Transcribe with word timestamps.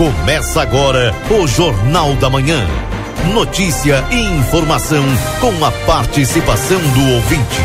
Começa 0.00 0.62
agora 0.62 1.14
o 1.30 1.46
Jornal 1.46 2.16
da 2.16 2.30
Manhã. 2.30 2.66
Notícia 3.34 4.02
e 4.10 4.38
informação 4.38 5.04
com 5.38 5.62
a 5.62 5.70
participação 5.84 6.78
do 6.78 7.16
ouvinte. 7.16 7.60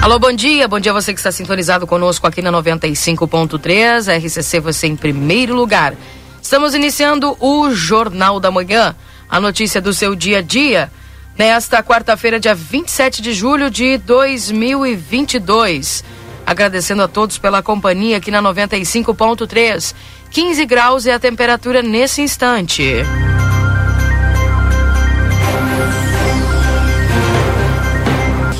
Alô, 0.00 0.18
bom 0.18 0.32
dia. 0.32 0.66
Bom 0.66 0.80
dia 0.80 0.90
a 0.90 0.94
você 0.94 1.12
que 1.12 1.20
está 1.20 1.30
sintonizado 1.30 1.86
conosco 1.86 2.26
aqui 2.26 2.40
na 2.40 2.50
95.3. 2.50 4.24
RCC 4.24 4.60
você 4.60 4.86
em 4.86 4.96
primeiro 4.96 5.54
lugar. 5.54 5.92
Estamos 6.40 6.74
iniciando 6.74 7.36
o 7.40 7.70
Jornal 7.74 8.40
da 8.40 8.50
Manhã, 8.50 8.96
a 9.28 9.38
notícia 9.38 9.82
do 9.82 9.92
seu 9.92 10.14
dia 10.14 10.38
a 10.38 10.40
dia, 10.40 10.90
nesta 11.36 11.82
quarta-feira, 11.82 12.40
dia 12.40 12.54
27 12.54 13.20
de 13.20 13.34
julho 13.34 13.70
de 13.70 13.98
2022. 13.98 16.16
Agradecendo 16.48 17.02
a 17.02 17.08
todos 17.08 17.36
pela 17.36 17.62
companhia 17.62 18.16
aqui 18.16 18.30
na 18.30 18.42
95.3. 18.42 19.94
15 20.30 20.64
graus 20.64 21.04
é 21.04 21.12
a 21.12 21.18
temperatura 21.18 21.82
nesse 21.82 22.22
instante. 22.22 22.82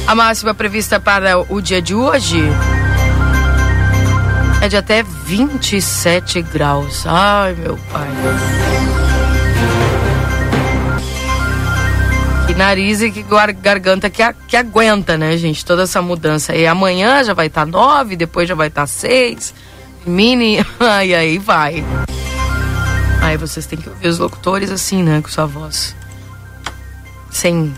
A 0.06 0.14
máxima 0.14 0.52
prevista 0.52 1.00
para 1.00 1.38
o 1.50 1.62
dia 1.62 1.80
de 1.80 1.94
hoje 1.94 2.42
é 4.60 4.68
de 4.68 4.76
até 4.76 5.02
27 5.02 6.42
graus. 6.42 7.06
Ai, 7.06 7.54
meu 7.54 7.78
pai. 7.90 9.07
Nariz 12.58 13.00
e 13.00 13.10
que 13.10 13.24
garganta 13.62 14.10
que, 14.10 14.20
que 14.48 14.56
aguenta, 14.56 15.16
né, 15.16 15.36
gente? 15.36 15.64
Toda 15.64 15.84
essa 15.84 16.02
mudança. 16.02 16.54
E 16.54 16.66
amanhã 16.66 17.22
já 17.22 17.32
vai 17.32 17.46
estar 17.46 17.64
tá 17.64 17.70
9, 17.70 18.16
depois 18.16 18.48
já 18.48 18.54
vai 18.54 18.66
estar 18.66 18.82
tá 18.82 18.86
6. 18.86 19.54
Mini. 20.04 20.58
Ai, 20.80 21.14
aí 21.14 21.38
vai. 21.38 21.84
Aí 23.22 23.36
vocês 23.36 23.64
têm 23.64 23.78
que 23.78 23.88
ouvir 23.88 24.08
os 24.08 24.18
locutores 24.18 24.70
assim, 24.70 25.02
né? 25.02 25.20
Com 25.22 25.28
sua 25.28 25.46
voz. 25.46 25.94
Sem 27.30 27.72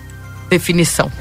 definição. 0.48 1.12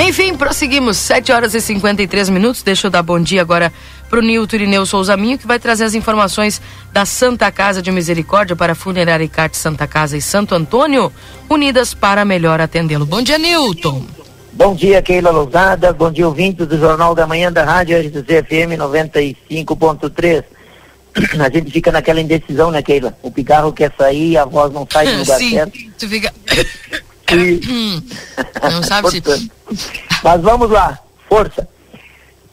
Enfim, 0.00 0.36
prosseguimos. 0.36 0.96
7 0.98 1.32
horas 1.32 1.54
e 1.54 1.60
53 1.60 2.28
minutos. 2.28 2.62
Deixa 2.62 2.86
eu 2.86 2.90
dar 2.90 3.02
bom 3.02 3.20
dia 3.20 3.42
agora 3.42 3.72
para 4.08 4.18
o 4.18 4.22
Nilton 4.22 4.56
Irineu 4.56 4.86
Souza 4.86 5.16
Minho, 5.16 5.38
que 5.38 5.46
vai 5.46 5.58
trazer 5.58 5.84
as 5.84 5.94
informações 5.94 6.60
da 6.92 7.04
Santa 7.04 7.50
Casa 7.52 7.82
de 7.82 7.90
Misericórdia 7.90 8.56
para 8.56 8.74
Funerária 8.74 9.24
Icate 9.24 9.56
Santa 9.56 9.86
Casa 9.86 10.16
e 10.16 10.22
Santo 10.22 10.54
Antônio, 10.54 11.12
unidas 11.48 11.94
para 11.94 12.24
melhor 12.24 12.60
atendê-lo. 12.60 13.04
Bom 13.04 13.22
dia, 13.22 13.38
Nilton. 13.38 14.06
Bom 14.52 14.74
dia, 14.74 15.00
Keila 15.00 15.30
Lousada. 15.30 15.92
Bom 15.92 16.10
dia, 16.10 16.26
ouvintes 16.26 16.66
do 16.66 16.78
Jornal 16.78 17.14
da 17.14 17.26
Manhã 17.26 17.52
da 17.52 17.64
Rádio 17.64 17.98
RCC 17.98 18.42
FM 18.42 18.78
95.3. 18.78 20.44
A 21.38 21.50
gente 21.50 21.70
fica 21.70 21.92
naquela 21.92 22.20
indecisão, 22.20 22.70
né, 22.70 22.82
Keila? 22.82 23.16
O 23.22 23.30
pigarro 23.30 23.72
quer 23.72 23.92
sair, 23.96 24.36
a 24.36 24.44
voz 24.44 24.72
não 24.72 24.86
sai 24.90 25.06
do 25.06 25.18
lugar 25.20 25.38
Sim, 25.38 25.50
certo. 25.50 25.78
Tu 25.98 26.08
fica... 26.08 26.32
E... 27.30 28.02
Não 28.62 28.82
sabe 28.82 29.10
se... 29.10 29.22
Mas 30.24 30.40
vamos 30.40 30.70
lá, 30.70 30.98
força. 31.28 31.68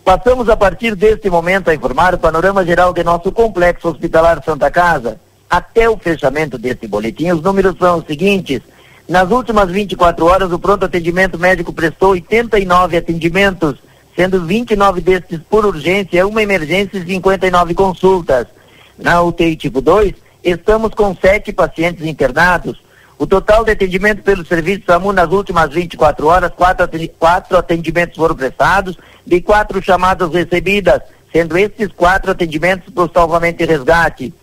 Passamos 0.05 0.47
a 0.49 0.55
partir 0.55 0.95
deste 0.95 1.31
momento 1.31 1.67
a 1.67 1.73
informar 1.73 2.13
o 2.13 2.19
panorama 2.19 2.63
geral 2.63 2.93
de 2.93 3.03
nosso 3.03 3.31
complexo 3.31 3.89
hospitalar 3.89 4.39
Santa 4.45 4.69
Casa. 4.69 5.19
Até 5.49 5.89
o 5.89 5.97
fechamento 5.97 6.59
deste 6.59 6.87
boletim, 6.87 7.31
os 7.31 7.41
números 7.41 7.75
são 7.79 7.97
os 7.97 8.05
seguintes. 8.05 8.61
Nas 9.09 9.31
últimas 9.31 9.71
24 9.71 10.23
horas, 10.27 10.51
o 10.51 10.59
pronto 10.59 10.85
atendimento 10.85 11.39
médico 11.39 11.73
prestou 11.73 12.11
89 12.11 12.97
atendimentos, 12.97 13.79
sendo 14.15 14.45
29 14.45 15.01
destes 15.01 15.39
por 15.49 15.65
urgência, 15.65 16.27
uma 16.27 16.43
emergência 16.43 16.99
e 16.99 17.05
59 17.07 17.73
consultas. 17.73 18.45
Na 18.99 19.23
UTI 19.23 19.55
tipo 19.55 19.81
2, 19.81 20.13
estamos 20.43 20.93
com 20.93 21.15
sete 21.15 21.51
pacientes 21.51 22.05
internados, 22.05 22.77
o 23.17 23.25
total 23.25 23.63
de 23.63 23.71
atendimento 23.71 24.21
pelo 24.23 24.45
serviço 24.45 24.83
SAMU 24.85 25.13
nas 25.13 25.31
últimas 25.31 25.71
24 25.73 26.27
horas, 26.27 26.51
quatro, 26.55 27.57
atendimentos 27.57 28.17
foram 28.17 28.35
prestados, 28.35 28.97
de 29.25 29.41
quatro 29.41 29.81
chamadas 29.81 30.31
recebidas, 30.33 31.01
sendo 31.31 31.57
esses 31.57 31.87
quatro 31.93 32.31
atendimentos 32.31 32.93
para 32.93 33.03
o 33.03 33.11
salvamento 33.11 33.63
e 33.63 33.65
resgate. 33.65 34.33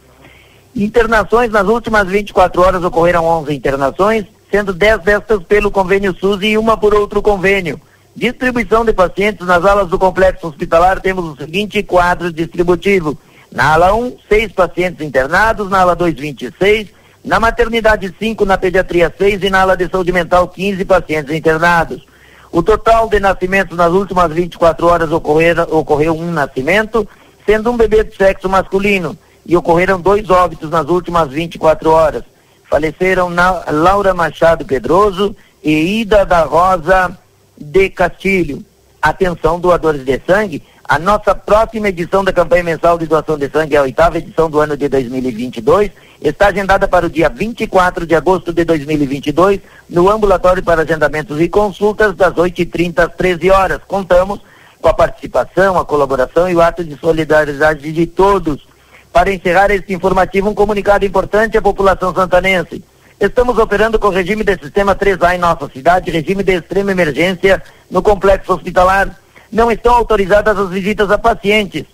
Internações 0.75 1.51
nas 1.51 1.67
últimas 1.67 2.09
24 2.09 2.63
horas 2.63 2.83
ocorreram 2.83 3.27
11 3.27 3.55
internações, 3.55 4.25
sendo 4.51 4.73
10 4.73 5.01
destas 5.01 5.43
pelo 5.43 5.71
convênio 5.71 6.17
SUS 6.19 6.43
e 6.43 6.57
uma 6.57 6.77
por 6.77 6.95
outro 6.95 7.21
convênio. 7.21 7.79
Distribuição 8.17 8.85
de 8.85 8.93
pacientes 8.93 9.47
nas 9.47 9.65
alas 9.65 9.89
do 9.89 9.99
complexo 9.99 10.47
hospitalar 10.47 11.01
temos 11.01 11.25
o 11.25 11.37
seguinte 11.37 11.83
quadro 11.83 12.33
distributivo. 12.33 13.19
Na 13.51 13.75
ala 13.75 13.95
1, 13.95 14.17
seis 14.29 14.51
pacientes 14.51 15.07
internados, 15.07 15.69
na 15.69 15.81
ala 15.81 15.95
2, 15.95 16.15
26, 16.15 16.89
na 17.25 17.39
maternidade 17.39 18.13
5, 18.19 18.45
na 18.45 18.59
pediatria 18.59 19.13
6 19.17 19.43
e 19.45 19.51
na 19.51 19.63
ala 19.63 19.77
de 19.77 19.89
saúde 19.89 20.13
mental 20.13 20.49
15 20.49 20.85
pacientes 20.85 21.35
internados. 21.35 22.05
O 22.51 22.63
total 22.63 23.09
de 23.09 23.21
nascimentos 23.21 23.77
nas 23.77 23.93
últimas 23.93 24.31
24 24.33 24.87
horas 24.87 25.13
ocorreram, 25.13 25.67
ocorreu 25.71 26.17
um 26.17 26.31
nascimento, 26.31 27.09
sendo 27.47 27.71
um 27.71 27.77
bebê 27.77 28.05
de 28.05 28.15
sexo 28.17 28.49
masculino, 28.49 29.17
e 29.47 29.57
ocorreram 29.57 30.01
dois 30.01 30.29
óbitos 30.31 30.69
nas 30.71 30.87
últimas 30.89 31.31
24 31.31 31.91
horas. 31.91 32.25
Faleceram 32.69 33.31
na, 33.31 33.65
Laura 33.71 34.13
Machado 34.13 34.65
Pedroso 34.65 35.35
e 35.63 36.01
Ida 36.01 36.25
da 36.27 36.43
Rosa 36.43 37.17
de 37.57 37.89
Castilho. 37.89 38.65
Atenção, 39.01 39.59
doadores 39.59 40.05
de 40.05 40.21
sangue, 40.27 40.63
a 40.85 40.99
nossa 40.99 41.35
próxima 41.35 41.89
edição 41.89 42.23
da 42.23 42.33
campanha 42.33 42.65
mensal 42.65 42.99
de 42.99 43.07
doação 43.07 43.39
de 43.39 43.49
sangue, 43.49 43.77
a 43.77 43.83
oitava 43.83 44.19
edição 44.19 44.51
do 44.51 44.61
ano 44.61 44.77
de 44.77 44.89
2022, 44.89 45.91
está 46.29 46.49
agendada 46.49 46.87
para 46.87 47.07
o 47.07 47.11
dia 47.11 47.29
24 47.29 48.07
de 48.07 48.15
agosto 48.15 48.53
de 48.53 48.65
2022, 48.65 49.61
no 49.89 50.09
ambulatório 50.09 50.63
para 50.63 50.83
agendamentos 50.83 51.41
e 51.41 51.49
consultas, 51.49 52.15
das 52.15 52.35
8h30 52.35 52.99
às 53.01 53.15
13 53.15 53.51
horas. 53.51 53.81
Contamos 53.87 54.41
com 54.81 54.89
a 54.89 54.95
participação, 54.95 55.79
a 55.79 55.85
colaboração 55.85 56.49
e 56.49 56.55
o 56.55 56.61
ato 56.61 56.85
de 56.85 56.99
solidariedade 56.99 57.93
de 57.93 58.07
todos. 58.07 58.67
Para 59.13 59.33
encerrar 59.33 59.71
este 59.71 59.93
informativo, 59.93 60.49
um 60.49 60.55
comunicado 60.55 61.05
importante 61.05 61.59
à 61.59 61.63
população 61.63 62.15
santanense. 62.15 62.83
Estamos 63.21 63.59
operando 63.59 63.99
com 63.99 64.09
o 64.09 64.11
regime 64.11 64.43
de 64.43 64.59
sistema 64.59 64.97
3A 64.97 65.37
em 65.37 65.39
nossa 65.39 65.69
cidade, 65.69 66.11
regime 66.11 66.43
de 66.43 66.55
extrema 66.55 66.91
emergência 66.91 67.63
no 67.91 68.03
complexo 68.03 68.53
hospitalar 68.53 69.17
não 69.53 69.71
estão 69.71 69.95
autorizadas 69.95 70.59
as 70.59 70.71
visitas 70.71 71.11
a 71.11 71.19
pacientes, 71.19 71.85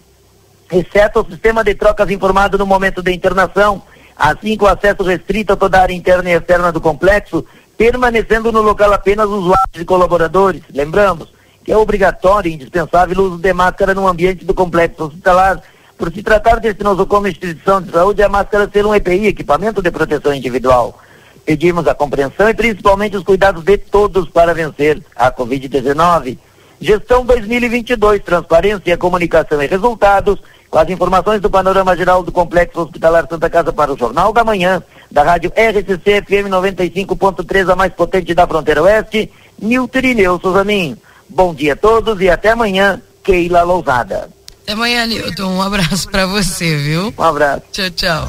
exceto 0.71 1.21
o 1.21 1.27
sistema 1.29 1.65
de 1.65 1.75
trocas 1.75 2.09
informado 2.09 2.57
no 2.57 2.65
momento 2.65 3.03
da 3.03 3.11
internação, 3.11 3.83
assim 4.19 4.57
com 4.57 4.67
acesso 4.67 5.05
restrito 5.05 5.53
a 5.53 5.57
toda 5.57 5.79
a 5.79 5.83
área 5.83 5.95
interna 5.95 6.29
e 6.29 6.35
externa 6.35 6.73
do 6.73 6.81
complexo, 6.81 7.47
permanecendo 7.77 8.51
no 8.51 8.61
local 8.61 8.93
apenas 8.93 9.29
usuários 9.29 9.81
e 9.81 9.85
colaboradores. 9.85 10.63
Lembramos 10.75 11.29
que 11.65 11.71
é 11.71 11.77
obrigatório 11.77 12.51
e 12.51 12.55
indispensável 12.55 13.17
o 13.19 13.27
uso 13.29 13.39
de 13.39 13.53
máscara 13.53 13.95
no 13.95 14.09
ambiente 14.09 14.45
do 14.45 14.53
complexo 14.53 15.05
hospitalar. 15.05 15.63
Por 15.97 16.13
se 16.13 16.23
tratar 16.23 16.59
deste 16.59 16.83
nosocomio 16.83 17.31
instituição 17.31 17.81
de 17.81 17.93
saúde, 17.93 18.23
a 18.23 18.29
máscara 18.29 18.69
ser 18.73 18.85
um 18.85 18.95
EPI, 18.95 19.29
equipamento 19.29 19.81
de 19.81 19.91
proteção 19.91 20.35
individual. 20.35 20.99
Pedimos 21.45 21.87
a 21.87 21.95
compreensão 21.95 22.49
e 22.49 22.55
principalmente 22.55 23.17
os 23.17 23.23
cuidados 23.23 23.63
de 23.63 23.79
todos 23.79 24.29
para 24.29 24.53
vencer 24.53 25.01
a 25.15 25.31
Covid-19. 25.31 26.39
Gestão 26.81 27.25
2022, 27.25 28.23
transparência, 28.23 28.97
comunicação 28.97 29.61
e 29.63 29.67
resultados, 29.67 30.41
com 30.71 30.79
as 30.79 30.89
informações 30.89 31.41
do 31.41 31.51
panorama 31.51 31.97
geral 31.97 32.23
do 32.23 32.31
Complexo 32.31 32.81
Hospitalar 32.81 33.27
Santa 33.29 33.49
Casa 33.49 33.73
para 33.73 33.93
o 33.93 33.99
Jornal 33.99 34.33
da 34.33 34.45
Manhã, 34.45 34.83
da 35.11 35.23
rádio 35.23 35.53
RCC 35.57 36.23
FM 36.23 36.49
95.3, 36.51 37.73
a 37.73 37.77
mais 37.77 37.93
potente 37.93 38.35
da 38.35 38.47
fronteira 38.47 38.83
oeste, 38.83 39.31
Nilton 39.61 39.99
Irineu 39.99 40.39
Suzaninho. 40.41 40.99
Bom 41.29 41.55
dia 41.55 41.73
a 41.73 41.77
todos 41.77 42.21
e 42.21 42.29
até 42.29 42.51
amanhã, 42.51 43.01
Keila 43.23 43.63
Lousada. 43.63 44.31
Até 44.63 44.73
amanhã, 44.73 45.07
Nilton. 45.07 45.57
Um 45.57 45.63
abraço 45.63 46.11
para 46.11 46.27
você, 46.27 46.77
viu? 46.77 47.15
Um 47.17 47.23
abraço. 47.23 47.63
Tchau, 47.73 47.91
tchau. 47.91 48.29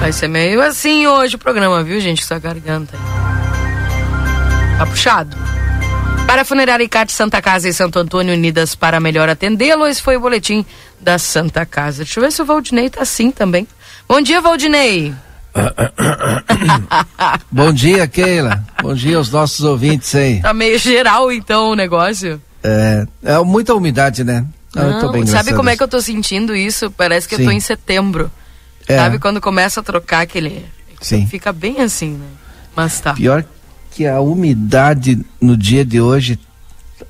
Vai 0.00 0.12
ser 0.12 0.28
meio 0.28 0.62
assim 0.62 1.06
hoje 1.06 1.36
o 1.36 1.38
programa, 1.38 1.84
viu, 1.84 2.00
gente? 2.00 2.22
Essa 2.22 2.38
garganta. 2.38 2.96
Tá 4.78 4.86
puxado. 4.86 5.36
Para 6.30 6.42
a 6.42 6.44
Funerária 6.44 6.84
Icate 6.84 7.10
Santa 7.10 7.42
Casa 7.42 7.68
e 7.68 7.74
Santo 7.74 7.98
Antônio 7.98 8.32
Unidas 8.32 8.76
para 8.76 9.00
melhor 9.00 9.28
atendê-lo, 9.28 9.84
esse 9.84 10.00
foi 10.00 10.16
o 10.16 10.20
boletim 10.20 10.64
da 11.00 11.18
Santa 11.18 11.66
Casa. 11.66 12.04
Deixa 12.04 12.20
eu 12.20 12.22
ver 12.22 12.30
se 12.30 12.40
o 12.40 12.44
Valdinei 12.44 12.88
tá 12.88 13.02
assim 13.02 13.32
também. 13.32 13.66
Bom 14.08 14.20
dia, 14.20 14.40
Valdinei. 14.40 15.12
Bom 17.50 17.72
dia, 17.72 18.06
Keila. 18.06 18.64
Bom 18.80 18.94
dia 18.94 19.16
aos 19.16 19.28
nossos 19.28 19.64
ouvintes 19.64 20.14
aí. 20.14 20.40
Tá 20.40 20.54
meio 20.54 20.78
geral 20.78 21.32
então 21.32 21.72
o 21.72 21.74
negócio. 21.74 22.40
É, 22.62 23.04
é 23.24 23.38
muita 23.40 23.74
umidade, 23.74 24.22
né? 24.22 24.46
Não, 24.72 25.02
Não 25.02 25.10
bem, 25.10 25.26
sabe 25.26 25.52
como 25.52 25.68
é 25.68 25.76
que 25.76 25.82
eu 25.82 25.88
tô 25.88 26.00
sentindo 26.00 26.54
isso? 26.54 26.92
Parece 26.92 27.26
que 27.26 27.34
Sim. 27.34 27.42
eu 27.42 27.48
tô 27.48 27.52
em 27.52 27.58
setembro. 27.58 28.30
É. 28.86 28.96
Sabe 28.96 29.18
quando 29.18 29.40
começa 29.40 29.80
a 29.80 29.82
trocar 29.82 30.20
aquele. 30.20 30.64
Sim. 31.00 31.26
Fica 31.26 31.52
bem 31.52 31.80
assim, 31.80 32.10
né? 32.10 32.26
Mas 32.76 33.00
tá. 33.00 33.14
Pior 33.14 33.42
que 33.42 33.59
a 34.06 34.20
umidade 34.20 35.24
no 35.40 35.56
dia 35.56 35.84
de 35.84 36.00
hoje 36.00 36.38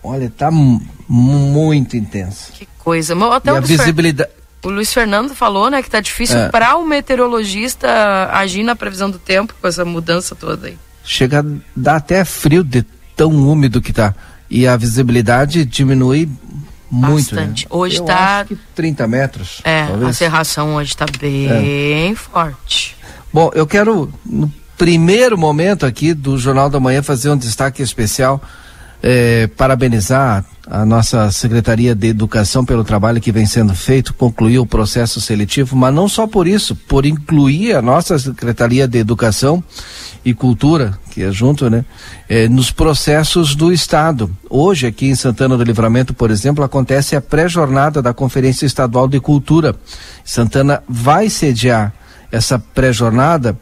olha, 0.03 0.31
tá 0.31 0.51
muito 0.51 1.97
intensa. 1.97 2.53
Que 2.53 2.67
coisa. 2.79 3.15
Até 3.35 3.53
e 3.53 3.57
a 3.57 3.61
visibilidade. 3.61 4.31
O 4.63 4.69
Luiz 4.69 4.93
Fernando 4.93 5.35
falou, 5.35 5.71
né, 5.71 5.83
que 5.83 5.91
tá 5.91 6.01
difícil 6.01 6.39
é. 6.39 6.49
para 6.51 6.77
o 6.77 6.87
meteorologista 6.87 7.89
agir 8.31 8.63
na 8.63 8.77
previsão 8.77 9.11
do 9.11 9.19
tempo 9.19 9.55
com 9.59 9.67
essa 9.67 9.85
mudança 9.85 10.35
toda 10.35 10.67
aí. 10.67 10.79
Chega 11.03 11.41
a 11.41 11.45
dar 11.75 11.97
até 11.97 12.25
frio 12.25 12.63
de 12.63 12.85
tão 13.17 13.31
úmido 13.31 13.81
que 13.81 13.93
tá. 13.93 14.15
E 14.51 14.67
a 14.67 14.77
visibilidade 14.77 15.65
diminui 15.65 16.29
muito. 16.91 17.35
Né? 17.35 17.43
Bastante. 17.43 17.65
Né? 17.65 17.71
Hoje 17.71 17.97
Eu 17.97 18.05
tá. 18.05 18.47
30 18.75 19.07
metros. 19.07 19.61
É, 19.65 19.87
talvez. 19.87 20.11
a 20.11 20.13
serração 20.13 20.75
hoje 20.75 20.95
tá 20.95 21.07
bem 21.19 22.11
é. 22.11 22.15
forte. 22.15 22.97
Bom, 23.33 23.51
eu 23.55 23.67
quero, 23.67 24.13
no 24.27 24.53
primeiro 24.81 25.37
momento 25.37 25.85
aqui 25.85 26.15
do 26.15 26.39
Jornal 26.39 26.71
da 26.71 26.81
Manhã, 26.81 27.03
fazer 27.03 27.29
um 27.29 27.37
destaque 27.37 27.83
especial 27.83 28.41
é, 29.03 29.47
parabenizar 29.49 30.43
a 30.67 30.87
nossa 30.87 31.31
Secretaria 31.31 31.95
de 31.95 32.07
Educação 32.07 32.65
pelo 32.65 32.83
trabalho 32.83 33.21
que 33.21 33.31
vem 33.31 33.45
sendo 33.45 33.75
feito, 33.75 34.15
concluir 34.15 34.59
o 34.59 34.65
processo 34.65 35.21
seletivo, 35.21 35.77
mas 35.77 35.93
não 35.95 36.09
só 36.09 36.27
por 36.27 36.49
isso, 36.49 36.75
por 36.75 37.05
incluir 37.05 37.77
a 37.77 37.83
nossa 37.83 38.19
Secretaria 38.19 38.89
de 38.89 38.97
Educação 38.97 39.63
e 40.25 40.33
Cultura, 40.33 40.99
que 41.11 41.25
é 41.25 41.31
junto, 41.31 41.69
né, 41.69 41.85
é, 42.27 42.49
nos 42.49 42.71
processos 42.71 43.55
do 43.55 43.71
Estado. 43.71 44.31
Hoje, 44.49 44.87
aqui 44.87 45.11
em 45.11 45.15
Santana 45.15 45.59
do 45.59 45.63
Livramento, 45.63 46.15
por 46.15 46.31
exemplo, 46.31 46.65
acontece 46.65 47.15
a 47.15 47.21
pré-jornada 47.21 48.01
da 48.01 48.15
Conferência 48.15 48.65
Estadual 48.65 49.07
de 49.07 49.21
Cultura. 49.21 49.77
Santana 50.25 50.83
vai 50.89 51.29
sediar 51.29 51.93
essa 52.33 52.59
pré-jornada, 52.59 53.59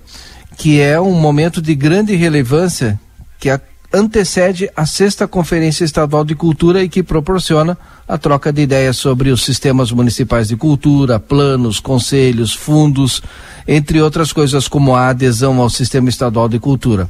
que 0.59 0.81
é 0.81 1.01
um 1.01 1.15
momento 1.15 1.63
de 1.63 1.75
grande 1.75 2.15
relevância 2.15 3.01
que 3.39 3.49
a 3.49 3.59
antecede 3.93 4.71
a 4.77 4.85
sexta 4.85 5.27
Conferência 5.27 5.85
Estadual 5.85 6.25
de 6.25 6.35
Cultura 6.35 6.83
e 6.83 6.89
que 6.89 7.03
proporciona 7.03 7.77
a 8.07 8.19
troca 8.19 8.53
de 8.53 8.63
ideias 8.63 8.97
sobre 8.97 9.31
os 9.31 9.43
sistemas 9.43 9.91
municipais 9.91 10.49
de 10.49 10.57
cultura, 10.57 11.19
planos, 11.19 11.81
conselhos, 11.81 12.53
fundos, 12.53 13.23
entre 13.67 14.01
outras 14.01 14.33
coisas 14.33 14.69
como 14.69 14.95
a 14.95 15.09
adesão 15.09 15.59
ao 15.61 15.71
Sistema 15.71 16.09
Estadual 16.09 16.49
de 16.49 16.59
Cultura. 16.59 17.09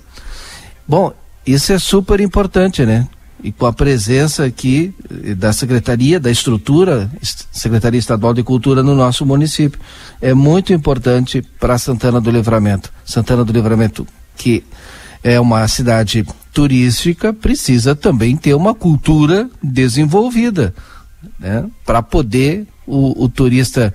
Bom, 0.87 1.13
isso 1.47 1.73
é 1.73 1.79
super 1.79 2.21
importante, 2.21 2.87
né? 2.87 3.09
E 3.43 3.53
com 3.53 3.67
a 3.67 3.73
presença 3.73 4.45
aqui 4.45 4.93
eh, 5.25 5.35
da 5.35 5.53
Secretaria, 5.53 6.19
da 6.19 6.31
estrutura, 6.31 7.11
Secretaria 7.53 7.99
Estadual 7.99 8.35
de 8.35 8.43
Cultura 8.43 8.83
no 8.83 8.95
nosso 8.95 9.25
município. 9.25 9.79
É 10.21 10.35
muito 10.35 10.73
importante 10.73 11.43
para 11.61 11.79
Santana 11.79 12.21
do 12.21 12.31
Livramento. 12.31 12.93
Santana 13.05 13.45
do 13.45 13.53
Livramento, 13.53 14.07
que 14.37 14.65
é 15.23 15.39
uma 15.39 15.67
cidade 15.69 16.27
turística, 16.53 17.33
precisa 17.33 17.95
também 17.95 18.37
ter 18.37 18.55
uma 18.55 18.75
cultura 18.75 19.49
desenvolvida, 19.63 20.75
né? 21.39 21.65
Para 21.85 22.03
poder 22.03 22.67
o, 22.87 23.25
o 23.25 23.29
turista 23.29 23.95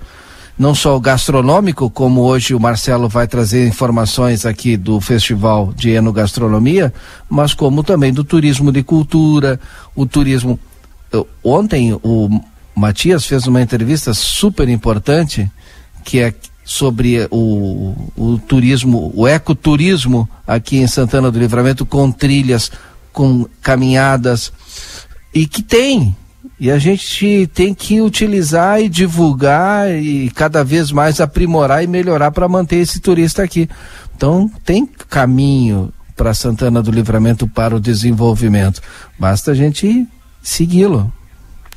não 0.58 0.74
só 0.74 0.96
o 0.96 1.00
gastronômico, 1.00 1.90
como 1.90 2.22
hoje 2.22 2.54
o 2.54 2.60
Marcelo 2.60 3.08
vai 3.08 3.26
trazer 3.26 3.66
informações 3.66 4.46
aqui 4.46 4.76
do 4.76 5.00
Festival 5.00 5.72
de 5.74 5.90
Enogastronomia, 5.90 6.94
mas 7.28 7.52
como 7.52 7.82
também 7.82 8.12
do 8.12 8.22
turismo 8.22 8.70
de 8.70 8.82
cultura, 8.82 9.58
o 9.94 10.06
turismo. 10.06 10.58
Ontem 11.42 11.92
o 12.02 12.40
Matias 12.74 13.26
fez 13.26 13.46
uma 13.46 13.62
entrevista 13.62 14.14
super 14.14 14.68
importante, 14.68 15.50
que 16.04 16.20
é 16.20 16.34
sobre 16.64 17.26
o, 17.30 17.94
o 18.16 18.38
turismo, 18.38 19.12
o 19.14 19.28
ecoturismo 19.28 20.28
aqui 20.46 20.78
em 20.78 20.86
Santana 20.86 21.30
do 21.30 21.38
Livramento, 21.38 21.84
com 21.84 22.10
trilhas, 22.10 22.70
com 23.12 23.46
caminhadas, 23.60 24.52
e 25.32 25.46
que 25.46 25.62
tem. 25.62 26.16
E 26.58 26.70
a 26.70 26.78
gente 26.78 27.48
tem 27.48 27.74
que 27.74 28.00
utilizar 28.00 28.80
e 28.80 28.88
divulgar 28.88 29.90
e 29.90 30.30
cada 30.30 30.62
vez 30.62 30.92
mais 30.92 31.20
aprimorar 31.20 31.82
e 31.82 31.86
melhorar 31.86 32.30
para 32.30 32.48
manter 32.48 32.76
esse 32.76 33.00
turista 33.00 33.42
aqui. 33.42 33.68
Então, 34.16 34.50
tem 34.64 34.86
caminho 34.86 35.92
para 36.14 36.32
Santana 36.32 36.80
do 36.80 36.92
Livramento 36.92 37.48
para 37.48 37.74
o 37.74 37.80
desenvolvimento. 37.80 38.80
Basta 39.18 39.50
a 39.50 39.54
gente 39.54 40.06
segui-lo. 40.40 41.12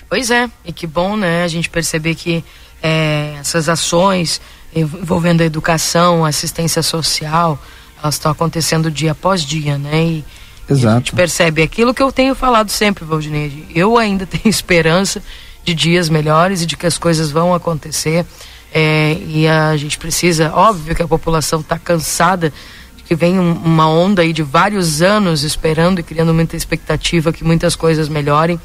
Pois 0.07 0.29
é, 0.29 0.49
e 0.63 0.71
que 0.71 0.85
bom, 0.85 1.17
né, 1.17 1.43
a 1.43 1.47
gente 1.47 1.69
perceber 1.69 2.15
que 2.15 2.43
é, 2.81 3.35
essas 3.39 3.67
ações 3.67 4.39
envolvendo 4.75 5.41
a 5.41 5.45
educação, 5.45 6.23
assistência 6.23 6.83
social, 6.83 7.59
elas 8.01 8.15
estão 8.15 8.31
acontecendo 8.31 8.91
dia 8.91 9.13
após 9.13 9.41
dia, 9.43 9.77
né? 9.77 10.03
E, 10.03 10.25
Exato. 10.69 10.95
A 10.95 10.99
gente 10.99 11.13
percebe 11.13 11.61
aquilo 11.61 11.93
que 11.93 12.01
eu 12.01 12.11
tenho 12.11 12.35
falado 12.35 12.69
sempre, 12.69 13.05
Valdinei. 13.05 13.65
Eu 13.73 13.97
ainda 13.97 14.25
tenho 14.27 14.47
esperança 14.47 15.21
de 15.63 15.73
dias 15.73 16.09
melhores 16.09 16.61
e 16.61 16.65
de 16.65 16.77
que 16.77 16.85
as 16.85 16.97
coisas 16.97 17.31
vão 17.31 17.53
acontecer. 17.53 18.25
É, 18.73 19.17
e 19.25 19.47
a 19.47 19.75
gente 19.77 19.97
precisa, 19.97 20.51
óbvio 20.53 20.95
que 20.95 21.01
a 21.01 21.07
população 21.07 21.61
está 21.61 21.79
cansada 21.79 22.53
de 22.95 23.03
que 23.03 23.15
vem 23.15 23.39
um, 23.39 23.53
uma 23.53 23.89
onda 23.89 24.21
aí 24.21 24.33
de 24.33 24.43
vários 24.43 25.01
anos 25.01 25.43
esperando 25.43 25.99
e 25.99 26.03
criando 26.03 26.33
muita 26.33 26.55
expectativa 26.55 27.31
que 27.31 27.43
muitas 27.43 27.75
coisas 27.75 28.09
melhorem, 28.09 28.59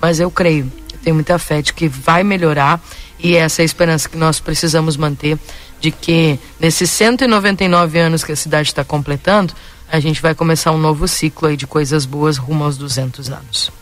mas 0.00 0.20
eu 0.20 0.30
creio, 0.30 0.72
eu 0.92 0.98
tenho 1.02 1.14
muita 1.14 1.38
fé 1.40 1.60
de 1.60 1.72
que 1.72 1.88
vai 1.88 2.22
melhorar 2.22 2.80
e 3.18 3.34
essa 3.34 3.60
é 3.60 3.64
a 3.64 3.66
esperança 3.66 4.08
que 4.08 4.16
nós 4.16 4.38
precisamos 4.38 4.96
manter 4.96 5.36
de 5.80 5.90
que 5.90 6.38
nesses 6.58 6.90
199 6.90 7.98
anos 7.98 8.24
que 8.24 8.32
a 8.32 8.36
cidade 8.36 8.68
está 8.68 8.84
completando, 8.84 9.52
a 9.90 10.00
gente 10.00 10.20
vai 10.20 10.34
começar 10.34 10.72
um 10.72 10.78
novo 10.78 11.08
ciclo 11.08 11.48
aí 11.48 11.56
de 11.56 11.66
coisas 11.66 12.04
boas 12.04 12.36
rumo 12.36 12.64
aos 12.64 12.76
200 12.76 13.30
anos. 13.30 13.72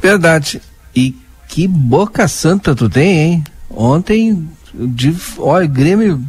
Verdade. 0.00 0.60
E 0.94 1.14
que 1.48 1.68
boca 1.68 2.26
santa 2.26 2.74
tu 2.74 2.88
tem, 2.88 3.18
hein? 3.18 3.44
Ontem, 3.68 4.48
de, 4.72 5.14
olha, 5.38 5.66
Grêmio 5.66 6.22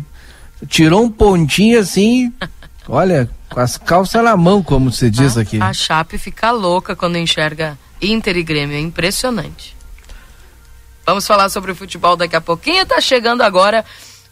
tirou 0.68 1.04
um 1.04 1.10
pontinho 1.10 1.80
assim, 1.80 2.34
olha, 2.88 3.30
com 3.50 3.60
as 3.60 3.78
calças 3.78 4.24
na 4.24 4.36
mão, 4.36 4.62
como 4.62 4.92
se 4.92 5.10
diz 5.10 5.38
ah, 5.38 5.42
aqui. 5.42 5.62
A 5.62 5.72
Chape 5.72 6.18
fica 6.18 6.52
louca 6.52 6.96
quando 6.96 7.18
enxerga 7.18 7.78
Inter 8.02 8.38
e 8.38 8.44
Grêmio, 8.44 8.76
é 8.76 8.80
impressionante. 8.80 9.76
Vamos 11.06 11.26
falar 11.26 11.48
sobre 11.50 11.72
o 11.72 11.76
futebol 11.76 12.18
daqui 12.18 12.36
a 12.36 12.42
pouquinho. 12.42 12.86
Tá 12.86 13.00
chegando 13.00 13.42
agora 13.42 13.86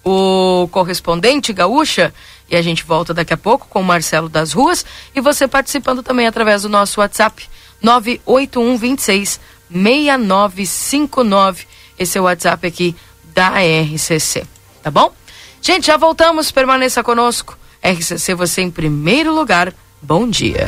o 0.03 0.67
correspondente 0.71 1.53
gaúcha 1.53 2.13
e 2.49 2.55
a 2.55 2.61
gente 2.61 2.83
volta 2.83 3.13
daqui 3.13 3.33
a 3.33 3.37
pouco 3.37 3.67
com 3.69 3.81
o 3.81 3.83
Marcelo 3.83 4.29
das 4.29 4.53
Ruas 4.53 4.85
e 5.15 5.21
você 5.21 5.47
participando 5.47 6.03
também 6.03 6.27
através 6.27 6.61
do 6.61 6.69
nosso 6.69 6.99
WhatsApp 6.99 7.47
98126 7.81 9.39
6959. 9.69 11.65
Esse 11.97 12.17
é 12.17 12.21
o 12.21 12.25
WhatsApp 12.25 12.67
aqui 12.67 12.95
da 13.33 13.53
RCC, 13.59 14.45
tá 14.83 14.91
bom? 14.91 15.13
Gente, 15.61 15.87
já 15.87 15.97
voltamos, 15.97 16.51
permaneça 16.51 17.03
conosco. 17.03 17.57
RCC 17.81 18.35
você 18.35 18.61
em 18.61 18.71
primeiro 18.71 19.33
lugar. 19.33 19.73
Bom 20.01 20.29
dia. 20.29 20.67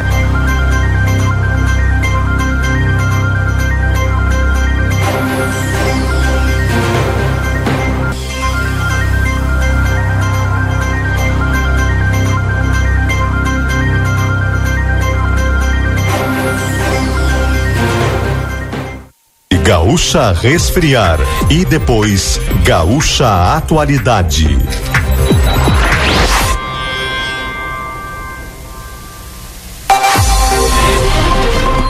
Gaúcha 19.68 20.32
Resfriar 20.32 21.20
e 21.50 21.66
depois 21.66 22.40
Gaúcha 22.64 23.58
Atualidade. 23.58 24.48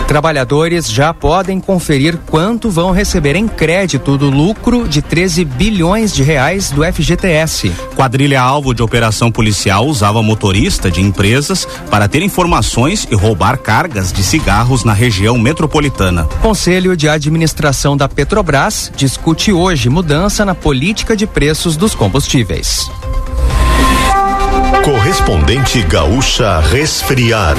Trabalhadores 0.08 0.90
já 0.90 1.14
podem 1.14 1.60
conferir 1.60 2.18
quanto 2.28 2.70
vão 2.70 2.92
receber 2.92 3.36
em 3.36 3.46
crédito 3.46 4.18
do 4.18 4.30
lucro 4.30 4.88
de 4.88 5.02
13 5.02 5.44
bilhões 5.44 6.14
de 6.14 6.24
reais 6.24 6.72
do 6.72 6.82
FGTS. 6.82 7.70
Quadrilha 7.94 8.42
alvo 8.42 8.74
de 8.74 8.82
operação 8.82 9.30
policial 9.30 9.86
usava 9.86 10.24
motorista 10.24 10.90
de 10.90 11.02
empresas 11.02 11.68
para 11.92 12.08
ter 12.08 12.22
informações 12.22 13.06
e 13.12 13.16
roubar 13.16 13.58
cargas 13.58 14.14
de 14.14 14.24
cigarros 14.24 14.86
na 14.86 14.94
região 14.94 15.38
metropolitana. 15.38 16.24
Conselho 16.42 16.96
de 16.96 17.10
Administração 17.10 17.98
da 17.98 18.08
Petrobras 18.08 18.90
discute 18.96 19.52
hoje 19.52 19.90
mudança 19.90 20.46
na 20.46 20.56
política 20.56 21.18
de 21.18 21.28
preços 21.28 21.76
dos 21.76 21.94
combustíveis. 21.94 22.90
Correspondente 24.86 25.82
Gaúcha 25.82 26.62
Resfriar. 26.62 27.58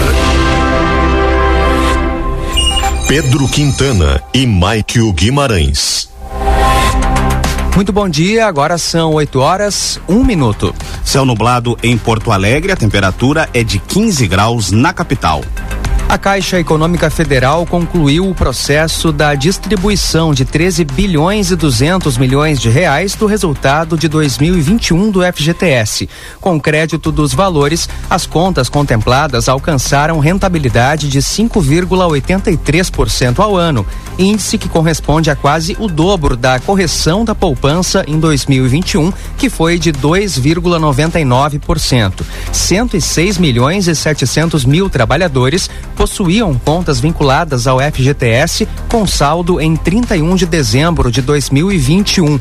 Pedro 3.09 3.49
Quintana 3.49 4.23
e 4.35 4.47
Maikio 4.47 5.11
Guimarães. 5.15 6.11
Muito 7.75 7.91
bom 7.91 8.07
dia, 8.07 8.47
agora 8.47 8.77
são 8.77 9.15
8 9.15 9.41
horas, 9.41 9.99
um 10.07 10.23
minuto. 10.23 10.75
Céu 11.03 11.25
nublado 11.25 11.75
em 11.83 11.97
Porto 11.97 12.31
Alegre, 12.31 12.71
a 12.71 12.77
temperatura 12.77 13.49
é 13.55 13.65
de 13.65 13.79
15 13.79 14.27
graus 14.27 14.71
na 14.71 14.93
capital. 14.93 15.41
A 16.09 16.17
Caixa 16.17 16.59
Econômica 16.59 17.11
Federal 17.11 17.67
concluiu 17.67 18.31
o 18.31 18.35
processo 18.35 19.13
da 19.13 19.35
distribuição 19.35 20.33
de 20.33 20.47
13 20.47 20.83
bilhões 20.83 21.51
e 21.51 21.57
200 21.57 22.17
milhões 22.17 22.59
de 22.59 22.71
reais 22.71 23.15
do 23.15 23.27
resultado 23.27 23.95
de 23.95 24.09
2021 24.09 25.11
do 25.11 25.21
FGTS. 25.23 26.09
Com 26.41 26.59
crédito 26.59 27.13
dos 27.13 27.35
valores, 27.35 27.87
as 28.09 28.27
contas 28.27 28.71
contempladas 28.71 29.51
alcançaram 29.51 30.19
rentabilidade 30.19 31.11
de 31.11 31.19
5,83% 31.19 33.41
ao 33.41 33.55
ano, 33.55 33.85
índice 34.19 34.57
que 34.57 34.67
corresponde 34.67 35.31
a 35.31 35.37
quase 35.37 35.77
o 35.79 35.89
dobro 35.89 36.39
da 36.39 36.59
correção 36.59 37.23
da 37.23 37.35
poupança 37.35 38.03
em 38.09 38.19
2021, 38.19 39.13
que 39.37 39.51
foi 39.51 39.79
de 39.79 39.93
2,99%. 39.93 42.23
106 42.51 43.37
milhões 43.37 43.87
e 43.87 43.95
700 43.95 44.65
mil 44.65 44.89
trabalhadores 44.89 45.69
possuíam 45.99 46.55
contas 46.55 47.01
vinculadas 47.01 47.67
ao 47.67 47.81
FGTS 47.81 48.69
com 48.89 49.05
saldo 49.05 49.61
em 49.61 49.75
31 49.75 50.37
de 50.37 50.47
dezembro 50.47 51.11
de 51.11 51.21
2021 51.21 52.39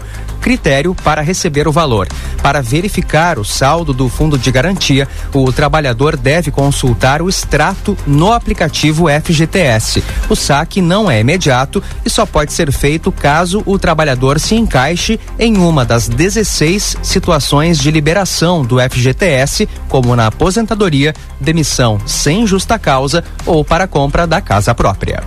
critério 0.47 0.95
para 0.95 1.21
receber 1.21 1.67
o 1.67 1.71
valor. 1.71 2.07
Para 2.41 2.61
verificar 2.61 3.37
o 3.37 3.43
saldo 3.43 3.91
do 3.91 4.07
fundo 4.07 4.37
de 4.37 4.49
garantia, 4.51 5.07
o 5.33 5.51
trabalhador 5.51 6.15
deve 6.15 6.51
consultar 6.51 7.21
o 7.21 7.27
extrato 7.27 7.97
no 8.05 8.31
aplicativo 8.31 9.07
FGTS. 9.09 10.01
O 10.29 10.35
saque 10.35 10.81
não 10.81 11.09
é 11.09 11.19
imediato 11.19 11.83
e 12.05 12.09
só 12.09 12.25
pode 12.25 12.53
ser 12.53 12.71
feito 12.71 13.11
caso 13.11 13.61
o 13.65 13.77
trabalhador 13.77 14.39
se 14.39 14.55
encaixe 14.55 15.19
em 15.37 15.57
uma 15.57 15.83
das 15.83 16.07
16 16.07 16.97
situações 17.03 17.77
de 17.77 17.91
liberação 17.91 18.63
do 18.63 18.77
FGTS, 18.79 19.67
como 19.89 20.15
na 20.15 20.27
aposentadoria, 20.27 21.13
demissão 21.41 21.99
sem 22.05 22.47
justa 22.47 22.79
causa 22.79 23.23
ou 23.47 23.63
para 23.63 23.87
compra 23.87 24.27
da 24.27 24.41
casa 24.41 24.75
própria. 24.75 25.23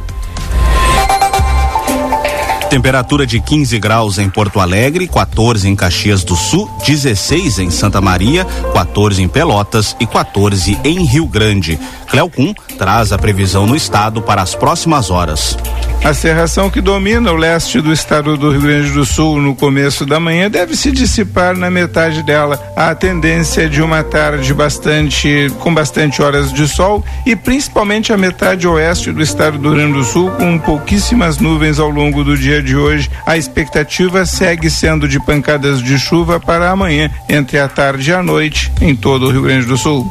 Temperatura 2.70 3.26
de 3.26 3.40
15 3.40 3.80
graus 3.80 4.16
em 4.16 4.30
Porto 4.30 4.60
Alegre, 4.60 5.08
14 5.08 5.68
em 5.68 5.74
Caxias 5.74 6.22
do 6.22 6.36
Sul, 6.36 6.70
16 6.86 7.58
em 7.58 7.68
Santa 7.68 8.00
Maria, 8.00 8.44
14 8.72 9.20
em 9.20 9.28
Pelotas 9.28 9.96
e 9.98 10.06
14 10.06 10.78
em 10.84 11.04
Rio 11.04 11.26
Grande. 11.26 11.80
Cleocum 12.08 12.54
traz 12.78 13.12
a 13.12 13.18
previsão 13.18 13.66
no 13.66 13.74
estado 13.74 14.22
para 14.22 14.40
as 14.40 14.54
próximas 14.54 15.10
horas. 15.10 15.58
A 16.02 16.14
cerração 16.14 16.70
que 16.70 16.80
domina 16.80 17.30
o 17.30 17.36
leste 17.36 17.78
do 17.80 17.92
estado 17.92 18.36
do 18.36 18.50
Rio 18.50 18.62
Grande 18.62 18.90
do 18.90 19.04
Sul 19.04 19.38
no 19.38 19.54
começo 19.54 20.06
da 20.06 20.18
manhã 20.18 20.50
deve 20.50 20.74
se 20.74 20.90
dissipar 20.90 21.54
na 21.54 21.70
metade 21.70 22.22
dela. 22.22 22.58
A 22.74 22.94
tendência 22.94 23.68
de 23.68 23.82
uma 23.82 24.02
tarde 24.02 24.54
bastante 24.54 25.52
com 25.58 25.74
bastante 25.74 26.22
horas 26.22 26.52
de 26.52 26.66
sol 26.66 27.04
e 27.26 27.36
principalmente 27.36 28.14
a 28.14 28.16
metade 28.16 28.66
oeste 28.66 29.12
do 29.12 29.20
estado 29.20 29.58
do 29.58 29.68
Rio 29.68 29.76
Grande 29.76 29.98
do 29.98 30.04
Sul 30.04 30.30
com 30.30 30.58
pouquíssimas 30.58 31.36
nuvens 31.38 31.78
ao 31.78 31.90
longo 31.90 32.24
do 32.24 32.34
de 32.62 32.76
hoje. 32.76 33.10
A 33.26 33.36
expectativa 33.36 34.24
segue 34.26 34.70
sendo 34.70 35.08
de 35.08 35.18
pancadas 35.20 35.82
de 35.82 35.98
chuva 35.98 36.40
para 36.40 36.70
amanhã, 36.70 37.10
entre 37.28 37.58
a 37.58 37.68
tarde 37.68 38.10
e 38.10 38.14
a 38.14 38.22
noite, 38.22 38.70
em 38.80 38.94
todo 38.94 39.26
o 39.26 39.30
Rio 39.30 39.42
Grande 39.42 39.66
do 39.66 39.76
Sul. 39.76 40.10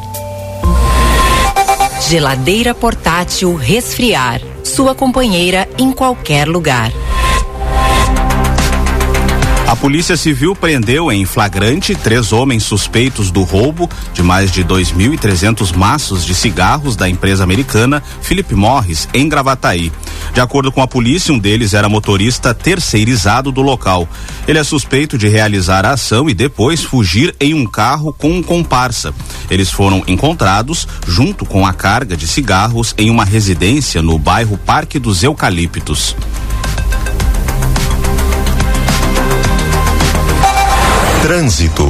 Geladeira 2.08 2.74
portátil 2.74 3.54
resfriar. 3.54 4.40
Sua 4.64 4.94
companheira 4.94 5.68
em 5.78 5.92
qualquer 5.92 6.48
lugar. 6.48 6.90
A 9.70 9.76
Polícia 9.76 10.16
Civil 10.16 10.52
prendeu 10.56 11.12
em 11.12 11.24
flagrante 11.24 11.94
três 11.94 12.32
homens 12.32 12.64
suspeitos 12.64 13.30
do 13.30 13.44
roubo 13.44 13.88
de 14.12 14.20
mais 14.20 14.50
de 14.50 14.64
2.300 14.64 15.76
maços 15.76 16.24
de 16.26 16.34
cigarros 16.34 16.96
da 16.96 17.08
empresa 17.08 17.44
americana 17.44 18.02
Philip 18.20 18.52
Morris, 18.52 19.08
em 19.14 19.28
Gravataí. 19.28 19.92
De 20.34 20.40
acordo 20.40 20.72
com 20.72 20.82
a 20.82 20.88
polícia, 20.88 21.32
um 21.32 21.38
deles 21.38 21.72
era 21.72 21.88
motorista 21.88 22.52
terceirizado 22.52 23.52
do 23.52 23.62
local. 23.62 24.08
Ele 24.48 24.58
é 24.58 24.64
suspeito 24.64 25.16
de 25.16 25.28
realizar 25.28 25.86
a 25.86 25.92
ação 25.92 26.28
e 26.28 26.34
depois 26.34 26.82
fugir 26.82 27.32
em 27.38 27.54
um 27.54 27.64
carro 27.64 28.12
com 28.12 28.38
um 28.38 28.42
comparsa. 28.42 29.14
Eles 29.48 29.70
foram 29.70 30.02
encontrados 30.08 30.84
junto 31.06 31.46
com 31.46 31.64
a 31.64 31.72
carga 31.72 32.16
de 32.16 32.26
cigarros 32.26 32.92
em 32.98 33.08
uma 33.08 33.24
residência 33.24 34.02
no 34.02 34.18
bairro 34.18 34.58
Parque 34.58 34.98
dos 34.98 35.22
Eucaliptos. 35.22 36.16
Trânsito. 41.22 41.86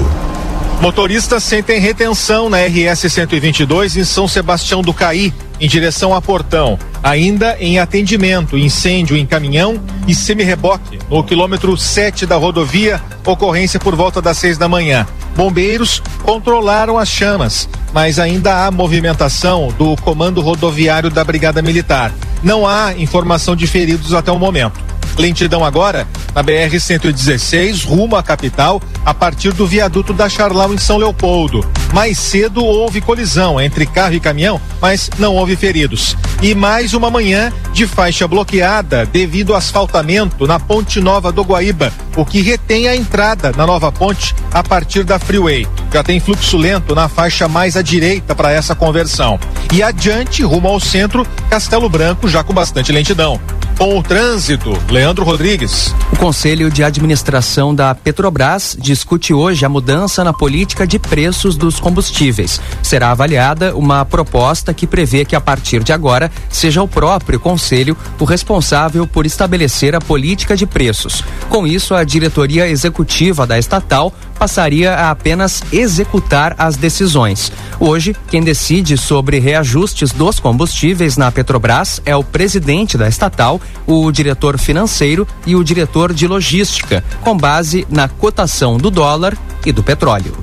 Motoristas 0.80 1.44
sentem 1.44 1.78
retenção 1.78 2.50
na 2.50 2.58
RS 2.58 3.12
122 3.12 3.96
em 3.96 4.04
São 4.04 4.26
Sebastião 4.26 4.82
do 4.82 4.92
Caí, 4.92 5.32
em 5.60 5.68
direção 5.68 6.12
a 6.12 6.20
Portão. 6.20 6.76
Ainda 7.00 7.56
em 7.60 7.78
atendimento, 7.78 8.58
incêndio 8.58 9.16
em 9.16 9.24
caminhão 9.24 9.80
e 10.08 10.16
semi-reboque 10.16 10.98
no 11.08 11.22
quilômetro 11.22 11.76
7 11.76 12.26
da 12.26 12.34
rodovia, 12.36 13.00
ocorrência 13.24 13.78
por 13.78 13.94
volta 13.94 14.20
das 14.20 14.36
6 14.38 14.58
da 14.58 14.68
manhã. 14.68 15.06
Bombeiros 15.36 16.02
controlaram 16.24 16.98
as 16.98 17.08
chamas, 17.08 17.68
mas 17.92 18.18
ainda 18.18 18.66
há 18.66 18.70
movimentação 18.72 19.72
do 19.78 19.94
Comando 19.98 20.40
Rodoviário 20.40 21.08
da 21.08 21.22
Brigada 21.22 21.62
Militar. 21.62 22.12
Não 22.42 22.66
há 22.66 22.94
informação 22.98 23.54
de 23.54 23.68
feridos 23.68 24.12
até 24.12 24.32
o 24.32 24.38
momento. 24.40 24.89
Lentidão 25.20 25.64
agora 25.64 26.08
na 26.34 26.42
BR-116, 26.42 27.84
rumo 27.84 28.16
à 28.16 28.22
capital, 28.22 28.80
a 29.04 29.12
partir 29.12 29.52
do 29.52 29.66
viaduto 29.66 30.12
da 30.12 30.28
Charlau 30.28 30.72
em 30.72 30.78
São 30.78 30.96
Leopoldo. 30.96 31.64
Mais 31.92 32.18
cedo 32.18 32.64
houve 32.64 33.00
colisão 33.00 33.60
entre 33.60 33.84
carro 33.84 34.14
e 34.14 34.20
caminhão, 34.20 34.60
mas 34.80 35.10
não 35.18 35.34
houve 35.34 35.56
feridos. 35.56 36.16
E 36.40 36.54
mais 36.54 36.94
uma 36.94 37.10
manhã 37.10 37.52
de 37.72 37.86
faixa 37.86 38.26
bloqueada 38.26 39.04
devido 39.04 39.52
ao 39.52 39.58
asfaltamento 39.58 40.46
na 40.46 40.58
Ponte 40.58 41.00
Nova 41.00 41.32
do 41.32 41.42
Guaíba, 41.42 41.92
o 42.16 42.24
que 42.24 42.40
retém 42.40 42.88
a 42.88 42.96
entrada 42.96 43.52
na 43.56 43.66
nova 43.66 43.90
ponte 43.90 44.34
a 44.52 44.62
partir 44.62 45.04
da 45.04 45.18
Freeway. 45.18 45.66
Já 45.92 46.02
tem 46.02 46.20
fluxo 46.20 46.56
lento 46.56 46.94
na 46.94 47.08
faixa 47.08 47.48
mais 47.48 47.76
à 47.76 47.82
direita 47.82 48.34
para 48.34 48.52
essa 48.52 48.74
conversão. 48.74 49.38
E 49.72 49.82
adiante, 49.82 50.42
rumo 50.42 50.68
ao 50.68 50.80
centro, 50.80 51.26
Castelo 51.48 51.88
Branco, 51.88 52.28
já 52.28 52.42
com 52.42 52.54
bastante 52.54 52.92
lentidão. 52.92 53.40
Com 53.80 53.98
o 53.98 54.02
trânsito, 54.02 54.78
Leandro 54.90 55.24
Rodrigues. 55.24 55.94
O 56.12 56.16
Conselho 56.16 56.70
de 56.70 56.84
Administração 56.84 57.74
da 57.74 57.94
Petrobras 57.94 58.76
discute 58.78 59.32
hoje 59.32 59.64
a 59.64 59.70
mudança 59.70 60.22
na 60.22 60.34
política 60.34 60.86
de 60.86 60.98
preços 60.98 61.56
dos 61.56 61.80
combustíveis. 61.80 62.60
Será 62.82 63.10
avaliada 63.10 63.74
uma 63.74 64.04
proposta 64.04 64.74
que 64.74 64.86
prevê 64.86 65.24
que 65.24 65.34
a 65.34 65.40
partir 65.40 65.82
de 65.82 65.94
agora 65.94 66.30
seja 66.50 66.82
o 66.82 66.86
próprio 66.86 67.40
Conselho 67.40 67.96
o 68.18 68.24
responsável 68.26 69.06
por 69.06 69.24
estabelecer 69.24 69.94
a 69.94 70.00
política 70.00 70.54
de 70.54 70.66
preços. 70.66 71.24
Com 71.48 71.66
isso, 71.66 71.94
a 71.94 72.04
diretoria 72.04 72.68
executiva 72.68 73.46
da 73.46 73.58
estatal 73.58 74.12
passaria 74.40 74.94
a 74.94 75.10
apenas 75.10 75.62
executar 75.70 76.54
as 76.56 76.74
decisões. 76.74 77.52
Hoje, 77.78 78.16
quem 78.28 78.42
decide 78.42 78.96
sobre 78.96 79.38
reajustes 79.38 80.12
dos 80.12 80.40
combustíveis 80.40 81.18
na 81.18 81.30
Petrobras 81.30 82.00
é 82.06 82.16
o 82.16 82.24
presidente 82.24 82.96
da 82.96 83.06
estatal, 83.06 83.60
o 83.86 84.10
diretor 84.10 84.58
financeiro 84.58 85.26
e 85.46 85.56
o 85.56 85.64
diretor 85.64 86.12
de 86.12 86.26
logística, 86.26 87.04
com 87.20 87.36
base 87.36 87.86
na 87.90 88.08
cotação 88.08 88.76
do 88.76 88.90
dólar 88.90 89.36
e 89.64 89.72
do 89.72 89.82
petróleo. 89.82 90.36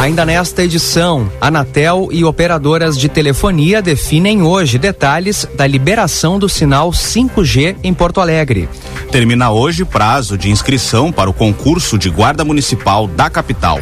Ainda 0.00 0.24
nesta 0.24 0.64
edição, 0.64 1.30
Anatel 1.40 2.08
e 2.10 2.24
operadoras 2.24 2.96
de 2.96 3.06
telefonia 3.06 3.82
definem 3.82 4.42
hoje 4.42 4.78
detalhes 4.78 5.46
da 5.54 5.66
liberação 5.66 6.38
do 6.38 6.48
sinal 6.48 6.90
5G 6.90 7.76
em 7.82 7.92
Porto 7.92 8.18
Alegre. 8.18 8.66
Termina 9.12 9.50
hoje 9.50 9.84
prazo 9.84 10.38
de 10.38 10.50
inscrição 10.50 11.12
para 11.12 11.28
o 11.28 11.34
concurso 11.34 11.98
de 11.98 12.08
guarda 12.08 12.44
municipal 12.44 13.06
da 13.06 13.28
capital. 13.28 13.78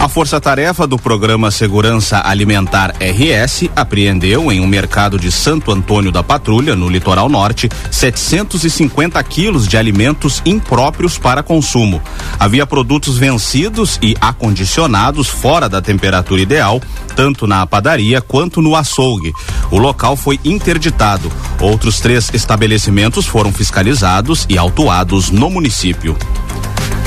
A 0.01 0.09
força-tarefa 0.09 0.87
do 0.87 0.99
programa 0.99 1.51
Segurança 1.51 2.23
Alimentar 2.25 2.95
RS 2.99 3.69
apreendeu 3.77 4.51
em 4.51 4.59
um 4.59 4.67
mercado 4.67 5.19
de 5.19 5.31
Santo 5.31 5.71
Antônio 5.71 6.11
da 6.11 6.23
Patrulha, 6.23 6.75
no 6.75 6.89
litoral 6.89 7.29
norte, 7.29 7.69
750 7.91 9.23
quilos 9.25 9.69
de 9.69 9.77
alimentos 9.77 10.41
impróprios 10.47 11.19
para 11.19 11.43
consumo. 11.43 12.01
Havia 12.39 12.67
produtos 12.67 13.19
vencidos 13.19 13.99
e 14.01 14.17
acondicionados 14.19 15.29
fora 15.29 15.69
da 15.69 15.83
temperatura 15.83 16.41
ideal, 16.41 16.81
tanto 17.15 17.47
na 17.47 17.67
padaria 17.67 18.23
quanto 18.23 18.63
no 18.63 18.75
açougue. 18.75 19.35
O 19.71 19.77
local 19.77 20.17
foi 20.17 20.41
interditado. 20.43 21.31
Outros 21.61 22.01
três 22.01 22.31
estabelecimentos 22.33 23.27
foram 23.27 23.53
fiscalizados 23.53 24.47
e 24.49 24.57
autuados 24.57 25.29
no 25.29 25.51
município. 25.51 26.17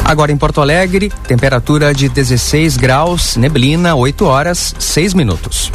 Agora 0.05 0.31
em 0.31 0.37
Porto 0.37 0.61
Alegre, 0.61 1.11
temperatura 1.27 1.93
de 1.93 2.09
16 2.09 2.77
graus, 2.77 3.37
neblina, 3.37 3.95
8 3.95 4.25
horas, 4.25 4.75
6 4.77 5.13
minutos. 5.13 5.71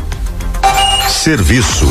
Serviço. 1.09 1.89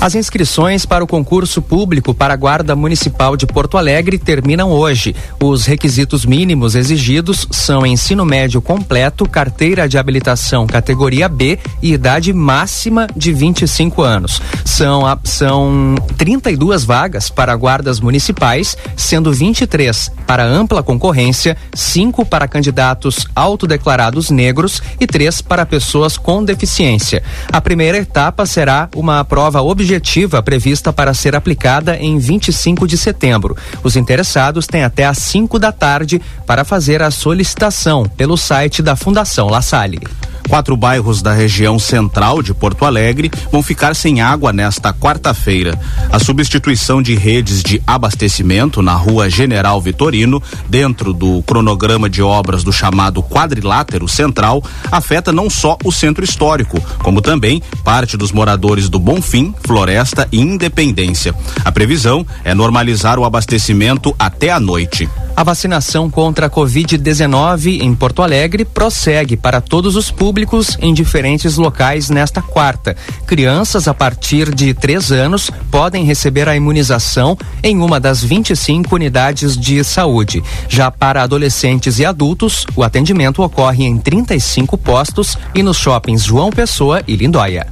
As 0.00 0.14
inscrições 0.14 0.86
para 0.86 1.02
o 1.02 1.08
concurso 1.08 1.60
público 1.60 2.14
para 2.14 2.32
a 2.32 2.36
Guarda 2.36 2.76
Municipal 2.76 3.36
de 3.36 3.44
Porto 3.46 3.76
Alegre 3.76 4.16
terminam 4.16 4.70
hoje. 4.70 5.14
Os 5.42 5.66
requisitos 5.66 6.24
mínimos 6.24 6.76
exigidos 6.76 7.48
são 7.50 7.84
ensino 7.84 8.24
médio 8.24 8.62
completo, 8.62 9.28
carteira 9.28 9.88
de 9.88 9.98
habilitação 9.98 10.68
categoria 10.68 11.28
B 11.28 11.58
e 11.82 11.92
idade 11.92 12.32
máxima 12.32 13.08
de 13.16 13.32
25 13.32 14.00
anos. 14.02 14.40
São, 14.64 15.02
são 15.24 15.96
32 16.16 16.84
vagas 16.84 17.28
para 17.28 17.56
guardas 17.56 17.98
municipais, 17.98 18.76
sendo 18.96 19.32
23 19.32 20.12
para 20.24 20.44
ampla 20.44 20.80
concorrência, 20.80 21.56
5 21.74 22.24
para 22.24 22.46
candidatos 22.46 23.26
autodeclarados 23.34 24.30
negros 24.30 24.80
e 25.00 25.08
3 25.08 25.42
para 25.42 25.66
pessoas 25.66 26.16
com 26.16 26.44
deficiência. 26.44 27.20
A 27.52 27.60
primeira 27.60 27.98
etapa 27.98 28.46
será 28.46 28.88
uma 28.94 29.24
prova 29.24 29.60
objetiva 29.60 29.87
objetiva 29.88 30.42
prevista 30.42 30.92
para 30.92 31.14
ser 31.14 31.34
aplicada 31.34 31.96
em 31.96 32.18
25 32.18 32.86
de 32.86 32.98
setembro. 32.98 33.56
Os 33.82 33.96
interessados 33.96 34.66
têm 34.66 34.84
até 34.84 35.06
às 35.06 35.16
5 35.16 35.58
da 35.58 35.72
tarde 35.72 36.20
para 36.46 36.62
fazer 36.62 37.00
a 37.02 37.10
solicitação 37.10 38.04
pelo 38.04 38.36
site 38.36 38.82
da 38.82 38.94
Fundação 38.94 39.48
La 39.48 39.62
Salle. 39.62 40.00
Quatro 40.48 40.74
bairros 40.78 41.20
da 41.20 41.34
região 41.34 41.78
central 41.78 42.42
de 42.42 42.54
Porto 42.54 42.86
Alegre 42.86 43.30
vão 43.52 43.62
ficar 43.62 43.94
sem 43.94 44.22
água 44.22 44.50
nesta 44.50 44.94
quarta-feira. 44.94 45.78
A 46.10 46.18
substituição 46.18 47.02
de 47.02 47.14
redes 47.14 47.62
de 47.62 47.82
abastecimento 47.86 48.80
na 48.80 48.94
rua 48.94 49.28
General 49.28 49.78
Vitorino, 49.78 50.42
dentro 50.66 51.12
do 51.12 51.42
cronograma 51.42 52.08
de 52.08 52.22
obras 52.22 52.64
do 52.64 52.72
chamado 52.72 53.22
quadrilátero 53.22 54.08
central, 54.08 54.64
afeta 54.90 55.30
não 55.32 55.50
só 55.50 55.76
o 55.84 55.92
centro 55.92 56.24
histórico, 56.24 56.80
como 57.02 57.20
também 57.20 57.62
parte 57.84 58.16
dos 58.16 58.32
moradores 58.32 58.88
do 58.88 58.98
Bonfim, 58.98 59.54
Floresta 59.66 60.26
e 60.32 60.40
Independência. 60.40 61.34
A 61.62 61.70
previsão 61.70 62.26
é 62.42 62.54
normalizar 62.54 63.18
o 63.18 63.24
abastecimento 63.26 64.16
até 64.18 64.50
a 64.50 64.58
noite. 64.58 65.06
A 65.36 65.44
vacinação 65.44 66.10
contra 66.10 66.46
a 66.46 66.50
Covid-19 66.50 67.80
em 67.80 67.94
Porto 67.94 68.22
Alegre 68.22 68.64
prossegue 68.64 69.36
para 69.36 69.60
todos 69.60 69.94
os 69.94 70.10
públicos 70.10 70.37
em 70.80 70.94
diferentes 70.94 71.56
locais 71.56 72.10
nesta 72.10 72.40
quarta. 72.40 72.96
Crianças 73.26 73.88
a 73.88 73.94
partir 73.94 74.54
de 74.54 74.74
três 74.74 75.10
anos 75.10 75.50
podem 75.70 76.04
receber 76.04 76.48
a 76.48 76.56
imunização 76.56 77.36
em 77.62 77.80
uma 77.80 77.98
das 77.98 78.22
25 78.22 78.94
unidades 78.94 79.56
de 79.56 79.82
saúde. 79.82 80.42
Já 80.68 80.90
para 80.90 81.22
adolescentes 81.22 81.98
e 81.98 82.04
adultos, 82.04 82.66
o 82.76 82.82
atendimento 82.82 83.42
ocorre 83.42 83.84
em 83.84 83.98
35 83.98 84.76
postos 84.78 85.36
e 85.54 85.62
nos 85.62 85.76
shoppings 85.76 86.22
João 86.22 86.50
Pessoa 86.50 87.02
e 87.06 87.16
Lindóia. 87.16 87.66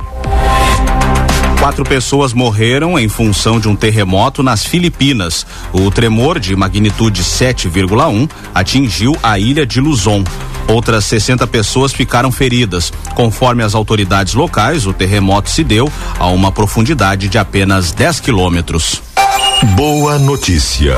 Quatro 1.66 1.84
pessoas 1.84 2.32
morreram 2.32 2.96
em 2.96 3.08
função 3.08 3.58
de 3.58 3.68
um 3.68 3.74
terremoto 3.74 4.40
nas 4.40 4.64
Filipinas. 4.64 5.44
O 5.72 5.90
tremor 5.90 6.38
de 6.38 6.54
magnitude 6.54 7.24
7,1 7.24 8.30
atingiu 8.54 9.16
a 9.20 9.36
ilha 9.36 9.66
de 9.66 9.80
Luzon. 9.80 10.22
Outras 10.68 11.04
60 11.06 11.44
pessoas 11.48 11.92
ficaram 11.92 12.30
feridas. 12.30 12.92
Conforme 13.16 13.64
as 13.64 13.74
autoridades 13.74 14.34
locais, 14.34 14.86
o 14.86 14.92
terremoto 14.92 15.50
se 15.50 15.64
deu 15.64 15.92
a 16.20 16.28
uma 16.28 16.52
profundidade 16.52 17.26
de 17.28 17.36
apenas 17.36 17.90
10 17.90 18.20
quilômetros. 18.20 19.02
Boa 19.74 20.20
notícia. 20.20 20.96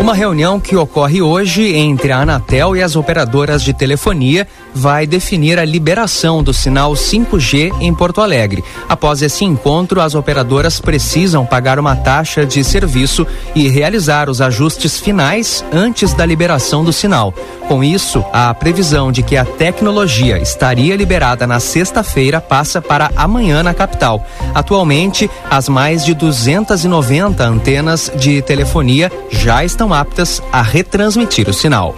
Uma 0.00 0.14
reunião 0.14 0.60
que 0.60 0.76
ocorre 0.76 1.20
hoje 1.20 1.74
entre 1.74 2.12
a 2.12 2.20
Anatel 2.20 2.76
e 2.76 2.82
as 2.82 2.94
operadoras 2.94 3.64
de 3.64 3.72
telefonia 3.72 4.46
vai 4.74 5.06
definir 5.06 5.58
a 5.58 5.64
liberação 5.64 6.42
do 6.42 6.52
sinal 6.52 6.92
5G 6.92 7.72
em 7.80 7.94
Porto 7.94 8.20
Alegre. 8.20 8.64
Após 8.88 9.22
esse 9.22 9.44
encontro, 9.44 10.00
as 10.00 10.14
operadoras 10.14 10.80
precisam 10.80 11.44
pagar 11.44 11.78
uma 11.78 11.96
taxa 11.96 12.44
de 12.44 12.62
serviço 12.62 13.26
e 13.54 13.68
realizar 13.68 14.28
os 14.30 14.40
ajustes 14.40 14.98
finais 14.98 15.64
antes 15.72 16.12
da 16.12 16.24
liberação 16.24 16.84
do 16.84 16.92
sinal. 16.92 17.32
Com 17.66 17.84
isso, 17.84 18.24
a 18.32 18.52
previsão 18.54 19.12
de 19.12 19.22
que 19.22 19.36
a 19.36 19.44
tecnologia 19.44 20.38
estaria 20.38 20.96
liberada 20.96 21.46
na 21.46 21.60
sexta-feira 21.60 22.40
passa 22.40 22.80
para 22.80 23.10
amanhã 23.14 23.62
na 23.62 23.74
capital. 23.74 24.24
Atualmente, 24.54 25.30
as 25.50 25.68
mais 25.68 26.04
de 26.04 26.14
290 26.14 27.44
antenas 27.44 28.10
de 28.16 28.40
telefonia 28.42 29.12
já 29.30 29.64
estão 29.64 29.92
aptas 29.92 30.42
a 30.50 30.62
retransmitir 30.62 31.48
o 31.48 31.52
sinal. 31.52 31.94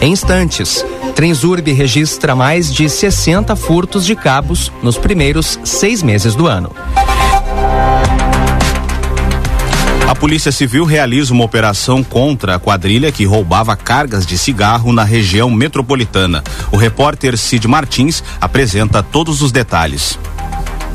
Em 0.00 0.12
instantes, 0.12 0.84
Transurb 1.14 1.72
registra 1.72 2.36
mais 2.36 2.72
de 2.72 2.88
60 2.88 3.56
furtos 3.56 4.04
de 4.04 4.14
cabos 4.14 4.70
nos 4.82 4.98
primeiros 4.98 5.58
seis 5.64 6.02
meses 6.02 6.34
do 6.34 6.46
ano. 6.46 6.70
A 10.06 10.14
Polícia 10.14 10.52
Civil 10.52 10.84
realiza 10.84 11.32
uma 11.32 11.44
operação 11.44 12.04
contra 12.04 12.54
a 12.54 12.58
quadrilha 12.58 13.10
que 13.10 13.24
roubava 13.24 13.74
cargas 13.74 14.26
de 14.26 14.38
cigarro 14.38 14.92
na 14.92 15.04
região 15.04 15.50
metropolitana. 15.50 16.44
O 16.70 16.76
repórter 16.76 17.36
Cid 17.36 17.66
Martins 17.66 18.22
apresenta 18.40 19.02
todos 19.02 19.42
os 19.42 19.50
detalhes. 19.50 20.18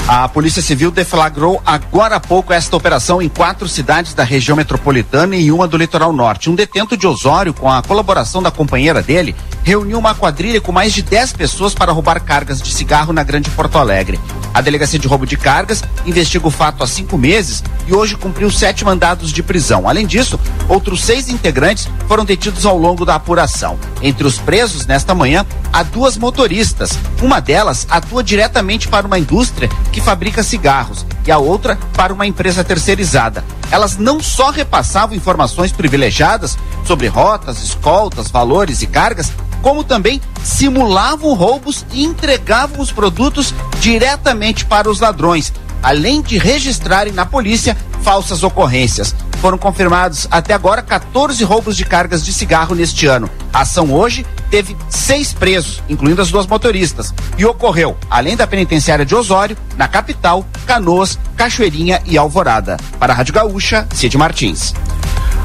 A 0.07 0.27
Polícia 0.27 0.61
Civil 0.61 0.91
deflagrou 0.91 1.61
agora 1.65 2.15
há 2.15 2.19
pouco 2.19 2.51
esta 2.51 2.75
operação 2.75 3.21
em 3.21 3.29
quatro 3.29 3.67
cidades 3.67 4.13
da 4.13 4.23
região 4.23 4.57
metropolitana 4.57 5.35
e 5.35 5.51
uma 5.51 5.67
do 5.67 5.77
litoral 5.77 6.11
norte. 6.11 6.49
Um 6.49 6.55
detento 6.55 6.97
de 6.97 7.07
Osório, 7.07 7.53
com 7.53 7.69
a 7.69 7.81
colaboração 7.81 8.43
da 8.43 8.51
companheira 8.51 9.01
dele, 9.01 9.35
reuniu 9.63 9.99
uma 9.99 10.15
quadrilha 10.15 10.59
com 10.59 10.71
mais 10.71 10.91
de 10.91 11.01
10 11.01 11.33
pessoas 11.33 11.73
para 11.73 11.91
roubar 11.91 12.19
cargas 12.21 12.61
de 12.61 12.73
cigarro 12.73 13.13
na 13.13 13.23
Grande 13.23 13.49
Porto 13.51 13.77
Alegre. 13.77 14.19
A 14.53 14.59
Delegacia 14.59 14.99
de 14.99 15.07
Roubo 15.07 15.25
de 15.25 15.37
Cargas 15.37 15.81
investiga 16.05 16.47
o 16.47 16.51
fato 16.51 16.83
há 16.83 16.87
cinco 16.87 17.17
meses 17.17 17.63
e 17.87 17.93
hoje 17.93 18.17
cumpriu 18.17 18.51
sete 18.51 18.83
mandados 18.83 19.31
de 19.31 19.41
prisão. 19.41 19.87
Além 19.87 20.05
disso, 20.05 20.37
outros 20.67 21.03
seis 21.03 21.29
integrantes 21.29 21.87
foram 22.07 22.25
detidos 22.25 22.65
ao 22.65 22.77
longo 22.77 23.05
da 23.05 23.15
apuração. 23.15 23.79
Entre 24.01 24.27
os 24.27 24.37
presos, 24.37 24.85
nesta 24.85 25.15
manhã, 25.15 25.45
há 25.71 25.83
duas 25.83 26.17
motoristas. 26.17 26.99
Uma 27.21 27.39
delas 27.39 27.87
atua 27.89 28.23
diretamente 28.23 28.89
para 28.89 29.07
uma 29.07 29.19
indústria 29.19 29.69
que 29.91 30.00
fabrica 30.01 30.43
cigarros 30.43 31.05
e 31.25 31.31
a 31.31 31.37
outra 31.37 31.77
para 31.93 32.13
uma 32.13 32.27
empresa 32.27 32.63
terceirizada. 32.63 33.43
Elas 33.71 33.97
não 33.97 34.19
só 34.21 34.49
repassavam 34.49 35.15
informações 35.15 35.71
privilegiadas 35.71 36.57
sobre 36.85 37.07
rotas, 37.07 37.63
escoltas, 37.63 38.29
valores 38.29 38.81
e 38.81 38.87
cargas, 38.87 39.31
como 39.61 39.83
também 39.83 40.21
simulavam 40.43 41.33
roubos 41.33 41.85
e 41.93 42.03
entregavam 42.03 42.81
os 42.81 42.91
produtos 42.91 43.53
diretamente 43.79 44.65
para 44.65 44.89
os 44.89 44.99
ladrões, 44.99 45.53
além 45.81 46.21
de 46.21 46.37
registrarem 46.37 47.13
na 47.13 47.25
polícia 47.25 47.75
falsas 48.01 48.43
ocorrências. 48.43 49.15
Foram 49.41 49.57
confirmados 49.57 50.27
até 50.29 50.53
agora 50.53 50.81
14 50.81 51.43
roubos 51.43 51.75
de 51.75 51.85
cargas 51.85 52.23
de 52.23 52.33
cigarro 52.33 52.75
neste 52.75 53.07
ano. 53.07 53.29
A 53.51 53.61
ação 53.61 53.91
hoje 53.91 54.25
teve 54.49 54.75
seis 54.89 55.33
presos, 55.33 55.81
incluindo 55.89 56.21
as 56.21 56.29
duas 56.29 56.45
motoristas, 56.45 57.13
e 57.37 57.45
ocorreu, 57.45 57.97
além 58.09 58.35
da 58.35 58.45
penitenciária 58.45 59.05
de 59.05 59.15
Osório, 59.15 59.57
na 59.77 59.87
capital, 59.87 60.45
Canoas, 60.67 61.17
Cachoeirinha 61.35 62.01
e 62.05 62.17
Alvorada. 62.17 62.77
Para 62.99 63.13
a 63.13 63.15
Rádio 63.15 63.33
Gaúcha, 63.33 63.87
Cid 63.93 64.17
Martins. 64.17 64.73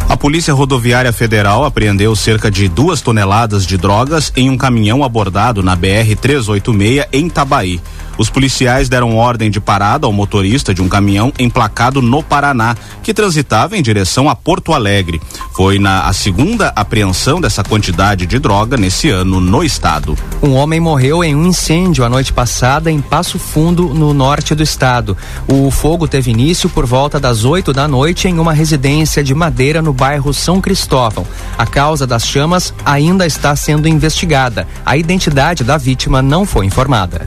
A 0.09 0.16
Polícia 0.16 0.55
Rodoviária 0.55 1.12
Federal 1.12 1.64
apreendeu 1.64 2.14
cerca 2.14 2.49
de 2.49 2.68
duas 2.68 3.01
toneladas 3.01 3.66
de 3.66 3.77
drogas 3.77 4.33
em 4.37 4.49
um 4.49 4.57
caminhão 4.57 5.03
abordado 5.03 5.64
na 5.64 5.77
BR-386 5.77 7.09
em 7.12 7.29
Tabaí. 7.29 7.81
Os 8.18 8.31
policiais 8.31 8.88
deram 8.88 9.16
ordem 9.16 9.50
de 9.50 9.61
parada 9.61 10.07
ao 10.07 10.12
motorista 10.12 10.72
de 10.72 10.81
um 10.81 10.88
caminhão 10.88 11.33
emplacado 11.38 12.00
no 12.00 12.22
Paraná, 12.22 12.74
que 13.02 13.12
transitava 13.12 13.76
em 13.76 13.83
direção 13.83 14.29
a 14.29 14.35
Porto 14.35 14.72
Alegre. 14.72 15.20
Foi 15.55 15.79
na 15.79 16.07
a 16.07 16.12
segunda 16.12 16.72
apreensão 16.74 17.40
dessa 17.40 17.62
quantidade 17.62 18.26
de 18.26 18.38
droga 18.38 18.76
nesse 18.76 19.11
ano 19.11 19.40
no 19.40 19.62
estado. 19.62 20.16
Um 20.42 20.55
homem 20.55 20.81
morreu 20.81 21.22
em 21.22 21.35
um 21.35 21.46
incêndio 21.46 22.05
a 22.05 22.09
noite 22.09 22.33
passada 22.33 22.90
em 22.90 23.00
Passo 23.00 23.38
Fundo, 23.38 23.88
no 23.88 24.14
norte 24.14 24.55
do 24.55 24.62
estado. 24.62 25.16
O 25.46 25.70
fogo 25.70 26.09
teve 26.09 26.31
início 26.31 26.68
por 26.68 26.87
volta 26.87 27.20
das 27.20 27.44
8 27.44 27.72
da 27.72 27.87
noite 27.87 28.29
em 28.29 28.38
uma 28.38 28.52
residência 28.52 29.22
de 29.22 29.35
madeira 29.35 29.83
no 29.83 29.92
bairro 29.92 30.33
São 30.33 30.61
Cristóvão. 30.61 31.26
A 31.59 31.66
causa 31.66 32.07
das 32.07 32.26
chamas 32.26 32.72
ainda 32.85 33.26
está 33.26 33.55
sendo 33.57 33.88
investigada. 33.88 34.66
A 34.85 34.96
identidade 34.96 35.64
da 35.64 35.76
vítima 35.76 36.22
não 36.22 36.46
foi 36.46 36.66
informada. 36.66 37.26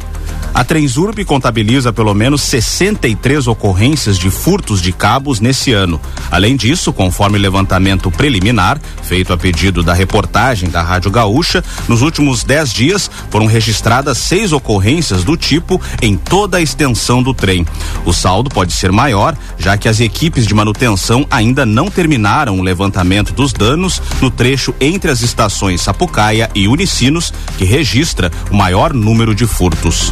A 0.53 0.63
Transurb 0.63 1.23
contabiliza 1.25 1.93
pelo 1.93 2.13
menos 2.13 2.41
63 2.41 3.47
ocorrências 3.47 4.17
de 4.17 4.29
furtos 4.29 4.81
de 4.81 4.91
cabos 4.91 5.39
nesse 5.39 5.71
ano. 5.71 6.01
Além 6.29 6.55
disso, 6.55 6.91
conforme 6.91 7.37
levantamento 7.37 8.11
preliminar, 8.11 8.79
feito 9.03 9.31
a 9.31 9.37
pedido 9.37 9.81
da 9.81 9.93
reportagem 9.93 10.69
da 10.69 10.81
Rádio 10.81 11.11
Gaúcha, 11.11 11.63
nos 11.87 12.01
últimos 12.01 12.43
10 12.43 12.73
dias 12.73 13.09
foram 13.29 13.45
registradas 13.45 14.17
seis 14.17 14.51
ocorrências 14.51 15.23
do 15.23 15.37
tipo 15.37 15.79
em 16.01 16.17
toda 16.17 16.57
a 16.57 16.61
extensão 16.61 17.23
do 17.23 17.33
trem. 17.33 17.65
O 18.05 18.13
saldo 18.13 18.49
pode 18.49 18.73
ser 18.73 18.91
maior, 18.91 19.37
já 19.57 19.77
que 19.77 19.87
as 19.87 19.99
equipes 19.99 20.45
de 20.45 20.53
manutenção 20.53 21.25
ainda 21.29 21.65
não 21.65 21.89
terminaram 21.89 22.59
o 22.59 22.63
levantamento 22.63 23.33
dos 23.33 23.53
danos 23.53 24.01
no 24.21 24.29
trecho 24.29 24.73
entre 24.79 25.09
as 25.11 25.21
estações 25.21 25.81
Sapucaia 25.81 26.49
e 26.53 26.67
Unicinos, 26.67 27.33
que 27.57 27.65
registra 27.65 28.31
o 28.51 28.55
maior 28.55 28.93
número 28.93 29.33
de 29.33 29.45
furtos. 29.45 30.11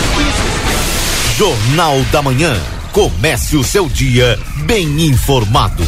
Jornal 1.41 2.03
da 2.11 2.21
Manhã. 2.21 2.55
Comece 2.91 3.57
o 3.57 3.63
seu 3.63 3.89
dia 3.89 4.37
bem 4.63 5.07
informado. 5.07 5.83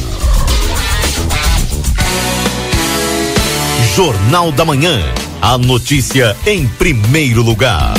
Jornal 3.95 4.51
da 4.51 4.65
Manhã. 4.65 4.99
A 5.39 5.55
notícia 5.59 6.35
em 6.47 6.67
primeiro 6.67 7.43
lugar. 7.43 7.93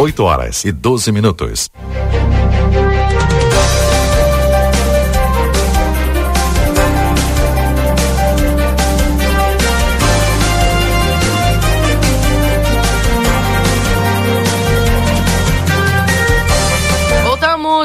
8 0.00 0.24
horas 0.24 0.64
e 0.64 0.72
12 0.72 1.12
minutos. 1.12 1.70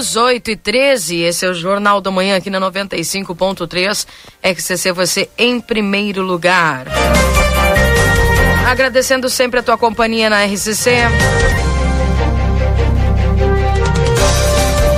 Voltamos 0.01 0.15
8 0.15 0.51
e 0.51 0.55
13. 0.55 1.17
Esse 1.17 1.45
é 1.45 1.49
o 1.49 1.53
Jornal 1.53 2.01
da 2.01 2.09
Manhã 2.09 2.35
aqui 2.35 2.49
na 2.49 2.59
95.3. 2.59 4.07
XCC, 4.41 4.91
você 4.91 5.29
em 5.37 5.61
primeiro 5.61 6.23
lugar. 6.23 6.87
Agradecendo 8.67 9.29
sempre 9.29 9.59
a 9.59 9.63
tua 9.63 9.77
companhia 9.77 10.27
na 10.27 10.43
RCC. 10.43 10.91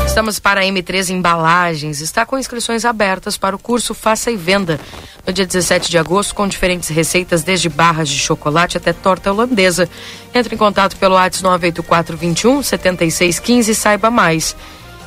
Estamos 0.08 0.39
para 0.39 0.62
a 0.62 0.63
M3 0.63 1.10
Embalagens. 1.10 2.00
Está 2.00 2.26
com 2.26 2.38
inscrições 2.38 2.86
abertas 2.86 3.36
para 3.36 3.56
o 3.56 3.60
curso 3.60 3.94
Faça 3.94 4.32
e 4.32 4.38
Venda. 4.38 4.80
No 5.28 5.34
dia 5.34 5.46
17 5.46 5.92
de 5.92 5.98
agosto, 5.98 6.34
com 6.34 6.48
diferentes 6.48 6.88
receitas, 6.88 7.44
desde 7.44 7.68
barras 7.68 8.08
de 8.08 8.20
chocolate 8.20 8.78
até 8.78 8.94
torta 8.94 9.34
holandesa. 9.34 9.89
Entre 10.34 10.56
em 10.56 10.58
contato 10.58 10.96
pelo 10.96 11.16
WhatsApp 11.16 11.44
984 11.44 12.16
21 12.16 12.63
7615 12.63 13.72
e 13.72 13.76
saiba 13.76 14.10
mais. 14.10 14.56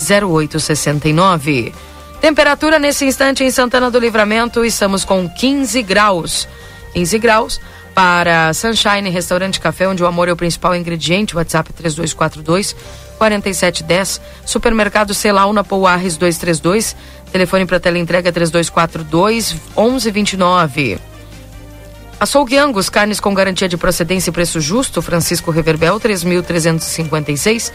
98454-0869. 0.00 1.72
Temperatura 2.20 2.78
nesse 2.78 3.04
instante 3.04 3.44
em 3.44 3.50
Santana 3.50 3.90
do 3.90 3.98
Livramento, 3.98 4.64
estamos 4.64 5.04
com 5.04 5.28
15 5.28 5.82
graus. 5.82 6.48
15 6.94 7.18
graus 7.18 7.60
para 7.94 8.52
Sunshine 8.54 9.10
Restaurante 9.10 9.60
Café, 9.60 9.86
onde 9.86 10.02
o 10.02 10.06
amor 10.06 10.28
é 10.28 10.32
o 10.32 10.36
principal 10.36 10.74
ingrediente. 10.74 11.36
WhatsApp 11.36 11.72
3242 11.72 12.74
4710. 13.18 14.20
Supermercado 14.44 15.14
Celauna 15.14 15.64
Pouarres 15.64 16.16
232. 16.16 16.94
Telefone 17.32 17.66
para 17.66 17.80
teleentrega 17.80 18.30
3242 18.30 19.56
1129. 19.76 21.00
Açougue 22.18 22.56
Angus, 22.56 22.88
carnes 22.88 23.20
com 23.20 23.34
garantia 23.34 23.68
de 23.68 23.76
procedência 23.76 24.30
e 24.30 24.32
preço 24.32 24.60
justo, 24.60 25.02
Francisco 25.02 25.50
Reverbel, 25.50 25.98
3.356, 25.98 27.72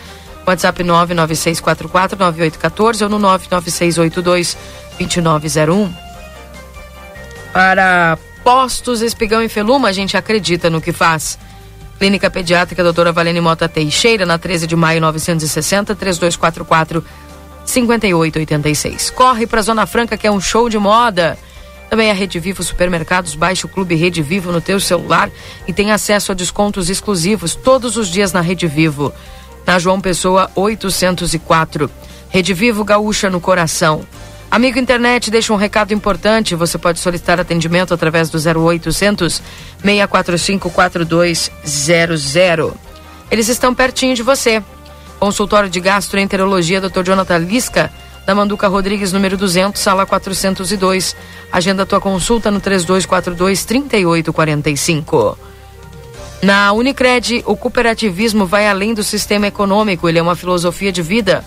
WhatsApp 0.48 0.82
996449814 0.84 3.04
ou 3.04 3.10
no 3.10 3.20
99682-2901. 4.98 5.90
Para 7.52 8.18
postos 8.44 9.02
Espigão 9.02 9.42
e 9.44 9.50
Feluma, 9.50 9.90
a 9.90 9.92
gente 9.92 10.16
acredita 10.16 10.70
no 10.70 10.80
que 10.82 10.94
faz. 10.94 11.38
Clínica 12.00 12.30
Pediátrica 12.32 12.82
Doutora 12.82 13.12
Valene 13.12 13.42
Mota 13.42 13.68
Teixeira, 13.68 14.26
na 14.26 14.38
13 14.38 14.66
de 14.66 14.76
maio 14.76 15.02
960, 15.02 15.94
3244 15.94 17.04
5886. 17.66 19.10
Corre 19.10 19.46
para 19.46 19.62
Zona 19.62 19.86
Franca, 19.86 20.16
que 20.16 20.26
é 20.26 20.32
um 20.32 20.40
show 20.40 20.70
de 20.70 20.80
moda. 20.80 21.38
Também 21.90 22.10
a 22.10 22.14
Rede 22.14 22.40
Vivo 22.40 22.64
Supermercados, 22.64 23.36
baixe 23.36 23.66
o 23.66 23.70
Clube 23.70 23.96
Rede 23.96 24.22
Vivo 24.22 24.50
no 24.50 24.62
teu 24.62 24.80
celular 24.80 25.30
e 25.68 25.74
tem 25.74 25.92
acesso 25.92 26.32
a 26.32 26.36
descontos 26.36 26.90
exclusivos 26.90 27.54
todos 27.54 27.98
os 27.98 28.08
dias 28.08 28.32
na 28.32 28.40
Rede 28.40 28.66
Vivo. 28.66 29.12
Na 29.66 29.78
João 29.78 30.00
Pessoa 30.00 30.50
804. 30.56 31.92
Rede 32.30 32.54
Vivo 32.54 32.86
Gaúcha 32.86 33.30
no 33.30 33.42
coração. 33.42 34.06
Amigo 34.52 34.80
internet, 34.80 35.30
deixa 35.30 35.54
um 35.54 35.58
recado 35.58 35.94
importante. 35.94 36.56
Você 36.56 36.80
pode 36.80 37.00
solicitar 37.00 37.40
atendimento 37.40 37.94
através 37.94 38.32
do 38.32 38.38
0800 38.38 39.42
645 39.84 40.72
4200. 40.72 42.74
Eles 43.30 43.48
estão 43.48 43.76
pertinho 43.76 44.16
de 44.16 44.24
você. 44.24 44.64
Consultório 45.20 45.70
de 45.70 45.80
Gastroenterologia, 45.80 46.82
Dr. 46.82 47.04
Jonathan 47.04 47.38
Lisca, 47.38 47.92
da 48.26 48.34
Manduca 48.34 48.68
Rodrigues, 48.68 49.14
número 49.14 49.38
200, 49.38 49.80
sala 49.80 50.04
402. 50.06 51.16
Agenda 51.52 51.86
tua 51.86 52.02
consulta 52.02 52.50
no 52.50 52.60
3242 52.60 53.66
3845. 53.66 55.38
Na 56.42 56.72
Unicred, 56.72 57.44
o 57.46 57.56
cooperativismo 57.56 58.48
vai 58.48 58.68
além 58.68 58.96
do 58.96 59.04
sistema 59.04 59.46
econômico, 59.46 60.10
ele 60.10 60.18
é 60.18 60.22
uma 60.22 60.36
filosofia 60.36 60.92
de 60.92 61.04
vida. 61.04 61.46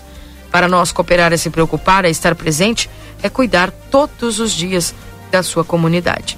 Para 0.53 0.67
nós, 0.67 0.91
cooperar 0.91 1.33
é 1.33 1.37
se 1.37 1.49
preocupar, 1.49 2.05
é 2.05 2.11
estar 2.11 2.35
presente, 2.35 2.87
é 3.23 3.29
cuidar 3.29 3.71
todos 3.71 4.39
os 4.39 4.51
dias 4.51 4.93
da 5.31 5.41
sua 5.41 5.63
comunidade. 5.63 6.37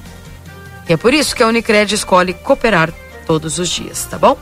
E 0.87 0.93
é 0.93 0.97
por 0.97 1.13
isso 1.13 1.35
que 1.35 1.43
a 1.43 1.47
Unicred 1.47 1.93
escolhe 1.93 2.33
cooperar 2.33 2.93
todos 3.27 3.59
os 3.59 3.67
dias, 3.67 4.05
tá 4.05 4.17
bom? 4.17 4.37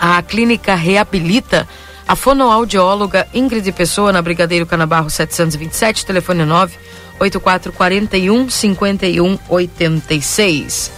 A 0.00 0.22
clínica 0.22 0.76
reabilita 0.76 1.68
a 2.06 2.14
fonoaudióloga 2.14 3.26
Ingrid 3.34 3.72
Pessoa 3.72 4.12
na 4.12 4.22
Brigadeiro 4.22 4.66
Canabarro 4.66 5.10
727, 5.10 6.06
telefone 6.06 6.44
9 6.44 6.78
8441 7.18 8.48
5186. 8.48 10.92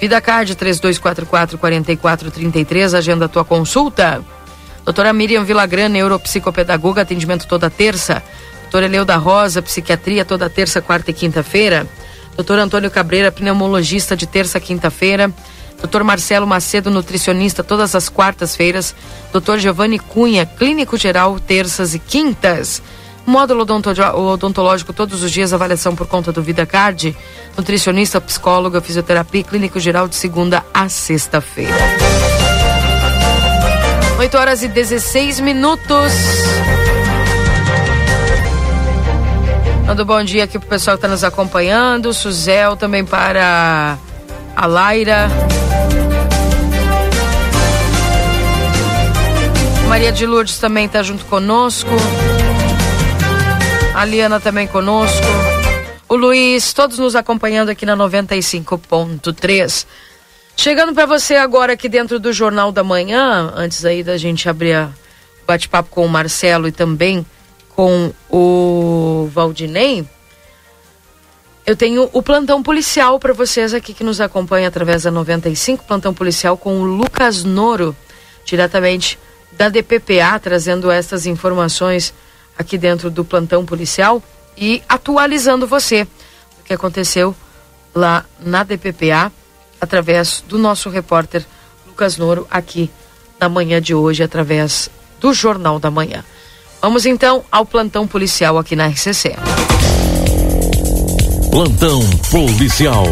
Vida 0.00 0.18
Card 0.22 0.54
3244 0.54 1.58
4433, 1.58 2.94
agenda 2.94 3.28
tua 3.28 3.44
consulta. 3.44 4.24
Doutora 4.88 5.12
Miriam 5.12 5.44
Villagrana, 5.44 5.90
neuropsicopedagoga, 5.90 7.02
atendimento 7.02 7.46
toda 7.46 7.68
terça. 7.68 8.22
Doutora 8.62 8.86
Eleuda 8.86 9.16
Rosa, 9.16 9.60
psiquiatria 9.60 10.24
toda 10.24 10.48
terça, 10.48 10.80
quarta 10.80 11.10
e 11.10 11.14
quinta-feira. 11.14 11.86
Doutor 12.34 12.58
Antônio 12.58 12.90
Cabreira, 12.90 13.30
pneumologista 13.30 14.16
de 14.16 14.26
terça 14.26 14.56
a 14.56 14.60
quinta-feira. 14.62 15.30
Doutor 15.76 16.02
Marcelo 16.02 16.46
Macedo, 16.46 16.90
nutricionista, 16.90 17.62
todas 17.62 17.94
as 17.94 18.08
quartas-feiras. 18.08 18.94
Doutor 19.30 19.58
Giovanni 19.58 19.98
Cunha, 19.98 20.46
clínico 20.46 20.96
geral, 20.96 21.38
terças 21.38 21.94
e 21.94 21.98
quintas. 21.98 22.80
Módulo 23.26 23.66
odontológico 24.14 24.94
todos 24.94 25.22
os 25.22 25.30
dias, 25.30 25.52
avaliação 25.52 25.94
por 25.94 26.06
conta 26.06 26.32
do 26.32 26.42
Vida 26.42 26.64
Card. 26.64 27.14
Nutricionista, 27.58 28.22
psicóloga, 28.22 28.80
fisioterapia, 28.80 29.44
clínico 29.44 29.78
geral 29.78 30.08
de 30.08 30.16
segunda 30.16 30.64
a 30.72 30.88
sexta-feira. 30.88 31.76
8 34.18 34.36
horas 34.36 34.62
e 34.64 34.68
16 34.68 35.38
minutos. 35.38 36.12
Mando 39.86 40.04
bom 40.04 40.22
dia 40.24 40.42
aqui 40.42 40.58
pro 40.58 40.68
pessoal 40.68 40.96
que 40.96 40.98
está 40.98 41.08
nos 41.08 41.22
acompanhando. 41.22 42.12
Suzel 42.12 42.76
também 42.76 43.04
para 43.04 43.96
a 44.56 44.66
Laira. 44.66 45.28
Maria 49.86 50.10
de 50.10 50.26
Lourdes 50.26 50.58
também 50.58 50.86
está 50.86 51.00
junto 51.00 51.24
conosco. 51.26 51.88
A 53.94 54.04
Liana 54.04 54.40
também 54.40 54.66
conosco. 54.66 55.26
O 56.08 56.16
Luiz, 56.16 56.72
todos 56.72 56.98
nos 56.98 57.14
acompanhando 57.14 57.68
aqui 57.68 57.86
na 57.86 57.96
95.3. 57.96 59.86
Chegando 60.60 60.92
para 60.92 61.06
você 61.06 61.36
agora 61.36 61.74
aqui 61.74 61.88
dentro 61.88 62.18
do 62.18 62.32
Jornal 62.32 62.72
da 62.72 62.82
Manhã, 62.82 63.52
antes 63.54 63.84
aí 63.84 64.02
da 64.02 64.16
gente 64.16 64.48
abrir 64.48 64.76
o 64.76 65.46
bate-papo 65.46 65.88
com 65.88 66.04
o 66.04 66.08
Marcelo 66.08 66.66
e 66.66 66.72
também 66.72 67.24
com 67.76 68.12
o 68.28 69.30
Valdinei, 69.32 70.04
eu 71.64 71.76
tenho 71.76 72.10
o 72.12 72.20
plantão 72.20 72.60
policial 72.60 73.20
para 73.20 73.32
vocês 73.32 73.72
aqui 73.72 73.94
que 73.94 74.02
nos 74.02 74.20
acompanha 74.20 74.66
através 74.66 75.04
da 75.04 75.12
95, 75.12 75.84
plantão 75.84 76.12
policial 76.12 76.56
com 76.56 76.80
o 76.80 76.84
Lucas 76.84 77.44
Noro, 77.44 77.94
diretamente 78.44 79.16
da 79.52 79.68
DPPA, 79.68 80.40
trazendo 80.42 80.90
essas 80.90 81.24
informações 81.24 82.12
aqui 82.58 82.76
dentro 82.76 83.12
do 83.12 83.24
plantão 83.24 83.64
policial 83.64 84.20
e 84.56 84.82
atualizando 84.88 85.68
você 85.68 86.02
o 86.58 86.64
que 86.64 86.74
aconteceu 86.74 87.32
lá 87.94 88.24
na 88.40 88.64
DPPA 88.64 89.30
através 89.80 90.42
do 90.48 90.58
nosso 90.58 90.88
repórter 90.88 91.44
Lucas 91.86 92.16
Noro 92.16 92.46
aqui 92.50 92.90
na 93.40 93.48
manhã 93.48 93.80
de 93.80 93.94
hoje, 93.94 94.22
através 94.22 94.90
do 95.20 95.32
Jornal 95.32 95.78
da 95.78 95.90
Manhã. 95.90 96.24
Vamos 96.80 97.06
então 97.06 97.44
ao 97.50 97.66
plantão 97.66 98.06
policial 98.06 98.58
aqui 98.58 98.76
na 98.76 98.86
RCC. 98.86 99.34
Plantão 101.50 102.00
policial. 102.30 103.04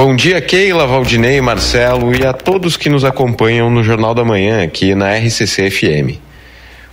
Bom 0.00 0.14
dia, 0.14 0.40
Keila, 0.40 0.86
Valdinei, 0.86 1.40
Marcelo 1.40 2.14
e 2.14 2.24
a 2.24 2.32
todos 2.32 2.76
que 2.76 2.88
nos 2.88 3.04
acompanham 3.04 3.68
no 3.68 3.82
Jornal 3.82 4.14
da 4.14 4.24
Manhã 4.24 4.62
aqui 4.62 4.94
na 4.94 5.12
RCC 5.16 5.68
FM. 5.72 6.20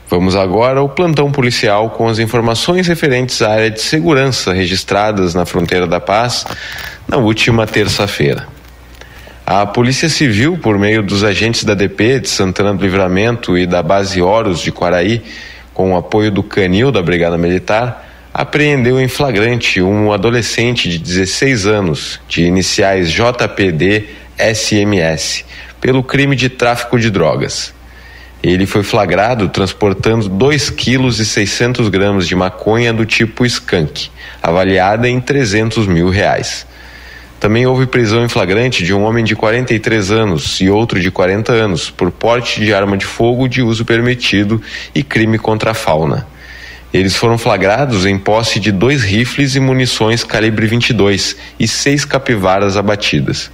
Vamos 0.09 0.35
agora 0.35 0.79
ao 0.79 0.89
plantão 0.89 1.31
policial 1.31 1.91
com 1.91 2.07
as 2.07 2.17
informações 2.17 2.87
referentes 2.87 3.43
à 3.43 3.51
área 3.51 3.69
de 3.69 3.79
segurança 3.79 4.51
registradas 4.51 5.35
na 5.35 5.45
fronteira 5.45 5.85
da 5.85 5.99
paz 5.99 6.47
na 7.07 7.17
última 7.17 7.67
terça-feira. 7.67 8.47
A 9.45 9.67
Polícia 9.67 10.09
Civil, 10.09 10.57
por 10.57 10.79
meio 10.79 11.03
dos 11.03 11.23
agentes 11.23 11.63
da 11.63 11.75
DP 11.75 12.21
de 12.21 12.29
Santana 12.29 12.73
do 12.73 12.81
Livramento 12.81 13.55
e 13.55 13.67
da 13.67 13.83
Base 13.83 14.19
Oros 14.19 14.59
de 14.59 14.71
Quaraí, 14.71 15.21
com 15.75 15.93
o 15.93 15.95
apoio 15.95 16.31
do 16.31 16.41
Canil 16.41 16.91
da 16.91 17.03
Brigada 17.03 17.37
Militar, 17.37 18.04
apreendeu 18.37 18.99
em 18.99 19.07
flagrante 19.07 19.81
um 19.81 20.11
adolescente 20.11 20.89
de 20.89 20.97
16 20.97 21.65
anos, 21.65 22.19
de 22.27 22.43
iniciais 22.43 23.09
JPD 23.09 24.09
SMS, 24.37 25.45
pelo 25.79 26.03
crime 26.03 26.35
de 26.35 26.49
tráfico 26.49 26.99
de 26.99 27.09
drogas. 27.09 27.73
Ele 28.43 28.65
foi 28.65 28.83
flagrado 28.83 29.47
transportando 29.47 30.27
2 30.27 30.69
quilos 30.69 31.21
e 31.21 31.25
600 31.25 31.87
gramas 31.87 32.27
de 32.27 32.35
maconha 32.35 32.91
do 32.91 33.05
tipo 33.05 33.45
skunk, 33.45 34.09
avaliada 34.43 35.07
em 35.07 35.21
300 35.21 35.87
mil 35.87 36.09
reais. 36.09 36.67
Também 37.39 37.65
houve 37.65 37.85
prisão 37.85 38.25
em 38.25 38.27
flagrante 38.27 38.83
de 38.83 38.93
um 38.93 39.03
homem 39.03 39.23
de 39.23 39.33
43 39.33 40.11
anos 40.11 40.59
e 40.59 40.69
outro 40.69 40.99
de 40.99 41.09
40 41.09 41.53
anos 41.53 41.89
por 41.89 42.11
porte 42.11 42.59
de 42.59 42.73
arma 42.73 42.97
de 42.97 43.05
fogo 43.05 43.47
de 43.47 43.61
uso 43.61 43.85
permitido 43.85 44.61
e 44.93 45.01
crime 45.03 45.39
contra 45.39 45.71
a 45.71 45.73
fauna. 45.73 46.34
Eles 46.95 47.13
foram 47.13 47.37
flagrados 47.37 48.05
em 48.05 48.17
posse 48.17 48.57
de 48.57 48.71
dois 48.71 49.03
rifles 49.03 49.53
e 49.53 49.59
munições 49.59 50.23
calibre 50.23 50.65
22 50.65 51.35
e 51.59 51.67
seis 51.67 52.05
capivaras 52.05 52.77
abatidas. 52.77 53.51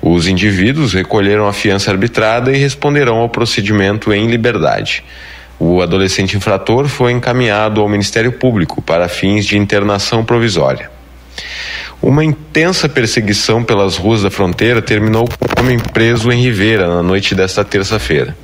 Os 0.00 0.28
indivíduos 0.28 0.94
recolheram 0.94 1.48
a 1.48 1.52
fiança 1.52 1.90
arbitrada 1.90 2.52
e 2.52 2.56
responderão 2.56 3.16
ao 3.16 3.28
procedimento 3.28 4.12
em 4.12 4.28
liberdade. 4.28 5.02
O 5.58 5.82
adolescente 5.82 6.36
infrator 6.36 6.86
foi 6.86 7.10
encaminhado 7.10 7.80
ao 7.80 7.88
Ministério 7.88 8.30
Público 8.30 8.80
para 8.80 9.08
fins 9.08 9.44
de 9.44 9.58
internação 9.58 10.24
provisória. 10.24 10.88
Uma 12.00 12.24
intensa 12.24 12.88
perseguição 12.88 13.64
pelas 13.64 13.96
ruas 13.96 14.22
da 14.22 14.30
fronteira 14.30 14.80
terminou 14.80 15.26
com 15.26 15.46
o 15.46 15.64
homem 15.64 15.80
preso 15.80 16.30
em 16.30 16.40
Ribeira 16.40 16.86
na 16.86 17.02
noite 17.02 17.34
desta 17.34 17.64
terça-feira. 17.64 18.36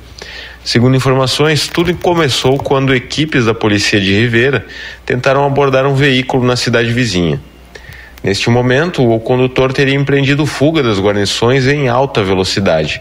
Segundo 0.65 0.97
informações, 0.97 1.67
tudo 1.67 1.95
começou 1.95 2.57
quando 2.57 2.95
equipes 2.95 3.45
da 3.45 3.53
Polícia 3.53 4.01
de 4.01 4.19
Ribeira 4.19 4.65
tentaram 5.05 5.45
abordar 5.45 5.85
um 5.85 5.93
veículo 5.93 6.43
na 6.43 6.55
cidade 6.55 6.91
vizinha. 6.91 7.39
Neste 8.23 8.49
momento, 8.49 9.07
o 9.07 9.19
condutor 9.19 9.71
teria 9.71 9.93
empreendido 9.93 10.43
fuga 10.47 10.81
das 10.81 10.99
guarnições 10.99 11.67
em 11.67 11.87
alta 11.87 12.23
velocidade, 12.23 12.99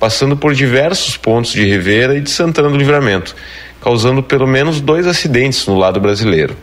passando 0.00 0.38
por 0.38 0.54
diversos 0.54 1.14
pontos 1.14 1.52
de 1.52 1.62
Ribeira 1.62 2.16
e 2.16 2.20
de 2.22 2.30
Santana 2.30 2.70
do 2.70 2.78
Livramento, 2.78 3.36
causando 3.82 4.22
pelo 4.22 4.46
menos 4.46 4.80
dois 4.80 5.06
acidentes 5.06 5.66
no 5.66 5.76
lado 5.76 6.00
brasileiro. 6.00 6.56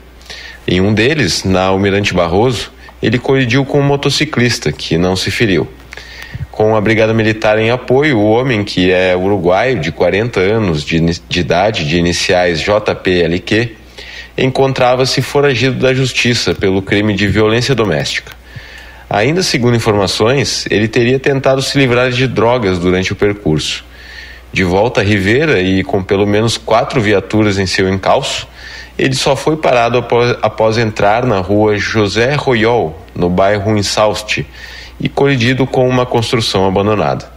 Em 0.67 0.81
um 0.81 0.91
deles, 0.91 1.43
na 1.43 1.65
Almirante 1.65 2.11
Barroso, 2.11 2.71
ele 3.03 3.19
colidiu 3.19 3.63
com 3.63 3.81
um 3.81 3.83
motociclista, 3.83 4.71
que 4.71 4.97
não 4.97 5.15
se 5.15 5.29
feriu. 5.29 5.69
Com 6.51 6.75
a 6.75 6.81
Brigada 6.81 7.13
Militar 7.13 7.57
em 7.57 7.69
apoio, 7.69 8.17
o 8.17 8.29
homem, 8.29 8.63
que 8.63 8.91
é 8.91 9.15
uruguaio, 9.15 9.79
de 9.79 9.91
40 9.91 10.39
anos 10.39 10.83
de, 10.83 10.99
de 10.99 11.39
idade, 11.39 11.87
de 11.87 11.97
iniciais 11.97 12.59
JPLQ, 12.59 13.75
encontrava-se 14.37 15.21
foragido 15.21 15.79
da 15.79 15.93
justiça 15.93 16.53
pelo 16.53 16.81
crime 16.81 17.13
de 17.13 17.27
violência 17.27 17.75
doméstica. 17.75 18.33
Ainda 19.09 19.41
segundo 19.41 19.75
informações, 19.75 20.65
ele 20.69 20.87
teria 20.87 21.19
tentado 21.19 21.61
se 21.61 21.77
livrar 21.77 22.11
de 22.11 22.27
drogas 22.27 22.77
durante 22.77 23.11
o 23.11 23.15
percurso. 23.15 23.83
De 24.51 24.63
volta 24.63 25.01
a 25.01 25.03
Rivera 25.03 25.59
e 25.59 25.83
com 25.83 26.03
pelo 26.03 26.27
menos 26.27 26.57
quatro 26.57 27.01
viaturas 27.01 27.57
em 27.57 27.65
seu 27.65 27.89
encalço, 27.89 28.47
ele 28.97 29.15
só 29.15 29.35
foi 29.35 29.57
parado 29.57 29.97
após, 29.97 30.37
após 30.41 30.77
entrar 30.77 31.25
na 31.25 31.39
rua 31.39 31.77
José 31.77 32.35
Royol, 32.35 32.99
no 33.15 33.29
bairro 33.29 33.77
Insauste, 33.77 34.45
e 34.99 35.07
colidido 35.07 35.65
com 35.65 35.87
uma 35.87 36.05
construção 36.05 36.65
abandonada. 36.67 37.29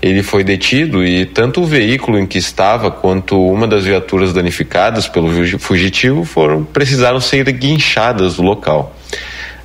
Ele 0.00 0.22
foi 0.22 0.44
detido 0.44 1.04
e 1.04 1.26
tanto 1.26 1.60
o 1.60 1.66
veículo 1.66 2.18
em 2.18 2.26
que 2.26 2.38
estava 2.38 2.90
quanto 2.90 3.40
uma 3.44 3.66
das 3.66 3.84
viaturas 3.84 4.32
danificadas 4.32 5.08
pelo 5.08 5.28
fugitivo 5.58 6.24
foram 6.24 6.62
precisaram 6.64 7.20
ser 7.20 7.50
guinchadas 7.50 8.36
do 8.36 8.42
local. 8.42 8.94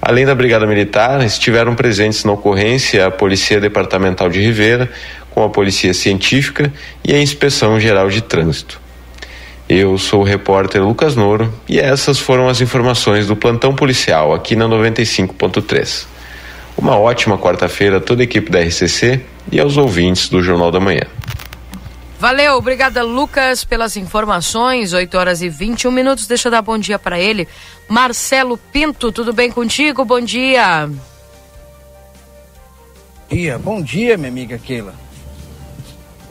Além 0.02 0.26
da 0.26 0.36
Brigada 0.36 0.66
Militar, 0.66 1.24
estiveram 1.24 1.76
presentes 1.76 2.26
na 2.26 2.34
ocorrência 2.34 3.06
a 3.06 3.12
Polícia 3.12 3.62
Departamental 3.62 4.28
de 4.30 4.42
Ribeira, 4.42 4.92
com 5.30 5.44
a 5.44 5.50
Polícia 5.50 5.94
Científica 5.94 6.74
e 7.06 7.14
a 7.14 7.22
Inspeção 7.22 7.80
Geral 7.80 8.10
de 8.10 8.22
Trânsito. 8.22 8.82
Eu 9.70 9.98
sou 9.98 10.22
o 10.22 10.24
repórter 10.26 10.84
Lucas 10.84 11.16
Noro 11.16 11.54
e 11.70 11.80
essas 11.80 12.20
foram 12.20 12.50
as 12.50 12.60
informações 12.60 13.28
do 13.28 13.36
plantão 13.36 13.74
policial 13.74 14.34
aqui 14.34 14.56
na 14.56 14.66
95.3. 14.66 16.13
Uma 16.78 16.98
ótima 16.98 17.38
quarta-feira 17.38 17.98
a 17.98 18.02
toda 18.02 18.22
a 18.22 18.26
equipe 18.26 18.52
da 18.52 18.60
RCC 18.60 19.22
e 19.52 19.60
aos 19.60 19.78
ouvintes 19.78 20.30
do 20.30 20.42
Jornal 20.42 20.72
da 20.72 20.80
Manhã. 20.80 21.04
Valeu, 22.20 22.56
obrigada 22.56 23.04
Lucas 23.04 23.66
pelas 23.66 23.98
informações. 23.98 24.94
8 24.94 25.18
horas 25.18 25.42
e 25.42 25.50
21 25.50 25.92
minutos. 25.92 26.26
Deixa 26.26 26.48
eu 26.48 26.52
dar 26.52 26.62
bom 26.62 26.78
dia 26.78 26.98
para 26.98 27.20
ele. 27.20 27.48
Marcelo 27.90 28.58
Pinto, 28.58 29.12
tudo 29.12 29.34
bem 29.34 29.52
contigo? 29.52 30.06
Bom 30.06 30.22
dia. 30.22 30.90
Dia, 33.30 33.58
bom 33.58 33.82
dia, 33.82 34.18
minha 34.18 34.30
amiga 34.30 34.58
Keila. 34.58 34.94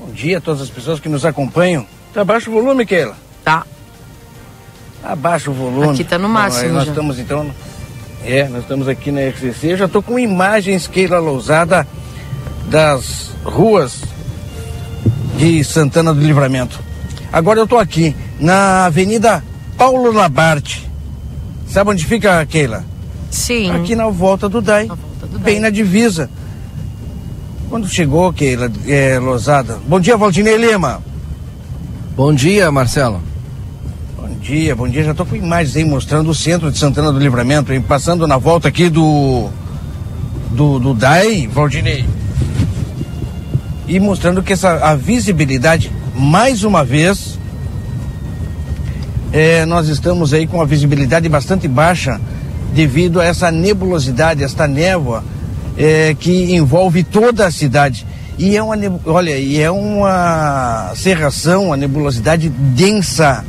Bom 0.01 0.13
dia 0.13 0.39
a 0.39 0.41
todas 0.41 0.63
as 0.63 0.71
pessoas 0.71 0.99
que 0.99 1.09
nos 1.09 1.25
acompanham. 1.25 1.87
Tá 2.13 2.25
baixo 2.25 2.51
o 2.51 2.55
volume, 2.55 2.87
Keila? 2.87 3.17
Tá. 3.45 3.67
Abaixa 5.03 5.51
o 5.51 5.55
volume. 5.55 5.95
Aqui 5.95 6.05
tá 6.05 6.17
no 6.17 6.29
máximo. 6.29 6.69
Bom, 6.69 6.75
nós 6.75 6.85
já. 6.85 6.91
estamos 6.93 7.19
então 7.19 7.53
é, 8.25 8.49
nós 8.49 8.63
estamos 8.63 8.89
aqui 8.89 9.11
na 9.11 9.21
RCC. 9.21 9.73
Eu 9.73 9.77
já 9.77 9.85
estou 9.87 10.03
com 10.03 10.19
imagens, 10.19 10.87
Keila 10.87 11.19
Lousada, 11.19 11.87
das 12.69 13.31
ruas 13.45 14.03
de 15.39 15.63
Santana 15.65 16.15
do 16.15 16.21
Livramento. 16.21 16.79
Agora 17.33 17.59
eu 17.59 17.65
estou 17.65 17.79
aqui 17.79 18.15
na 18.39 18.87
Avenida 18.87 19.43
Paulo 19.77 20.13
Labarte. 20.13 20.89
Sabe 21.67 21.91
onde 21.91 22.05
fica, 22.05 22.45
Keila? 22.47 22.85
Sim. 23.31 23.71
Aqui 23.71 23.97
na 23.97 24.09
volta 24.09 24.49
do 24.49 24.61
DAI, 24.61 24.87
do 24.87 25.39
bem 25.39 25.59
na 25.59 25.71
divisa. 25.71 26.29
Quando 27.69 27.89
chegou, 27.89 28.33
Keila 28.33 28.71
é, 28.87 29.19
Losada. 29.19 29.79
Bom 29.87 29.99
dia, 29.99 30.17
Valdinei 30.17 30.57
Lima. 30.57 31.03
Bom 32.15 32.35
dia, 32.35 32.71
Marcelo. 32.71 33.32
Bom 34.33 34.38
dia, 34.38 34.75
bom 34.75 34.88
dia. 34.88 35.05
Já 35.05 35.12
tô 35.12 35.27
com 35.27 35.37
imagens 35.37 35.77
aí 35.77 35.85
mostrando 35.85 36.31
o 36.31 36.35
centro 36.35 36.73
de 36.73 36.79
Santana 36.79 37.12
do 37.12 37.18
Livramento, 37.18 37.71
hein? 37.71 37.83
passando 37.83 38.27
na 38.27 38.38
volta 38.38 38.66
aqui 38.66 38.88
do 38.88 39.51
do, 40.51 40.79
do 40.79 40.95
DAI, 40.95 41.47
Valdinei. 41.47 42.07
E 43.87 44.01
mostrando 44.01 44.42
que 44.42 44.55
essa 44.55 44.71
a 44.87 44.97
visibilidade, 44.97 45.92
mais 46.14 46.64
uma 46.64 46.83
vez, 46.83 47.38
é, 49.33 49.66
nós 49.66 49.88
estamos 49.88 50.33
aí 50.33 50.47
com 50.47 50.62
a 50.62 50.64
visibilidade 50.64 51.29
bastante 51.29 51.68
baixa 51.68 52.18
devido 52.75 53.21
a 53.21 53.25
essa 53.25 53.51
nebulosidade, 53.51 54.42
esta 54.42 54.66
névoa 54.66 55.23
é, 55.77 56.16
que 56.18 56.55
envolve 56.55 57.05
toda 57.05 57.47
a 57.47 57.51
cidade. 57.51 58.07
E 58.38 58.57
é 58.57 58.62
uma, 58.62 58.75
olha, 59.05 59.37
e 59.37 59.61
é 59.61 59.71
uma 59.71 60.90
serração, 60.97 61.66
uma 61.66 61.77
nebulosidade 61.77 62.49
densa. 62.49 63.45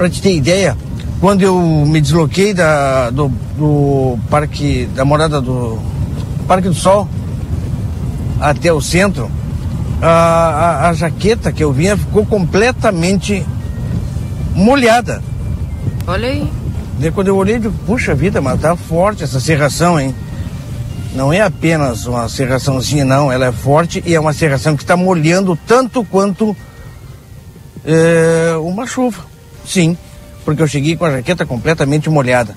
Para 0.00 0.08
te 0.08 0.22
ter 0.22 0.34
ideia, 0.34 0.78
quando 1.20 1.42
eu 1.42 1.60
me 1.60 2.00
desloquei 2.00 2.54
da, 2.54 3.10
do, 3.10 3.28
do 3.28 4.18
parque, 4.30 4.88
da 4.94 5.04
morada 5.04 5.42
do 5.42 5.78
Parque 6.48 6.68
do 6.68 6.74
Sol 6.74 7.06
até 8.40 8.72
o 8.72 8.80
centro, 8.80 9.30
a, 10.00 10.08
a, 10.08 10.88
a 10.88 10.94
jaqueta 10.94 11.52
que 11.52 11.62
eu 11.62 11.70
vinha 11.70 11.98
ficou 11.98 12.24
completamente 12.24 13.44
molhada. 14.54 15.22
Olha 16.06 16.28
aí. 16.28 16.50
Daí 16.98 17.10
quando 17.10 17.28
eu 17.28 17.36
olhei, 17.36 17.56
eu 17.56 17.60
digo, 17.60 17.74
puxa 17.84 18.14
vida, 18.14 18.40
mas 18.40 18.58
tá 18.58 18.74
forte 18.74 19.22
essa 19.22 19.38
serração, 19.38 20.00
hein? 20.00 20.14
Não 21.14 21.30
é 21.30 21.42
apenas 21.42 22.06
uma 22.06 22.26
serraçãozinha, 22.26 23.04
não. 23.04 23.30
Ela 23.30 23.48
é 23.48 23.52
forte 23.52 24.02
e 24.06 24.14
é 24.14 24.18
uma 24.18 24.32
serração 24.32 24.74
que 24.74 24.82
está 24.82 24.96
molhando 24.96 25.58
tanto 25.66 26.02
quanto 26.06 26.56
é, 27.84 28.54
uma 28.62 28.86
chuva. 28.86 29.28
Sim, 29.70 29.96
porque 30.44 30.60
eu 30.60 30.66
cheguei 30.66 30.96
com 30.96 31.04
a 31.04 31.12
jaqueta 31.12 31.46
completamente 31.46 32.10
molhada. 32.10 32.56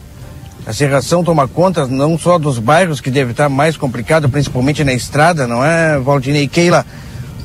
A 0.65 0.73
serração 0.73 1.23
toma 1.23 1.47
conta 1.47 1.85
não 1.85 2.17
só 2.17 2.39
dos 2.39 2.57
bairros, 2.57 2.99
que 2.99 3.11
deve 3.11 3.31
estar 3.31 3.49
mais 3.49 3.77
complicado, 3.77 4.27
principalmente 4.27 4.83
na 4.83 4.93
estrada, 4.93 5.45
não 5.45 5.63
é, 5.63 5.99
Valdinei 5.99 6.47
Keila, 6.47 6.83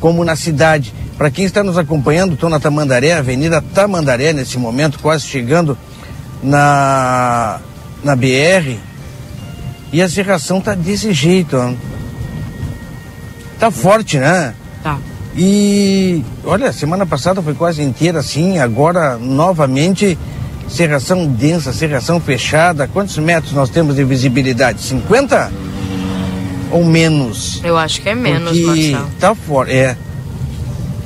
como 0.01 0.25
na 0.25 0.37
cidade. 0.37 0.95
Para 1.19 1.31
quem 1.31 1.45
está 1.45 1.63
nos 1.63 1.77
acompanhando, 1.77 2.33
estou 2.33 2.49
na 2.49 2.59
Tamandaré, 2.59 3.13
Avenida 3.13 3.61
Tamandaré, 3.61 4.33
nesse 4.33 4.57
momento, 4.57 5.01
quase 5.01 5.27
chegando 5.27 5.77
na, 6.43 7.61
na 8.03 8.17
BR, 8.17 8.79
e 9.93 10.01
a 10.01 10.09
serração 10.09 10.63
tá 10.63 10.75
desse 10.75 11.13
jeito, 11.13 11.59
ó. 11.59 11.75
Tá 13.61 13.71
forte, 13.71 14.17
né? 14.17 14.55
Tá. 14.83 14.97
E 15.40 16.24
olha, 16.44 16.72
semana 16.72 17.07
passada 17.07 17.40
foi 17.40 17.55
quase 17.55 17.81
inteira 17.81 18.18
assim, 18.18 18.59
agora 18.59 19.16
novamente 19.16 20.18
serração 20.68 21.29
densa, 21.29 21.72
serração 21.72 22.20
fechada. 22.20 22.88
Quantos 22.88 23.16
metros 23.18 23.53
nós 23.53 23.70
temos 23.70 23.94
de 23.94 24.03
visibilidade? 24.03 24.83
50 24.83 25.53
ou 26.72 26.85
menos? 26.85 27.61
Eu 27.62 27.77
acho 27.79 28.03
que 28.03 28.09
é 28.09 28.16
menos, 28.16 28.59
Porque 28.59 28.90
Marcelo. 28.90 29.11
tá 29.20 29.35
forte, 29.37 29.72
é. 29.72 29.96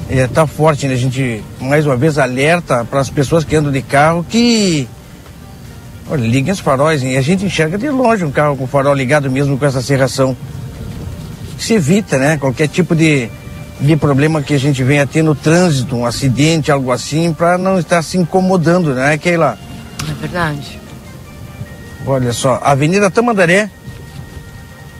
É, 0.08 0.26
tá 0.26 0.46
forte, 0.46 0.88
né? 0.88 0.94
A 0.94 0.96
gente 0.96 1.44
mais 1.60 1.84
uma 1.84 1.96
vez 1.96 2.16
alerta 2.16 2.86
para 2.86 3.00
as 3.00 3.10
pessoas 3.10 3.44
que 3.44 3.54
andam 3.54 3.70
de 3.70 3.82
carro 3.82 4.24
que 4.26 4.88
Olha, 6.10 6.26
liguem 6.26 6.52
os 6.52 6.58
faróis, 6.58 7.02
hein? 7.02 7.18
a 7.18 7.22
gente 7.22 7.44
enxerga 7.44 7.76
de 7.76 7.90
longe 7.90 8.24
um 8.24 8.30
carro 8.30 8.56
com 8.56 8.64
o 8.64 8.66
farol 8.66 8.94
ligado 8.94 9.30
mesmo 9.30 9.58
com 9.58 9.66
essa 9.66 9.82
serração. 9.82 10.34
Se 11.58 11.74
evita, 11.74 12.16
né? 12.16 12.38
Qualquer 12.38 12.66
tipo 12.66 12.94
de, 12.94 13.30
de 13.82 13.96
problema 13.96 14.40
que 14.40 14.54
a 14.54 14.58
gente 14.58 14.82
venha 14.84 15.06
ter 15.06 15.22
no 15.22 15.34
trânsito, 15.34 15.96
um 15.96 16.06
acidente, 16.06 16.70
algo 16.70 16.92
assim, 16.92 17.32
para 17.32 17.58
não 17.58 17.80
estar 17.80 18.00
se 18.02 18.16
incomodando, 18.16 18.94
né, 18.94 19.18
Keila? 19.18 19.58
É 20.08 20.12
verdade. 20.14 20.80
Olha 22.06 22.32
só, 22.32 22.60
Avenida 22.62 23.10
Tamandaré, 23.10 23.68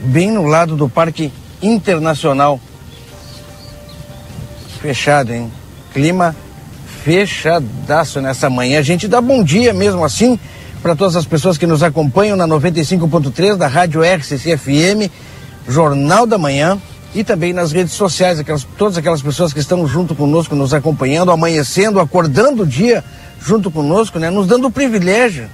bem 0.01 0.31
no 0.31 0.45
lado 0.45 0.75
do 0.75 0.89
Parque 0.89 1.31
Internacional. 1.61 2.59
Fechado, 4.81 5.33
hein? 5.33 5.49
Clima 5.93 6.35
fechadaço 7.03 8.19
nessa 8.19 8.49
manhã. 8.49 8.79
A 8.79 8.83
gente 8.83 9.07
dá 9.07 9.21
bom 9.21 9.43
dia 9.43 9.73
mesmo 9.73 10.03
assim 10.03 10.37
para 10.81 10.95
todas 10.95 11.15
as 11.15 11.25
pessoas 11.25 11.57
que 11.57 11.65
nos 11.65 11.83
acompanham 11.83 12.35
na 12.35 12.45
95.3 12.45 13.55
da 13.55 13.67
Rádio 13.67 14.01
RCC 14.01 14.57
FM, 14.57 15.09
Jornal 15.67 16.25
da 16.25 16.37
Manhã 16.37 16.77
e 17.15 17.23
também 17.23 17.53
nas 17.53 17.71
redes 17.71 17.93
sociais, 17.93 18.39
aquelas, 18.39 18.65
todas 18.77 18.97
aquelas 18.97 19.21
pessoas 19.21 19.53
que 19.53 19.59
estão 19.59 19.87
junto 19.87 20.15
conosco, 20.15 20.55
nos 20.55 20.73
acompanhando, 20.73 21.31
amanhecendo, 21.31 21.99
acordando 21.99 22.63
o 22.63 22.67
dia 22.67 23.03
junto 23.39 23.69
conosco, 23.69 24.17
né? 24.17 24.29
Nos 24.29 24.47
dando 24.47 24.67
o 24.67 24.71
privilégio 24.71 25.47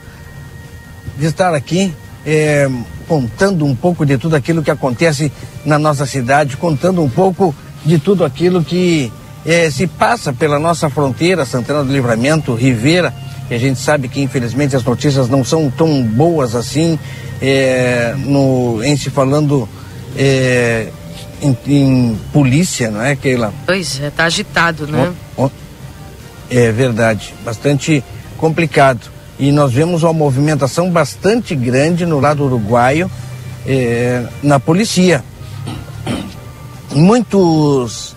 de 1.17 1.26
estar 1.26 1.54
aqui 1.54 1.93
é, 2.26 2.69
contando 3.08 3.65
um 3.65 3.76
pouco 3.76 4.06
de 4.06 4.17
tudo 4.17 4.36
aquilo 4.36 4.63
que 4.63 4.72
acontece 4.72 5.32
na 5.65 5.78
nossa 5.78 6.06
cidade, 6.06 6.56
contando 6.56 7.02
um 7.02 7.10
pouco 7.10 7.54
de 7.86 7.98
tudo 8.00 8.24
aquilo 8.24 8.63
que 8.63 9.12
é, 9.45 9.69
se 9.69 9.88
passa 9.88 10.32
pela 10.32 10.60
nossa 10.60 10.89
fronteira, 10.89 11.45
Santana 11.45 11.84
do 11.84 11.91
Livramento, 11.91 12.54
Rivera, 12.54 13.13
e 13.50 13.56
a 13.56 13.58
gente 13.58 13.80
sabe 13.80 14.08
que 14.08 14.22
infelizmente 14.22 14.76
as 14.76 14.84
notícias 14.84 15.28
não 15.28 15.43
são 15.43 15.69
tão 15.69 16.04
boas 16.04 16.56
assim, 16.56 17.00
é, 17.41 18.13
no, 18.17 18.82
em 18.84 18.95
se 18.95 19.10
falando 19.10 19.67
é, 20.15 20.89
em, 21.41 21.58
em, 21.67 22.19
polícia, 22.32 22.91
não 22.91 23.02
é, 23.02 23.15
Keila? 23.15 23.54
Pois 23.65 23.99
é, 24.02 24.10
tá 24.10 24.25
agitado, 24.25 24.88
né? 24.88 25.13
O, 25.38 25.45
o, 25.45 25.52
é 26.49 26.71
verdade, 26.71 27.34
bastante 27.43 28.04
complicado. 28.38 29.12
E 29.38 29.52
nós 29.52 29.71
vemos 29.71 30.04
uma 30.04 30.13
movimentação 30.13 30.91
bastante 30.91 31.56
grande 31.56 32.06
no 32.06 32.19
lado 32.19 32.43
uruguaio 32.43 33.10
é, 33.65 34.25
na 34.43 34.60
polícia. 34.60 35.23
Muitos 36.91 38.15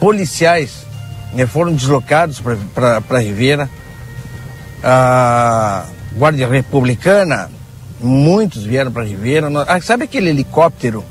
policiais 0.00 0.86
né, 1.32 1.46
foram 1.46 1.72
deslocados 1.72 2.40
para 2.74 3.18
Ribeira 3.20 3.68
a 4.84 5.86
Guarda 6.12 6.46
Republicana, 6.46 7.50
muitos 7.98 8.64
vieram 8.64 8.92
para 8.92 9.04
Ribeira. 9.04 9.48
Ah, 9.66 9.80
sabe 9.80 10.04
aquele 10.04 10.28
helicóptero 10.28 11.02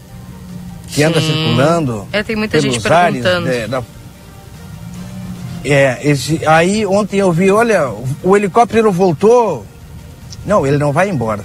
que 0.94 1.02
Sim. 1.02 1.04
anda 1.06 1.20
circulando? 1.20 2.08
É, 2.12 2.24
tem 2.24 2.36
muita 2.36 2.62
gente 2.62 2.80
perguntando. 2.80 3.48
Ares, 3.48 3.64
é, 3.64 3.68
da... 3.68 3.84
é, 5.66 6.00
esse, 6.08 6.46
aí 6.46 6.86
ontem 6.86 7.18
eu 7.18 7.32
vi, 7.32 7.50
olha, 7.52 7.90
o 8.22 8.38
helicóptero 8.38 8.92
voltou. 8.92 9.66
Não, 10.46 10.66
ele 10.66 10.78
não 10.78 10.92
vai 10.92 11.10
embora. 11.10 11.44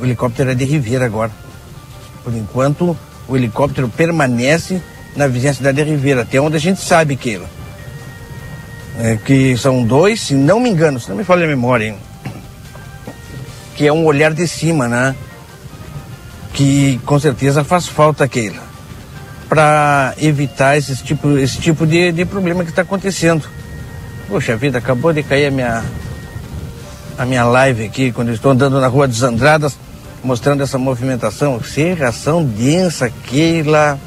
O 0.00 0.04
helicóptero 0.04 0.50
é 0.50 0.54
de 0.54 0.64
Ribeira 0.64 1.04
agora. 1.04 1.30
Por 2.24 2.34
enquanto, 2.34 2.96
o 3.28 3.36
helicóptero 3.36 3.88
permanece 3.88 4.80
na 5.14 5.26
vizinhança 5.26 5.62
da 5.62 5.82
Ribeira, 5.82 6.22
até 6.22 6.40
onde 6.40 6.56
a 6.56 6.60
gente 6.60 6.80
sabe 6.80 7.16
que 7.16 7.30
ele 7.30 7.46
é, 8.98 9.16
que 9.16 9.56
são 9.56 9.84
dois, 9.84 10.20
se 10.20 10.34
não 10.34 10.58
me 10.60 10.70
engano, 10.70 10.98
se 10.98 11.08
não 11.08 11.16
me 11.16 11.24
falha 11.24 11.44
a 11.44 11.48
memória, 11.48 11.86
hein? 11.88 11.98
que 13.74 13.86
é 13.86 13.92
um 13.92 14.06
olhar 14.06 14.32
de 14.32 14.48
cima, 14.48 14.88
né? 14.88 15.14
Que 16.56 16.98
com 17.06 17.20
certeza 17.20 17.62
faz 17.62 17.86
falta 17.86 18.24
aquele 18.24 18.58
para 19.48 20.12
evitar 20.18 20.76
esse 20.76 20.96
tipo, 20.96 21.38
esse 21.38 21.60
tipo 21.60 21.86
de, 21.86 22.10
de 22.10 22.24
problema 22.24 22.64
que 22.64 22.70
está 22.70 22.82
acontecendo. 22.82 23.44
Poxa 24.28 24.56
vida, 24.56 24.78
acabou 24.78 25.12
de 25.12 25.22
cair 25.22 25.46
a 25.46 25.50
minha 25.52 25.84
a 27.16 27.24
minha 27.24 27.44
live 27.44 27.84
aqui 27.84 28.10
quando 28.10 28.28
eu 28.28 28.34
estou 28.34 28.50
andando 28.50 28.80
na 28.80 28.88
rua 28.88 29.06
dos 29.06 29.22
Andradas, 29.22 29.78
mostrando 30.24 30.62
essa 30.62 30.76
movimentação, 30.76 31.62
serração 31.62 32.44
densa, 32.44 33.06
aquela 33.06 33.98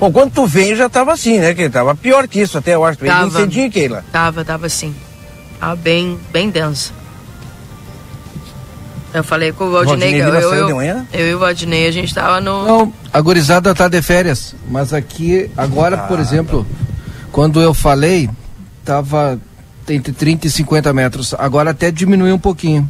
Bom, 0.00 0.10
quando 0.10 0.32
tu 0.32 0.46
vem 0.46 0.74
já 0.74 0.88
tava 0.88 1.12
assim, 1.12 1.38
né? 1.38 1.52
Que 1.52 1.68
tava 1.68 1.94
pior 1.94 2.26
que 2.26 2.40
isso 2.40 2.56
até, 2.56 2.74
eu 2.74 2.82
acho. 2.82 2.98
Tava. 2.98 3.28
Bem 3.28 3.30
cedinho, 3.30 3.70
Keila. 3.70 4.02
Tava, 4.10 4.42
tava 4.42 4.64
assim. 4.64 4.94
Tava 5.60 5.76
bem, 5.76 6.18
bem 6.32 6.48
denso. 6.48 6.94
Eu 9.12 9.24
falei 9.24 9.52
com 9.52 9.64
o 9.64 9.70
Valdinei, 9.72 10.22
eu, 10.22 10.28
eu, 10.28 10.54
eu, 10.54 10.82
eu, 10.82 11.28
e 11.28 11.34
o 11.34 11.38
Valdinei, 11.38 11.88
a 11.88 11.90
gente 11.90 12.14
tava 12.14 12.40
no... 12.40 12.64
Não, 12.64 12.94
a 13.12 13.20
gurizada 13.20 13.74
tá 13.74 13.88
de 13.88 14.00
férias, 14.00 14.54
mas 14.68 14.94
aqui, 14.94 15.50
agora, 15.56 15.96
ah, 15.96 16.06
por 16.06 16.20
exemplo, 16.20 16.64
tá. 16.64 16.86
quando 17.32 17.60
eu 17.60 17.74
falei, 17.74 18.30
tava 18.84 19.40
entre 19.88 20.12
30 20.12 20.46
e 20.46 20.50
50 20.50 20.92
metros, 20.92 21.34
agora 21.36 21.70
até 21.70 21.90
diminuiu 21.90 22.36
um 22.36 22.38
pouquinho. 22.38 22.88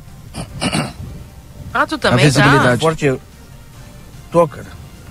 Ah, 1.73 1.87
tu 1.87 1.97
também 1.97 2.21
a 2.21 2.29
visibilidade. 2.29 2.73
tá? 2.73 2.79
Forte, 2.79 3.15
tô, 4.31 4.47
cara, 4.47 4.67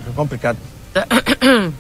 é 0.08 0.12
complicado. 0.16 0.58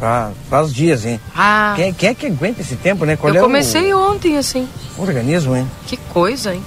Ah, 0.00 0.30
faz 0.50 0.74
dias, 0.74 1.06
hein? 1.06 1.18
Ah. 1.34 1.72
Quem, 1.74 1.90
quem, 1.94 2.08
é 2.10 2.14
que 2.14 2.26
aguenta 2.26 2.60
esse 2.60 2.76
tempo, 2.76 3.06
né? 3.06 3.16
Qual 3.16 3.32
eu 3.32 3.40
é 3.40 3.42
comecei 3.42 3.94
o... 3.94 4.12
ontem, 4.12 4.36
assim. 4.36 4.68
Organismo, 4.98 5.56
hein? 5.56 5.66
Que 5.86 5.96
coisa, 5.96 6.54
hein? 6.54 6.62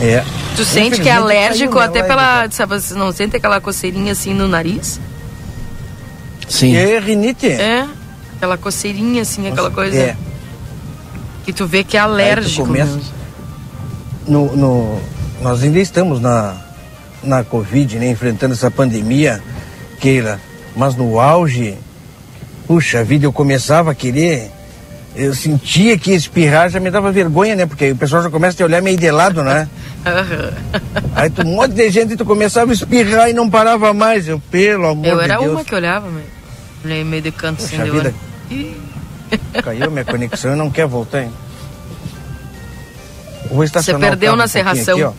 É. 0.00 0.24
Tu 0.56 0.64
sente 0.64 1.00
que 1.00 1.08
é 1.08 1.12
alérgico 1.12 1.78
até 1.78 2.00
minha 2.02 2.04
pela. 2.04 2.48
Sabe, 2.50 2.80
você 2.80 2.94
não 2.94 3.12
sente 3.12 3.36
aquela 3.36 3.60
coceirinha 3.60 4.12
assim 4.12 4.34
no 4.34 4.48
nariz? 4.48 5.00
Sim. 6.48 6.76
É 6.76 6.98
rinite. 6.98 7.46
É. 7.46 7.86
Aquela 8.36 8.58
coceirinha 8.58 9.22
assim, 9.22 9.46
aquela 9.48 9.70
coisa. 9.70 9.96
É. 9.96 10.16
Que 11.44 11.52
tu 11.52 11.66
vê 11.66 11.82
que 11.84 11.96
é 11.96 12.00
alérgico. 12.00 12.66
começa- 12.66 12.92
mesmo. 12.96 13.10
no, 14.26 14.56
no- 14.56 15.00
nós 15.40 15.62
ainda 15.62 15.78
estamos 15.80 16.20
na, 16.20 16.54
na 17.22 17.42
Covid, 17.42 17.98
né, 17.98 18.10
enfrentando 18.10 18.54
essa 18.54 18.70
pandemia, 18.70 19.42
Keila, 20.00 20.40
mas 20.76 20.94
no 20.94 21.18
auge, 21.18 21.76
puxa 22.66 23.02
vida, 23.02 23.24
eu 23.26 23.32
começava 23.32 23.90
a 23.90 23.94
querer, 23.94 24.50
eu 25.14 25.34
sentia 25.34 25.96
que 25.98 26.12
espirrar 26.12 26.70
já 26.70 26.80
me 26.80 26.90
dava 26.90 27.12
vergonha, 27.12 27.54
né, 27.54 27.66
porque 27.66 27.90
o 27.90 27.96
pessoal 27.96 28.22
já 28.22 28.30
começa 28.30 28.54
a 28.54 28.56
te 28.56 28.64
olhar 28.64 28.80
meio 28.80 28.96
de 28.96 29.10
lado, 29.10 29.42
né, 29.42 29.68
aí 31.14 31.28
tu, 31.30 31.42
um 31.42 31.54
monte 31.56 31.72
de 31.74 31.90
gente, 31.90 32.16
tu 32.16 32.24
começava 32.24 32.70
a 32.70 32.74
espirrar 32.74 33.28
e 33.28 33.32
não 33.32 33.48
parava 33.50 33.92
mais, 33.92 34.26
eu, 34.26 34.40
pelo 34.50 34.88
amor 34.88 35.06
Eu 35.06 35.18
de 35.18 35.24
era 35.24 35.38
Deus, 35.38 35.52
uma 35.52 35.64
que 35.64 35.74
olhava, 35.74 36.08
meio, 36.84 37.04
meio 37.06 37.22
de 37.22 37.30
canto 37.30 37.62
assim, 37.62 37.76
Puxa 37.76 37.84
deu. 37.84 37.94
vida. 37.94 38.14
Caiu 39.62 39.90
minha 39.90 40.04
conexão 40.04 40.52
e 40.52 40.56
não 40.56 40.70
quer 40.70 40.86
voltar, 40.86 41.22
hein. 41.22 41.32
Eu 43.44 43.56
Vou 43.56 43.64
estacionar 43.64 44.00
Você 44.00 44.08
perdeu 44.08 44.36
na 44.36 44.44
um 44.44 44.48
serração. 44.48 44.94
aqui, 44.94 45.04
ó. 45.04 45.12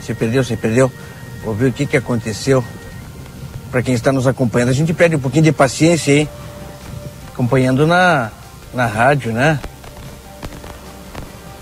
Você 0.00 0.14
perdeu, 0.14 0.44
você 0.44 0.56
perdeu. 0.56 0.92
Vou 1.44 1.54
ver 1.54 1.68
o 1.68 1.72
que, 1.72 1.86
que 1.86 1.96
aconteceu. 1.96 2.64
Para 3.70 3.82
quem 3.82 3.94
está 3.94 4.12
nos 4.12 4.26
acompanhando, 4.26 4.70
a 4.70 4.74
gente 4.74 4.92
perde 4.92 5.16
um 5.16 5.20
pouquinho 5.20 5.44
de 5.44 5.52
paciência 5.52 6.12
aí. 6.12 6.28
Acompanhando 7.32 7.86
na, 7.86 8.30
na 8.72 8.86
rádio, 8.86 9.32
né? 9.32 9.58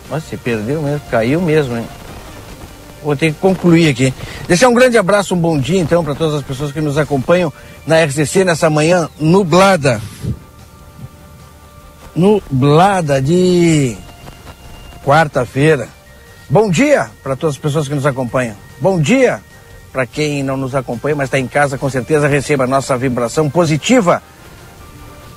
Nossa, 0.08 0.26
você 0.28 0.36
perdeu 0.36 0.82
mesmo, 0.82 1.00
caiu 1.10 1.40
mesmo, 1.40 1.76
hein? 1.76 1.86
Vou 3.02 3.16
ter 3.16 3.32
que 3.32 3.38
concluir 3.38 3.88
aqui. 3.88 4.12
Deixar 4.46 4.68
um 4.68 4.74
grande 4.74 4.98
abraço, 4.98 5.34
um 5.34 5.38
bom 5.38 5.58
dia 5.58 5.80
então 5.80 6.04
para 6.04 6.14
todas 6.14 6.34
as 6.34 6.42
pessoas 6.42 6.72
que 6.72 6.80
nos 6.80 6.98
acompanham 6.98 7.52
na 7.86 8.04
RCC 8.04 8.44
nessa 8.44 8.68
manhã 8.68 9.08
nublada. 9.18 10.00
Nublada 12.14 13.22
de 13.22 13.96
quarta-feira. 15.04 15.88
Bom 16.48 16.68
dia 16.68 17.08
para 17.22 17.36
todas 17.36 17.54
as 17.54 17.60
pessoas 17.60 17.88
que 17.88 17.94
nos 17.94 18.04
acompanham. 18.04 18.56
Bom 18.80 19.00
dia 19.00 19.40
para 19.92 20.04
quem 20.06 20.42
não 20.42 20.56
nos 20.56 20.74
acompanha, 20.74 21.16
mas 21.16 21.26
está 21.26 21.38
em 21.38 21.46
casa, 21.46 21.78
com 21.78 21.88
certeza 21.88 22.28
receba 22.28 22.64
a 22.64 22.66
nossa 22.66 22.96
vibração 22.96 23.48
positiva 23.48 24.22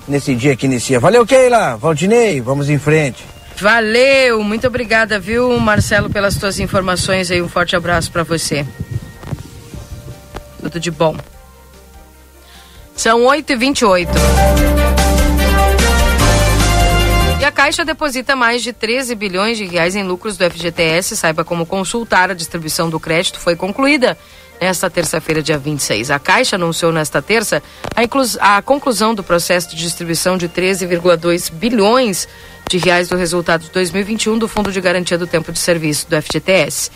nesse 0.08 0.36
dia 0.36 0.56
que 0.56 0.66
inicia. 0.66 1.00
Valeu, 1.00 1.26
Keila, 1.26 1.76
Valdinei, 1.78 2.42
vamos 2.42 2.70
em 2.70 2.78
frente. 2.78 3.24
Valeu, 3.58 4.44
muito 4.44 4.68
obrigada, 4.68 5.20
viu, 5.20 5.58
Marcelo, 5.60 6.10
pelas 6.10 6.36
tuas 6.36 6.60
informações 6.60 7.30
aí. 7.30 7.42
Um 7.42 7.48
forte 7.48 7.76
abraço 7.76 8.12
para 8.12 8.24
você. 8.24 8.66
Tudo 10.60 10.80
de 10.80 10.92
bom. 10.92 11.16
São 12.96 13.22
8h28. 13.22 14.08
E 17.40 17.46
a 17.46 17.52
Caixa 17.52 17.84
deposita 17.84 18.36
mais 18.36 18.64
de 18.64 18.72
13 18.72 19.16
bilhões 19.16 19.58
de 19.58 19.66
reais 19.66 19.96
em 19.96 20.04
lucros 20.04 20.38
do 20.38 20.50
FGTS. 20.50 21.18
Saiba 21.18 21.44
como 21.44 21.66
consultar. 21.66 22.32
A 22.32 22.34
distribuição 22.34 22.90
do 22.90 23.00
crédito 23.00 23.40
foi 23.40 23.56
concluída 23.56 24.18
nesta 24.60 24.90
terça-feira, 24.90 25.42
dia 25.42 25.58
26. 25.58 26.12
A 26.12 26.20
Caixa 26.20 26.56
anunciou 26.56 26.92
nesta 26.92 27.22
terça 27.22 27.62
a, 27.96 28.58
a 28.58 28.62
conclusão 28.62 29.14
do 29.14 29.24
processo 29.24 29.70
de 29.70 29.78
distribuição 29.78 30.38
de 30.38 30.48
13,2 30.48 31.52
bilhões 31.52 32.28
de 32.70 32.78
reais 32.78 33.08
do 33.08 33.18
resultado 33.18 33.64
de 33.64 33.72
2021 33.72 34.38
do 34.38 34.48
Fundo 34.48 34.72
de 34.72 34.80
Garantia 34.82 35.18
do 35.18 35.28
Tempo 35.28 35.52
de 35.52 35.60
Serviço 35.60 36.10
do 36.10 36.22
FGTS. 36.22 36.92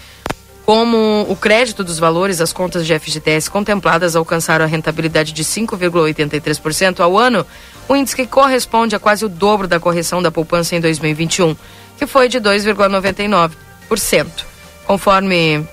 Como 0.66 1.26
o 1.30 1.36
crédito 1.36 1.82
dos 1.82 1.98
valores, 1.98 2.42
as 2.42 2.52
contas 2.52 2.86
de 2.86 3.00
FGTS 3.00 3.50
contempladas 3.50 4.18
alcançaram 4.18 4.66
a 4.66 4.68
rentabilidade 4.68 5.32
de 5.32 5.42
5,83% 5.42 7.00
ao 7.00 7.18
ano, 7.18 7.46
o 7.88 7.96
índice 7.96 8.16
que 8.16 8.28
corresponde 8.28 8.94
a 8.94 9.00
quase 9.00 9.24
o 9.24 9.30
dobro 9.30 9.66
da 9.66 9.80
correção 9.80 10.22
da 10.22 10.30
poupança 10.30 10.76
em 10.76 10.82
2021, 10.82 11.56
que 11.98 12.06
foi 12.06 12.28
de 12.28 12.42
2,99%. 12.42 14.28
Conforme 14.86 15.66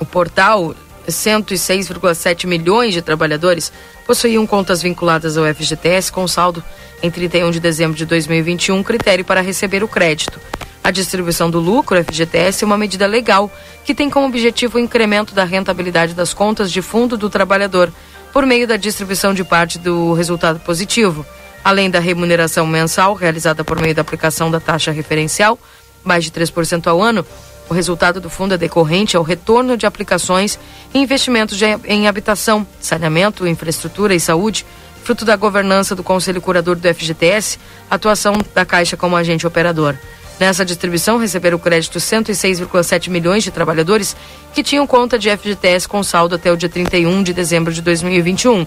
o 0.00 0.04
portal, 0.04 0.74
106,7 1.10 2.46
milhões 2.46 2.94
de 2.94 3.02
trabalhadores 3.02 3.72
possuíam 4.06 4.46
contas 4.46 4.82
vinculadas 4.82 5.36
ao 5.36 5.44
FGTS 5.54 6.10
com 6.10 6.26
saldo 6.26 6.62
em 7.02 7.10
31 7.10 7.50
de 7.50 7.60
dezembro 7.60 7.96
de 7.96 8.04
2021, 8.04 8.82
critério 8.82 9.24
para 9.24 9.40
receber 9.40 9.82
o 9.82 9.88
crédito. 9.88 10.40
A 10.82 10.90
distribuição 10.90 11.50
do 11.50 11.60
lucro 11.60 12.02
FGTS 12.02 12.64
é 12.64 12.66
uma 12.66 12.78
medida 12.78 13.06
legal 13.06 13.50
que 13.84 13.94
tem 13.94 14.08
como 14.08 14.26
objetivo 14.26 14.78
o 14.78 14.80
incremento 14.80 15.34
da 15.34 15.44
rentabilidade 15.44 16.14
das 16.14 16.32
contas 16.32 16.72
de 16.72 16.80
fundo 16.80 17.16
do 17.16 17.28
trabalhador 17.28 17.92
por 18.32 18.46
meio 18.46 18.66
da 18.66 18.76
distribuição 18.76 19.34
de 19.34 19.44
parte 19.44 19.78
do 19.78 20.12
resultado 20.14 20.60
positivo, 20.60 21.26
além 21.62 21.90
da 21.90 22.00
remuneração 22.00 22.66
mensal 22.66 23.14
realizada 23.14 23.62
por 23.62 23.80
meio 23.80 23.94
da 23.94 24.02
aplicação 24.02 24.50
da 24.50 24.60
taxa 24.60 24.90
referencial, 24.90 25.58
mais 26.02 26.24
de 26.24 26.30
3% 26.30 26.86
ao 26.86 27.02
ano. 27.02 27.24
O 27.70 27.72
resultado 27.72 28.20
do 28.20 28.28
fundo 28.28 28.52
é 28.52 28.58
decorrente 28.58 29.16
ao 29.16 29.22
retorno 29.22 29.76
de 29.76 29.86
aplicações 29.86 30.58
e 30.92 30.98
investimentos 30.98 31.56
em 31.86 32.08
habitação, 32.08 32.66
saneamento, 32.80 33.46
infraestrutura 33.46 34.12
e 34.12 34.18
saúde, 34.18 34.66
fruto 35.04 35.24
da 35.24 35.36
governança 35.36 35.94
do 35.94 36.02
Conselho 36.02 36.40
Curador 36.40 36.74
do 36.74 36.92
FGTS, 36.92 37.60
atuação 37.88 38.34
da 38.52 38.64
Caixa 38.66 38.96
como 38.96 39.14
agente 39.14 39.46
operador. 39.46 39.94
Nessa 40.40 40.64
distribuição, 40.64 41.16
receberam 41.16 41.60
crédito 41.60 42.00
106,7 42.00 43.08
milhões 43.08 43.44
de 43.44 43.52
trabalhadores 43.52 44.16
que 44.52 44.64
tinham 44.64 44.84
conta 44.84 45.16
de 45.16 45.30
FGTS 45.30 45.86
com 45.86 46.02
saldo 46.02 46.34
até 46.34 46.50
o 46.50 46.56
dia 46.56 46.68
31 46.68 47.22
de 47.22 47.32
dezembro 47.32 47.72
de 47.72 47.82
2021. 47.82 48.66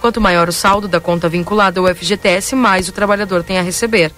Quanto 0.00 0.20
maior 0.20 0.48
o 0.48 0.52
saldo 0.52 0.88
da 0.88 0.98
conta 0.98 1.28
vinculada 1.28 1.78
ao 1.78 1.86
FGTS, 1.94 2.56
mais 2.56 2.88
o 2.88 2.92
trabalhador 2.92 3.44
tem 3.44 3.58
a 3.58 3.62
receber. 3.62 4.10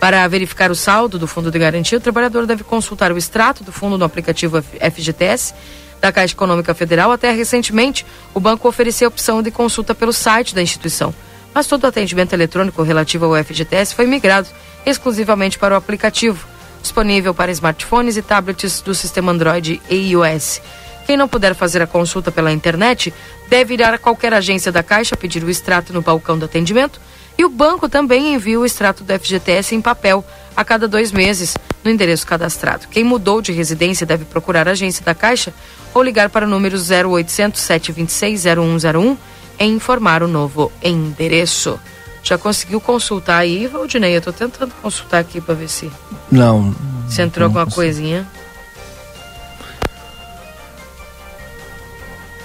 Para 0.00 0.26
verificar 0.26 0.70
o 0.70 0.74
saldo 0.74 1.18
do 1.18 1.28
Fundo 1.28 1.50
de 1.50 1.58
Garantia, 1.58 1.98
o 1.98 2.00
trabalhador 2.00 2.46
deve 2.46 2.64
consultar 2.64 3.12
o 3.12 3.18
extrato 3.18 3.62
do 3.62 3.70
fundo 3.70 3.96
no 3.96 4.04
aplicativo 4.04 4.60
FGTS 4.60 5.54
da 6.00 6.10
Caixa 6.10 6.34
Econômica 6.34 6.74
Federal. 6.74 7.12
Até 7.12 7.30
recentemente, 7.30 8.04
o 8.34 8.40
banco 8.40 8.66
oferecia 8.66 9.06
a 9.06 9.08
opção 9.08 9.40
de 9.40 9.52
consulta 9.52 9.94
pelo 9.94 10.12
site 10.12 10.56
da 10.56 10.62
instituição. 10.62 11.14
Mas 11.54 11.68
todo 11.68 11.84
o 11.84 11.86
atendimento 11.86 12.32
eletrônico 12.32 12.82
relativo 12.82 13.26
ao 13.26 13.44
FGTS 13.44 13.94
foi 13.94 14.06
migrado 14.06 14.48
exclusivamente 14.84 15.58
para 15.58 15.74
o 15.74 15.76
aplicativo, 15.76 16.48
disponível 16.82 17.32
para 17.32 17.52
smartphones 17.52 18.16
e 18.16 18.22
tablets 18.22 18.82
do 18.82 18.94
sistema 18.94 19.32
Android 19.32 19.80
e 19.88 19.94
iOS. 20.10 20.60
Quem 21.06 21.16
não 21.16 21.28
puder 21.28 21.54
fazer 21.54 21.80
a 21.80 21.86
consulta 21.86 22.30
pela 22.30 22.52
internet 22.52 23.12
deve 23.48 23.74
ir 23.74 23.82
a 23.82 23.98
qualquer 23.98 24.34
agência 24.34 24.70
da 24.70 24.82
Caixa 24.82 25.16
pedir 25.16 25.42
o 25.42 25.50
extrato 25.50 25.92
no 25.92 26.02
balcão 26.02 26.38
do 26.38 26.44
atendimento 26.44 27.00
e 27.38 27.44
o 27.44 27.48
banco 27.48 27.88
também 27.88 28.34
envia 28.34 28.60
o 28.60 28.66
extrato 28.66 29.02
do 29.02 29.18
FGTS 29.18 29.74
em 29.74 29.80
papel 29.80 30.24
a 30.56 30.64
cada 30.64 30.86
dois 30.86 31.10
meses 31.10 31.56
no 31.82 31.90
endereço 31.90 32.26
cadastrado. 32.26 32.86
Quem 32.88 33.02
mudou 33.02 33.40
de 33.40 33.52
residência 33.52 34.06
deve 34.06 34.24
procurar 34.24 34.68
a 34.68 34.72
agência 34.72 35.04
da 35.04 35.14
Caixa 35.14 35.52
ou 35.94 36.02
ligar 36.02 36.30
para 36.30 36.46
o 36.46 36.48
número 36.48 36.76
0800 36.76 37.60
726 37.60 38.44
0101 38.44 39.16
e 39.58 39.64
informar 39.64 40.22
o 40.22 40.28
novo 40.28 40.70
endereço. 40.82 41.78
Já 42.22 42.38
conseguiu 42.38 42.80
consultar 42.80 43.38
aí, 43.38 43.66
Valdinei? 43.66 44.16
Eu 44.16 44.22
tô 44.22 44.32
tentando 44.32 44.72
consultar 44.80 45.18
aqui 45.18 45.40
para 45.40 45.54
ver 45.54 45.68
se, 45.68 45.90
Não. 46.30 46.74
se 47.08 47.20
entrou 47.20 47.46
alguma 47.46 47.66
coisinha. 47.66 48.26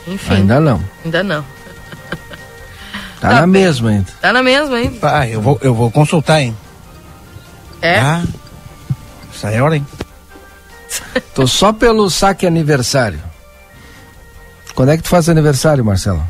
Enfim. 0.08 0.34
Ainda 0.36 0.60
não. 0.60 0.82
Ainda 1.04 1.24
não. 1.24 1.42
Tá, 1.44 1.48
Tá 3.30 3.30
na 3.30 3.42
bem. 3.42 3.48
mesma 3.50 3.90
ainda. 3.90 4.12
Tá 4.22 4.34
na 4.34 4.42
mesma, 4.44 4.80
hein? 4.80 4.98
Ah, 5.02 5.28
eu 5.28 5.42
vou, 5.42 5.60
eu 5.62 5.74
vou 5.76 5.92
consultar, 5.92 6.42
hein? 6.42 6.56
É? 7.82 8.00
Ah, 8.00 8.24
essa 9.34 9.52
é 9.52 9.62
hora, 9.62 9.76
hein? 9.76 9.86
Tô 11.36 11.46
só 11.46 11.72
pelo 11.74 12.10
saque 12.10 12.48
aniversário. 12.48 13.22
Quando 14.74 14.90
é 14.92 14.98
que 14.98 15.04
tu 15.04 15.10
faz 15.10 15.28
aniversário, 15.30 15.84
Marcelo? 15.86 16.26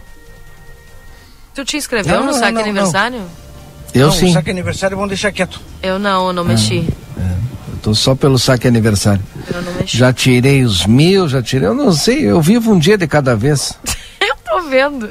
Tu 1.58 1.66
te 1.66 1.76
inscreveu 1.76 2.18
Não, 2.18 2.26
no 2.28 2.32
não, 2.34 2.40
saque 2.40 2.52
não, 2.52 2.62
aniversário? 2.62 3.20
Eu 3.92 4.06
não, 4.06 4.14
sim. 4.14 4.32
Só 4.32 4.44
que 4.44 4.52
aniversário 4.52 4.96
vamos 4.96 5.10
deixar 5.10 5.32
quieto. 5.32 5.60
Eu 5.82 5.98
não, 5.98 6.28
eu 6.28 6.34
não 6.34 6.46
mexi. 6.46 6.88
Eu 7.18 7.78
tô 7.82 7.96
só 7.96 8.14
pelo 8.14 8.38
saque 8.38 8.68
aniversário. 8.68 9.24
Eu 9.52 9.64
não 9.64 9.74
mexi. 9.74 9.98
Já 9.98 10.14
tirei 10.14 10.64
os 10.64 10.86
mil, 10.86 11.28
já 11.28 11.42
tirei. 11.42 11.68
Eu 11.68 11.74
não 11.74 11.92
sei, 11.92 12.30
eu 12.30 12.40
vivo 12.44 12.72
um 12.72 12.78
dia 12.78 12.96
de 12.96 13.08
cada 13.08 13.36
vez. 13.36 13.74
Eu 14.22 14.36
tô 14.46 14.70
vendo. 14.70 15.10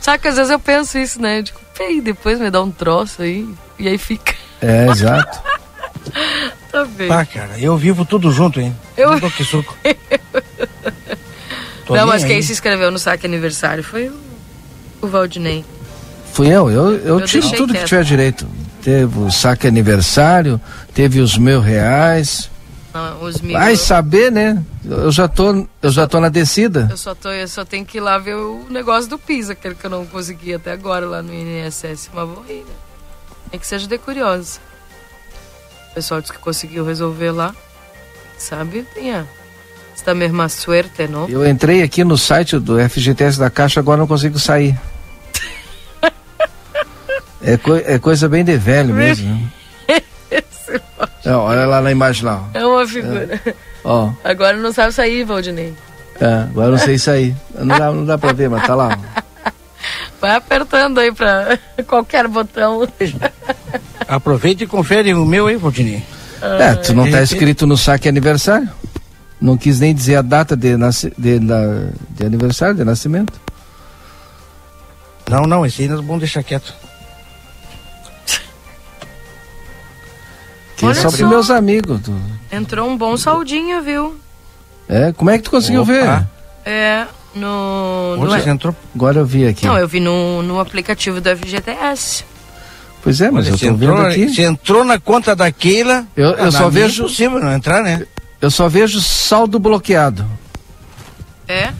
Sabe 0.00 0.18
que 0.20 0.28
às 0.28 0.36
vezes 0.36 0.50
eu 0.50 0.58
penso 0.58 0.98
isso, 0.98 1.20
né? 1.20 1.38
Eu 1.38 1.42
digo, 1.42 1.58
peraí, 1.76 2.00
depois 2.00 2.38
me 2.38 2.50
dá 2.50 2.62
um 2.62 2.70
troço 2.70 3.22
aí. 3.22 3.48
E 3.78 3.88
aí 3.88 3.98
fica. 3.98 4.34
É, 4.62 4.86
exato. 4.88 5.40
Tá 6.70 6.84
bem. 6.84 7.08
Pá, 7.08 7.24
cara, 7.24 7.58
eu 7.58 7.76
vivo 7.76 8.04
tudo 8.04 8.30
junto, 8.32 8.60
hein? 8.60 8.74
Eu- 8.96 9.18
Não 9.20 9.30
que 9.30 9.44
suco. 9.44 9.76
Tô 11.86 11.94
não, 11.96 12.06
mas 12.06 12.24
quem 12.24 12.36
aí. 12.36 12.42
se 12.42 12.52
inscreveu 12.52 12.90
no 12.90 12.98
saque 12.98 13.26
aniversário 13.26 13.84
foi 13.84 14.08
o, 14.08 14.18
o 15.00 15.06
Valdinei. 15.06 15.64
Fui 16.32 16.48
eu, 16.48 16.70
eu, 16.70 16.90
eu, 16.98 17.20
Eu 17.20 17.26
tiro 17.26 17.48
tudo 17.52 17.72
quieto. 17.72 17.82
que 17.82 17.88
tiver 17.88 18.04
direito. 18.04 18.46
Teve 18.82 19.18
o 19.18 19.30
saque 19.30 19.66
aniversário, 19.66 20.60
teve 20.92 21.20
os 21.20 21.38
mil 21.38 21.60
reais. 21.60 22.50
Não, 22.92 23.22
os 23.22 23.40
mil. 23.40 23.58
Vai 23.58 23.76
saber, 23.76 24.30
né? 24.30 24.62
Eu 24.84 25.10
já 25.10 25.26
tô, 25.26 25.66
eu 25.82 25.90
já 25.90 26.06
tô 26.06 26.20
na 26.20 26.28
descida. 26.28 26.88
Eu 26.90 26.96
só, 26.96 27.14
tô, 27.14 27.30
eu 27.30 27.48
só 27.48 27.64
tenho 27.64 27.84
que 27.84 27.98
ir 27.98 28.00
lá 28.00 28.18
ver 28.18 28.36
o 28.36 28.66
negócio 28.68 29.08
do 29.08 29.18
PIS, 29.18 29.50
aquele 29.50 29.74
que 29.74 29.86
eu 29.86 29.90
não 29.90 30.04
consegui 30.06 30.54
até 30.54 30.72
agora 30.72 31.06
lá 31.06 31.22
no 31.22 31.32
INSS. 31.32 32.10
Mas 32.12 32.28
vou 32.28 32.44
ir, 32.48 32.60
né? 32.64 32.74
Nem 33.50 33.58
que 33.60 33.66
seja 33.66 33.86
de 33.86 33.98
curioso. 33.98 34.60
O 35.90 35.94
pessoal 35.94 36.20
disse 36.20 36.32
que 36.32 36.38
conseguiu 36.38 36.84
resolver 36.84 37.30
lá. 37.30 37.54
Sabe? 38.36 38.86
Tenha. 38.94 39.26
Esta 39.94 40.14
mesma 40.14 40.48
suerte, 40.48 41.06
não? 41.06 41.28
Eu 41.28 41.46
entrei 41.48 41.82
aqui 41.82 42.02
no 42.04 42.18
site 42.18 42.58
do 42.58 42.78
FGTS 42.88 43.38
da 43.38 43.48
Caixa, 43.48 43.80
agora 43.80 43.98
não 43.98 44.06
consigo 44.06 44.38
sair. 44.38 44.76
É, 47.46 47.58
coi- 47.58 47.84
é 47.86 47.98
coisa 47.98 48.26
bem 48.26 48.42
de 48.42 48.56
velho 48.56 48.94
mesmo. 48.94 49.28
né? 49.88 50.02
Não, 51.26 51.40
olha 51.40 51.66
lá 51.66 51.80
na 51.82 51.90
imagem 51.90 52.24
lá. 52.24 52.42
É 52.54 52.64
uma 52.64 52.86
figura. 52.88 53.38
Ó, 53.84 54.10
Agora 54.24 54.56
não 54.56 54.72
sabe 54.72 54.92
sair, 54.94 55.24
Valdinei. 55.24 55.74
é, 56.20 56.26
agora 56.50 56.68
eu 56.68 56.70
não 56.72 56.78
sei 56.78 56.96
sair. 56.98 57.36
Não 57.54 57.66
dá, 57.78 57.92
não 57.92 58.04
dá 58.06 58.16
pra 58.16 58.32
ver, 58.32 58.48
mas 58.48 58.66
tá 58.66 58.74
lá. 58.74 58.98
Vai 60.22 60.36
apertando 60.36 60.98
aí 61.00 61.12
pra 61.12 61.58
qualquer 61.86 62.26
botão. 62.28 62.88
Aproveita 64.08 64.64
e 64.64 64.66
confere 64.66 65.12
o 65.12 65.24
meu 65.26 65.46
aí, 65.46 65.56
Valdinei. 65.56 66.02
É, 66.40 66.74
tu 66.76 66.94
não 66.94 67.10
tá 67.10 67.22
escrito 67.22 67.66
no 67.66 67.76
saque 67.76 68.08
aniversário? 68.08 68.68
Não 69.40 69.56
quis 69.58 69.80
nem 69.80 69.94
dizer 69.94 70.16
a 70.16 70.22
data 70.22 70.56
de, 70.56 70.76
nasci, 70.76 71.12
de, 71.18 71.38
na- 71.40 71.88
de 72.10 72.24
aniversário, 72.24 72.74
de 72.74 72.84
nascimento. 72.84 73.32
Não, 75.28 75.42
não, 75.42 75.64
esse 75.66 75.82
aí 75.82 75.88
nós 75.88 76.00
vamos 76.00 76.18
deixar 76.20 76.42
quieto. 76.42 76.72
Que 80.76 80.84
é 80.84 80.88
Olha 80.88 80.94
só 81.00 81.10
só. 81.10 81.16
pros 81.16 81.28
meus 81.28 81.50
amigos. 81.50 82.00
tu- 82.02 82.16
Entrou 82.50 82.88
um 82.88 82.96
bom 82.96 83.16
saldinho, 83.16 83.80
viu? 83.82 84.16
É, 84.88 85.12
como 85.12 85.30
é 85.30 85.38
que 85.38 85.44
tu 85.44 85.50
conseguiu 85.50 85.82
Opa. 85.82 85.92
ver? 85.92 86.26
É, 86.64 87.06
no. 87.34 88.16
no 88.16 88.22
Onde 88.24 88.42
você 88.42 88.50
entrou? 88.50 88.74
Agora 88.94 89.18
eu 89.20 89.26
vi 89.26 89.46
aqui. 89.46 89.66
Não, 89.66 89.78
eu 89.78 89.86
vi 89.88 90.00
no, 90.00 90.42
no 90.42 90.58
aplicativo 90.60 91.20
do 91.20 91.36
FGTS. 91.36 92.24
Pois 93.02 93.20
é, 93.20 93.30
mas 93.30 93.46
Olha, 93.46 93.54
eu 93.54 93.58
você 93.58 93.68
tô 93.68 93.74
vendo 93.74 93.92
entrou, 93.92 94.06
aqui. 94.08 94.28
Você 94.28 94.42
entrou 94.42 94.84
na 94.84 94.98
conta 94.98 95.36
da 95.36 95.50
Keila. 95.52 96.06
Eu- 96.16 96.30
eu 96.30 96.44
Ah, 96.46 96.50
só 96.50 96.58
minha 96.60 96.70
vejo- 96.70 97.02
É 97.02 97.06
impossível 97.06 97.38
não 97.40 97.52
entrar, 97.52 97.82
né? 97.82 98.06
Eu 98.44 98.50
só 98.50 98.68
vejo 98.68 99.00
saldo 99.00 99.58
bloqueado. 99.58 100.26
É? 101.48 101.72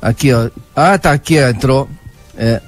Aqui, 0.00 0.32
ó. 0.32 0.48
Ah, 0.76 0.96
tá 0.96 1.10
aqui, 1.10 1.42
ó, 1.42 1.48
entrou. 1.48 1.90
É. 2.36 2.62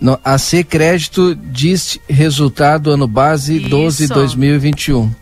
No, 0.00 0.18
AC 0.24 0.64
Crédito 0.64 1.34
diz 1.34 1.98
resultado 2.08 2.90
ano 2.90 3.06
base 3.06 3.58
12 3.60 4.04
Isso. 4.04 4.14
2021. 4.14 5.14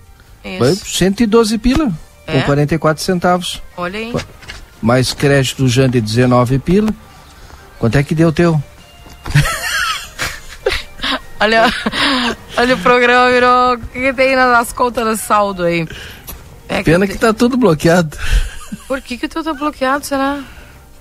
Foi 0.56 0.70
Isso. 0.70 0.86
112 0.86 1.58
pila, 1.58 1.92
É? 2.28 2.38
com 2.38 2.46
44 2.46 3.02
centavos. 3.02 3.60
Olha 3.76 3.98
aí. 3.98 4.14
Mais 4.80 5.12
crédito 5.12 5.66
Jande 5.66 6.00
19 6.00 6.60
pila. 6.60 6.94
Quanto 7.80 7.98
é 7.98 8.04
que 8.04 8.14
deu 8.14 8.32
teu? 8.32 8.62
Olha, 11.42 11.72
olha 12.58 12.74
o 12.74 12.78
programa 12.78 13.30
virou. 13.32 13.74
O 13.74 13.78
que, 13.78 13.98
que 13.98 14.12
tem 14.12 14.36
nas 14.36 14.74
contas 14.74 15.16
de 15.16 15.22
saldo 15.22 15.62
aí? 15.62 15.88
É 16.70 16.82
Pena 16.82 17.06
te- 17.06 17.12
que 17.12 17.18
tá 17.18 17.32
tudo 17.32 17.56
bloqueado. 17.56 18.16
Por 18.86 19.00
que, 19.00 19.16
que 19.18 19.28
tu 19.28 19.42
tá 19.42 19.52
bloqueado, 19.52 20.06
será? 20.06 20.40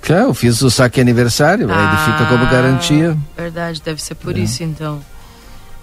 Claro, 0.02 0.24
eu 0.30 0.34
fiz 0.34 0.62
o 0.62 0.70
saque 0.72 1.00
aniversário, 1.00 1.72
aí 1.72 1.78
ele 1.88 1.98
fica 2.12 2.26
como 2.26 2.46
Ah, 2.46 2.50
garantia. 2.50 3.18
Verdade, 3.38 3.82
deve 3.84 4.02
ser 4.02 4.16
por 4.16 4.36
É. 4.36 4.40
isso 4.40 4.64
então. 4.64 5.00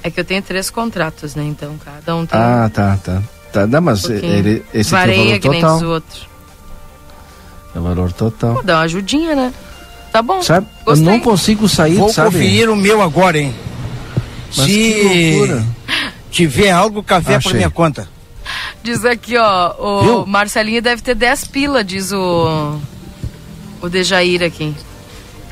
É 0.03 0.11
que 0.11 0.19
eu 0.21 0.25
tenho 0.25 0.43
três 0.43 0.69
contratos, 0.71 1.35
né? 1.35 1.45
Então 1.45 1.77
cada 1.85 2.17
um 2.17 2.27
tem. 2.27 2.39
Ah, 2.39 2.71
tá, 2.73 2.99
tá. 3.03 3.23
Tá, 3.53 3.67
não, 3.67 3.81
mas 3.81 4.05
um 4.05 4.13
ele, 4.13 4.65
esse 4.75 4.95
aqui 4.95 4.95
é 4.95 4.99
o 4.99 5.01
Vareia 5.01 5.25
valor 5.27 5.39
que 5.41 5.49
nem 5.49 5.61
total. 5.61 5.85
outros. 5.89 6.29
É 7.75 7.79
o 7.79 7.83
valor 7.83 8.13
total. 8.13 8.55
Pô, 8.57 8.63
dá 8.63 8.77
uma 8.79 8.83
ajudinha, 8.83 9.35
né? 9.35 9.53
Tá 10.13 10.23
bom. 10.23 10.43
Sabe, 10.43 10.67
eu 10.87 10.97
não 10.97 11.21
consigo 11.21 11.69
sair, 11.69 11.95
Vou 11.97 12.09
sabe? 12.13 12.31
conferir 12.33 12.69
o 12.71 12.77
meu 12.77 13.03
agora, 13.03 13.39
hein? 13.39 13.55
Mas 14.57 14.67
Se 14.67 14.73
que 14.73 15.35
loucura. 15.39 15.67
tiver 16.31 16.71
algo, 16.71 17.03
café 17.03 17.33
por 17.35 17.49
Achei. 17.49 17.53
minha 17.55 17.71
conta. 17.71 18.09
Diz 18.87 19.05
aqui, 19.05 19.37
ó, 19.37 19.75
o 19.81 20.03
Viu? 20.03 20.27
Marcelinho 20.27 20.81
deve 20.81 21.03
ter 21.03 21.17
10 21.17 21.45
pila, 21.49 21.83
diz 21.83 22.13
o. 22.13 22.79
O 23.83 23.89
Dejair 23.89 24.45
aqui. 24.45 24.73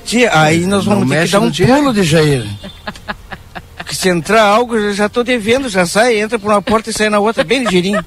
Tia, 0.04 0.30
aí 0.38 0.66
nós 0.66 0.86
Não 0.86 0.94
vamos 1.00 1.08
ter 1.10 1.24
que 1.26 1.32
dar 1.32 1.40
um 1.40 1.50
dinheiro. 1.50 1.78
pulo 1.80 1.92
de 1.92 2.04
Jair. 2.04 2.46
Porque 3.76 3.92
se 3.96 4.08
entrar 4.08 4.42
algo, 4.44 4.76
eu 4.76 4.94
já 4.94 5.08
tô 5.08 5.24
devendo, 5.24 5.68
já 5.68 5.84
sai, 5.84 6.16
entra 6.20 6.38
por 6.38 6.48
uma 6.52 6.62
porta 6.62 6.90
e 6.90 6.92
sai 6.92 7.08
na 7.10 7.18
outra, 7.18 7.42
bem 7.42 7.64
ligeirinho. 7.64 8.04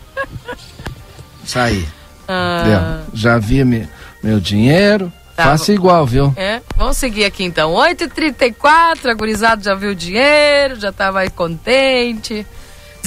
Saí. 1.46 1.86
Ah, 2.26 2.64
Deu. 3.12 3.20
Já 3.20 3.38
vi 3.38 3.64
me- 3.66 3.88
meu 4.24 4.40
dinheiro. 4.40 5.12
Tá, 5.36 5.44
Faça 5.44 5.74
igual, 5.74 6.06
viu? 6.06 6.34
É, 6.38 6.62
vamos 6.78 6.96
seguir 6.98 7.26
aqui 7.26 7.44
então. 7.44 7.72
8h34, 7.74 9.10
a 9.12 9.14
gurizada 9.14 9.62
já 9.62 9.76
viu 9.76 9.92
o 9.92 9.96
dinheiro, 9.96 10.80
já 10.80 10.92
tá 10.94 11.12
mais 11.12 11.30
contente. 11.30 12.46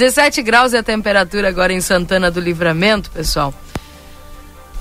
17 0.05 0.41
graus 0.43 0.73
é 0.73 0.79
a 0.79 0.83
temperatura 0.83 1.49
agora 1.49 1.75
em 1.75 1.81
Santana 1.83 2.31
do 2.31 2.41
Livramento, 2.41 3.11
pessoal. 3.11 3.53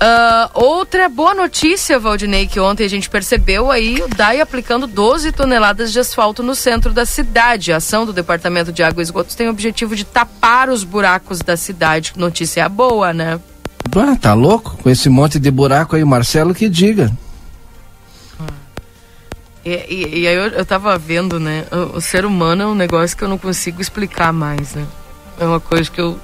Ah, 0.00 0.48
outra 0.54 1.10
boa 1.10 1.34
notícia, 1.34 1.98
Valdinei, 1.98 2.46
que 2.46 2.58
ontem 2.58 2.84
a 2.84 2.88
gente 2.88 3.10
percebeu 3.10 3.70
aí 3.70 4.00
o 4.00 4.08
DAI 4.08 4.40
aplicando 4.40 4.86
12 4.86 5.30
toneladas 5.32 5.92
de 5.92 5.98
asfalto 6.00 6.42
no 6.42 6.54
centro 6.54 6.90
da 6.94 7.04
cidade. 7.04 7.70
A 7.70 7.76
ação 7.76 8.06
do 8.06 8.14
Departamento 8.14 8.72
de 8.72 8.82
Água 8.82 9.02
e 9.02 9.04
Esgotos 9.04 9.34
tem 9.34 9.46
o 9.46 9.50
objetivo 9.50 9.94
de 9.94 10.04
tapar 10.04 10.70
os 10.70 10.84
buracos 10.84 11.40
da 11.40 11.54
cidade. 11.54 12.14
Notícia 12.16 12.66
boa, 12.66 13.12
né? 13.12 13.38
Ah, 13.94 14.16
tá 14.18 14.32
louco? 14.32 14.78
Com 14.82 14.88
esse 14.88 15.10
monte 15.10 15.38
de 15.38 15.50
buraco 15.50 15.96
aí, 15.96 16.04
Marcelo 16.04 16.54
que 16.54 16.66
diga. 16.66 17.12
E, 19.62 19.70
e- 19.70 20.20
e 20.20 20.26
aí 20.26 20.34
eu, 20.34 20.44
eu 20.46 20.64
tava 20.64 20.96
vendo, 20.96 21.38
né? 21.38 21.66
O, 21.70 21.98
o 21.98 22.00
ser 22.00 22.24
humano 22.24 22.62
é 22.62 22.66
um 22.66 22.74
negócio 22.74 23.14
que 23.14 23.22
eu 23.22 23.28
não 23.28 23.36
consigo 23.36 23.82
explicar 23.82 24.32
mais, 24.32 24.74
né? 24.74 24.86
É 25.40 25.44
uma 25.44 25.58
coisa 25.58 25.90
que 25.90 26.00
eu. 26.00 26.18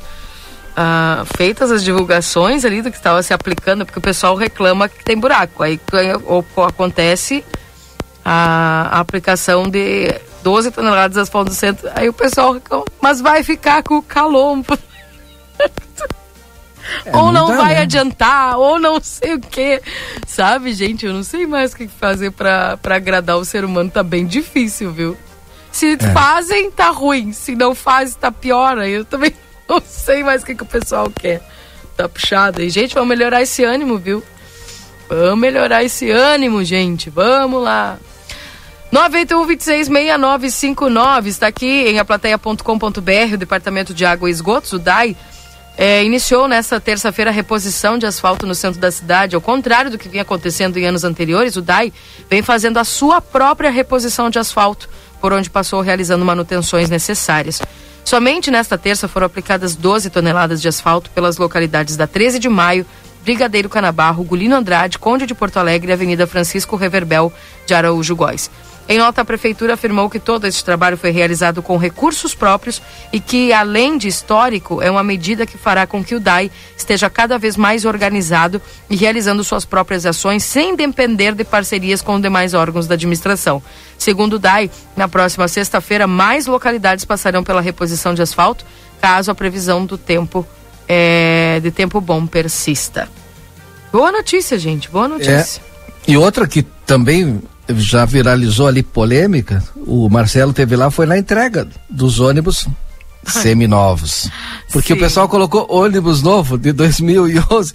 ah, 0.77 1.25
feitas 1.37 1.73
as 1.73 1.83
divulgações 1.83 2.64
ali 2.64 2.83
do 2.83 2.91
que 2.91 2.97
estava 2.99 3.23
se 3.23 3.33
aplicando, 3.33 3.85
porque 3.87 3.99
o 3.99 4.03
pessoal 4.03 4.35
reclama 4.37 4.89
que 4.89 5.03
tem 5.03 5.19
buraco. 5.19 5.62
Aí 5.62 5.81
ou- 6.25 6.45
acontece 6.64 7.43
a, 8.25 8.91
a 8.93 9.01
aplicação 9.01 9.64
de 9.64 10.14
12 10.43 10.71
toneladas 10.71 11.14
de 11.14 11.21
asfalto 11.21 11.51
no 11.51 11.57
centro. 11.57 11.89
Aí 11.95 12.09
o 12.09 12.12
pessoal 12.12 12.53
reclama, 12.53 12.85
mas 13.01 13.21
vai 13.21 13.43
ficar 13.43 13.83
com 13.83 13.97
o 13.97 14.03
calombo. 14.03 14.79
ou 17.12 17.33
não 17.33 17.57
vai 17.57 17.75
né? 17.75 17.83
adiantar, 17.83 18.59
ou 18.59 18.79
não 18.79 19.01
sei 19.03 19.35
o 19.35 19.41
que. 19.41 19.81
Sabe, 20.27 20.73
gente, 20.73 21.07
eu 21.07 21.12
não 21.14 21.23
sei 21.23 21.47
mais 21.47 21.73
o 21.73 21.77
que 21.77 21.89
fazer 21.89 22.31
pra 22.33 22.79
agradar 22.91 23.39
o 23.39 23.45
ser 23.45 23.64
humano, 23.64 23.91
tá 23.91 24.03
bem 24.03 24.27
difícil, 24.27 24.93
viu? 24.93 25.17
Se 25.77 25.93
É. 25.93 25.99
fazem, 26.12 26.70
tá 26.70 26.89
ruim. 26.91 27.33
Se 27.33 27.55
não 27.55 27.74
fazem, 27.74 28.16
tá 28.18 28.33
pior. 28.33 28.79
Eu 28.79 29.05
também 29.05 29.33
não 29.68 29.81
sei 29.87 30.22
mais 30.24 30.43
o 30.43 30.47
que, 30.47 30.55
que 30.55 30.62
o 30.62 30.66
pessoal 30.66 31.11
quer. 31.11 31.43
Tá 31.97 32.09
puxado. 32.09 32.62
E, 32.62 32.70
gente, 32.70 32.95
vamos 32.95 33.09
melhorar 33.09 33.43
esse 33.43 33.62
ânimo, 33.64 33.99
viu? 33.99 34.22
Vamos 35.09 35.39
melhorar 35.39 35.85
esse 35.85 36.11
ânimo, 36.11 36.64
gente. 36.64 37.11
Vamos 37.11 37.62
lá. 37.62 37.99
981-266959 38.93 41.27
está 41.27 41.47
aqui 41.49 41.89
em 41.89 41.99
aplateia.com.br, 41.99 43.35
o 43.35 43.37
Departamento 43.37 43.93
de 43.95 44.05
Água 44.05 44.29
e 44.29 44.33
Esgotos, 44.33 44.72
o 44.72 44.79
DAI, 44.79 45.16
é, 45.79 46.03
iniciou 46.05 46.49
nesta 46.49 46.81
terça-feira 46.81 47.31
a 47.31 47.35
reposição 47.35 47.99
de 47.99 48.07
asfalto 48.07 48.47
no 48.47 48.55
centro 48.55 48.81
da 48.81 48.91
cidade. 48.91 49.35
Ao 49.35 49.41
contrário 49.41 49.91
do 49.91 49.99
que 49.99 50.09
vinha 50.09 50.22
acontecendo 50.22 50.79
em 50.79 50.87
anos 50.87 51.05
anteriores, 51.05 51.57
o 51.57 51.62
DAI 51.62 51.93
vem 52.31 52.43
fazendo 52.43 52.79
a 52.79 52.85
sua 52.85 53.20
própria 53.20 53.70
reposição 53.70 54.31
de 54.31 54.39
asfalto, 54.39 54.89
por 55.21 55.33
onde 55.33 55.51
passou 55.51 55.81
realizando 55.81 56.25
manutenções 56.25 56.91
necessárias. 56.91 57.61
Somente 58.05 58.51
nesta 58.51 58.79
terça 58.79 59.09
foram 59.09 59.27
aplicadas 59.27 59.75
12 59.75 60.11
toneladas 60.11 60.62
de 60.62 60.69
asfalto 60.69 61.11
pelas 61.11 61.39
localidades 61.39 61.97
da 61.97 62.07
13 62.07 62.39
de 62.39 62.49
maio, 62.49 62.87
Brigadeiro 63.25 63.69
Canabarro, 63.69 64.23
Gulino 64.23 64.55
Andrade, 64.55 64.99
Conde 64.99 65.27
de 65.27 65.35
Porto 65.35 65.57
Alegre 65.57 65.91
e 65.91 65.93
Avenida 65.93 66.27
Francisco 66.29 66.77
Reverbel 66.77 67.33
de 67.67 67.75
Araújo 67.75 68.14
Góes. 68.14 68.49
Em 68.89 68.99
nota, 68.99 69.22
a 69.22 69.24
Prefeitura 69.24 69.74
afirmou 69.74 70.09
que 70.09 70.20
todo 70.20 70.47
esse 70.47 70.64
trabalho 70.64 70.97
foi 70.97 71.11
realizado 71.11 71.61
com 71.61 71.76
recursos 71.76 72.34
próprios 72.37 72.80
e 73.12 73.18
que, 73.18 73.53
além 73.53 73.99
de 73.99 74.07
histórico, 74.07 74.80
é 74.80 74.89
uma 74.89 75.03
medida 75.03 75.45
que 75.45 75.59
fará 75.59 75.87
com 75.89 76.05
que 76.05 76.14
o 76.14 76.20
DAI 76.20 76.53
esteja 76.76 77.11
cada 77.11 77.37
vez 77.37 77.57
mais 77.57 77.84
organizado 77.84 78.62
e 78.89 78.95
realizando 78.95 79.43
suas 79.43 79.64
próprias 79.64 80.07
ações 80.07 80.45
sem 80.45 80.76
depender 80.76 81.34
de 81.34 81.43
parcerias 81.43 82.01
com 82.01 82.20
demais 82.20 82.55
órgãos 82.55 82.87
da 82.87 82.95
administração. 82.95 83.61
Segundo 83.99 84.34
o 84.34 84.39
DAI, 84.39 84.70
na 84.97 85.09
próxima 85.09 85.49
sexta-feira, 85.49 86.07
mais 86.07 86.47
localidades 86.47 87.05
passarão 87.05 87.43
pela 87.43 87.61
reposição 87.61 88.14
de 88.14 88.22
asfalto, 88.22 88.64
caso 89.01 89.32
a 89.32 89.34
previsão 89.34 89.84
do 89.84 89.99
tempo 89.99 90.47
é, 90.89 91.59
de 91.61 91.72
tempo 91.72 92.01
bom 92.01 92.24
persista. 92.24 93.09
Boa 93.93 94.12
notícia, 94.12 94.57
gente. 94.59 94.89
Boa 94.89 95.09
notícia. 95.09 95.61
É. 96.07 96.11
E 96.12 96.16
outra 96.16 96.47
que 96.47 96.62
também 96.62 97.43
já 97.77 98.05
viralizou 98.05 98.67
ali 98.67 98.83
polêmica, 98.83 99.62
o 99.77 100.09
Marcelo 100.09 100.53
teve 100.53 100.77
lá, 100.77 100.91
foi 100.91 101.07
na 101.07 101.19
entrega 101.19 101.67
dos 101.91 102.21
ônibus 102.21 102.69
seminovos. 103.25 104.31
Porque 104.73 104.89
Sim. 104.89 104.95
o 104.95 104.99
pessoal 104.99 105.29
colocou 105.29 105.67
ônibus 105.69 106.23
novo 106.23 106.57
de 106.57 106.73
2011, 106.73 107.73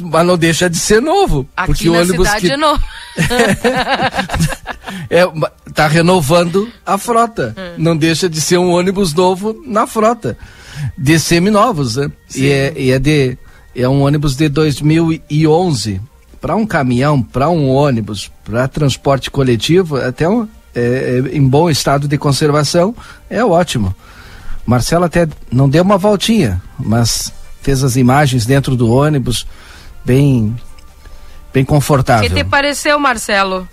mas 0.00 0.26
não 0.26 0.36
deixa 0.36 0.68
de 0.68 0.78
ser 0.78 1.00
novo. 1.00 1.48
Aqui 1.56 1.72
porque 1.72 1.90
na 1.90 1.96
o 1.96 2.00
ônibus 2.00 2.26
cidade 2.26 2.46
que... 2.46 2.52
é 2.52 2.56
novo. 2.56 2.82
é, 5.10 5.22
tá 5.74 5.86
renovando 5.86 6.68
a 6.84 6.98
frota. 6.98 7.54
Hum. 7.56 7.74
Não 7.78 7.96
deixa 7.96 8.28
de 8.28 8.40
ser 8.40 8.58
um 8.58 8.70
ônibus 8.70 9.14
novo 9.14 9.60
na 9.66 9.86
frota. 9.86 10.36
De 10.96 11.18
seminovos, 11.18 11.96
né? 11.96 12.10
E 12.34 12.48
é, 12.48 12.72
e 12.76 12.90
é 12.90 12.98
de 12.98 13.38
é 13.74 13.88
um 13.88 14.02
ônibus 14.02 14.34
de 14.36 14.48
2011 14.48 16.00
para 16.40 16.56
um 16.56 16.66
caminhão, 16.66 17.22
para 17.22 17.50
um 17.50 17.68
ônibus, 17.68 18.30
para 18.44 18.66
transporte 18.66 19.30
coletivo, 19.30 19.96
até 19.96 20.28
um, 20.28 20.48
é, 20.74 21.22
é, 21.32 21.36
em 21.36 21.46
bom 21.46 21.68
estado 21.68 22.08
de 22.08 22.16
conservação, 22.16 22.94
é 23.28 23.44
ótimo. 23.44 23.94
Marcelo 24.64 25.04
até 25.04 25.28
não 25.50 25.68
deu 25.68 25.82
uma 25.82 25.98
voltinha, 25.98 26.62
mas 26.78 27.32
fez 27.60 27.84
as 27.84 27.96
imagens 27.96 28.46
dentro 28.46 28.74
do 28.76 28.90
ônibus, 28.90 29.46
bem, 30.04 30.56
bem 31.52 31.64
confortável. 31.64 32.26
O 32.26 32.28
que 32.28 32.42
te 32.42 32.48
pareceu, 32.48 32.98
Marcelo? 32.98 33.68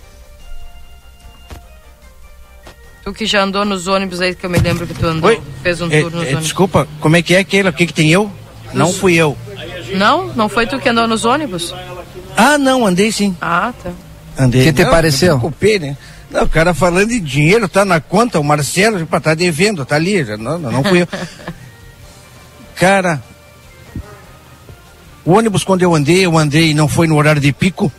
Tu 3.04 3.12
que 3.12 3.26
já 3.26 3.42
andou 3.42 3.64
nos 3.64 3.86
ônibus 3.86 4.20
aí, 4.20 4.34
que 4.34 4.44
eu 4.44 4.50
me 4.50 4.58
lembro 4.58 4.86
que 4.86 4.92
tu 4.92 5.06
andou, 5.06 5.30
Oi? 5.30 5.40
fez 5.62 5.80
um 5.80 5.90
é, 5.90 6.00
tour 6.00 6.10
nos 6.10 6.22
é, 6.22 6.26
ônibus. 6.26 6.42
Desculpa, 6.42 6.88
como 7.00 7.16
é 7.16 7.22
que 7.22 7.34
é 7.34 7.38
aquele? 7.38 7.68
O 7.68 7.72
que, 7.72 7.86
que 7.86 7.94
tem 7.94 8.10
eu? 8.10 8.30
Não 8.74 8.92
fui 8.92 9.14
eu. 9.14 9.36
Não? 9.96 10.26
Não 10.34 10.48
foi 10.48 10.66
tu 10.66 10.78
que 10.78 10.88
andou 10.88 11.06
nos 11.06 11.24
ônibus? 11.24 11.72
Ah, 12.38 12.56
não, 12.56 12.86
andei 12.86 13.10
sim. 13.10 13.36
Ah, 13.40 13.74
tá. 13.82 13.90
Andei. 14.38 14.60
O 14.60 14.64
que 14.64 14.72
te 14.72 14.84
não, 14.84 14.90
pareceu? 14.92 15.34
Eu 15.34 15.38
preocupei, 15.40 15.80
né? 15.80 15.96
Não, 16.30 16.44
o 16.44 16.48
cara 16.48 16.72
falando 16.72 17.08
de 17.08 17.18
dinheiro, 17.18 17.68
tá 17.68 17.84
na 17.84 18.00
conta, 18.00 18.38
o 18.38 18.44
Marcelo, 18.44 19.04
para 19.06 19.18
tá 19.18 19.34
devendo, 19.34 19.84
tá 19.84 19.96
ali, 19.96 20.24
já, 20.24 20.36
não, 20.36 20.56
não 20.56 20.84
fui 20.84 21.02
eu. 21.02 21.08
cara, 22.76 23.20
o 25.24 25.32
ônibus 25.32 25.64
quando 25.64 25.82
eu 25.82 25.94
andei, 25.94 26.24
eu 26.24 26.38
andei, 26.38 26.74
não 26.74 26.86
foi 26.86 27.08
no 27.08 27.16
horário 27.16 27.40
de 27.40 27.52
pico, 27.52 27.90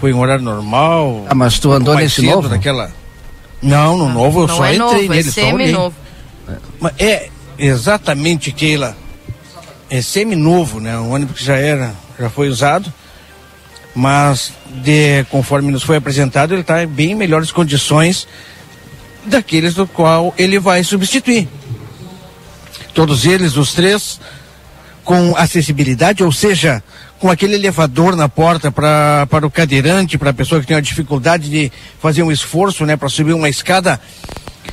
foi 0.00 0.12
um 0.12 0.20
horário 0.20 0.44
normal. 0.44 1.26
Ah, 1.28 1.34
mas 1.34 1.58
tu 1.58 1.72
andou 1.72 1.96
nesse 1.96 2.22
novo? 2.22 2.48
Daquela... 2.48 2.90
Não, 3.60 3.96
no 3.96 4.08
novo 4.08 4.42
eu 4.42 4.46
não 4.46 4.56
só 4.56 4.64
é 4.66 4.76
entrei 4.76 4.78
novo, 4.78 5.14
nele, 5.14 5.28
é 5.28 5.32
só 5.32 5.52
olhei. 5.52 5.74
é 7.00 7.28
exatamente, 7.58 8.52
Keila, 8.52 8.96
é 9.90 10.00
semi-novo, 10.00 10.78
né? 10.78 10.96
Um 10.96 11.12
ônibus 11.12 11.38
que 11.38 11.44
já 11.44 11.56
era, 11.56 11.92
já 12.20 12.30
foi 12.30 12.48
usado, 12.48 12.92
mas 13.98 14.52
de, 14.84 15.24
conforme 15.24 15.72
nos 15.72 15.82
foi 15.82 15.96
apresentado, 15.96 16.54
ele 16.54 16.60
está 16.60 16.84
em 16.84 16.86
bem 16.86 17.16
melhores 17.16 17.50
condições 17.50 18.28
daqueles 19.26 19.74
do 19.74 19.88
qual 19.88 20.32
ele 20.38 20.60
vai 20.60 20.84
substituir. 20.84 21.48
Todos 22.94 23.26
eles, 23.26 23.56
os 23.56 23.72
três, 23.72 24.20
com 25.02 25.34
acessibilidade, 25.36 26.22
ou 26.22 26.30
seja, 26.30 26.80
com 27.18 27.28
aquele 27.28 27.56
elevador 27.56 28.14
na 28.14 28.28
porta 28.28 28.70
pra, 28.70 29.26
para 29.28 29.44
o 29.44 29.50
cadeirante, 29.50 30.16
para 30.16 30.30
a 30.30 30.34
pessoa 30.34 30.60
que 30.60 30.66
tem 30.68 30.76
a 30.76 30.80
dificuldade 30.80 31.50
de 31.50 31.72
fazer 32.00 32.22
um 32.22 32.30
esforço, 32.30 32.86
né, 32.86 32.96
para 32.96 33.08
subir 33.08 33.32
uma 33.32 33.48
escada. 33.48 34.00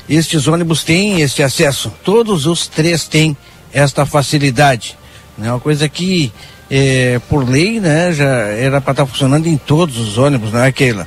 Estes 0.08 0.46
ônibus 0.46 0.84
têm 0.84 1.20
esse 1.20 1.42
acesso. 1.42 1.92
Todos 2.04 2.46
os 2.46 2.68
três 2.68 3.08
têm 3.08 3.36
esta 3.72 4.06
facilidade. 4.06 4.96
É 5.42 5.50
uma 5.50 5.58
coisa 5.58 5.88
que, 5.88 6.32
é, 6.70 7.20
por 7.28 7.48
lei, 7.48 7.80
né, 7.80 8.12
já 8.12 8.24
era 8.24 8.80
para 8.80 8.92
estar 8.92 9.04
tá 9.04 9.06
funcionando 9.06 9.46
em 9.46 9.56
todos 9.56 9.98
os 9.98 10.18
ônibus, 10.18 10.52
não 10.52 10.60
é 10.60 10.68
aquela? 10.68 11.06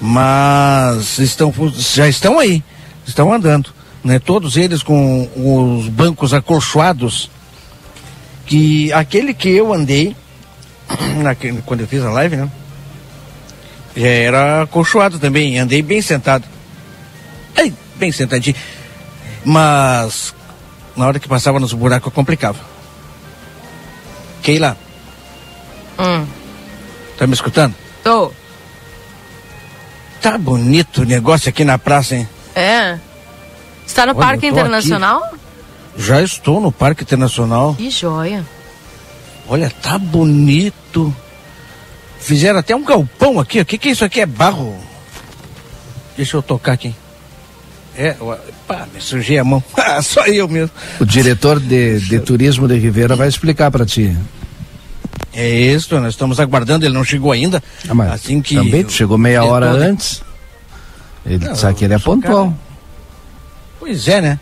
Mas 0.00 1.18
estão, 1.18 1.52
já 1.76 2.08
estão 2.08 2.38
aí, 2.38 2.62
estão 3.06 3.32
andando. 3.32 3.72
Né? 4.02 4.18
Todos 4.18 4.56
eles 4.56 4.82
com 4.82 5.28
os 5.34 5.88
bancos 5.88 6.34
acolchoados. 6.34 7.30
Que 8.46 8.92
aquele 8.92 9.32
que 9.32 9.48
eu 9.48 9.72
andei, 9.72 10.14
naquele, 11.22 11.62
quando 11.62 11.80
eu 11.80 11.86
fiz 11.86 12.02
a 12.02 12.10
live, 12.10 12.36
né? 12.36 12.50
Já 13.96 14.08
era 14.08 14.62
acolchoado 14.62 15.18
também, 15.18 15.58
andei 15.58 15.80
bem 15.80 16.02
sentado. 16.02 16.44
Bem 17.96 18.10
sentadinho. 18.10 18.56
Mas 19.44 20.34
na 20.96 21.06
hora 21.06 21.18
que 21.18 21.28
passava 21.28 21.60
nos 21.60 21.72
buracos 21.72 22.12
complicava. 22.12 22.58
Keila. 24.42 24.76
Hum. 25.98 26.26
Tá 27.16 27.26
me 27.26 27.34
escutando? 27.34 27.74
Tô. 28.02 28.32
Tá 30.20 30.38
bonito 30.38 31.02
o 31.02 31.04
negócio 31.04 31.48
aqui 31.48 31.64
na 31.64 31.78
praça, 31.78 32.16
hein? 32.16 32.28
É. 32.54 32.98
Está 33.86 34.06
no 34.06 34.12
Olha, 34.12 34.20
Parque 34.20 34.46
Internacional? 34.46 35.22
Já 35.96 36.22
estou 36.22 36.60
no 36.60 36.72
Parque 36.72 37.02
Internacional. 37.02 37.74
Que 37.74 37.90
joia. 37.90 38.44
Olha, 39.46 39.70
tá 39.70 39.98
bonito. 39.98 41.14
Fizeram 42.18 42.58
até 42.58 42.74
um 42.74 42.84
galpão 42.84 43.38
aqui. 43.38 43.60
O 43.60 43.66
que, 43.66 43.76
que 43.76 43.88
é 43.88 43.92
isso 43.92 44.04
aqui? 44.04 44.20
É 44.20 44.26
barro? 44.26 44.76
Deixa 46.16 46.36
eu 46.36 46.42
tocar 46.42 46.72
aqui. 46.72 46.94
É, 47.96 48.16
pá, 48.66 48.88
me 48.92 49.00
sujei 49.00 49.38
a 49.38 49.44
mão. 49.44 49.62
Só 50.02 50.26
eu 50.26 50.48
mesmo. 50.48 50.70
O 50.98 51.04
diretor 51.04 51.60
de, 51.60 52.00
de 52.00 52.18
turismo 52.18 52.66
de 52.66 52.76
Ribeira 52.78 53.14
vai 53.14 53.28
explicar 53.28 53.70
para 53.70 53.84
ti. 53.84 54.16
É 55.34 55.48
isso, 55.48 55.98
nós 56.00 56.10
estamos 56.14 56.38
aguardando, 56.38 56.84
ele 56.86 56.94
não 56.94 57.04
chegou 57.04 57.32
ainda. 57.32 57.62
Ah, 57.88 57.94
mas 57.94 58.12
assim 58.12 58.40
que. 58.40 58.54
também 58.54 58.84
tu 58.84 58.92
chegou 58.92 59.18
meia 59.18 59.40
diretor 59.40 59.54
hora 59.54 59.70
antes. 59.70 60.22
Ele 61.26 61.44
Não, 61.46 61.54
sabe 61.56 61.74
que 61.74 61.84
ele 61.84 61.94
é 61.94 61.96
eu 61.96 62.00
pontual. 62.00 62.44
cara- 62.46 62.56
Pois 63.80 64.06
é, 64.08 64.20
né? 64.20 64.38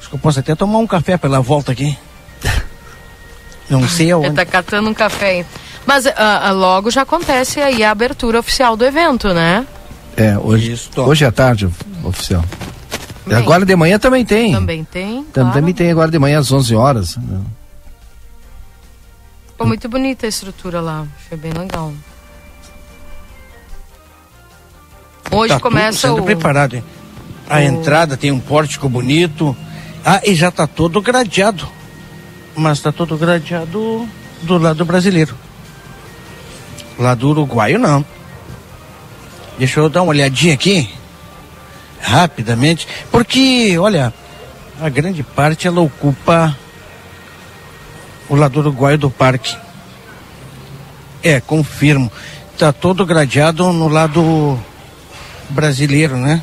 Acho 0.00 0.08
que 0.08 0.14
eu 0.14 0.18
posso 0.18 0.40
até 0.40 0.54
tomar 0.54 0.78
um 0.78 0.86
café 0.86 1.16
pela 1.16 1.40
volta 1.40 1.72
aqui. 1.72 1.96
Não 3.68 3.86
sei 3.88 4.06
Ele 4.06 4.12
aonde. 4.12 4.32
tá 4.34 4.44
catando 4.46 4.88
um 4.90 4.94
café 4.94 5.26
aí. 5.30 5.46
Mas 5.86 6.06
ah, 6.06 6.12
ah, 6.48 6.50
logo 6.52 6.90
já 6.90 7.02
acontece 7.02 7.60
aí 7.60 7.82
a 7.84 7.90
abertura 7.90 8.38
oficial 8.38 8.76
do 8.76 8.84
evento, 8.84 9.32
né? 9.34 9.66
É, 10.16 10.38
hoje, 10.38 10.72
Isso, 10.72 10.90
hoje 10.96 11.24
é 11.24 11.30
tarde, 11.30 11.68
oficial. 12.02 12.44
E 13.26 13.30
Bem, 13.30 13.38
agora 13.38 13.64
de 13.66 13.74
manhã 13.76 13.98
também 13.98 14.24
tem. 14.24 14.52
Também 14.52 14.84
tem. 14.84 15.24
Tam- 15.24 15.44
claro. 15.44 15.52
Também 15.52 15.74
tem 15.74 15.90
agora 15.90 16.10
de 16.10 16.18
manhã 16.18 16.38
às 16.38 16.52
11 16.52 16.74
horas. 16.74 17.18
Ficou 19.54 19.66
muito 19.68 19.88
bonita 19.88 20.26
a 20.26 20.28
estrutura 20.28 20.80
lá. 20.80 21.06
Achei 21.24 21.38
bem 21.38 21.52
legal. 21.52 21.92
Hoje 25.30 25.48
tá 25.48 25.54
tudo 25.54 25.62
começa 25.62 26.08
sendo 26.08 26.22
o. 26.22 26.24
preparado, 26.24 26.74
hein? 26.74 26.84
A 27.48 27.58
o- 27.58 27.60
entrada 27.60 28.16
tem 28.16 28.32
um 28.32 28.40
pórtico 28.40 28.88
bonito. 28.88 29.56
Ah, 30.04 30.20
e 30.24 30.34
já 30.34 30.50
tá 30.50 30.66
todo 30.66 31.00
gradeado. 31.00 31.68
Mas 32.56 32.80
tá 32.80 32.90
todo 32.92 33.16
gradeado 33.16 34.08
do 34.42 34.58
lado 34.58 34.84
brasileiro. 34.84 35.34
Lá 36.98 37.14
do 37.14 37.30
uruguaio 37.30 37.78
não. 37.78 38.04
Deixa 39.58 39.78
eu 39.80 39.88
dar 39.88 40.02
uma 40.02 40.10
olhadinha 40.10 40.52
aqui. 40.54 40.92
Rapidamente. 42.00 42.86
Porque, 43.10 43.76
olha, 43.78 44.12
a 44.80 44.88
grande 44.88 45.22
parte 45.22 45.66
ela 45.66 45.80
ocupa 45.80 46.56
o 48.28 48.36
lado 48.36 48.60
uruguaio 48.60 48.98
do 48.98 49.10
parque. 49.10 49.56
É, 51.22 51.40
confirmo. 51.40 52.10
Tá 52.58 52.72
todo 52.72 53.04
gradeado 53.04 53.72
no 53.72 53.88
lado 53.88 54.58
brasileiro, 55.50 56.16
né? 56.16 56.42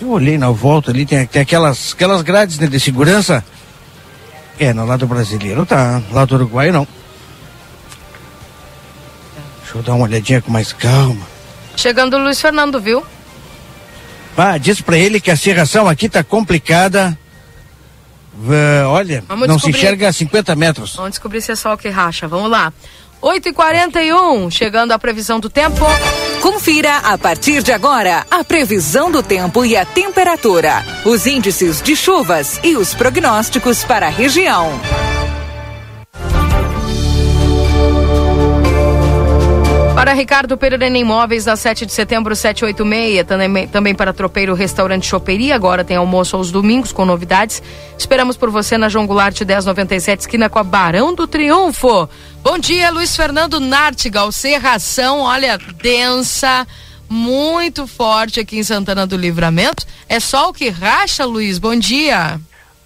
Eu 0.00 0.10
olhei 0.10 0.38
na 0.38 0.50
volta 0.50 0.90
ali, 0.90 1.04
tem, 1.04 1.26
tem 1.26 1.42
aquelas, 1.42 1.92
aquelas 1.92 2.22
grades 2.22 2.58
né, 2.58 2.66
de 2.66 2.80
segurança. 2.80 3.44
É, 4.58 4.72
no 4.72 4.84
lado 4.84 5.06
brasileiro 5.06 5.64
tá, 5.64 6.02
no 6.08 6.14
lado 6.14 6.34
uruguaio 6.34 6.72
não. 6.72 6.86
Deixa 9.62 9.78
eu 9.78 9.82
dar 9.82 9.94
uma 9.94 10.04
olhadinha 10.04 10.42
com 10.42 10.50
mais 10.50 10.72
calma. 10.72 11.26
Chegando 11.76 12.16
o 12.16 12.18
Luiz 12.18 12.40
Fernando, 12.40 12.80
viu? 12.80 13.04
Ah, 14.36 14.56
diz 14.56 14.80
pra 14.80 14.96
ele 14.96 15.20
que 15.20 15.30
a 15.30 15.36
serração 15.36 15.86
aqui 15.86 16.08
tá 16.08 16.24
complicada. 16.24 17.16
Uh, 18.42 18.88
olha, 18.88 19.22
Vamos 19.28 19.46
não 19.46 19.58
se 19.58 19.66
descobrir. 19.66 19.78
enxerga 19.78 20.08
a 20.08 20.12
50 20.12 20.56
metros. 20.56 20.96
Vamos 20.96 21.10
descobrir 21.10 21.42
se 21.42 21.52
é 21.52 21.56
sol 21.56 21.76
que 21.76 21.88
racha. 21.88 22.26
Vamos 22.26 22.50
lá. 22.50 22.72
8h41, 23.22 24.50
chegando 24.50 24.92
a 24.92 24.98
previsão 24.98 25.38
do 25.38 25.50
tempo. 25.50 25.84
Confira 26.40 26.96
a 26.98 27.18
partir 27.18 27.62
de 27.62 27.70
agora 27.70 28.24
a 28.30 28.42
previsão 28.42 29.10
do 29.10 29.22
tempo 29.22 29.62
e 29.62 29.76
a 29.76 29.84
temperatura, 29.84 30.82
os 31.04 31.26
índices 31.26 31.82
de 31.82 31.94
chuvas 31.94 32.58
e 32.64 32.76
os 32.76 32.94
prognósticos 32.94 33.84
para 33.84 34.06
a 34.06 34.10
região. 34.10 34.72
Para 39.94 40.12
Ricardo 40.14 40.56
Pereira 40.56 40.86
Imóveis, 40.86 41.44
da 41.44 41.56
7 41.56 41.84
de 41.84 41.92
setembro, 41.92 42.34
786. 42.34 43.26
Também, 43.26 43.68
também 43.68 43.94
para 43.94 44.12
Tropeiro 44.12 44.54
Restaurante 44.54 45.06
Choperia. 45.06 45.54
Agora 45.54 45.84
tem 45.84 45.96
almoço 45.96 46.36
aos 46.36 46.50
domingos 46.50 46.92
com 46.92 47.04
novidades. 47.04 47.62
Esperamos 47.98 48.36
por 48.36 48.50
você 48.50 48.78
na 48.78 48.88
João 48.88 49.06
Goulart 49.06 49.38
1097, 49.40 50.20
esquina 50.20 50.48
com 50.48 50.58
a 50.58 50.64
Barão 50.64 51.14
do 51.14 51.26
Triunfo. 51.26 52.08
Bom 52.42 52.58
dia, 52.58 52.90
Luiz 52.90 53.14
Fernando 53.14 53.60
Nartigal. 53.60 54.32
Serração, 54.32 55.20
olha, 55.20 55.58
densa, 55.58 56.66
muito 57.08 57.86
forte 57.86 58.40
aqui 58.40 58.58
em 58.58 58.62
Santana 58.62 59.06
do 59.06 59.16
Livramento. 59.16 59.86
É 60.08 60.18
sol 60.18 60.52
que 60.52 60.70
racha, 60.70 61.24
Luiz. 61.24 61.58
Bom 61.58 61.76
dia. 61.76 62.40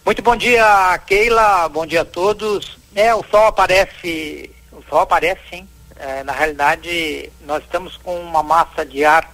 Muito 0.04 0.20
bom 0.20 0.34
dia, 0.34 0.98
Keila. 1.06 1.68
Bom 1.68 1.86
dia 1.86 2.00
a 2.00 2.04
todos. 2.04 2.76
É, 2.94 3.14
o 3.14 3.24
sol 3.30 3.46
aparece, 3.46 4.50
o 4.72 4.82
sol 4.88 5.00
aparece 5.00 5.40
sim. 5.50 5.68
É, 5.96 6.22
na 6.24 6.32
realidade, 6.32 7.30
nós 7.46 7.62
estamos 7.62 7.96
com 7.96 8.18
uma 8.20 8.42
massa 8.42 8.84
de 8.84 9.04
ar 9.04 9.32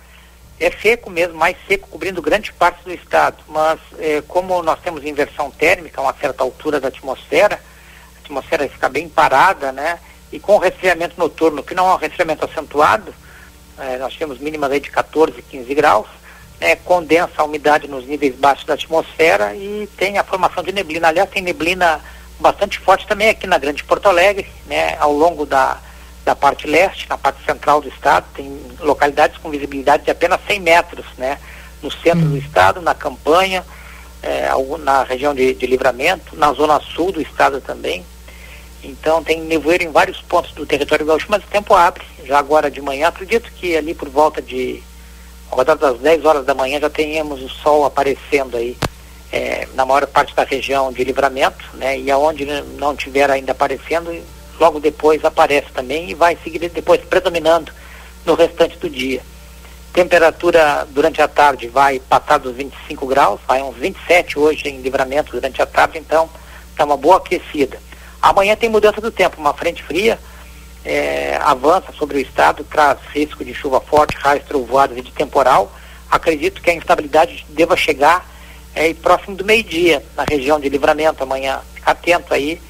é 0.60 0.70
seco 0.70 1.08
mesmo, 1.08 1.38
mais 1.38 1.56
seco, 1.66 1.88
cobrindo 1.88 2.20
grande 2.20 2.52
parte 2.52 2.84
do 2.84 2.92
estado. 2.92 3.38
Mas 3.48 3.80
é, 3.98 4.22
como 4.28 4.62
nós 4.62 4.78
temos 4.80 5.02
inversão 5.02 5.50
térmica 5.50 6.00
a 6.00 6.04
uma 6.04 6.12
certa 6.12 6.44
altura 6.44 6.78
da 6.78 6.88
atmosfera, 6.88 7.58
a 8.16 8.20
atmosfera 8.20 8.68
fica 8.68 8.88
bem 8.90 9.08
parada, 9.08 9.72
né? 9.72 9.98
E 10.30 10.38
com 10.38 10.56
o 10.56 10.58
resfriamento 10.58 11.18
noturno, 11.18 11.62
que 11.62 11.74
não 11.74 11.88
é 11.90 11.94
um 11.94 11.96
resfriamento 11.96 12.44
acentuado, 12.44 13.12
é, 13.78 13.96
nós 13.96 14.14
temos 14.16 14.38
mínimas 14.38 14.70
aí 14.70 14.80
de 14.80 14.90
14, 14.90 15.40
15 15.40 15.74
graus, 15.74 16.06
né, 16.60 16.76
condensa 16.76 17.32
a 17.38 17.44
umidade 17.44 17.88
nos 17.88 18.06
níveis 18.06 18.36
baixos 18.36 18.66
da 18.66 18.74
atmosfera 18.74 19.54
e 19.56 19.88
tem 19.96 20.18
a 20.18 20.24
formação 20.24 20.62
de 20.62 20.72
neblina. 20.72 21.08
Aliás, 21.08 21.30
tem 21.30 21.42
neblina 21.42 22.00
bastante 22.38 22.78
forte 22.78 23.06
também 23.06 23.30
aqui 23.30 23.46
na 23.46 23.56
Grande 23.56 23.82
Porto 23.82 24.06
Alegre, 24.06 24.46
né, 24.66 24.96
ao 25.00 25.12
longo 25.12 25.46
da, 25.46 25.80
da 26.30 26.36
parte 26.36 26.64
leste, 26.64 27.08
na 27.08 27.18
parte 27.18 27.44
central 27.44 27.80
do 27.80 27.88
estado, 27.88 28.24
tem 28.34 28.56
localidades 28.78 29.36
com 29.38 29.50
visibilidade 29.50 30.04
de 30.04 30.12
apenas 30.12 30.40
100 30.46 30.60
metros, 30.60 31.04
né, 31.18 31.40
no 31.82 31.90
centro 31.90 32.28
do 32.28 32.36
estado, 32.36 32.80
na 32.80 32.94
campanha, 32.94 33.64
é, 34.22 34.48
na 34.78 35.02
região 35.02 35.34
de, 35.34 35.54
de 35.54 35.66
livramento, 35.66 36.36
na 36.36 36.52
zona 36.52 36.78
sul 36.78 37.10
do 37.10 37.20
estado 37.20 37.60
também. 37.60 38.06
Então 38.84 39.24
tem 39.24 39.40
nevoeiro 39.40 39.82
em 39.82 39.90
vários 39.90 40.20
pontos 40.22 40.52
do 40.52 40.64
território 40.64 41.04
gaúcho, 41.04 41.26
mas 41.28 41.42
o 41.42 41.48
tempo 41.48 41.74
abre, 41.74 42.04
já 42.24 42.38
agora 42.38 42.70
de 42.70 42.80
manhã. 42.80 43.08
Acredito 43.08 43.50
que 43.52 43.76
ali 43.76 43.92
por 43.92 44.08
volta 44.08 44.40
de 44.40 44.80
redor 45.56 45.76
das 45.76 45.98
10 45.98 46.24
horas 46.24 46.46
da 46.46 46.54
manhã 46.54 46.78
já 46.78 46.88
tenhamos 46.88 47.42
o 47.42 47.48
sol 47.48 47.84
aparecendo 47.84 48.56
aí 48.56 48.78
é, 49.32 49.66
na 49.74 49.84
maior 49.84 50.06
parte 50.06 50.34
da 50.34 50.44
região 50.44 50.92
de 50.92 51.02
livramento, 51.02 51.64
né? 51.74 51.98
E 51.98 52.08
aonde 52.08 52.46
não 52.78 52.94
tiver 52.94 53.28
ainda 53.28 53.50
aparecendo, 53.50 54.12
logo 54.60 54.78
depois 54.78 55.24
aparece 55.24 55.68
também 55.72 56.10
e 56.10 56.14
vai 56.14 56.36
seguir 56.44 56.68
depois 56.68 57.00
predominando 57.00 57.72
no 58.24 58.34
restante 58.34 58.76
do 58.76 58.88
dia. 58.88 59.22
Temperatura 59.92 60.86
durante 60.90 61.20
a 61.20 61.26
tarde 61.26 61.66
vai 61.66 61.98
passar 61.98 62.38
dos 62.38 62.54
25 62.54 63.06
graus, 63.06 63.40
vai 63.48 63.62
uns 63.62 63.76
27 63.76 64.38
hoje 64.38 64.68
em 64.68 64.80
livramento 64.80 65.32
durante 65.32 65.60
a 65.60 65.66
tarde, 65.66 65.98
então 65.98 66.28
está 66.70 66.84
uma 66.84 66.96
boa 66.96 67.16
aquecida. 67.16 67.78
Amanhã 68.22 68.54
tem 68.54 68.68
mudança 68.68 69.00
do 69.00 69.10
tempo, 69.10 69.40
uma 69.40 69.54
frente 69.54 69.82
fria 69.82 70.18
é, 70.84 71.38
avança 71.42 71.92
sobre 71.92 72.18
o 72.18 72.20
estado, 72.20 72.64
traz 72.64 72.98
risco 73.12 73.44
de 73.44 73.54
chuva 73.54 73.80
forte, 73.80 74.16
raios 74.16 74.44
trovoadas 74.44 74.96
e 74.96 75.02
de 75.02 75.12
temporal. 75.12 75.72
Acredito 76.10 76.60
que 76.60 76.70
a 76.70 76.74
instabilidade 76.74 77.46
deva 77.50 77.76
chegar 77.76 78.28
é, 78.74 78.92
próximo 78.94 79.36
do 79.36 79.44
meio-dia 79.44 80.04
na 80.16 80.24
região 80.24 80.58
de 80.58 80.68
livramento 80.68 81.22
amanhã. 81.22 81.60
Fica 81.74 81.90
atento 81.90 82.34
aí, 82.34 82.60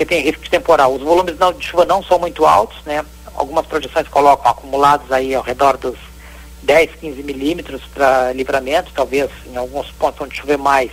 porque 0.00 0.14
tem 0.14 0.22
risco 0.22 0.42
de 0.42 0.48
temporal. 0.48 0.94
Os 0.94 1.02
volumes 1.02 1.36
de 1.58 1.66
chuva 1.66 1.84
não 1.84 2.02
são 2.02 2.18
muito 2.18 2.46
altos, 2.46 2.82
né? 2.86 3.04
Algumas 3.34 3.66
projeções 3.66 4.08
colocam 4.08 4.50
acumulados 4.50 5.12
aí 5.12 5.34
ao 5.34 5.42
redor 5.42 5.76
dos 5.76 5.98
10, 6.62 6.92
15 6.98 7.22
milímetros 7.22 7.82
para 7.92 8.32
livramento, 8.32 8.92
talvez 8.94 9.30
em 9.46 9.58
alguns 9.58 9.90
pontos 9.90 10.22
onde 10.22 10.34
chover 10.34 10.56
mais 10.56 10.90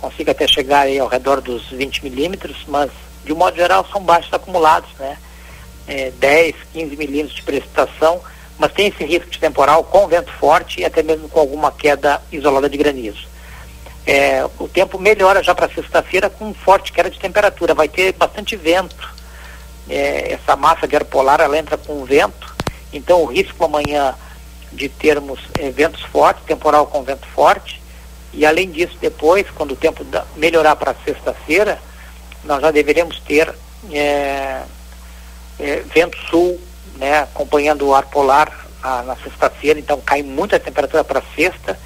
consiga 0.00 0.30
até 0.30 0.46
chegar 0.46 0.82
aí 0.82 1.00
ao 1.00 1.08
redor 1.08 1.40
dos 1.40 1.68
20 1.70 2.04
milímetros, 2.04 2.58
mas 2.68 2.92
de 3.24 3.32
um 3.32 3.36
modo 3.36 3.56
geral 3.56 3.84
são 3.90 4.00
baixos 4.00 4.32
acumulados, 4.32 4.90
né? 5.00 5.18
É, 5.88 6.12
10, 6.12 6.54
15 6.72 6.96
milímetros 6.96 7.34
de 7.34 7.42
precipitação, 7.42 8.20
mas 8.56 8.70
tem 8.72 8.86
esse 8.86 9.04
risco 9.04 9.30
de 9.30 9.40
temporal 9.40 9.82
com 9.82 10.06
vento 10.06 10.30
forte 10.30 10.80
e 10.80 10.84
até 10.84 11.02
mesmo 11.02 11.28
com 11.28 11.40
alguma 11.40 11.72
queda 11.72 12.22
isolada 12.30 12.68
de 12.68 12.78
granizo. 12.78 13.26
É, 14.10 14.42
o 14.58 14.66
tempo 14.66 14.98
melhora 14.98 15.42
já 15.42 15.54
para 15.54 15.68
sexta-feira 15.68 16.30
com 16.30 16.54
forte 16.54 16.94
queda 16.94 17.10
de 17.10 17.18
temperatura, 17.18 17.74
vai 17.74 17.90
ter 17.90 18.14
bastante 18.14 18.56
vento. 18.56 19.14
É, 19.86 20.32
essa 20.32 20.56
massa 20.56 20.88
de 20.88 20.96
ar 20.96 21.04
polar 21.04 21.40
ela 21.40 21.58
entra 21.58 21.76
com 21.76 22.06
vento, 22.06 22.56
então 22.90 23.20
o 23.20 23.26
risco 23.26 23.62
amanhã 23.62 24.14
de 24.72 24.88
termos 24.88 25.38
é, 25.58 25.70
ventos 25.70 26.00
fortes, 26.04 26.42
temporal 26.46 26.86
com 26.86 27.02
vento 27.02 27.26
forte, 27.34 27.82
e 28.32 28.46
além 28.46 28.70
disso, 28.70 28.96
depois, 28.98 29.46
quando 29.54 29.72
o 29.72 29.76
tempo 29.76 30.02
da, 30.04 30.24
melhorar 30.36 30.74
para 30.76 30.96
sexta-feira, 31.04 31.78
nós 32.44 32.62
já 32.62 32.70
deveremos 32.70 33.20
ter 33.20 33.54
é, 33.92 34.62
é, 35.60 35.82
vento 35.94 36.16
sul, 36.30 36.58
né, 36.96 37.20
acompanhando 37.20 37.86
o 37.86 37.94
ar 37.94 38.06
polar 38.06 38.66
a, 38.82 39.02
na 39.02 39.16
sexta-feira, 39.16 39.78
então 39.78 40.00
cai 40.00 40.22
muita 40.22 40.58
temperatura 40.58 41.04
para 41.04 41.22
sexta, 41.36 41.78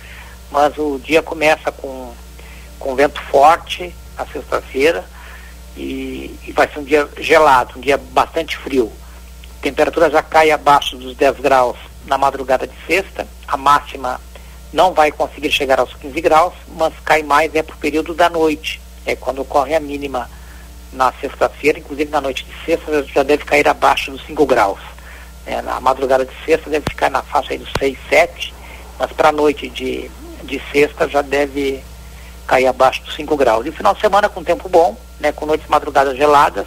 mas 0.53 0.76
o 0.76 1.00
dia 1.03 1.22
começa 1.22 1.72
com, 1.72 2.12
com 2.78 2.94
vento 2.94 3.20
forte 3.22 3.92
na 4.16 4.26
sexta-feira 4.26 5.05
e, 5.76 6.38
e 6.46 6.53
vai 6.53 6.68
ser 6.68 6.78
um 6.78 6.84
dia 6.84 7.09
gelado, 7.18 7.78
um 7.78 7.80
dia 7.80 7.96
bastante 7.96 8.57
frio. 8.59 8.92
A 9.59 9.62
temperatura 9.62 10.11
já 10.11 10.22
cai 10.22 10.50
abaixo 10.50 10.96
dos 10.96 11.16
10 11.16 11.40
graus 11.40 11.78
na 12.05 12.18
madrugada 12.18 12.66
de 12.66 12.74
sexta, 12.86 13.26
a 13.48 13.57
máxima 13.57 14.20
não 14.72 14.92
vai 14.92 15.11
conseguir 15.11 15.50
chegar 15.50 15.80
aos 15.80 15.94
15 15.94 16.20
graus, 16.20 16.55
mas 16.76 16.92
cai 17.05 17.22
mais 17.22 17.55
é 17.55 17.62
para 17.62 17.74
o 17.74 17.78
período 17.78 18.14
da 18.14 18.28
noite, 18.28 18.80
é 19.07 19.16
quando 19.16 19.40
ocorre 19.40 19.74
a 19.74 19.80
mínima 19.80 20.28
na 20.92 21.12
sexta-feira, 21.12 21.78
inclusive 21.78 22.11
na 22.11 22.20
noite 22.20 22.44
de 22.44 22.64
sexta 22.64 23.03
já 23.05 23.22
deve 23.22 23.44
cair 23.44 23.66
abaixo 23.66 24.11
dos 24.11 24.24
5 24.26 24.44
graus. 24.44 24.80
É, 25.46 25.62
na 25.62 25.80
madrugada 25.80 26.24
de 26.24 26.32
sexta 26.44 26.68
deve 26.68 26.84
ficar 26.88 27.11
na 27.11 27.22
faixa 27.22 27.53
aí 27.53 27.59
dos 27.59 27.72
6, 27.78 27.98
7, 28.09 28.55
mas 28.98 29.12
para 29.12 29.30
a 29.30 29.32
noite 29.32 29.68
de, 29.68 30.11
de 30.53 30.62
sexta 30.70 31.09
já 31.09 31.22
deve 31.22 31.82
cair 32.46 32.66
abaixo 32.66 33.03
dos 33.03 33.14
5 33.14 33.36
graus. 33.36 33.64
E 33.64 33.70
o 33.70 33.72
final 33.72 33.94
de 33.94 34.00
semana 34.00 34.28
com 34.28 34.44
tempo 34.44 34.68
bom, 34.68 34.96
né, 35.18 35.32
com 35.32 35.46
noites 35.46 35.66
madrugadas 35.66 36.16
geladas, 36.16 36.66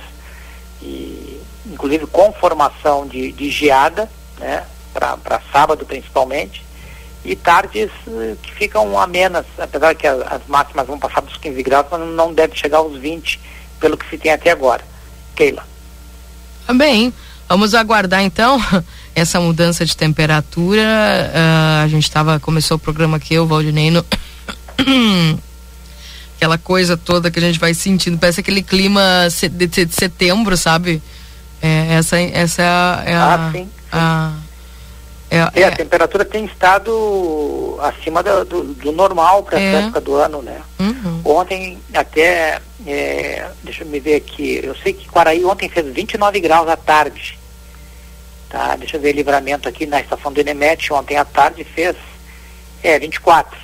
e 0.82 1.40
inclusive 1.68 2.08
com 2.08 2.34
formação 2.34 3.06
de, 3.06 3.32
de 3.32 3.50
geada, 3.52 4.10
né, 4.40 4.64
para 4.92 5.42
sábado 5.52 5.86
principalmente, 5.86 6.66
e 7.24 7.36
tardes 7.36 7.92
eh, 8.08 8.36
que 8.42 8.54
ficam 8.54 9.00
amenas, 9.00 9.46
apesar 9.58 9.94
que 9.96 10.08
as, 10.08 10.20
as 10.32 10.42
máximas 10.48 10.88
vão 10.88 10.98
passar 10.98 11.22
dos 11.22 11.38
15 11.38 11.62
graus, 11.64 11.88
mas 11.92 12.02
não 12.02 12.34
deve 12.34 12.56
chegar 12.56 12.78
aos 12.78 12.98
20, 12.98 13.40
pelo 13.80 13.98
que 13.98 14.10
se 14.10 14.18
tem 14.18 14.32
até 14.32 14.52
agora. 14.52 14.84
Keila. 15.36 15.64
Bem, 16.76 17.14
vamos 17.48 17.76
aguardar 17.76 18.22
então 18.22 18.60
essa 19.16 19.40
mudança 19.40 19.86
de 19.86 19.96
temperatura. 19.96 20.82
Uh, 20.82 21.84
a 21.84 21.88
gente 21.88 22.04
estava 22.04 22.40
começou 22.40 22.76
o 22.76 22.80
programa 22.80 23.18
aqui, 23.18 23.40
o 23.40 23.48
Valdinei, 23.48 23.90
no 23.90 24.06
aquela 26.36 26.58
coisa 26.58 26.98
toda 26.98 27.32
que 27.32 27.40
a 27.40 27.42
gente 27.42 27.58
vai 27.60 27.74
sentindo, 27.74 28.18
parece 28.18 28.42
aquele 28.42 28.62
clima 28.62 29.02
de 29.52 29.94
setembro, 29.94 30.58
sabe? 30.58 31.02
É, 31.62 31.96
essa, 31.96 32.20
essa 32.20 32.62
é 32.62 32.68
a, 32.68 33.04
é 33.06 33.16
a, 33.16 33.34
ah, 33.34 33.52
sim. 33.52 33.70
a 33.92 34.34
é, 35.30 35.62
é, 35.62 35.64
a 35.66 35.72
temperatura 35.72 36.24
tem 36.24 36.46
estado 36.46 37.78
acima 37.82 38.22
do, 38.22 38.46
do, 38.46 38.64
do 38.76 38.92
normal 38.92 39.44
para 39.44 39.60
É. 39.60 39.66
essa 39.66 39.78
época 39.86 40.02
do 40.02 40.16
ano, 40.16 40.42
né? 40.42 40.62
Uhum. 40.80 41.22
Ontem 41.26 41.78
até, 41.94 42.62
é, 42.86 43.48
deixa 43.64 43.84
eu 43.84 43.88
me 43.88 44.00
ver 44.00 44.16
aqui, 44.16 44.62
eu 44.64 44.76
sei 44.76 44.94
que 44.94 45.10
Quaraí 45.10 45.44
ontem 45.44 45.68
fez 45.68 45.86
29 45.94 46.40
graus 46.40 46.70
à 46.70 46.78
tarde. 46.78 47.38
Tá? 48.56 48.78
Deixa 48.78 48.96
eu 48.96 49.02
ver 49.02 49.12
livramento 49.12 49.68
aqui 49.68 49.86
na 49.86 50.00
estação 50.00 50.32
do 50.32 50.40
Enemete, 50.40 50.94
ontem 50.94 51.18
à 51.18 51.26
tarde 51.26 51.66
fez 51.66 51.98
é, 52.82 52.98
24. 52.98 53.58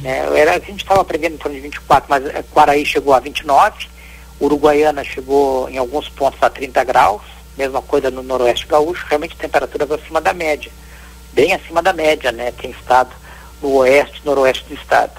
Né? 0.00 0.38
Era, 0.38 0.52
a 0.52 0.60
gente 0.60 0.82
estava 0.82 1.00
aprendendo 1.00 1.34
em 1.34 1.38
torno 1.38 1.56
de 1.56 1.62
24, 1.62 2.06
mas 2.08 2.24
é, 2.26 2.44
Quaraí 2.44 2.86
chegou 2.86 3.12
a 3.12 3.18
29, 3.18 3.88
Uruguaiana 4.40 5.02
chegou 5.02 5.68
em 5.68 5.76
alguns 5.76 6.08
pontos 6.08 6.40
a 6.40 6.48
30 6.48 6.84
graus, 6.84 7.22
mesma 7.56 7.82
coisa 7.82 8.12
no 8.12 8.22
noroeste 8.22 8.68
gaúcho, 8.68 9.04
realmente 9.08 9.34
temperaturas 9.34 9.90
acima 9.90 10.20
da 10.20 10.32
média 10.32 10.70
bem 11.32 11.54
acima 11.54 11.82
da 11.82 11.92
média, 11.92 12.32
né? 12.32 12.52
Tem 12.52 12.70
estado 12.70 13.10
no 13.62 13.76
oeste, 13.76 14.22
noroeste 14.24 14.64
do 14.64 14.74
estado. 14.74 15.12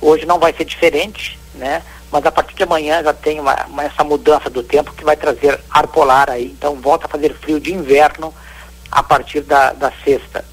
Hoje 0.00 0.26
não 0.26 0.38
vai 0.38 0.52
ser 0.52 0.64
diferente, 0.64 1.38
né? 1.54 1.82
mas 2.12 2.24
a 2.24 2.30
partir 2.30 2.54
de 2.54 2.62
amanhã 2.62 3.02
já 3.02 3.12
tem 3.12 3.40
uma, 3.40 3.64
uma, 3.66 3.82
essa 3.82 4.04
mudança 4.04 4.48
do 4.48 4.62
tempo 4.62 4.92
que 4.92 5.04
vai 5.04 5.16
trazer 5.16 5.58
ar 5.68 5.88
polar 5.88 6.30
aí, 6.30 6.44
então 6.46 6.76
volta 6.76 7.06
a 7.06 7.08
fazer 7.08 7.34
frio 7.34 7.58
de 7.58 7.74
inverno 7.74 8.32
a 8.94 9.02
partir 9.02 9.40
da, 9.40 9.72
da 9.72 9.92
sexta. 10.04 10.44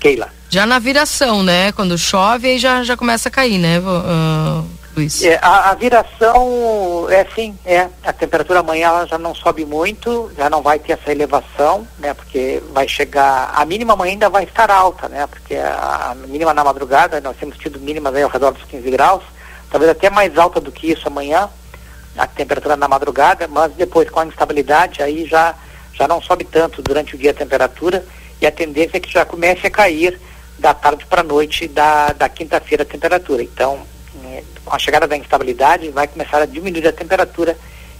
Keila. 0.00 0.28
Já 0.50 0.66
na 0.66 0.78
viração, 0.78 1.42
né? 1.42 1.72
Quando 1.72 1.96
chove 1.96 2.48
aí 2.48 2.58
já, 2.58 2.82
já 2.82 2.96
começa 2.96 3.28
a 3.28 3.32
cair, 3.32 3.58
né, 3.58 3.78
uh, 3.78 4.66
Luiz? 4.96 5.22
É, 5.22 5.38
a, 5.40 5.70
a, 5.70 5.74
viração 5.74 7.06
é 7.08 7.20
assim, 7.20 7.56
é. 7.64 7.88
A 8.02 8.12
temperatura 8.12 8.60
amanhã 8.60 8.88
ela 8.88 9.06
já 9.06 9.18
não 9.18 9.34
sobe 9.34 9.64
muito, 9.64 10.30
já 10.36 10.50
não 10.50 10.62
vai 10.62 10.78
ter 10.78 10.92
essa 10.92 11.12
elevação, 11.12 11.86
né? 11.98 12.14
Porque 12.14 12.62
vai 12.72 12.88
chegar. 12.88 13.52
A 13.54 13.64
mínima 13.64 13.92
amanhã 13.92 14.12
ainda 14.12 14.28
vai 14.28 14.44
estar 14.44 14.70
alta, 14.70 15.08
né? 15.08 15.26
Porque 15.26 15.54
a, 15.54 16.10
a 16.10 16.14
mínima 16.14 16.52
na 16.52 16.64
madrugada, 16.64 17.20
nós 17.20 17.36
temos 17.36 17.56
tido 17.58 17.78
mínimas 17.78 18.14
aí 18.14 18.22
ao 18.22 18.30
redor 18.30 18.52
dos 18.52 18.64
15 18.64 18.90
graus, 18.90 19.22
talvez 19.70 19.90
até 19.90 20.10
mais 20.10 20.36
alta 20.36 20.60
do 20.60 20.72
que 20.72 20.90
isso 20.90 21.06
amanhã, 21.06 21.48
a 22.16 22.26
temperatura 22.26 22.76
na 22.76 22.88
madrugada, 22.88 23.46
mas 23.46 23.72
depois 23.74 24.08
com 24.10 24.20
a 24.20 24.26
instabilidade 24.26 25.02
aí 25.02 25.26
já, 25.26 25.54
já 25.98 26.06
não 26.06 26.22
sobe 26.22 26.44
tanto 26.44 26.80
durante 26.80 27.14
o 27.16 27.18
dia 27.18 27.32
a 27.32 27.34
temperatura 27.34 28.04
e 28.40 28.46
a 28.46 28.52
tendência 28.52 28.98
é 28.98 29.00
que 29.00 29.12
já 29.12 29.24
comece 29.24 29.66
a 29.66 29.70
cair 29.70 30.18
da 30.58 30.72
tarde 30.72 31.04
para 31.06 31.20
a 31.20 31.24
noite 31.24 31.66
da, 31.66 32.12
da 32.12 32.28
quinta-feira 32.28 32.82
a 32.82 32.86
temperatura. 32.86 33.42
Então, 33.42 33.80
é, 34.24 34.42
com 34.64 34.74
a 34.74 34.78
chegada 34.78 35.06
da 35.06 35.16
instabilidade, 35.16 35.90
vai 35.90 36.06
começar 36.06 36.40
a 36.40 36.46
diminuir 36.46 36.86
a 36.86 36.92
temperatura 36.92 37.56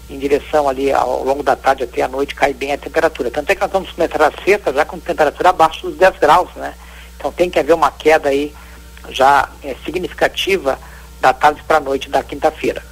em 0.09 0.19
direção 0.19 0.69
ali 0.69 0.91
ao 0.91 1.23
longo 1.25 1.43
da 1.43 1.55
tarde 1.55 1.85
até 1.85 2.03
a 2.03 2.09
noite, 2.09 2.35
cai 2.35 2.55
bem 2.55 2.73
a 2.73 2.79
temperatura. 2.79 3.31
Tanto 3.31 3.51
é 3.51 3.55
que 3.55 3.61
nós 3.61 3.71
vamos 3.71 3.91
começar 3.91 4.23
a 4.23 4.33
sexta 4.45 4.73
já 4.73 4.85
com 4.85 4.99
temperatura 4.99 5.51
abaixo 5.51 5.89
dos 5.89 5.97
10 5.99 6.19
graus, 6.19 6.49
né? 6.57 6.75
Então 7.17 7.31
tem 7.33 7.51
que 7.51 7.59
haver 7.59 7.75
uma 7.75 7.91
queda 7.91 8.29
aí 8.29 8.55
já 9.11 9.49
é, 9.63 9.75
significativa 9.85 10.79
da 11.21 11.33
tarde 11.33 11.63
para 11.67 11.77
a 11.79 11.81
noite 11.81 12.09
da 12.09 12.23
quinta-feira. 12.23 12.83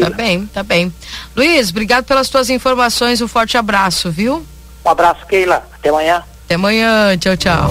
Tá 0.00 0.10
bem, 0.10 0.46
tá 0.46 0.62
bem. 0.62 0.92
Luiz, 1.34 1.70
obrigado 1.70 2.04
pelas 2.04 2.28
tuas 2.28 2.50
informações, 2.50 3.22
um 3.22 3.28
forte 3.28 3.56
abraço, 3.56 4.10
viu? 4.10 4.44
Um 4.86 4.90
abraço, 4.90 5.26
Keila. 5.26 5.66
Até 5.76 5.88
amanhã. 5.88 6.22
Até 6.44 6.54
amanhã. 6.54 7.18
Tchau, 7.18 7.36
tchau. 7.36 7.70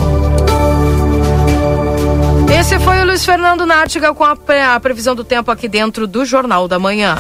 Esse 2.60 2.78
foi 2.80 3.02
o 3.02 3.06
Luiz 3.06 3.26
Fernando 3.26 3.66
Nártiga 3.66 4.14
com 4.14 4.24
a, 4.26 4.36
a, 4.76 4.80
previsão 4.82 5.16
do 5.16 5.24
tempo 5.24 5.50
aqui 5.50 5.70
dentro 5.70 6.06
do 6.08 6.26
Jornal 6.26 6.68
da 6.68 6.78
Manhã. 6.78 7.18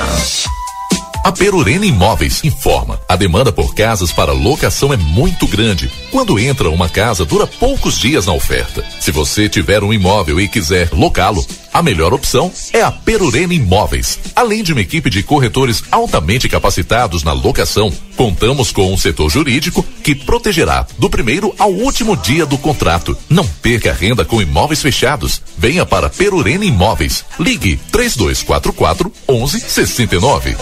A 1.23 1.31
Perurena 1.31 1.85
Imóveis 1.85 2.43
informa: 2.43 2.99
a 3.07 3.15
demanda 3.15 3.51
por 3.51 3.73
casas 3.73 4.11
para 4.11 4.31
locação 4.31 4.93
é 4.93 4.97
muito 4.97 5.47
grande. 5.47 5.89
Quando 6.11 6.37
entra 6.37 6.69
uma 6.69 6.89
casa, 6.89 7.25
dura 7.25 7.47
poucos 7.47 7.97
dias 7.97 8.27
na 8.27 8.33
oferta. 8.33 8.83
Se 8.99 9.11
você 9.11 9.47
tiver 9.47 9.81
um 9.81 9.93
imóvel 9.93 10.39
e 10.39 10.47
quiser 10.47 10.89
locá-lo, 10.91 11.43
a 11.73 11.81
melhor 11.81 12.13
opção 12.13 12.51
é 12.71 12.81
a 12.81 12.91
Perurena 12.91 13.53
Imóveis. 13.53 14.19
Além 14.35 14.61
de 14.61 14.71
uma 14.71 14.81
equipe 14.81 15.09
de 15.09 15.23
corretores 15.23 15.83
altamente 15.91 16.47
capacitados 16.47 17.23
na 17.23 17.33
locação, 17.33 17.91
contamos 18.15 18.71
com 18.71 18.93
um 18.93 18.97
setor 18.97 19.29
jurídico 19.29 19.83
que 20.03 20.15
protegerá 20.15 20.85
do 20.97 21.09
primeiro 21.09 21.53
ao 21.57 21.71
último 21.71 22.15
dia 22.15 22.45
do 22.45 22.57
contrato. 22.57 23.17
Não 23.29 23.45
perca 23.45 23.93
renda 23.93 24.25
com 24.25 24.41
imóveis 24.41 24.81
fechados. 24.81 25.41
Venha 25.57 25.85
para 25.85 26.09
Perurena 26.09 26.65
Imóveis. 26.65 27.25
Ligue 27.39 27.77
3244 27.91 29.11
1169. 29.29 30.55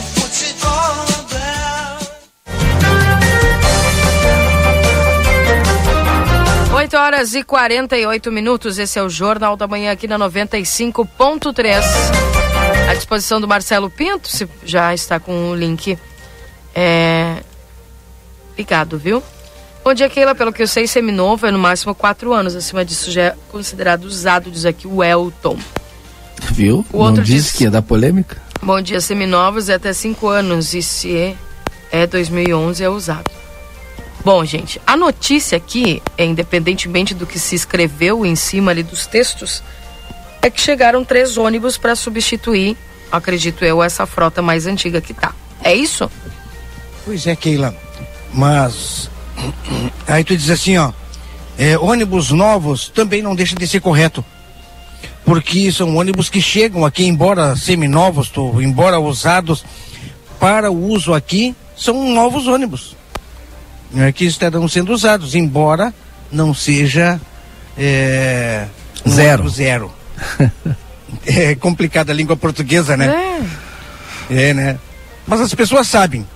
8 6.93 6.97
horas 6.97 7.34
e 7.34 7.43
48 7.43 8.32
minutos. 8.32 8.78
Esse 8.78 8.99
é 8.99 9.04
o 9.04 9.10
Jornal 9.10 9.56
da 9.56 9.66
Manhã 9.68 9.91
aqui 9.91 10.08
na 10.08 10.20
95.3. 10.20 11.84
À 12.89 12.93
disposição 12.93 13.39
do 13.39 13.47
Marcelo 13.47 13.89
Pinto, 13.89 14.28
se 14.28 14.47
já 14.64 14.93
está 14.93 15.20
com 15.20 15.49
o 15.49 15.56
link 15.56 15.97
é, 16.74 17.43
ligado, 18.57 18.97
viu? 18.97 19.24
Bom 19.84 19.93
dia, 19.93 20.09
Keila. 20.09 20.34
Pelo 20.34 20.53
que 20.53 20.61
eu 20.61 20.67
sei, 20.67 20.88
seminovo 20.88 21.45
é 21.45 21.51
no 21.51 21.59
máximo 21.59 21.93
4 21.93 22.34
anos. 22.34 22.55
Acima 22.55 22.86
disso 22.86 23.11
já 23.11 23.21
é 23.21 23.36
considerado 23.51 24.05
usado, 24.05 24.49
diz 24.49 24.65
aqui 24.65 24.88
o 24.88 25.03
Elton. 25.03 25.57
Viu? 26.51 26.86
O 26.91 26.99
outro 26.99 27.17
Não 27.17 27.24
diz, 27.24 27.45
diz 27.45 27.51
que 27.51 27.65
é 27.65 27.69
da 27.69 27.82
polêmica? 27.82 28.41
Bom 28.61 28.82
dia, 28.82 29.01
seminovos 29.01 29.67
é 29.67 29.74
até 29.74 29.91
5 29.91 30.28
anos. 30.28 30.74
E 30.74 30.82
se 30.82 31.15
é, 31.17 31.36
é 31.91 32.07
2011, 32.07 32.84
é 32.84 32.89
usado. 32.89 33.30
Bom, 34.24 34.45
gente, 34.45 34.80
a 34.88 34.95
notícia 34.95 35.57
aqui, 35.57 36.01
é, 36.17 36.24
independentemente 36.24 37.13
do 37.13 37.28
que 37.28 37.38
se 37.38 37.55
escreveu 37.55 38.26
em 38.26 38.38
cima 38.38 38.71
ali 38.71 38.82
dos 38.82 39.05
textos, 39.05 39.61
é 40.41 40.49
que 40.49 40.61
chegaram 40.61 41.03
três 41.03 41.38
ônibus 41.38 41.78
para 41.78 41.93
substituir, 41.93 42.78
acredito 43.11 43.65
eu, 43.65 43.84
essa 43.84 44.05
frota 44.05 44.41
mais 44.41 44.65
antiga 44.65 45.01
que 45.01 45.13
tá. 45.13 45.36
É 45.61 45.76
isso? 45.76 46.09
Pois 47.06 47.28
é, 47.28 47.36
Keila. 47.36 47.76
Mas 48.34 49.10
aí 50.08 50.24
tu 50.24 50.36
diz 50.36 50.49
assim, 50.49 50.78
ó, 50.78 50.91
é, 51.58 51.78
ônibus 51.78 52.32
novos 52.32 52.89
também 52.89 53.22
não 53.22 53.36
deixa 53.36 53.56
de 53.56 53.68
ser 53.68 53.80
correto. 53.80 54.24
Porque 55.26 55.72
são 55.72 55.95
ônibus 55.95 56.30
que 56.30 56.41
chegam 56.41 56.86
aqui, 56.86 57.06
embora 57.06 57.56
seminovos, 57.56 58.32
embora 58.62 58.99
usados 58.99 59.64
para 60.39 60.70
o 60.70 60.89
uso 60.89 61.14
aqui, 61.14 61.56
são 61.78 62.10
novos 62.14 62.47
ônibus 62.47 62.95
né, 63.93 64.12
que 64.12 64.26
estarão 64.26 64.68
sendo 64.68 64.91
usados, 64.91 65.36
embora 65.36 65.93
não 66.32 66.54
seja 66.54 67.22
é, 67.78 68.66
zero. 69.08 69.47
zero. 69.47 69.91
é 71.26 71.56
complicada 71.56 72.12
a 72.12 72.16
língua 72.16 72.36
portuguesa, 72.36 72.97
né? 72.97 73.45
É. 74.30 74.49
é, 74.49 74.54
né? 74.54 74.80
Mas 75.28 75.39
as 75.39 75.54
pessoas 75.54 75.88
sabem, 75.88 76.28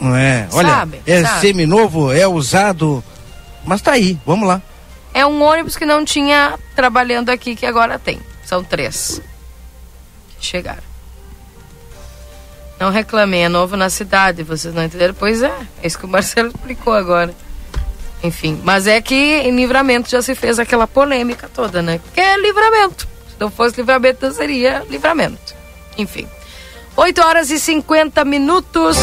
não 0.00 0.14
é? 0.16 0.48
Olha, 0.52 0.68
sabe, 0.68 1.02
é 1.06 1.22
sabe. 1.22 1.40
seminovo, 1.40 2.12
é 2.12 2.26
usado, 2.26 3.02
mas 3.64 3.82
tá 3.82 3.92
aí, 3.92 4.18
vamos 4.24 4.48
lá. 4.48 4.62
É 5.12 5.26
um 5.26 5.42
ônibus 5.42 5.76
que 5.76 5.86
não 5.86 6.04
tinha 6.04 6.58
trabalhando 6.76 7.30
aqui, 7.30 7.56
que 7.56 7.66
agora 7.66 7.98
tem. 7.98 8.20
São 8.44 8.62
três 8.62 9.20
que 10.38 10.46
chegaram. 10.46 10.82
Não 12.78 12.90
reclamem, 12.90 13.44
é 13.44 13.48
novo 13.48 13.76
na 13.76 13.90
cidade, 13.90 14.44
vocês 14.44 14.72
não 14.72 14.84
entenderam? 14.84 15.14
Pois 15.14 15.42
é, 15.42 15.52
é 15.82 15.86
isso 15.86 15.98
que 15.98 16.04
o 16.04 16.08
Marcelo 16.08 16.48
explicou 16.48 16.92
agora. 16.92 17.34
Enfim, 18.22 18.60
mas 18.64 18.86
é 18.86 19.00
que 19.00 19.14
em 19.14 19.54
livramento 19.54 20.10
já 20.10 20.22
se 20.22 20.34
fez 20.34 20.58
aquela 20.58 20.86
polêmica 20.86 21.48
toda, 21.52 21.82
né? 21.82 21.98
Porque 21.98 22.20
é 22.20 22.36
livramento. 22.38 23.08
Se 23.28 23.36
não 23.38 23.50
fosse 23.50 23.76
livramento, 23.76 24.26
não 24.26 24.32
seria 24.32 24.84
livramento. 24.88 25.54
Enfim. 25.96 26.28
8 26.96 27.20
horas 27.20 27.50
e 27.50 27.60
50 27.60 28.24
minutos. 28.24 28.96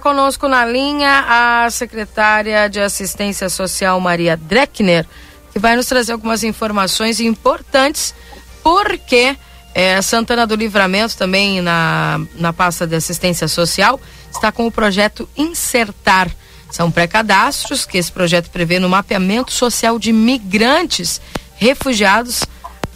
Conosco 0.00 0.48
na 0.48 0.64
linha 0.64 1.24
a 1.28 1.70
secretária 1.70 2.68
de 2.68 2.80
Assistência 2.80 3.48
Social 3.48 4.00
Maria 4.00 4.36
Dreckner, 4.36 5.06
que 5.52 5.58
vai 5.58 5.76
nos 5.76 5.86
trazer 5.86 6.12
algumas 6.12 6.42
informações 6.44 7.20
importantes, 7.20 8.14
porque 8.62 9.36
é, 9.74 10.00
Santana 10.02 10.46
do 10.46 10.54
Livramento, 10.56 11.16
também 11.16 11.60
na, 11.60 12.20
na 12.34 12.52
pasta 12.52 12.86
de 12.86 12.96
assistência 12.96 13.48
social, 13.48 14.00
está 14.30 14.50
com 14.50 14.66
o 14.66 14.72
projeto 14.72 15.28
Insertar. 15.36 16.30
São 16.70 16.90
pré-cadastros 16.90 17.86
que 17.86 17.96
esse 17.96 18.12
projeto 18.12 18.50
prevê 18.50 18.78
no 18.78 18.88
mapeamento 18.88 19.52
social 19.52 19.98
de 19.98 20.12
migrantes, 20.12 21.20
refugiados, 21.56 22.42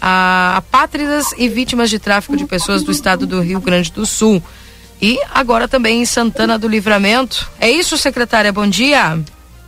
apátridas 0.00 1.32
e 1.38 1.48
vítimas 1.48 1.88
de 1.88 1.98
tráfico 1.98 2.36
de 2.36 2.44
pessoas 2.44 2.82
do 2.82 2.90
estado 2.90 3.26
do 3.26 3.40
Rio 3.40 3.60
Grande 3.60 3.92
do 3.92 4.04
Sul 4.04 4.42
e 5.02 5.18
agora 5.34 5.66
também 5.66 6.00
em 6.00 6.06
Santana 6.06 6.56
do 6.56 6.68
Livramento. 6.68 7.50
É 7.60 7.68
isso, 7.68 7.98
secretária? 7.98 8.52
Bom 8.52 8.68
dia. 8.68 9.18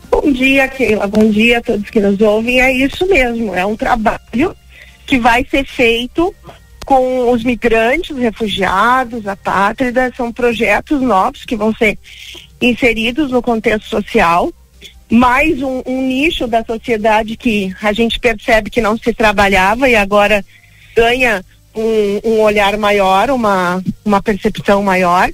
Bom 0.08 0.32
dia, 0.32 0.68
Keila. 0.68 1.08
Bom 1.08 1.28
dia 1.28 1.58
a 1.58 1.60
todos 1.60 1.90
que 1.90 1.98
nos 1.98 2.20
ouvem. 2.20 2.60
É 2.60 2.72
isso 2.72 3.04
mesmo. 3.08 3.52
É 3.52 3.66
um 3.66 3.76
trabalho 3.76 4.56
que 5.04 5.18
vai 5.18 5.44
ser 5.50 5.66
feito 5.66 6.32
com 6.86 7.32
os 7.32 7.42
migrantes, 7.42 8.16
refugiados, 8.16 9.26
apátridas. 9.26 10.14
São 10.16 10.32
projetos 10.32 11.02
novos 11.02 11.44
que 11.44 11.56
vão 11.56 11.74
ser 11.74 11.98
inseridos 12.62 13.32
no 13.32 13.42
contexto 13.42 13.88
social. 13.88 14.52
Mais 15.10 15.60
um, 15.60 15.82
um 15.84 16.00
nicho 16.02 16.46
da 16.46 16.64
sociedade 16.64 17.36
que 17.36 17.74
a 17.82 17.92
gente 17.92 18.20
percebe 18.20 18.70
que 18.70 18.80
não 18.80 18.96
se 18.96 19.12
trabalhava 19.12 19.88
e 19.88 19.96
agora 19.96 20.44
ganha 20.94 21.44
um, 21.74 22.20
um 22.24 22.40
olhar 22.40 22.76
maior, 22.76 23.30
uma, 23.30 23.82
uma 24.04 24.22
percepção 24.22 24.82
maior. 24.82 25.30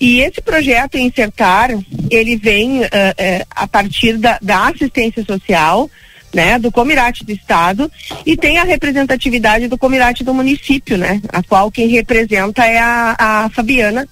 E 0.00 0.20
esse 0.20 0.40
projeto 0.40 0.96
Insertar, 0.96 1.70
ele 2.10 2.36
vem 2.36 2.80
uh, 2.80 2.84
uh, 2.84 3.46
a 3.50 3.66
partir 3.66 4.16
da, 4.16 4.38
da, 4.40 4.68
assistência 4.68 5.24
social, 5.24 5.90
né, 6.32 6.58
do 6.58 6.70
Comirate 6.70 7.24
do 7.24 7.32
Estado 7.32 7.90
e 8.24 8.36
tem 8.36 8.58
a 8.58 8.64
representatividade 8.64 9.66
do 9.66 9.78
Comirate 9.78 10.22
do 10.22 10.34
município, 10.34 10.96
né, 10.96 11.20
a 11.30 11.42
qual 11.42 11.70
quem 11.70 11.88
representa 11.88 12.64
é 12.64 12.78
a, 12.78 13.16
a 13.18 13.50
Fabiana, 13.50 14.06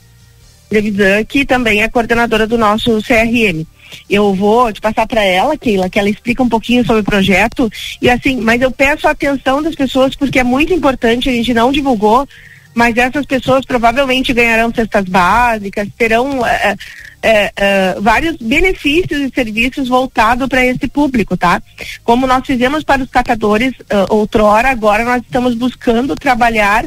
Trevisan, 0.69 1.25
que 1.25 1.45
também 1.45 1.83
é 1.83 1.89
coordenadora 1.89 2.47
do 2.47 2.59
nosso 2.59 3.01
CRM. 3.03 3.65
Eu 4.09 4.35
vou 4.35 4.73
te 4.73 4.81
passar 4.81 5.07
para 5.07 5.23
ela, 5.23 5.57
Keila, 5.57 5.89
que 5.89 5.99
ela 5.99 6.11
explica 6.11 6.43
um 6.43 6.49
pouquinho 6.49 6.85
sobre 6.85 7.03
o 7.03 7.05
projeto. 7.05 7.71
E 8.01 8.09
assim, 8.11 8.41
mas 8.41 8.61
eu 8.61 8.71
peço 8.71 9.07
a 9.07 9.13
atenção 9.13 9.63
das 9.63 9.75
pessoas 9.75 10.15
porque 10.15 10.39
é 10.39 10.45
muito 10.45 10.73
importante, 10.73 11.29
a 11.29 11.33
gente 11.33 11.55
não 11.55 11.73
divulgou, 11.73 12.29
mas 12.75 12.97
essas 12.97 13.25
pessoas 13.25 13.65
provavelmente 13.65 14.35
ganharão 14.35 14.73
cestas 14.73 15.05
básicas, 15.07 15.89
terão 15.97 16.47
é, 16.47 16.77
é, 17.23 17.53
é, 17.57 17.97
vários 18.01 18.37
benefícios 18.37 19.21
e 19.21 19.33
serviços 19.35 19.89
voltados 19.89 20.47
para 20.47 20.65
esse 20.65 20.87
público, 20.87 21.37
tá? 21.37 21.63
Como 22.05 22.27
nós 22.27 22.47
fizemos 22.47 22.85
para 22.85 23.03
os 23.03 23.11
catadores 23.11 23.73
uh, 23.81 24.15
outrora, 24.15 24.69
agora 24.69 25.05
nós 25.05 25.23
estamos 25.23 25.55
buscando 25.55 26.15
trabalhar 26.15 26.85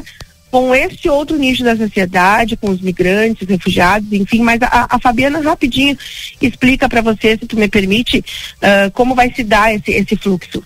com 0.50 0.74
esse 0.74 1.08
outro 1.08 1.36
nicho 1.36 1.62
da 1.62 1.76
sociedade, 1.76 2.56
com 2.56 2.70
os 2.70 2.80
migrantes, 2.80 3.48
refugiados, 3.48 4.12
enfim, 4.12 4.42
mas 4.42 4.60
a, 4.62 4.88
a 4.90 4.98
Fabiana 4.98 5.40
rapidinho 5.40 5.96
explica 6.40 6.88
para 6.88 7.00
você, 7.00 7.38
se 7.38 7.46
tu 7.46 7.56
me 7.56 7.68
permite, 7.68 8.18
uh, 8.18 8.90
como 8.92 9.14
vai 9.14 9.32
se 9.32 9.44
dar 9.44 9.72
esse, 9.72 9.92
esse 9.92 10.16
fluxo. 10.16 10.62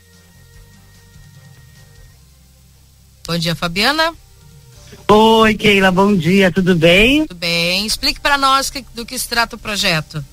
Bom 3.27 3.39
dia, 3.39 3.55
Fabiana. 3.55 4.15
Oi, 5.07 5.55
Keila, 5.55 5.91
bom 5.91 6.17
dia, 6.17 6.51
tudo 6.51 6.75
bem? 6.75 7.27
Tudo 7.27 7.39
bem. 7.39 7.85
Explique 7.85 8.21
para 8.21 8.39
nós 8.39 8.71
que, 8.71 8.85
do 8.95 9.05
que 9.05 9.19
se 9.19 9.29
trata 9.29 9.57
o 9.57 9.59
projeto. 9.59 10.25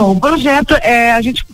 O 0.00 0.18
projeto 0.18 0.74
é 0.80 1.12
a 1.12 1.20
gente, 1.20 1.44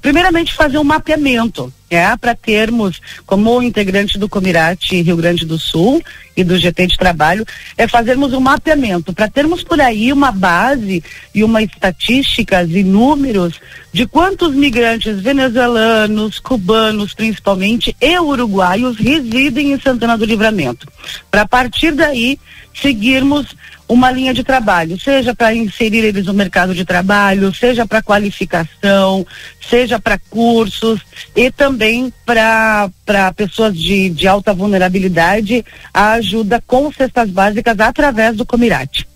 primeiramente, 0.00 0.54
fazer 0.54 0.78
um 0.78 0.84
mapeamento, 0.84 1.70
é, 1.90 2.16
para 2.16 2.34
termos, 2.34 3.00
como 3.26 3.62
integrante 3.62 4.18
do 4.18 4.30
Comirate 4.30 5.02
Rio 5.02 5.16
Grande 5.16 5.44
do 5.44 5.58
Sul 5.58 6.02
e 6.34 6.42
do 6.42 6.56
GT 6.56 6.86
de 6.86 6.96
Trabalho, 6.96 7.44
é 7.76 7.86
fazermos 7.86 8.32
um 8.32 8.40
mapeamento, 8.40 9.12
para 9.12 9.28
termos 9.28 9.62
por 9.62 9.78
aí 9.78 10.10
uma 10.10 10.32
base 10.32 11.04
e 11.34 11.44
uma 11.44 11.62
estatísticas 11.62 12.70
e 12.70 12.82
números 12.82 13.60
de 13.92 14.06
quantos 14.06 14.54
migrantes 14.54 15.20
venezuelanos, 15.20 16.38
cubanos 16.38 17.12
principalmente, 17.12 17.94
e 18.00 18.18
uruguaios 18.18 18.96
residem 18.96 19.72
em 19.72 19.80
Santana 19.80 20.16
do 20.16 20.24
Livramento. 20.24 20.88
Para 21.30 21.46
partir 21.46 21.92
daí, 21.92 22.38
seguirmos 22.74 23.54
uma 23.88 24.10
linha 24.10 24.34
de 24.34 24.42
trabalho, 24.42 24.98
seja 25.00 25.34
para 25.34 25.54
inserir 25.54 26.04
eles 26.04 26.26
no 26.26 26.34
mercado 26.34 26.74
de 26.74 26.84
trabalho, 26.84 27.54
seja 27.54 27.86
para 27.86 28.02
qualificação, 28.02 29.26
seja 29.68 29.98
para 29.98 30.18
cursos 30.18 31.00
e 31.34 31.50
também 31.50 32.12
para 32.24 32.90
pessoas 33.36 33.76
de, 33.76 34.10
de 34.10 34.26
alta 34.26 34.52
vulnerabilidade 34.52 35.64
a 35.94 36.12
ajuda 36.12 36.62
com 36.66 36.92
cestas 36.92 37.30
básicas 37.30 37.78
através 37.78 38.36
do 38.36 38.44
Comirate. 38.44 39.06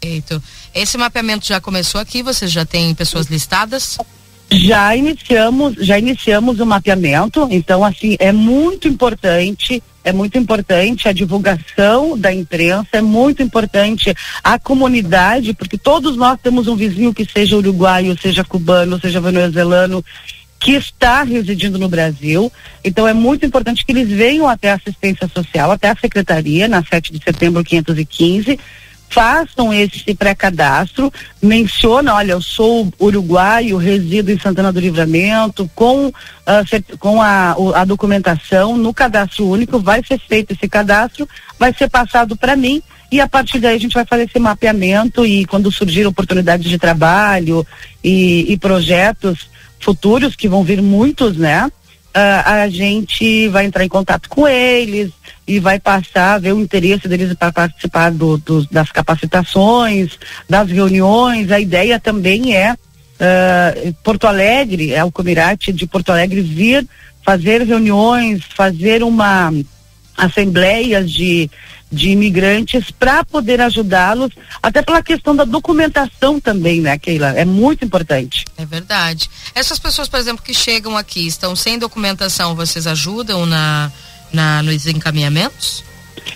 Perfeito. 0.00 0.42
Esse 0.74 0.96
mapeamento 0.96 1.46
já 1.46 1.60
começou 1.60 2.00
aqui, 2.00 2.22
você 2.22 2.46
já 2.46 2.64
tem 2.64 2.94
pessoas 2.94 3.26
listadas? 3.26 3.98
Já 4.50 4.96
iniciamos, 4.96 5.74
já 5.74 5.98
iniciamos 5.98 6.58
o 6.58 6.66
mapeamento, 6.66 7.46
então 7.50 7.84
assim, 7.84 8.16
é 8.18 8.32
muito 8.32 8.88
importante, 8.88 9.82
é 10.02 10.10
muito 10.10 10.38
importante 10.38 11.06
a 11.06 11.12
divulgação 11.12 12.18
da 12.18 12.32
imprensa, 12.32 12.88
é 12.92 13.02
muito 13.02 13.42
importante 13.42 14.14
a 14.42 14.58
comunidade, 14.58 15.52
porque 15.52 15.76
todos 15.76 16.16
nós 16.16 16.38
temos 16.42 16.66
um 16.66 16.76
vizinho 16.76 17.12
que 17.12 17.26
seja 17.26 17.58
uruguaio, 17.58 18.18
seja 18.18 18.42
cubano, 18.42 18.98
seja 18.98 19.20
venezuelano, 19.20 20.02
que 20.58 20.72
está 20.72 21.22
residindo 21.22 21.78
no 21.78 21.88
Brasil. 21.88 22.50
Então 22.82 23.06
é 23.06 23.12
muito 23.12 23.44
importante 23.44 23.84
que 23.84 23.92
eles 23.92 24.08
venham 24.08 24.48
até 24.48 24.70
a 24.70 24.74
assistência 24.76 25.28
social, 25.28 25.70
até 25.70 25.90
a 25.90 25.96
secretaria, 25.96 26.66
na 26.66 26.82
7 26.82 27.12
de 27.12 27.22
setembro 27.22 27.62
515 27.62 28.58
façam 29.08 29.72
esse 29.72 30.14
pré-cadastro, 30.14 31.12
menciona, 31.40 32.14
olha, 32.14 32.32
eu 32.32 32.42
sou 32.42 32.92
uruguaio, 32.98 33.76
resido 33.76 34.30
em 34.30 34.38
Santana 34.38 34.72
do 34.72 34.80
Livramento, 34.80 35.70
com, 35.74 36.08
uh, 36.08 36.98
com 36.98 37.20
a, 37.22 37.56
a 37.74 37.84
documentação 37.84 38.76
no 38.76 38.92
cadastro 38.92 39.46
único, 39.46 39.78
vai 39.78 40.02
ser 40.04 40.18
feito 40.18 40.52
esse 40.52 40.68
cadastro, 40.68 41.28
vai 41.58 41.72
ser 41.72 41.88
passado 41.88 42.36
para 42.36 42.54
mim 42.54 42.82
e 43.10 43.20
a 43.20 43.28
partir 43.28 43.58
daí 43.58 43.76
a 43.76 43.80
gente 43.80 43.94
vai 43.94 44.04
fazer 44.04 44.24
esse 44.24 44.38
mapeamento 44.38 45.24
e 45.24 45.44
quando 45.46 45.72
surgir 45.72 46.06
oportunidades 46.06 46.68
de 46.68 46.78
trabalho 46.78 47.66
e, 48.04 48.52
e 48.52 48.58
projetos 48.58 49.48
futuros, 49.80 50.36
que 50.36 50.48
vão 50.48 50.62
vir 50.62 50.82
muitos, 50.82 51.36
né? 51.36 51.70
Uh, 52.08 52.42
a 52.44 52.68
gente 52.68 53.48
vai 53.48 53.64
entrar 53.64 53.84
em 53.84 53.88
contato 53.88 54.28
com 54.28 54.46
eles 54.46 55.10
e 55.48 55.58
vai 55.58 55.80
passar, 55.80 56.38
ver 56.38 56.52
o 56.52 56.60
interesse 56.60 57.08
deles 57.08 57.32
para 57.32 57.50
participar 57.50 58.12
do, 58.12 58.36
do, 58.36 58.66
das 58.66 58.92
capacitações, 58.92 60.18
das 60.46 60.70
reuniões. 60.70 61.50
A 61.50 61.58
ideia 61.58 61.98
também 61.98 62.54
é 62.54 62.74
uh, 62.74 63.94
Porto 64.04 64.26
Alegre, 64.26 64.92
é 64.92 65.02
o 65.02 65.10
Comirate 65.10 65.72
de 65.72 65.86
Porto 65.86 66.10
Alegre 66.10 66.42
vir 66.42 66.86
fazer 67.24 67.62
reuniões, 67.62 68.42
fazer 68.54 69.02
uma 69.02 69.50
assembleias 70.16 71.10
de 71.10 71.50
de 71.90 72.10
imigrantes 72.10 72.90
para 72.90 73.24
poder 73.24 73.60
ajudá-los, 73.62 74.30
até 74.62 74.82
pela 74.82 75.02
questão 75.02 75.34
da 75.34 75.44
documentação 75.44 76.38
também, 76.38 76.82
né, 76.82 76.98
Keila? 76.98 77.28
É 77.28 77.44
muito 77.44 77.84
importante. 77.84 78.44
É 78.56 78.66
verdade. 78.66 79.30
Essas 79.54 79.78
pessoas, 79.78 80.06
por 80.06 80.20
exemplo, 80.20 80.44
que 80.44 80.52
chegam 80.52 80.96
aqui, 80.96 81.26
estão 81.26 81.56
sem 81.56 81.78
documentação, 81.78 82.54
vocês 82.54 82.86
ajudam 82.86 83.46
na, 83.46 83.90
na 84.32 84.62
nos 84.62 84.86
encaminhamentos? 84.86 85.84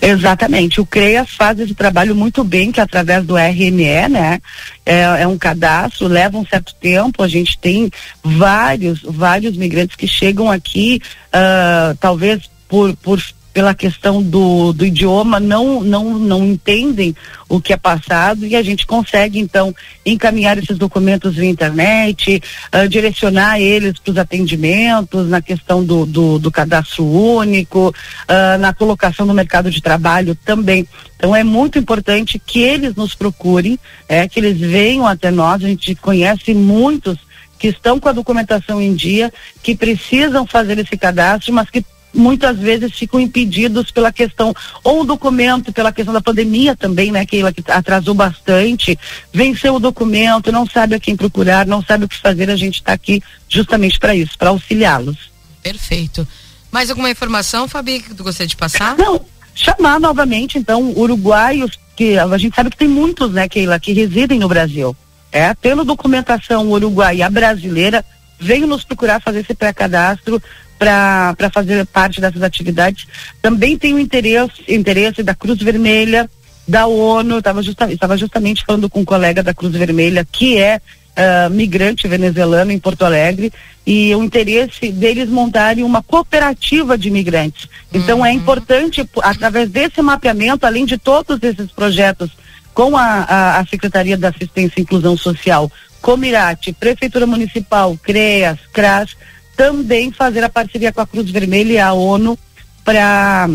Exatamente, 0.01 0.81
o 0.81 0.85
CREAS 0.85 1.29
faz 1.29 1.59
esse 1.59 1.73
trabalho 1.73 2.15
muito 2.15 2.43
bem, 2.43 2.71
que 2.71 2.79
é 2.79 2.83
através 2.83 3.23
do 3.25 3.35
RME, 3.35 4.09
né? 4.09 4.39
É, 4.85 5.01
é, 5.21 5.27
um 5.27 5.37
cadastro, 5.37 6.07
leva 6.07 6.37
um 6.37 6.45
certo 6.45 6.73
tempo, 6.75 7.23
a 7.23 7.27
gente 7.27 7.57
tem 7.57 7.89
vários, 8.23 9.01
vários 9.01 9.55
migrantes 9.55 9.95
que 9.95 10.07
chegam 10.07 10.51
aqui, 10.51 11.01
uh, 11.27 11.95
talvez 11.99 12.49
por, 12.67 12.95
por 12.97 13.21
pela 13.53 13.75
questão 13.75 14.21
do, 14.21 14.73
do 14.73 14.85
idioma 14.85 15.39
não, 15.39 15.81
não, 15.81 16.17
não 16.17 16.43
entendem 16.43 17.15
o 17.47 17.61
que 17.61 17.71
é 17.71 17.77
passado 17.77 18.47
e 18.47 18.55
a 18.55 18.63
gente 18.63 18.85
consegue 18.85 19.39
então 19.39 19.73
encaminhar 20.03 20.57
esses 20.57 20.75
documentos 20.77 21.35
via 21.35 21.49
internet, 21.49 22.41
uh, 22.73 22.89
direcionar 22.89 23.61
eles 23.61 23.99
para 23.99 24.11
os 24.11 24.17
atendimentos, 24.17 25.29
na 25.29 25.39
questão 25.39 25.83
do, 25.83 26.05
do, 26.05 26.39
do 26.39 26.51
cadastro 26.51 27.05
único, 27.05 27.89
uh, 27.89 28.57
na 28.59 28.73
colocação 28.73 29.25
no 29.25 29.33
mercado 29.33 29.69
de 29.69 29.81
trabalho 29.81 30.35
também. 30.43 30.87
Então 31.15 31.35
é 31.35 31.43
muito 31.43 31.77
importante 31.77 32.39
que 32.39 32.59
eles 32.59 32.95
nos 32.95 33.13
procurem, 33.13 33.77
é, 34.09 34.27
que 34.27 34.39
eles 34.39 34.59
venham 34.59 35.05
até 35.05 35.29
nós, 35.29 35.63
a 35.63 35.67
gente 35.67 35.93
conhece 35.95 36.55
muitos 36.55 37.17
que 37.59 37.69
estão 37.69 37.97
com 37.97 38.09
a 38.09 38.13
documentação 38.13 38.81
em 38.81 38.93
dia, 38.93 39.31
que 39.61 39.73
precisam 39.73 40.45
fazer 40.45 40.77
esse 40.79 40.97
cadastro, 40.97 41.53
mas 41.53 41.69
que 41.69 41.85
muitas 42.13 42.57
vezes 42.57 42.93
ficam 42.93 43.19
impedidos 43.19 43.89
pela 43.91 44.11
questão, 44.11 44.53
ou 44.83 45.01
o 45.01 45.05
documento, 45.05 45.73
pela 45.73 45.91
questão 45.91 46.13
da 46.13 46.21
pandemia 46.21 46.75
também, 46.75 47.11
né, 47.11 47.25
que 47.25 47.41
atrasou 47.67 48.13
bastante, 48.13 48.97
venceu 49.33 49.75
o 49.75 49.79
documento, 49.79 50.51
não 50.51 50.65
sabe 50.65 50.95
a 50.95 50.99
quem 50.99 51.15
procurar, 51.15 51.65
não 51.65 51.83
sabe 51.83 52.05
o 52.05 52.07
que 52.07 52.17
fazer, 52.17 52.49
a 52.49 52.55
gente 52.55 52.75
está 52.75 52.93
aqui 52.93 53.21
justamente 53.49 53.99
para 53.99 54.15
isso, 54.15 54.37
para 54.37 54.49
auxiliá-los. 54.49 55.31
Perfeito. 55.61 56.27
Mais 56.71 56.89
alguma 56.89 57.09
informação, 57.09 57.67
Fabi, 57.67 57.99
que 57.99 58.13
tu 58.13 58.23
gostaria 58.23 58.47
de 58.47 58.55
passar? 58.55 58.97
Não, 58.97 59.25
chamar 59.55 59.99
novamente, 59.99 60.57
então, 60.57 60.91
uruguaios, 60.95 61.79
que 61.95 62.17
a 62.17 62.37
gente 62.37 62.55
sabe 62.55 62.69
que 62.69 62.77
tem 62.77 62.87
muitos, 62.87 63.31
né, 63.31 63.47
Keila, 63.47 63.79
que 63.79 63.93
residem 63.93 64.39
no 64.39 64.47
Brasil. 64.47 64.95
É, 65.31 65.53
tendo 65.55 65.83
documentação 65.83 66.69
uruguaia 66.69 67.27
brasileira, 67.29 68.05
venham 68.39 68.67
nos 68.67 68.83
procurar 68.83 69.21
fazer 69.21 69.39
esse 69.39 69.53
pré-cadastro 69.53 70.41
para 70.77 71.49
fazer 71.51 71.85
parte 71.85 72.19
dessas 72.19 72.41
atividades. 72.41 73.07
Também 73.41 73.77
tem 73.77 73.93
o 73.93 73.99
interesse, 73.99 74.63
interesse 74.67 75.23
da 75.23 75.35
Cruz 75.35 75.59
Vermelha, 75.61 76.29
da 76.67 76.87
ONU, 76.87 77.39
estava 77.39 77.61
justa, 77.61 77.87
justamente 78.17 78.63
falando 78.65 78.89
com 78.89 79.01
um 79.01 79.05
colega 79.05 79.43
da 79.43 79.53
Cruz 79.53 79.73
Vermelha, 79.73 80.25
que 80.29 80.57
é 80.57 80.77
uh, 80.77 81.49
migrante 81.49 82.07
venezuelano 82.07 82.71
em 82.71 82.79
Porto 82.79 83.03
Alegre, 83.03 83.51
e 83.85 84.15
o 84.15 84.23
interesse 84.23 84.91
deles 84.91 85.29
montarem 85.29 85.83
uma 85.83 86.01
cooperativa 86.01 86.97
de 86.97 87.09
imigrantes. 87.09 87.67
Então 87.93 88.25
é 88.25 88.29
uhum. 88.29 88.37
importante, 88.37 89.07
através 89.21 89.69
desse 89.69 90.01
mapeamento, 90.01 90.65
além 90.65 90.85
de 90.85 90.97
todos 90.97 91.41
esses 91.41 91.69
projetos 91.71 92.31
com 92.73 92.97
a, 92.97 93.03
a, 93.03 93.59
a 93.59 93.65
Secretaria 93.65 94.17
da 94.17 94.29
Assistência 94.29 94.79
e 94.79 94.83
Inclusão 94.83 95.15
Social, 95.17 95.71
Comirate, 96.01 96.73
Prefeitura 96.73 97.27
Municipal, 97.27 97.97
CREAS, 98.01 98.57
CRAS, 98.71 99.15
também 99.55 100.11
fazer 100.11 100.43
a 100.43 100.49
parceria 100.49 100.91
com 100.91 101.01
a 101.01 101.07
Cruz 101.07 101.29
Vermelha 101.29 101.73
e 101.73 101.79
a 101.79 101.93
ONU 101.93 102.37
para 102.83 103.47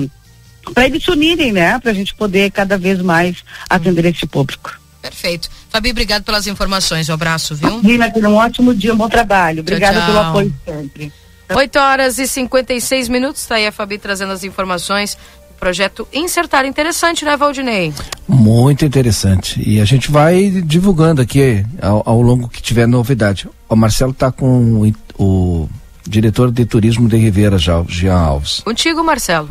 para 0.74 0.86
eles 0.86 1.02
se 1.02 1.10
unirem, 1.10 1.50
né? 1.50 1.78
Para 1.78 1.92
a 1.92 1.94
gente 1.94 2.14
poder 2.14 2.50
cada 2.50 2.76
vez 2.76 3.00
mais 3.00 3.42
atender 3.70 4.04
esse 4.04 4.26
público. 4.26 4.78
Perfeito. 5.00 5.48
Fabi, 5.70 5.90
obrigado 5.90 6.24
pelas 6.24 6.46
informações. 6.46 7.08
Um 7.08 7.14
abraço, 7.14 7.54
viu? 7.54 7.80
Rina, 7.80 8.12
um 8.16 8.34
ótimo 8.34 8.74
dia, 8.74 8.92
um 8.92 8.96
bom 8.96 9.08
trabalho. 9.08 9.60
Obrigada 9.60 10.04
pelo 10.04 10.18
apoio 10.18 10.54
sempre. 10.64 11.12
8 11.54 11.78
horas 11.78 12.18
e 12.18 12.26
56 12.26 13.08
minutos. 13.08 13.42
Está 13.42 13.54
aí 13.54 13.66
a 13.66 13.72
Fabi 13.72 13.96
trazendo 13.96 14.32
as 14.32 14.44
informações 14.44 15.16
Projeto 15.58 16.06
Insertar. 16.12 16.64
Interessante, 16.64 17.24
né, 17.24 17.36
Valdinei? 17.36 17.92
Muito 18.26 18.84
interessante. 18.84 19.60
E 19.66 19.80
a 19.80 19.84
gente 19.84 20.10
vai 20.10 20.50
divulgando 20.64 21.20
aqui 21.20 21.64
ao, 21.82 22.02
ao 22.06 22.22
longo 22.22 22.48
que 22.48 22.62
tiver 22.62 22.86
novidade. 22.86 23.48
O 23.68 23.74
Marcelo 23.74 24.12
está 24.12 24.30
com 24.30 24.92
o, 25.18 25.22
o, 25.22 25.68
diretor 26.08 26.50
de 26.50 26.64
turismo 26.64 27.08
de 27.08 27.16
Ribeira, 27.16 27.58
Jean 27.58 28.18
Alves. 28.18 28.60
Contigo, 28.60 29.04
Marcelo. 29.04 29.50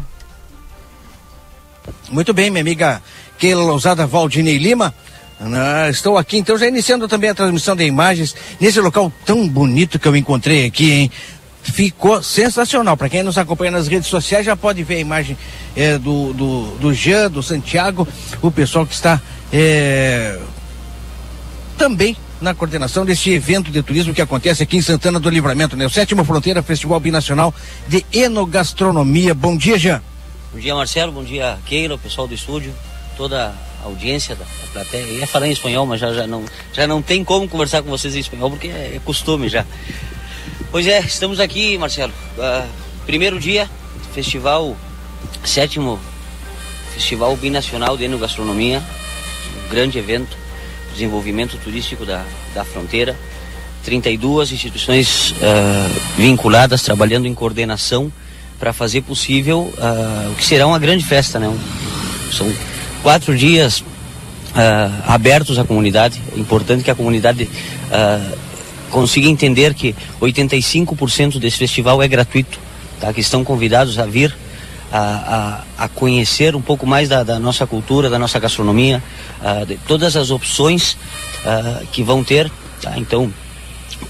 Muito 2.10 2.34
bem, 2.34 2.50
minha 2.50 2.62
amiga 2.62 3.02
Keila 3.38 3.64
Lousada 3.64 4.06
Valdinei 4.06 4.58
Lima. 4.58 4.94
Ah, 5.40 5.88
estou 5.90 6.18
aqui, 6.18 6.38
então, 6.38 6.58
já 6.58 6.68
iniciando 6.68 7.08
também 7.08 7.30
a 7.30 7.36
transmissão 7.36 7.76
de 7.76 7.86
imagens 7.86 8.36
nesse 8.60 8.82
local 8.82 9.12
tão 9.24 9.48
bonito 9.48 10.00
que 10.00 10.08
eu 10.08 10.16
encontrei 10.16 10.66
aqui, 10.66 10.92
hein? 10.92 11.12
ficou 11.72 12.24
sensacional. 12.24 12.98
Para 12.98 13.10
quem 13.10 13.24
nos 13.24 13.38
acompanha 13.38 13.72
nas 13.72 13.88
redes 13.88 14.08
sociais 14.08 14.46
já 14.46 14.56
pode 14.56 14.84
ver 14.84 14.96
a 14.96 15.00
imagem 15.00 15.38
é, 15.76 15.98
do, 15.98 16.34
do, 16.34 16.78
do 16.78 16.94
Jean, 16.94 17.30
do 17.30 17.44
Santiago, 17.44 18.08
o 18.42 18.50
pessoal 18.50 18.86
que 18.86 18.94
está 18.94 19.22
é, 19.52 20.40
também 21.78 22.16
na 22.40 22.54
coordenação 22.54 23.06
desse 23.06 23.32
evento 23.32 23.72
de 23.72 23.82
turismo 23.82 24.14
que 24.14 24.22
acontece 24.22 24.64
aqui 24.64 24.78
em 24.78 24.82
Santana 24.82 25.20
do 25.20 25.30
Livramento, 25.30 25.76
né? 25.76 25.86
O 25.86 25.90
Sétima 25.90 26.24
Fronteira 26.24 26.62
Festival 26.62 27.00
Binacional 27.00 27.54
de 27.88 28.06
Enogastronomia. 28.14 29.34
Bom 29.34 29.58
dia, 29.58 29.78
Jean. 29.78 30.02
Bom 30.54 30.60
dia, 30.60 30.76
Marcelo. 30.76 31.12
Bom 31.12 31.24
dia, 31.24 31.58
Keila, 31.66 31.96
o 31.96 32.00
pessoal 32.00 32.28
do 32.28 32.34
estúdio, 32.34 32.74
toda 33.16 33.54
a 33.82 33.86
audiência 33.86 34.36
da, 34.36 34.46
da 34.46 34.72
plateia. 34.74 35.04
Eu 35.04 35.20
ia 35.20 35.28
falar 35.28 35.48
em 35.48 35.52
espanhol, 35.52 35.86
mas 35.86 36.00
já, 36.00 36.14
já, 36.14 36.28
não, 36.28 36.46
já 36.74 36.86
não 36.86 37.02
tem 37.02 37.24
como 37.24 37.48
conversar 37.48 37.82
com 37.82 37.90
vocês 37.90 38.16
em 38.16 38.20
espanhol, 38.20 38.52
porque 38.52 38.68
é, 38.68 38.94
é 38.96 39.02
costume 39.04 39.50
já. 39.50 39.66
Pois 40.72 40.86
é, 40.86 41.00
estamos 41.00 41.40
aqui, 41.40 41.78
Marcelo. 41.78 42.14
Uh, 42.38 42.68
primeiro 43.06 43.40
dia, 43.40 43.70
festival, 44.14 44.76
sétimo 45.44 46.00
Festival 46.94 47.36
Binacional 47.38 47.96
de 47.96 48.06
Enogastronomia, 48.06 48.82
um 49.66 49.70
grande 49.70 50.00
evento, 50.00 50.36
desenvolvimento 50.98 51.58
turístico 51.64 52.06
da, 52.06 52.26
da 52.54 52.66
fronteira. 52.66 53.16
32 53.84 54.52
instituições 54.52 55.32
uh, 55.32 55.36
vinculadas, 56.18 56.82
trabalhando 56.82 57.26
em 57.26 57.34
coordenação 57.34 58.12
para 58.60 58.74
fazer 58.74 59.02
possível 59.02 59.72
uh, 59.78 60.32
o 60.32 60.36
que 60.36 60.44
será 60.44 60.68
uma 60.68 60.80
grande 60.80 61.06
festa, 61.06 61.40
né? 61.40 61.56
São 62.34 62.52
quatro 63.02 63.38
dias 63.38 63.84
abertos 65.06 65.60
à 65.60 65.64
comunidade. 65.64 66.20
É 66.36 66.40
importante 66.40 66.84
que 66.84 66.90
a 66.90 66.96
comunidade 66.96 67.48
consiga 68.90 69.28
entender 69.28 69.76
que 69.76 69.96
85% 70.20 71.38
desse 71.38 71.58
festival 71.58 72.02
é 72.02 72.08
gratuito, 72.08 72.60
tá? 73.00 73.14
que 73.14 73.22
estão 73.22 73.44
convidados 73.44 74.00
a 74.00 74.06
vir 74.06 74.36
a, 74.92 75.64
a, 75.78 75.86
a 75.86 75.88
conhecer 75.90 76.56
um 76.56 76.62
pouco 76.62 76.86
mais 76.86 77.10
da, 77.10 77.24
da, 77.24 77.40
nossa 77.40 77.68
cultura, 77.68 78.10
da 78.10 78.20
nossa 78.20 78.40
gastronomia, 78.40 79.04
de 79.68 79.78
todas 79.88 80.16
as 80.16 80.32
opções 80.32 80.98
que 81.92 82.04
vão 82.04 82.24
ter. 82.24 82.52
Tá? 82.82 82.94
Então, 82.98 83.32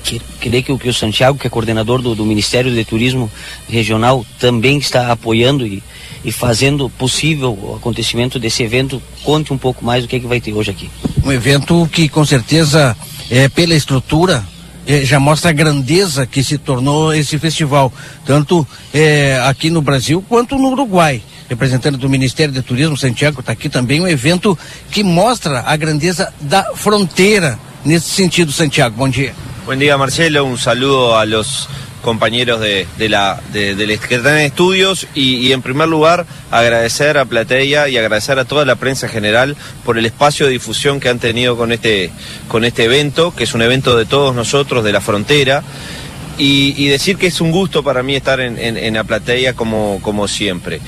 que, 0.04 0.22
queria 0.40 0.62
que, 0.62 0.78
que 0.78 0.90
o 0.90 0.94
Santiago, 0.94 1.38
que 1.38 1.48
é 1.48 1.50
coordenador 1.50 2.02
do, 2.02 2.16
do, 2.16 2.26
Ministério 2.26 2.74
de 2.74 2.84
Turismo 2.86 3.32
Regional, 3.68 4.26
também 4.40 4.78
está 4.78 5.12
apoiando 5.12 5.66
e, 5.66 5.82
e 6.24 6.32
fazendo 6.32 6.90
possível 6.90 7.58
o 7.60 7.76
acontecimento 7.76 8.40
desse 8.40 8.64
evento. 8.64 9.02
Conte 9.24 9.54
um 9.54 9.58
pouco 9.58 9.84
mais 9.84 10.04
do 10.04 10.08
que, 10.08 10.16
é 10.16 10.20
que 10.20 10.28
vai 10.28 10.42
ter 10.42 10.54
hoje 10.54 10.72
aqui. 10.72 10.90
Um 11.24 11.32
evento 11.32 11.88
que, 11.92 12.08
com 12.08 12.26
certeza, 12.26 12.96
é, 13.30 13.50
pela 13.50 13.76
estrutura, 13.76 14.44
eh, 14.88 15.04
já 15.04 15.20
mostra 15.20 15.50
a 15.50 15.54
grandeza 15.54 16.26
que 16.26 16.44
se 16.44 16.58
tornou 16.58 17.14
esse 17.14 17.38
festival, 17.38 17.92
tanto 18.26 18.66
eh, 18.94 19.40
aqui 19.46 19.70
no 19.70 19.82
Brasil 19.82 20.24
quanto 20.28 20.58
no 20.58 20.70
Uruguai. 20.70 21.22
Representante 21.50 21.98
do 21.98 22.10
Ministério 22.10 22.54
de 22.54 22.62
Turismo, 22.62 22.98
Santiago, 22.98 23.42
está 23.42 23.52
aqui 23.52 23.70
também, 23.70 24.02
um 24.02 24.08
evento 24.08 24.58
que 24.90 25.04
mostra 25.04 25.64
a 25.66 25.76
grandeza 25.76 26.34
da 26.42 26.74
fronteira. 26.76 27.60
Nesse 27.86 28.10
sentido, 28.10 28.52
Santiago, 28.52 28.96
bom 28.98 29.08
dia. 29.08 29.34
Bom 29.66 29.76
dia, 29.76 29.98
Marcelo. 29.98 30.44
Um 30.46 30.58
saludo 30.58 31.14
a 31.14 31.24
los 31.26 31.68
compañeros 32.02 32.60
de, 32.60 32.88
de 32.98 34.00
que 34.08 34.16
están 34.16 34.38
en 34.38 34.46
estudios 34.46 35.08
y, 35.14 35.52
en 35.52 35.62
primer 35.62 35.88
lugar 35.88 36.26
agradecer 36.52 37.18
a 37.18 37.26
Platea 37.26 37.90
y 37.90 37.98
agradecer 37.98 38.40
a 38.40 38.46
toda 38.46 38.66
la 38.66 38.76
prensa 38.76 39.08
general 39.08 39.56
por 39.84 39.98
el 39.98 40.06
espacio 40.06 40.46
de 40.46 40.54
difusión 40.54 41.00
que 41.00 41.10
han 41.10 41.20
tenido 41.20 41.58
con 41.58 41.72
este, 41.72 42.12
con 42.48 42.64
este 42.64 42.86
evento, 42.86 43.34
que 43.36 43.44
es 43.44 43.54
un 43.54 43.62
evento 43.62 43.98
de 43.98 44.06
todos 44.06 44.36
nosotros, 44.36 44.84
de 44.84 44.92
la 44.92 45.02
frontera. 45.02 45.64
Y, 46.40 46.88
decir 46.88 47.18
que 47.18 47.28
es 47.28 47.42
un 47.42 47.52
gusto 47.52 47.84
para 47.84 48.04
mí 48.04 48.16
estar 48.16 48.40
en, 48.40 48.60
en, 48.60 48.78
en 48.78 48.94
la 48.94 49.04
Platea 49.04 49.54
como, 49.54 50.00
como 50.04 50.28
siempre. 50.28 50.80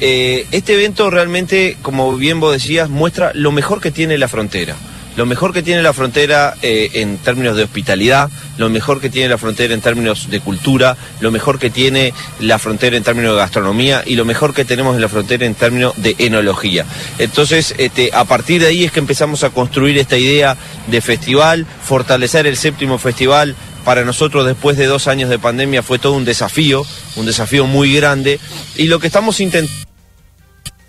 Eh, 0.00 0.46
este 0.52 0.74
evento 0.74 1.10
realmente, 1.10 1.76
como 1.82 2.16
bien 2.16 2.38
vos 2.38 2.52
decías, 2.52 2.88
muestra 2.88 3.32
lo 3.34 3.50
mejor 3.50 3.80
que 3.80 3.90
tiene 3.90 4.16
la 4.16 4.28
frontera 4.28 4.76
lo 5.16 5.26
mejor 5.26 5.52
que 5.52 5.62
tiene 5.62 5.82
la 5.82 5.92
frontera 5.92 6.54
eh, 6.62 6.90
en 6.94 7.18
términos 7.18 7.56
de 7.56 7.64
hospitalidad, 7.64 8.30
lo 8.56 8.70
mejor 8.70 9.00
que 9.00 9.10
tiene 9.10 9.28
la 9.28 9.38
frontera 9.38 9.74
en 9.74 9.80
términos 9.80 10.30
de 10.30 10.40
cultura, 10.40 10.96
lo 11.20 11.30
mejor 11.30 11.58
que 11.58 11.70
tiene 11.70 12.14
la 12.40 12.58
frontera 12.58 12.96
en 12.96 13.02
términos 13.02 13.32
de 13.32 13.38
gastronomía 13.38 14.02
y 14.06 14.16
lo 14.16 14.24
mejor 14.24 14.54
que 14.54 14.64
tenemos 14.64 14.94
en 14.94 15.02
la 15.02 15.08
frontera 15.08 15.44
en 15.44 15.54
términos 15.54 15.94
de 15.96 16.14
enología. 16.18 16.86
Entonces, 17.18 17.74
este, 17.78 18.10
a 18.12 18.24
partir 18.24 18.60
de 18.60 18.68
ahí 18.68 18.84
es 18.84 18.92
que 18.92 19.00
empezamos 19.00 19.44
a 19.44 19.50
construir 19.50 19.98
esta 19.98 20.16
idea 20.16 20.56
de 20.86 21.00
festival, 21.00 21.66
fortalecer 21.82 22.46
el 22.46 22.56
séptimo 22.56 22.98
festival. 22.98 23.54
Para 23.84 24.04
nosotros 24.04 24.46
después 24.46 24.76
de 24.76 24.86
dos 24.86 25.08
años 25.08 25.28
de 25.28 25.40
pandemia 25.40 25.82
fue 25.82 25.98
todo 25.98 26.12
un 26.12 26.24
desafío, 26.24 26.86
un 27.16 27.26
desafío 27.26 27.66
muy 27.66 27.92
grande 27.92 28.38
y 28.76 28.84
lo 28.84 29.00
que 29.00 29.08
estamos 29.08 29.40
intentando 29.40 29.91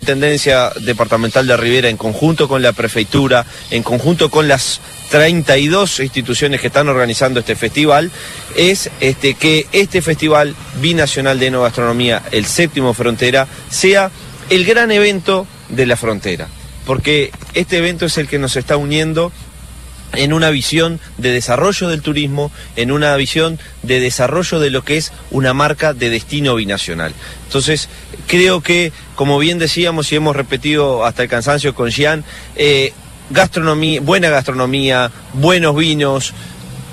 Intendencia 0.04 0.70
Departamental 0.82 1.46
de 1.46 1.56
Rivera 1.56 1.88
en 1.88 1.96
conjunto 1.96 2.46
con 2.46 2.60
la 2.60 2.74
Prefeitura, 2.74 3.46
en 3.70 3.82
conjunto 3.82 4.28
con 4.28 4.48
las 4.48 4.82
32 5.08 6.00
instituciones 6.00 6.60
que 6.60 6.66
están 6.66 6.90
organizando 6.90 7.40
este 7.40 7.56
festival, 7.56 8.10
es 8.54 8.90
este, 9.00 9.32
que 9.32 9.66
este 9.72 10.02
festival 10.02 10.54
binacional 10.82 11.38
de 11.38 11.46
enogastronomía, 11.46 12.22
el 12.32 12.44
séptimo 12.44 12.92
Frontera, 12.92 13.48
sea 13.70 14.10
el 14.50 14.66
gran 14.66 14.92
evento 14.92 15.46
de 15.70 15.86
la 15.86 15.96
frontera. 15.96 16.48
Porque 16.84 17.30
este 17.54 17.78
evento 17.78 18.04
es 18.04 18.18
el 18.18 18.28
que 18.28 18.38
nos 18.38 18.56
está 18.56 18.76
uniendo 18.76 19.32
en 20.12 20.32
una 20.32 20.50
visión 20.50 21.00
de 21.18 21.32
desarrollo 21.32 21.88
del 21.88 22.02
turismo, 22.02 22.52
en 22.76 22.92
una 22.92 23.16
visión 23.16 23.58
de 23.82 24.00
desarrollo 24.00 24.60
de 24.60 24.70
lo 24.70 24.84
que 24.84 24.96
es 24.96 25.12
una 25.30 25.54
marca 25.54 25.92
de 25.92 26.10
destino 26.10 26.54
binacional. 26.54 27.12
Entonces, 27.46 27.88
creo 28.26 28.62
que, 28.62 28.92
como 29.14 29.38
bien 29.38 29.58
decíamos 29.58 30.12
y 30.12 30.16
hemos 30.16 30.36
repetido 30.36 31.04
hasta 31.04 31.22
el 31.22 31.28
cansancio 31.28 31.74
con 31.74 31.90
Gian, 31.90 32.24
eh, 32.56 32.92
gastronomía, 33.30 34.00
buena 34.00 34.28
gastronomía, 34.28 35.10
buenos 35.32 35.76
vinos, 35.76 36.34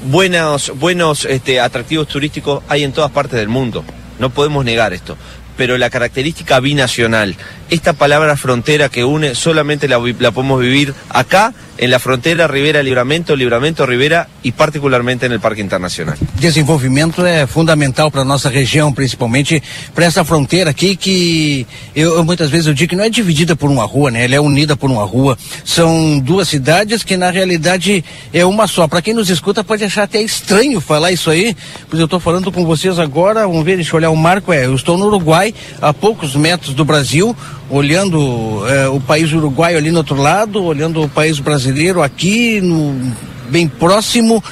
buenos, 0.05 0.71
buenos 0.77 1.25
este, 1.25 1.59
atractivos 1.59 2.07
turísticos 2.07 2.63
hay 2.67 2.83
en 2.83 2.93
todas 2.93 3.11
partes 3.11 3.39
del 3.39 3.49
mundo. 3.49 3.83
No 4.19 4.29
podemos 4.29 4.65
negar 4.65 4.93
esto. 4.93 5.17
Pero 5.57 5.77
la 5.77 5.89
característica 5.89 6.59
binacional, 6.59 7.35
esta 7.71 7.93
palabra 7.93 8.35
frontera 8.35 8.89
que 8.89 9.03
une, 9.03 9.33
solamente 9.33 9.87
la, 9.87 9.97
la 10.19 10.31
podemos 10.31 10.61
vivir 10.61 10.93
acá 11.09 11.53
en 11.81 11.89
la 11.89 11.97
fronteira 11.97 12.47
Rivera 12.47 12.83
Livramento, 12.83 13.35
Livramento 13.35 13.87
Rivera 13.87 14.27
e 14.43 14.51
particularmente 14.51 15.27
no 15.27 15.39
Parque 15.39 15.61
Internacional. 15.61 16.15
Desenvolvimento 16.35 17.25
é 17.25 17.47
fundamental 17.47 18.11
para 18.11 18.23
nossa 18.23 18.49
região, 18.49 18.93
principalmente 18.93 19.63
para 19.95 20.05
essa 20.05 20.23
fronteira 20.23 20.69
aqui 20.69 20.95
que 20.95 21.65
eu, 21.95 22.17
eu, 22.17 22.23
muitas 22.23 22.51
vezes 22.51 22.67
eu 22.67 22.73
digo 22.75 22.91
que 22.91 22.95
não 22.95 23.03
é 23.03 23.09
dividida 23.09 23.55
por 23.55 23.71
uma 23.71 23.83
rua, 23.83 24.11
né? 24.11 24.25
Ela 24.25 24.35
é 24.35 24.39
unida 24.39 24.75
por 24.75 24.91
uma 24.91 25.03
rua. 25.03 25.35
São 25.65 26.19
duas 26.19 26.49
cidades 26.49 27.01
que 27.03 27.17
na 27.17 27.31
realidade 27.31 28.05
é 28.31 28.45
uma 28.45 28.67
só. 28.67 28.87
Para 28.87 29.01
quem 29.01 29.15
nos 29.15 29.29
escuta 29.31 29.63
pode 29.63 29.83
achar 29.83 30.03
até 30.03 30.21
estranho 30.21 30.79
falar 30.79 31.11
isso 31.11 31.31
aí, 31.31 31.55
pois 31.89 31.99
eu 31.99 32.05
estou 32.05 32.19
falando 32.19 32.51
com 32.51 32.63
vocês 32.63 32.99
agora. 32.99 33.47
Vamos 33.47 33.65
ver, 33.65 33.77
deixa 33.77 33.95
eu 33.95 33.97
olhar 33.97 34.11
o 34.11 34.15
marco. 34.15 34.53
É, 34.53 34.65
eu 34.65 34.75
estou 34.75 34.99
no 34.99 35.07
Uruguai, 35.07 35.51
a 35.81 35.91
poucos 35.91 36.35
metros 36.35 36.75
do 36.75 36.85
Brasil 36.85 37.35
olhando 37.71 38.67
é, 38.67 38.87
o 38.89 38.99
país 38.99 39.31
uruguaio 39.31 39.77
ali 39.77 39.91
no 39.91 39.99
outro 39.99 40.15
lado, 40.15 40.63
olhando 40.63 41.01
o 41.01 41.09
país 41.09 41.39
brasileiro 41.39 42.03
aqui, 42.03 42.59
no, 42.61 43.13
bem 43.49 43.67
próximo. 43.67 44.43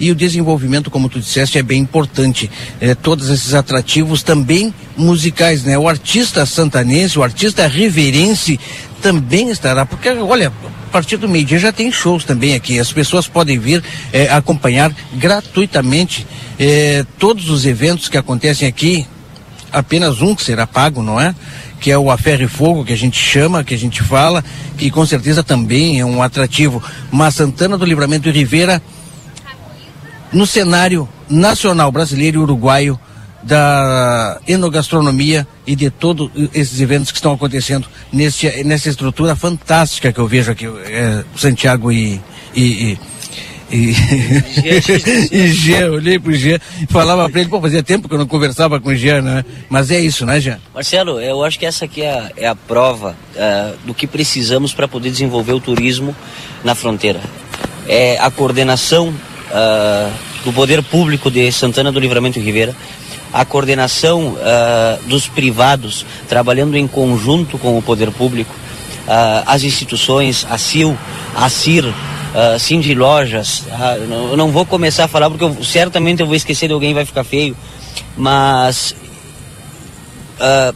E 0.00 0.10
o 0.10 0.14
desenvolvimento, 0.14 0.90
como 0.90 1.08
tu 1.08 1.20
disseste, 1.20 1.56
é 1.56 1.62
bem 1.62 1.80
importante. 1.80 2.50
É, 2.80 2.96
todos 2.96 3.30
esses 3.30 3.54
atrativos 3.54 4.24
também 4.24 4.74
musicais, 4.96 5.62
né? 5.62 5.78
O 5.78 5.88
artista 5.88 6.44
santanense, 6.44 7.16
o 7.16 7.22
artista 7.22 7.66
riverense 7.68 8.58
também 9.00 9.50
estará, 9.50 9.86
porque 9.86 10.08
olha, 10.08 10.48
a 10.48 10.90
partir 10.90 11.16
do 11.16 11.28
meio-dia 11.28 11.58
já 11.58 11.72
tem 11.72 11.92
shows 11.92 12.24
também 12.24 12.54
aqui. 12.54 12.80
As 12.80 12.92
pessoas 12.92 13.28
podem 13.28 13.56
vir 13.58 13.84
é, 14.12 14.28
acompanhar 14.32 14.92
gratuitamente 15.12 16.26
é, 16.58 17.04
todos 17.18 17.48
os 17.48 17.64
eventos 17.64 18.08
que 18.08 18.18
acontecem 18.18 18.66
aqui. 18.66 19.06
Apenas 19.70 20.20
um 20.20 20.34
que 20.34 20.42
será 20.42 20.66
pago, 20.66 21.02
não 21.02 21.20
é? 21.20 21.34
Que 21.84 21.90
é 21.90 21.98
o 21.98 22.10
A 22.10 22.16
Ferro 22.16 22.44
e 22.44 22.48
Fogo, 22.48 22.82
que 22.82 22.94
a 22.94 22.96
gente 22.96 23.18
chama, 23.18 23.62
que 23.62 23.74
a 23.74 23.76
gente 23.76 24.02
fala, 24.02 24.42
que 24.78 24.90
com 24.90 25.04
certeza 25.04 25.42
também 25.42 26.00
é 26.00 26.04
um 26.06 26.22
atrativo. 26.22 26.82
Mas 27.12 27.34
Santana 27.34 27.76
do 27.76 27.84
Livramento 27.84 28.26
e 28.26 28.32
Ribeira, 28.32 28.82
no 30.32 30.46
cenário 30.46 31.06
nacional 31.28 31.92
brasileiro 31.92 32.40
e 32.40 32.42
uruguaio, 32.42 32.98
da 33.42 34.40
enogastronomia 34.48 35.46
e 35.66 35.76
de 35.76 35.90
todos 35.90 36.30
esses 36.54 36.80
eventos 36.80 37.10
que 37.10 37.18
estão 37.18 37.34
acontecendo 37.34 37.86
nesse, 38.10 38.64
nessa 38.64 38.88
estrutura 38.88 39.36
fantástica 39.36 40.10
que 40.10 40.18
eu 40.18 40.26
vejo 40.26 40.52
aqui, 40.52 40.64
é, 40.64 41.22
Santiago 41.36 41.92
e, 41.92 42.18
e, 42.54 42.92
e 42.92 42.98
e, 43.70 43.94
e 45.32 45.48
Jean, 45.48 45.92
olhei 45.92 46.18
pro 46.18 46.32
Jean 46.34 46.58
e 46.80 46.86
falava 46.86 47.28
para 47.28 47.40
ele, 47.40 47.48
pô, 47.48 47.60
fazia 47.60 47.82
tempo 47.82 48.08
que 48.08 48.14
eu 48.14 48.18
não 48.18 48.26
conversava 48.26 48.80
com 48.80 48.90
o 48.90 48.94
Jean, 48.94 49.22
né? 49.22 49.44
Mas 49.68 49.90
é 49.90 50.00
isso, 50.00 50.26
né, 50.26 50.40
Jean? 50.40 50.58
Marcelo, 50.74 51.20
eu 51.20 51.42
acho 51.42 51.58
que 51.58 51.66
essa 51.66 51.84
aqui 51.84 52.02
é 52.02 52.10
a, 52.10 52.30
é 52.36 52.46
a 52.46 52.54
prova 52.54 53.16
uh, 53.34 53.76
do 53.86 53.94
que 53.94 54.06
precisamos 54.06 54.72
para 54.72 54.86
poder 54.86 55.10
desenvolver 55.10 55.52
o 55.52 55.60
turismo 55.60 56.14
na 56.62 56.74
fronteira. 56.74 57.20
É 57.88 58.18
a 58.18 58.30
coordenação 58.30 59.08
uh, 59.08 60.12
do 60.44 60.52
poder 60.52 60.82
público 60.82 61.30
de 61.30 61.50
Santana 61.50 61.90
do 61.90 61.98
Livramento 61.98 62.38
e 62.38 62.42
Ribeira, 62.42 62.74
a 63.32 63.44
coordenação 63.44 64.28
uh, 64.28 65.02
dos 65.08 65.26
privados, 65.26 66.06
trabalhando 66.28 66.76
em 66.76 66.86
conjunto 66.86 67.58
com 67.58 67.76
o 67.76 67.82
poder 67.82 68.10
público, 68.12 68.54
uh, 69.08 69.42
as 69.46 69.64
instituições, 69.64 70.46
a 70.48 70.56
CIL, 70.56 70.96
a 71.34 71.48
CIR, 71.48 71.84
uh, 72.34 72.58
Cindy 72.58 72.94
Lojas, 72.94 73.60
uh, 73.60 74.30
eu 74.30 74.36
não 74.36 74.50
vou 74.50 74.66
começar 74.66 75.04
a 75.04 75.08
falar 75.08 75.30
porque 75.30 75.44
eu, 75.44 75.64
certamente 75.64 76.20
eu 76.20 76.26
vou 76.26 76.34
esquecer 76.34 76.66
de 76.66 76.74
alguém 76.74 76.92
vai 76.92 77.04
ficar 77.04 77.24
feio, 77.24 77.56
mas 78.16 78.94
uh, 80.40 80.74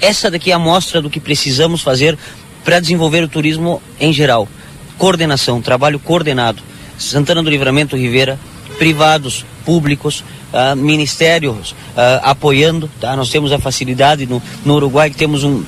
essa 0.00 0.30
daqui 0.30 0.50
é 0.50 0.54
a 0.54 0.56
amostra 0.56 1.02
do 1.02 1.10
que 1.10 1.20
precisamos 1.20 1.82
fazer 1.82 2.16
para 2.64 2.80
desenvolver 2.80 3.22
o 3.22 3.28
turismo 3.28 3.82
em 4.00 4.12
geral. 4.12 4.48
Coordenação, 4.96 5.60
trabalho 5.60 5.98
coordenado. 5.98 6.62
Santana 6.96 7.42
do 7.42 7.50
Livramento 7.50 7.96
Rivera, 7.96 8.38
privados, 8.78 9.44
públicos, 9.64 10.24
uh, 10.52 10.76
ministérios 10.76 11.72
uh, 11.72 12.20
apoiando. 12.22 12.90
Tá? 13.00 13.16
Nós 13.16 13.30
temos 13.30 13.52
a 13.52 13.58
facilidade 13.58 14.26
no, 14.26 14.42
no 14.64 14.74
Uruguai 14.74 15.10
que 15.10 15.16
temos 15.16 15.44
um, 15.44 15.64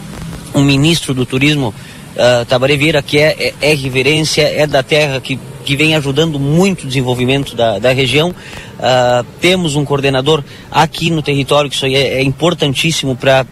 um 0.55 0.63
ministro 0.63 1.13
do 1.13 1.27
turismo, 1.27 1.75
Tabaré 2.49 2.77
Vieira, 2.77 3.03
que 3.03 3.19
é, 3.19 3.55
é, 3.61 3.73
é 3.73 3.75
reverência, 3.75 4.43
é 4.43 4.67
da 4.67 4.83
terra, 4.83 5.21
que, 5.21 5.39
que 5.65 5.77
vem 5.77 5.95
ajudando 5.95 6.39
muito 6.39 6.85
o 6.85 6.87
desenvolvimento 6.87 7.55
da, 7.55 7.79
da 7.79 7.93
região. 7.93 8.31
Uh, 8.31 9.27
temos 9.41 9.77
um 9.77 9.85
coordenador 9.85 10.43
aqui 10.71 11.11
no 11.11 11.23
território, 11.23 11.69
que 11.69 11.77
isso 11.77 11.87
aí 11.87 11.95
é, 11.95 12.15
é 12.15 12.23
importantíssimo 12.23 13.17
para 13.17 13.47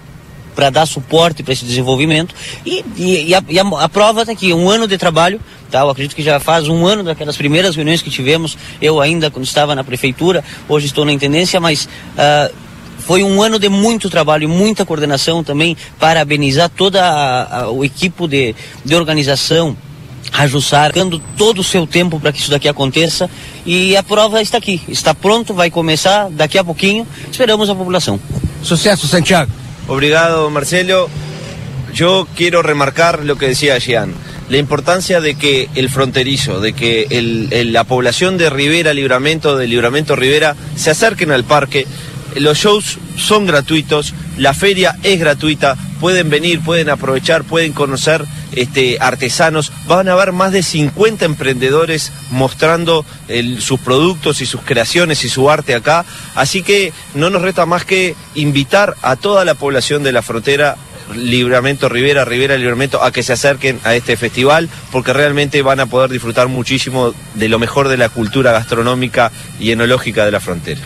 para 0.54 0.70
dar 0.70 0.86
suporte 0.86 1.42
para 1.42 1.52
esse 1.52 1.64
desenvolvimento 1.64 2.32
e, 2.64 2.84
e, 2.96 3.28
e, 3.30 3.34
a, 3.34 3.42
e 3.48 3.58
a, 3.58 3.62
a, 3.62 3.88
prova 3.88 4.20
está 4.20 4.32
aqui, 4.32 4.52
um 4.52 4.70
ano 4.70 4.86
de 4.86 4.96
trabalho, 4.96 5.40
tá? 5.68 5.80
Eu 5.80 5.90
acredito 5.90 6.14
que 6.14 6.22
já 6.22 6.38
faz 6.38 6.68
um 6.68 6.86
ano 6.86 7.02
daquelas 7.02 7.36
primeiras 7.36 7.74
reuniões 7.74 8.00
que 8.00 8.08
tivemos, 8.08 8.56
eu 8.80 9.00
ainda 9.00 9.32
quando 9.32 9.44
estava 9.44 9.74
na 9.74 9.82
prefeitura, 9.82 10.44
hoje 10.68 10.86
estou 10.86 11.04
na 11.04 11.12
intendência, 11.12 11.58
mas 11.58 11.86
uh, 11.86 12.54
foi 13.06 13.22
um 13.22 13.42
ano 13.42 13.58
de 13.58 13.68
muito 13.68 14.08
trabalho, 14.08 14.48
muita 14.48 14.84
coordenação 14.84 15.44
também, 15.44 15.76
parabenizar 15.98 16.68
toda 16.68 17.04
a, 17.04 17.60
a, 17.60 17.70
o 17.70 17.84
equipe 17.84 18.26
de, 18.26 18.54
de 18.84 18.94
organização, 18.94 19.76
a 20.32 20.46
Jussar, 20.46 20.92
dando 20.92 21.20
todo 21.36 21.60
o 21.60 21.64
seu 21.64 21.86
tempo 21.86 22.18
para 22.18 22.32
que 22.32 22.40
isso 22.40 22.50
daqui 22.50 22.68
aconteça 22.68 23.30
e 23.64 23.96
a 23.96 24.02
prova 24.02 24.42
está 24.42 24.58
aqui, 24.58 24.80
está 24.88 25.14
pronto, 25.14 25.54
vai 25.54 25.70
começar 25.70 26.28
daqui 26.30 26.58
a 26.58 26.64
pouquinho, 26.64 27.06
esperamos 27.30 27.70
a 27.70 27.74
população. 27.74 28.18
Sucesso, 28.62 29.06
Santiago. 29.06 29.52
Obrigado, 29.86 30.50
Marcelo. 30.50 31.08
Yo 31.92 32.26
quiero 32.34 32.62
remarcar 32.62 33.24
lo 33.24 33.36
que 33.36 33.46
decía 33.46 33.78
Jean, 33.78 34.12
la 34.48 34.56
importancia 34.56 35.20
de 35.20 35.36
que 35.36 35.68
el 35.76 35.88
fronterizo, 35.88 36.60
de 36.60 36.72
que 36.72 37.06
el, 37.10 37.48
el, 37.52 37.72
la 37.72 37.84
población 37.84 38.36
de 38.36 38.50
Rivera, 38.50 38.92
Libramento, 38.92 39.56
de 39.56 39.68
Libramento 39.68 40.16
Rivera, 40.16 40.56
se 40.74 40.90
acerquen 40.90 41.30
al 41.30 41.44
parque. 41.44 41.86
Los 42.36 42.58
shows 42.58 42.98
son 43.16 43.46
gratuitos, 43.46 44.14
la 44.36 44.54
feria 44.54 44.96
es 45.02 45.20
gratuita, 45.20 45.76
pueden 46.00 46.30
venir, 46.30 46.60
pueden 46.60 46.90
aprovechar, 46.90 47.44
pueden 47.44 47.72
conocer 47.72 48.24
este, 48.52 48.98
artesanos. 49.00 49.72
Van 49.86 50.08
a 50.08 50.12
haber 50.12 50.32
más 50.32 50.52
de 50.52 50.62
50 50.62 51.24
emprendedores 51.24 52.12
mostrando 52.30 53.04
sus 53.58 53.80
productos 53.80 54.40
y 54.40 54.46
sus 54.46 54.62
creaciones 54.62 55.24
y 55.24 55.28
su 55.28 55.50
arte 55.50 55.74
acá. 55.74 56.04
Así 56.34 56.62
que 56.62 56.92
no 57.14 57.30
nos 57.30 57.42
resta 57.42 57.66
más 57.66 57.84
que 57.84 58.16
invitar 58.34 58.96
a 59.02 59.16
toda 59.16 59.44
la 59.44 59.54
población 59.54 60.02
de 60.02 60.12
la 60.12 60.22
frontera 60.22 60.76
Libramento 61.14 61.88
Rivera, 61.88 62.24
Rivera 62.24 62.56
Libramento, 62.56 63.02
a 63.02 63.12
que 63.12 63.22
se 63.22 63.34
acerquen 63.34 63.78
a 63.84 63.94
este 63.94 64.16
festival, 64.16 64.68
porque 64.90 65.12
realmente 65.12 65.62
van 65.62 65.80
a 65.80 65.86
poder 65.86 66.10
disfrutar 66.10 66.48
muchísimo 66.48 67.14
de 67.34 67.48
lo 67.48 67.58
mejor 67.58 67.88
de 67.88 67.98
la 67.98 68.08
cultura 68.08 68.52
gastronómica 68.52 69.30
y 69.60 69.70
enológica 69.70 70.24
de 70.24 70.32
la 70.32 70.40
frontera. 70.40 70.80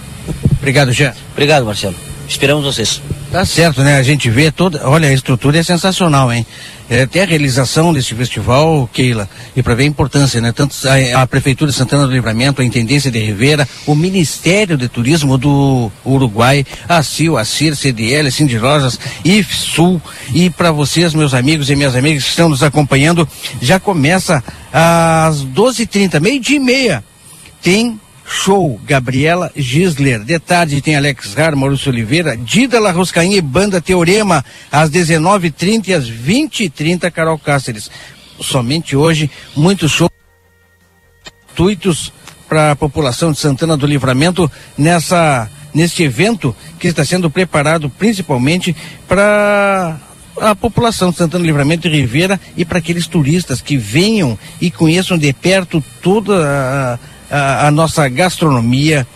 Obrigado, 0.69 0.93
Jean. 0.93 1.15
Obrigado, 1.33 1.65
Marcelo. 1.65 1.95
Esperamos 2.29 2.63
vocês. 2.63 3.01
Tá 3.33 3.43
certo, 3.47 3.83
né? 3.83 3.97
A 3.97 4.03
gente 4.03 4.29
vê 4.29 4.51
toda. 4.51 4.87
Olha, 4.87 5.09
a 5.09 5.13
estrutura 5.15 5.59
é 5.59 5.63
sensacional, 5.63 6.31
hein? 6.31 6.47
É, 6.91 7.03
até 7.03 7.23
a 7.23 7.27
realização 7.27 7.91
desse 7.91 8.15
festival, 8.15 8.87
Keila, 8.93 9.27
e 9.57 9.63
para 9.63 9.75
ver 9.75 9.85
a 9.85 9.87
importância, 9.87 10.43
né? 10.43 10.53
Tanto 10.53 10.77
a, 10.87 11.23
a, 11.23 11.27
Prefeitura 11.27 11.71
de 11.71 11.77
Santana 11.77 12.07
do 12.07 12.13
Livramento, 12.13 12.61
a 12.61 12.65
Intendência 12.67 13.11
de 13.11 13.19
Rivera, 13.19 13.67
o 13.87 13.95
Ministério 13.95 14.77
de 14.77 14.91
Turismo 14.91 15.39
do 15.39 15.91
Uruguai, 16.05 16.67
a 16.87 17.03
CIL, 17.03 17.39
a 17.39 17.47
CIR, 17.47 17.75
CDL, 17.75 18.31
Cindy 18.31 18.59
Rosas, 18.59 19.01
IFSUL, 19.25 20.03
e 20.35 20.51
para 20.51 20.71
vocês, 20.71 21.15
meus 21.15 21.33
amigos 21.33 21.71
e 21.71 21.77
minhas 21.77 21.97
amigas 21.97 22.25
que 22.25 22.29
estão 22.29 22.51
nos 22.51 22.63
acompanhando, 22.63 23.27
já 23.63 23.81
começa 23.81 24.45
às 24.71 25.47
12h30, 25.47 26.21
meio-dia 26.21 26.57
e 26.57 26.61
meia. 26.61 27.05
Tem 27.63 27.99
Show, 28.29 28.79
Gabriela 28.85 29.51
Gisler. 29.57 30.23
De 30.23 30.39
tarde 30.39 30.83
tem 30.83 30.97
Alex 30.97 31.35
Rar, 31.35 31.57
Maurício 31.57 31.91
Oliveira, 31.91 32.37
Dida 32.37 32.79
La 32.79 32.93
Roscainha 32.93 33.37
e 33.37 33.41
Banda 33.41 33.81
Teorema, 33.81 34.45
às 34.71 34.91
19h30 34.91 35.89
e 35.89 35.95
às 35.95 36.11
20h30, 36.11 37.11
Carol 37.11 37.39
Cáceres. 37.39 37.91
Somente 38.41 38.95
hoje, 38.95 39.31
muitos 39.57 39.91
shows 39.93 40.11
gratuitos 41.59 42.13
para 42.49 42.73
a 42.73 42.77
população 42.77 43.33
de 43.33 43.39
Santana 43.39 43.77
do 43.77 43.87
Livramento 43.87 44.51
nessa 44.77 45.51
neste 45.75 46.03
evento 46.03 46.57
que 46.79 46.89
está 46.89 47.05
sendo 47.05 47.29
preparado 47.29 47.91
principalmente 47.91 48.75
para 49.07 49.99
a 50.41 50.55
população 50.55 51.11
de 51.11 51.17
Santana 51.17 51.43
do 51.43 51.47
Livramento 51.47 51.87
e 51.87 51.91
Ribeira 51.91 52.41
e 52.57 52.65
para 52.65 52.79
aqueles 52.79 53.07
turistas 53.07 53.61
que 53.61 53.77
venham 53.77 54.39
e 54.61 54.71
conheçam 54.71 55.19
de 55.19 55.31
perto 55.33 55.85
toda 56.01 56.43
a 56.95 56.99
a, 57.31 57.67
a 57.67 57.71
nossa 57.71 58.09
gastronomia, 58.09 59.07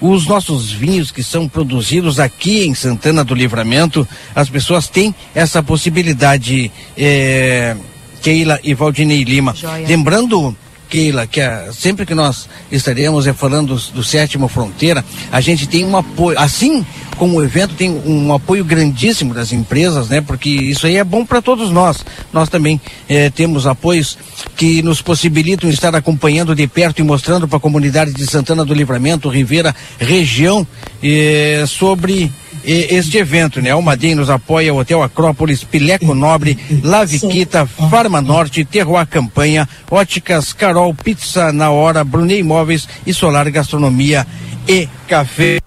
os 0.00 0.26
nossos 0.26 0.70
vinhos 0.70 1.10
que 1.10 1.22
são 1.22 1.48
produzidos 1.48 2.20
aqui 2.20 2.66
em 2.66 2.74
Santana 2.74 3.24
do 3.24 3.34
Livramento, 3.34 4.06
as 4.34 4.48
pessoas 4.48 4.88
têm 4.88 5.14
essa 5.34 5.62
possibilidade. 5.62 6.70
É, 6.96 7.76
Keila 8.22 8.58
e 8.64 8.72
Valdinei 8.72 9.22
Lima. 9.22 9.54
Joia. 9.54 9.86
Lembrando 9.86 10.56
Keila, 10.88 11.26
que 11.26 11.40
é, 11.40 11.70
sempre 11.72 12.06
que 12.06 12.14
nós 12.14 12.48
estaremos 12.70 13.26
é, 13.26 13.32
falando 13.32 13.74
do, 13.74 13.92
do, 13.92 14.04
sétimo 14.04 14.48
fronteira, 14.48 15.04
a 15.30 15.40
gente 15.40 15.66
tem 15.66 15.84
um 15.84 15.96
apoio, 15.96 16.38
assim 16.38 16.84
como 17.16 17.38
o 17.38 17.44
evento 17.44 17.74
tem 17.74 17.90
um 17.90 18.32
apoio 18.32 18.64
grandíssimo 18.64 19.32
das 19.32 19.52
empresas, 19.52 20.08
né? 20.08 20.20
Porque 20.20 20.48
isso 20.48 20.86
aí 20.86 20.96
é 20.96 21.04
bom 21.04 21.24
para 21.24 21.40
todos 21.40 21.70
nós. 21.70 22.04
Nós 22.32 22.48
também 22.48 22.80
é, 23.08 23.30
temos 23.30 23.66
apoios 23.66 24.18
que 24.56 24.82
nos 24.82 25.00
possibilitam 25.00 25.70
estar 25.70 25.94
acompanhando 25.94 26.54
de 26.54 26.66
perto 26.66 26.98
e 27.00 27.02
mostrando 27.02 27.46
para 27.46 27.58
a 27.58 27.60
comunidade 27.60 28.12
de 28.12 28.26
Santana 28.26 28.64
do 28.64 28.74
Livramento, 28.74 29.28
Rivera, 29.28 29.74
região, 29.98 30.66
é, 31.02 31.64
sobre 31.68 32.32
este 32.64 33.18
evento, 33.18 33.60
né? 33.60 33.70
Almaden 33.70 34.14
nos 34.14 34.30
apoia, 34.30 34.72
o 34.72 34.78
Hotel 34.78 35.02
Acrópolis, 35.02 35.62
Pileco 35.62 36.14
Nobre, 36.14 36.58
Laviquita, 36.82 37.66
Farma 37.66 38.20
Norte, 38.20 38.64
Terroir 38.64 39.06
Campanha, 39.06 39.68
Óticas 39.90 40.52
Carol, 40.52 40.94
Pizza 40.94 41.52
na 41.52 41.70
Hora, 41.70 42.02
Brunei 42.02 42.40
Imóveis 42.40 42.88
e 43.06 43.12
Solar 43.12 43.50
Gastronomia 43.50 44.26
e 44.66 44.88
Café. 45.06 45.60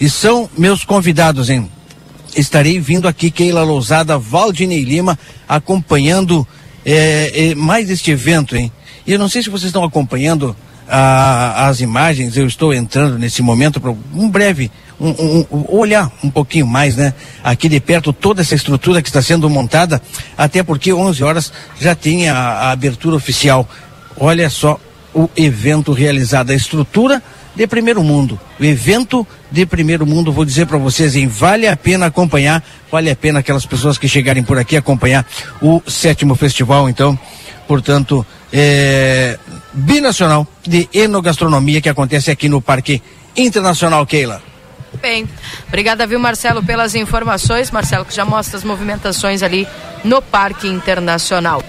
E 0.00 0.08
são 0.08 0.48
meus 0.56 0.84
convidados, 0.84 1.50
hein? 1.50 1.70
Estarei 2.36 2.78
vindo 2.78 3.06
aqui, 3.06 3.30
Keila 3.30 3.62
Lousada, 3.62 4.18
Valdinei 4.18 4.82
Lima, 4.82 5.18
acompanhando 5.48 6.46
é, 6.84 7.50
é, 7.50 7.54
mais 7.54 7.90
este 7.90 8.10
evento, 8.10 8.56
hein? 8.56 8.72
E 9.06 9.12
eu 9.12 9.18
não 9.18 9.28
sei 9.28 9.42
se 9.42 9.50
vocês 9.50 9.68
estão 9.68 9.84
acompanhando 9.84 10.56
ah, 10.88 11.68
as 11.68 11.80
imagens, 11.80 12.36
eu 12.36 12.46
estou 12.46 12.72
entrando 12.72 13.18
nesse 13.18 13.42
momento 13.42 13.80
para 13.80 13.94
um 14.14 14.28
breve 14.28 14.70
um, 15.00 15.44
um, 15.50 15.64
olhar 15.68 16.10
um 16.22 16.30
pouquinho 16.30 16.66
mais, 16.66 16.96
né? 16.96 17.14
Aqui 17.42 17.68
de 17.68 17.80
perto 17.80 18.12
toda 18.12 18.42
essa 18.42 18.54
estrutura 18.54 19.00
que 19.00 19.08
está 19.08 19.22
sendo 19.22 19.48
montada, 19.48 20.02
até 20.36 20.62
porque 20.62 20.92
11 20.92 21.22
horas 21.22 21.52
já 21.80 21.94
tem 21.94 22.28
a, 22.28 22.36
a 22.36 22.70
abertura 22.70 23.16
oficial. 23.16 23.68
Olha 24.16 24.50
só 24.50 24.80
o 25.14 25.28
evento 25.36 25.92
realizado, 25.92 26.50
a 26.50 26.54
estrutura 26.54 27.22
de 27.54 27.66
primeiro 27.66 28.02
mundo. 28.02 28.38
O 28.58 28.64
evento 28.64 29.26
de 29.50 29.66
primeiro 29.66 30.06
mundo, 30.06 30.32
vou 30.32 30.44
dizer 30.44 30.66
para 30.66 30.78
vocês, 30.78 31.16
hein, 31.16 31.26
vale 31.26 31.66
a 31.66 31.76
pena 31.76 32.06
acompanhar, 32.06 32.62
vale 32.90 33.10
a 33.10 33.16
pena 33.16 33.40
aquelas 33.40 33.66
pessoas 33.66 33.98
que 33.98 34.08
chegarem 34.08 34.42
por 34.42 34.58
aqui 34.58 34.76
acompanhar 34.76 35.26
o 35.60 35.82
sétimo 35.88 36.34
festival, 36.34 36.88
então, 36.88 37.18
portanto, 37.66 38.24
é, 38.52 39.38
binacional 39.72 40.46
de 40.66 40.88
enogastronomia 40.92 41.80
que 41.80 41.88
acontece 41.88 42.30
aqui 42.30 42.48
no 42.48 42.60
Parque 42.60 43.02
internacional, 43.36 44.06
Keila. 44.06 44.47
Bem, 45.00 45.28
obrigada, 45.68 46.06
viu, 46.06 46.18
Marcelo, 46.18 46.62
pelas 46.62 46.94
informações. 46.94 47.70
Marcelo, 47.70 48.04
que 48.04 48.14
já 48.14 48.24
mostra 48.24 48.56
as 48.56 48.64
movimentações 48.64 49.42
ali 49.42 49.66
no 50.04 50.20
Parque 50.20 50.66
Internacional. 50.66 51.62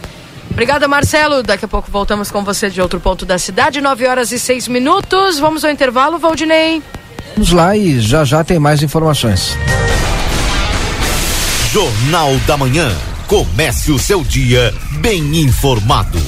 Obrigada, 0.52 0.88
Marcelo. 0.88 1.44
Daqui 1.44 1.66
a 1.66 1.68
pouco 1.68 1.90
voltamos 1.92 2.32
com 2.32 2.44
você 2.44 2.70
de 2.70 2.82
outro 2.82 3.00
ponto 3.00 3.26
da 3.26 3.38
cidade. 3.38 3.80
9 3.80 4.08
horas 4.08 4.32
e 4.32 4.40
6 4.40 4.68
minutos. 4.68 5.40
Vamos 5.40 5.64
ao 5.64 5.72
intervalo, 5.72 6.18
Valdinei. 6.18 6.82
Vamos 7.36 7.52
lá 7.52 7.78
e 7.78 8.02
já 8.02 8.26
já 8.26 8.44
tem 8.44 8.60
mais 8.60 8.84
informações. 8.84 9.56
Jornal 11.72 12.36
da 12.48 12.58
Manhã. 12.58 12.92
Comece 13.28 13.92
o 13.92 14.00
seu 14.00 14.24
dia 14.24 14.74
bem 15.00 15.40
informado. 15.40 16.20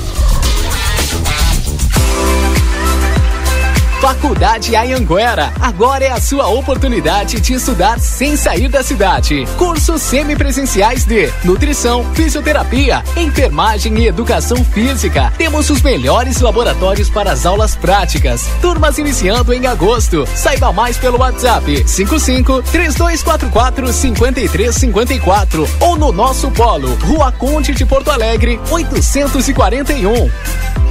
Faculdade 4.02 4.76
Anhanguera. 4.76 5.53
Agora 5.61 6.03
é 6.03 6.11
a 6.11 6.19
sua 6.19 6.48
oportunidade 6.48 7.40
de 7.40 7.53
estudar 7.53 7.99
sem 7.99 8.36
sair 8.36 8.68
da 8.68 8.82
cidade. 8.82 9.45
Cursos 9.60 10.02
semipresenciais 10.02 11.06
de 11.06 11.32
nutrição, 11.44 12.03
fisioterapia, 12.15 13.03
enfermagem 13.15 13.99
e 13.99 14.07
educação 14.07 14.65
física. 14.65 15.32
Temos 15.38 15.69
os 15.69 15.84
melhores 15.84 16.41
laboratórios 16.41 17.11
para 17.11 17.32
as 17.32 17.45
aulas 17.45 17.76
práticas. 17.76 18.48
Turmas 18.60 18.98
iniciando 18.98 19.53
em 19.53 19.68
agosto. 19.68 20.28
Saiba 20.36 20.73
mais 20.73 20.98
pelo 20.98 21.19
WhatsApp 21.19 21.88
55 21.88 22.64
3244 22.64 23.94
5354 23.94 25.69
ou 25.80 25.95
no 25.95 26.11
nosso 26.11 26.49
polo, 26.49 26.95
Rua 26.95 27.32
Conde 27.32 27.76
de 27.76 27.86
Porto 27.86 28.10
Alegre, 28.10 28.60
841. 28.72 30.91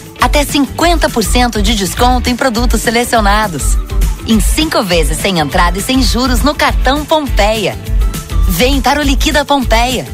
Até 0.21 0.45
50% 0.45 1.61
de 1.61 1.73
desconto 1.73 2.29
em 2.29 2.35
produtos 2.35 2.81
selecionados. 2.81 3.75
Em 4.27 4.39
cinco 4.39 4.83
vezes 4.83 5.17
sem 5.17 5.39
entrada 5.39 5.79
e 5.79 5.81
sem 5.81 6.01
juros 6.03 6.43
no 6.43 6.53
cartão 6.53 7.03
Pompeia. 7.03 7.77
Vem 8.47 8.79
para 8.79 8.99
o 8.99 9.03
Liquida 9.03 9.43
Pompeia. 9.43 10.05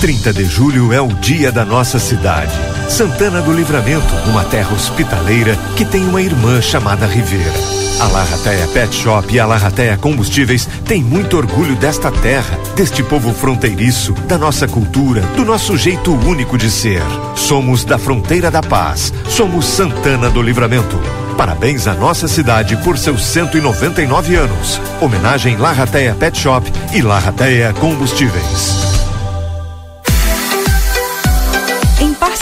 30 0.00 0.32
de 0.34 0.44
julho 0.44 0.92
é 0.92 1.00
o 1.00 1.08
dia 1.08 1.50
da 1.50 1.64
nossa 1.64 1.98
cidade. 1.98 2.52
Santana 2.88 3.40
do 3.40 3.50
Livramento, 3.50 4.14
uma 4.28 4.44
terra 4.44 4.74
hospitaleira 4.74 5.56
que 5.74 5.86
tem 5.86 6.06
uma 6.06 6.20
irmã 6.20 6.60
chamada 6.60 7.06
Rivera. 7.06 7.52
A 7.98 8.06
Larrateia 8.08 8.66
Pet 8.68 8.94
Shop 8.94 9.34
e 9.34 9.40
a 9.40 9.46
Larrateia 9.46 9.96
Combustíveis 9.96 10.68
têm 10.84 11.02
muito 11.02 11.38
orgulho 11.38 11.74
desta 11.76 12.12
terra, 12.12 12.58
deste 12.76 13.02
povo 13.02 13.32
fronteiriço, 13.32 14.12
da 14.28 14.36
nossa 14.36 14.68
cultura, 14.68 15.22
do 15.34 15.46
nosso 15.46 15.78
jeito 15.78 16.12
único 16.14 16.58
de 16.58 16.70
ser. 16.70 17.02
Somos 17.34 17.82
da 17.82 17.96
Fronteira 17.96 18.50
da 18.50 18.62
Paz. 18.62 19.14
Somos 19.30 19.64
Santana 19.64 20.28
do 20.28 20.42
Livramento. 20.42 21.00
Parabéns 21.38 21.86
à 21.86 21.94
nossa 21.94 22.28
cidade 22.28 22.76
por 22.84 22.98
seus 22.98 23.24
199 23.24 24.36
anos. 24.36 24.78
Homenagem 25.00 25.56
Larrateia 25.56 26.14
Pet 26.14 26.38
Shop 26.38 26.70
e 26.92 27.00
Larrateia 27.00 27.72
Combustíveis. 27.72 28.95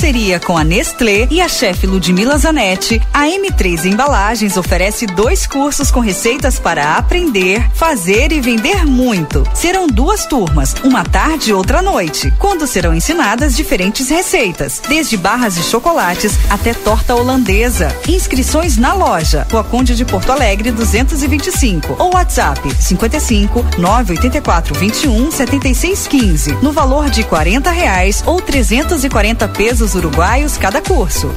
Parceria 0.05 0.39
com 0.39 0.59
a 0.59 0.63
Nestlé 0.63 1.27
e 1.31 1.41
a 1.41 1.49
chefe 1.49 1.87
Ludmila 1.87 2.37
Zanetti, 2.37 3.01
a 3.11 3.25
M3 3.25 3.87
Embalagens 3.87 4.55
oferece 4.59 5.07
dois 5.07 5.47
cursos 5.47 5.91
com 5.91 5.99
receitas 5.99 6.59
para 6.59 6.99
aprender, 6.99 7.67
fazer 7.73 8.31
e 8.31 8.39
vender 8.39 8.85
muito. 8.85 9.49
Serão 9.55 9.87
duas 9.87 10.27
turmas, 10.27 10.75
uma 10.85 11.03
tarde 11.05 11.49
e 11.49 11.53
outra 11.55 11.81
noite, 11.81 12.31
quando 12.39 12.67
serão 12.67 12.95
ensinadas 12.95 13.57
diferentes 13.57 14.11
receitas, 14.11 14.83
desde 14.87 15.17
barras 15.17 15.55
de 15.55 15.63
chocolates 15.63 16.39
até 16.51 16.75
torta 16.75 17.15
holandesa. 17.15 17.97
Inscrições 18.07 18.77
na 18.77 18.93
loja, 18.93 19.47
Rua 19.51 19.65
Conde 19.65 19.97
de 19.97 20.05
Porto 20.05 20.33
Alegre 20.33 20.71
225 20.71 21.97
ou 21.99 22.13
WhatsApp 22.13 22.61
55 22.79 23.65
984 23.79 24.75
21 24.75 25.31
76 25.31 26.07
15, 26.07 26.59
no 26.61 26.73
valor 26.73 27.09
de 27.09 27.25
40 27.25 27.71
reais 27.71 28.23
ou 28.27 28.39
340 28.43 29.49
pesos 29.49 29.94
uruguaios 29.95 30.57
cada 30.57 30.81
curso. 30.81 31.31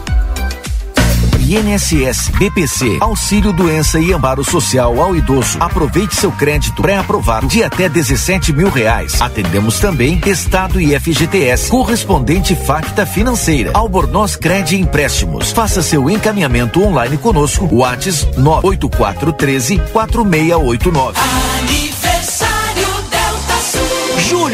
INSS, 1.47 2.27
BPC, 2.37 2.97
Auxílio 2.99 3.53
Doença 3.53 3.99
e 3.99 4.11
Amparo 4.11 4.43
Social 4.43 5.01
ao 5.01 5.15
Idoso. 5.15 5.57
Aproveite 5.61 6.13
seu 6.13 6.29
crédito 6.29 6.81
pré-aprovado 6.81 7.47
de 7.47 7.63
até 7.63 7.87
17 7.87 8.51
mil 8.51 8.69
reais. 8.69 9.21
Atendemos 9.21 9.79
também 9.79 10.19
Estado 10.25 10.81
e 10.81 10.99
FGTS, 10.99 11.69
correspondente 11.69 12.53
Facta 12.53 13.05
Financeira. 13.05 13.71
Albornoz 13.73 14.35
Cred 14.35 14.75
Empréstimos. 14.75 15.51
Faça 15.51 15.81
seu 15.81 16.09
encaminhamento 16.09 16.83
online 16.83 17.17
conosco. 17.17 17.65
Whats 17.71 18.27
98413 18.35 19.79
4689. 19.93 21.17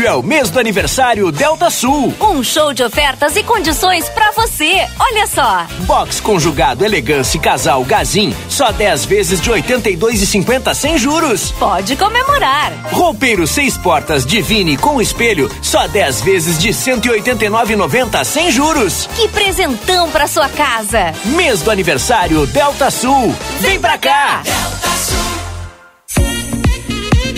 Julho 0.04 0.16
é 0.16 0.16
o 0.16 0.22
mês 0.24 0.50
do 0.50 0.60
aniversário 0.60 1.32
Delta 1.32 1.70
Sul. 1.70 2.14
Um 2.20 2.44
show 2.44 2.74
de 2.74 2.84
ofertas 2.84 3.38
e 3.38 3.44
condições 3.44 4.10
para 4.10 4.32
você. 4.32 4.86
Olha 5.00 5.26
só. 5.26 5.66
Box 5.86 6.20
conjugado 6.20 6.84
elegância 6.84 7.40
casal 7.40 7.86
Gazin, 7.86 8.36
só 8.50 8.74
10 8.74 9.06
vezes 9.06 9.40
de 9.40 9.50
82,50 9.50 10.74
sem 10.74 10.98
juros. 10.98 11.54
Pode 11.54 11.96
comemorar. 11.96 12.74
Roupeiro 12.92 13.48
seis 13.48 13.78
portas 13.78 14.26
Divine 14.26 14.76
com 14.76 15.02
espelho, 15.02 15.50
só 15.62 15.88
10 15.88 16.22
vezes 16.22 16.60
de 16.60 16.70
189,90 16.72 18.26
sem 18.26 18.52
juros. 18.52 19.08
Que 19.16 19.30
presentão 19.30 20.10
para 20.12 20.28
sua 20.28 20.50
casa. 20.50 21.14
Mês 21.24 21.62
do 21.62 21.72
aniversário 21.72 22.46
Delta 22.48 22.92
Sul. 22.92 23.34
Vem, 23.62 23.72
Vem 23.72 23.80
pra 23.80 23.98
cá. 23.98 24.42
Delta 24.44 24.98
Sul. 24.98 25.33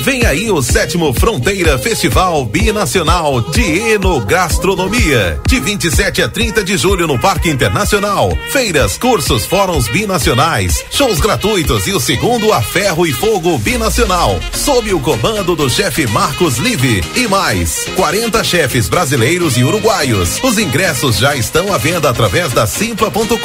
Vem 0.05 0.23
aí 0.23 0.51
o 0.51 0.61
sétimo 0.61 1.11
Fronteira 1.15 1.79
Festival 1.79 2.45
Binacional 2.45 3.41
de 3.41 3.63
Enogastronomia, 3.93 5.41
de 5.47 5.59
27 5.59 6.21
a 6.21 6.29
30 6.29 6.63
de 6.63 6.77
julho 6.77 7.07
no 7.07 7.17
Parque 7.17 7.49
Internacional. 7.49 8.29
Feiras, 8.51 8.99
cursos, 8.99 9.47
fóruns 9.47 9.87
binacionais, 9.87 10.85
shows 10.91 11.19
gratuitos 11.19 11.87
e 11.87 11.91
o 11.91 11.99
segundo 11.99 12.53
a 12.53 12.61
Ferro 12.61 13.07
e 13.07 13.11
Fogo 13.11 13.57
Binacional, 13.57 14.39
sob 14.53 14.93
o 14.93 14.99
comando 14.99 15.55
do 15.55 15.67
chefe 15.71 16.05
Marcos 16.05 16.59
Live 16.59 17.03
e 17.15 17.27
mais 17.27 17.85
40 17.95 18.43
chefes 18.43 18.87
brasileiros 18.87 19.57
e 19.57 19.63
uruguaios. 19.63 20.39
Os 20.43 20.59
ingressos 20.59 21.17
já 21.17 21.35
estão 21.35 21.73
à 21.73 21.79
venda 21.79 22.11
através 22.11 22.53
da 22.53 22.67
simpla.com.br 22.67 23.37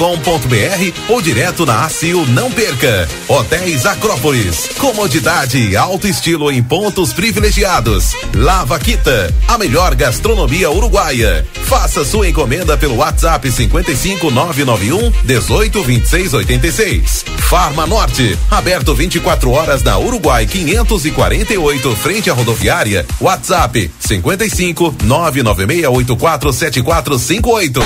ou 1.08 1.22
direto 1.22 1.64
na 1.64 1.86
ACIL. 1.86 2.26
Não 2.26 2.50
perca. 2.52 3.08
Hotéis 3.26 3.86
Acrópolis, 3.86 4.68
comodidade 4.78 5.56
e 5.56 5.74
alto 5.74 6.06
estilo 6.06 6.49
em 6.50 6.62
pontos 6.62 7.12
privilegiados. 7.12 8.12
Lava 8.34 8.78
Quita, 8.78 9.34
a 9.48 9.58
melhor 9.58 9.94
gastronomia 9.94 10.70
uruguaia. 10.70 11.46
Faça 11.64 12.04
sua 12.04 12.28
encomenda 12.28 12.76
pelo 12.76 12.96
WhatsApp 12.96 13.50
55 13.50 14.30
991 14.30 15.10
18 15.24 15.82
26 15.82 16.34
86. 16.34 17.24
Farma 17.48 17.86
Norte, 17.86 18.38
aberto 18.50 18.94
24 18.94 19.50
horas 19.50 19.82
na 19.82 19.98
Uruguai 19.98 20.46
548, 20.46 21.96
frente 21.96 22.30
à 22.30 22.34
rodoviária. 22.34 23.06
WhatsApp 23.20 23.90
55 24.00 24.96
99684 25.04 26.52
7458. 26.52 27.80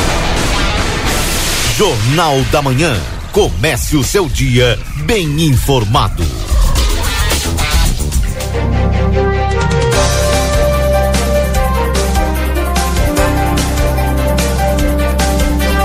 Jornal 1.77 2.41
da 2.53 2.62
Manhã. 2.62 2.97
Comece 3.32 3.97
o 3.97 4.05
seu 4.05 4.28
dia 4.28 4.78
bem 5.05 5.43
informado. 5.43 6.24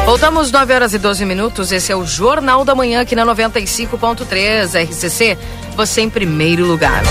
Voltamos 0.09 0.51
9 0.51 0.73
horas 0.73 0.95
e 0.95 0.97
12 0.97 1.23
minutos. 1.23 1.71
Esse 1.71 1.91
é 1.91 1.95
o 1.95 2.03
Jornal 2.03 2.65
da 2.65 2.73
Manhã 2.73 3.01
aqui 3.01 3.15
na 3.15 3.23
95.3 3.27 4.89
RCC. 4.89 5.37
Você 5.75 6.01
em 6.01 6.09
primeiro 6.09 6.65
lugar. 6.65 7.03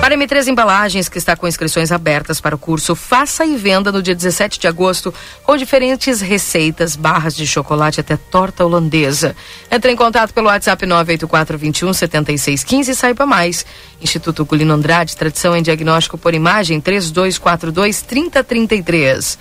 Para 0.00 0.16
M3 0.16 0.46
Embalagens, 0.46 1.08
que 1.08 1.18
está 1.18 1.34
com 1.34 1.48
inscrições 1.48 1.90
abertas 1.90 2.40
para 2.40 2.54
o 2.54 2.58
curso 2.58 2.94
Faça 2.94 3.44
e 3.44 3.56
Venda 3.56 3.90
no 3.90 4.00
dia 4.00 4.14
17 4.14 4.60
de 4.60 4.68
agosto, 4.68 5.12
com 5.42 5.56
diferentes 5.56 6.20
receitas, 6.20 6.94
barras 6.94 7.34
de 7.34 7.44
chocolate 7.44 7.98
até 7.98 8.16
torta 8.16 8.64
holandesa. 8.64 9.34
Entre 9.68 9.90
em 9.90 9.96
contato 9.96 10.32
pelo 10.32 10.46
WhatsApp 10.46 10.86
98421 10.86 11.92
7615 11.92 12.92
e 12.92 12.94
saiba 12.94 13.26
mais. 13.26 13.66
Instituto 14.00 14.44
Gulino 14.44 14.72
Andrade, 14.72 15.16
tradição 15.16 15.56
em 15.56 15.62
diagnóstico 15.62 16.16
por 16.16 16.32
imagem 16.32 16.80
3242 16.80 18.02
3033. 18.02 19.36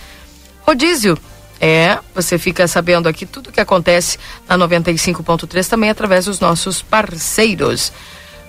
Rodízio 0.66 1.20
é, 1.60 2.00
você 2.14 2.38
fica 2.38 2.68
sabendo 2.68 3.08
aqui 3.08 3.26
tudo 3.26 3.50
o 3.50 3.52
que 3.52 3.62
acontece 3.62 4.18
na 4.48 4.58
95.3 4.58 5.68
também 5.68 5.90
através 5.90 6.26
dos 6.26 6.40
nossos 6.40 6.82
parceiros. 6.82 7.92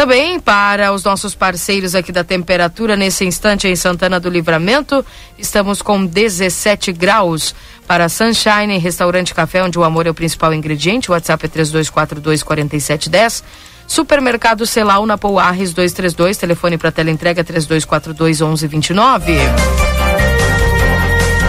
Também 0.00 0.40
para 0.40 0.92
os 0.92 1.04
nossos 1.04 1.34
parceiros 1.34 1.94
aqui 1.94 2.10
da 2.10 2.24
temperatura, 2.24 2.96
nesse 2.96 3.24
instante 3.26 3.68
em 3.68 3.76
Santana 3.76 4.18
do 4.18 4.30
Livramento, 4.30 5.04
estamos 5.36 5.82
com 5.82 6.06
17 6.06 6.90
graus. 6.90 7.54
Para 7.86 8.08
Sunshine, 8.08 8.78
restaurante 8.78 9.34
café, 9.34 9.62
onde 9.62 9.78
o 9.78 9.84
amor 9.84 10.06
é 10.06 10.10
o 10.10 10.14
principal 10.14 10.54
ingrediente, 10.54 11.10
o 11.10 11.12
WhatsApp 11.12 11.44
é 11.44 11.48
3242 11.48 12.42
4710. 12.42 13.44
Supermercado 13.86 14.64
Celal 14.64 15.04
na 15.04 15.18
Pouarres 15.18 15.74
232, 15.74 16.38
telefone 16.38 16.78
para 16.78 16.90
tela 16.90 17.10
entrega 17.10 17.44
3242 17.44 18.40
1129. 18.40 19.34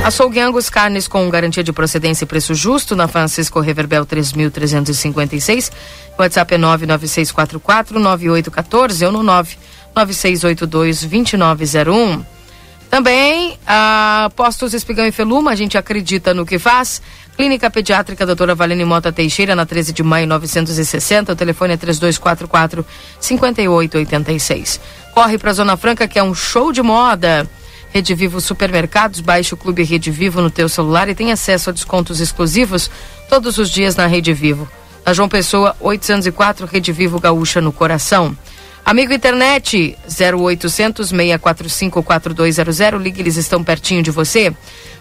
Açougue 0.03 0.39
Angus 0.39 0.67
Carnes 0.67 1.07
com 1.07 1.29
garantia 1.29 1.63
de 1.63 1.71
procedência 1.71 2.23
e 2.23 2.27
preço 2.27 2.55
justo 2.55 2.95
na 2.95 3.07
Francisco 3.07 3.59
Reverbel 3.59 4.03
3356. 4.03 5.71
WhatsApp 6.17 6.55
é 6.55 6.57
996449814 6.57 9.05
ou 9.05 9.11
no 9.11 9.21
996822901. 9.95 12.25
Também 12.89 13.59
a 13.65 14.31
Postos 14.35 14.73
Espigão 14.73 15.05
e 15.05 15.11
Feluma, 15.11 15.51
a 15.51 15.55
gente 15.55 15.77
acredita 15.77 16.33
no 16.33 16.47
que 16.47 16.57
faz. 16.57 16.99
Clínica 17.37 17.69
Pediátrica 17.69 18.25
Doutora 18.25 18.55
Valene 18.55 18.83
Mota 18.83 19.11
Teixeira, 19.11 19.55
na 19.55 19.67
13 19.67 19.93
de 19.93 20.01
maio 20.01 20.25
960. 20.27 21.31
O 21.31 21.35
telefone 21.35 21.75
é 21.75 21.77
3244 21.77 22.83
5886. 23.19 24.81
Corre 25.13 25.37
para 25.37 25.51
a 25.51 25.53
Zona 25.53 25.77
Franca, 25.77 26.07
que 26.07 26.17
é 26.17 26.23
um 26.23 26.33
show 26.33 26.71
de 26.71 26.81
moda. 26.81 27.47
Rede 27.93 28.15
Vivo 28.15 28.39
Supermercados, 28.39 29.19
baixe 29.19 29.53
o 29.53 29.57
Clube 29.57 29.83
Rede 29.83 30.09
Vivo 30.11 30.41
no 30.41 30.49
teu 30.49 30.69
celular 30.69 31.09
e 31.09 31.15
tem 31.15 31.31
acesso 31.31 31.69
a 31.69 31.73
descontos 31.73 32.21
exclusivos 32.21 32.89
todos 33.29 33.57
os 33.57 33.69
dias 33.69 33.95
na 33.95 34.07
Rede 34.07 34.33
Vivo. 34.33 34.67
Na 35.05 35.13
João 35.13 35.27
Pessoa, 35.27 35.75
804, 35.79 36.65
Rede 36.65 36.91
Vivo 36.93 37.19
Gaúcha 37.19 37.59
no 37.59 37.71
coração. 37.71 38.37
Amigo 38.85 39.13
internet, 39.13 39.97
0800 40.05 41.09
645 41.09 42.01
4200, 42.01 43.01
ligue, 43.01 43.21
eles 43.21 43.35
estão 43.35 43.63
pertinho 43.63 44.01
de 44.01 44.09
você. 44.09 44.53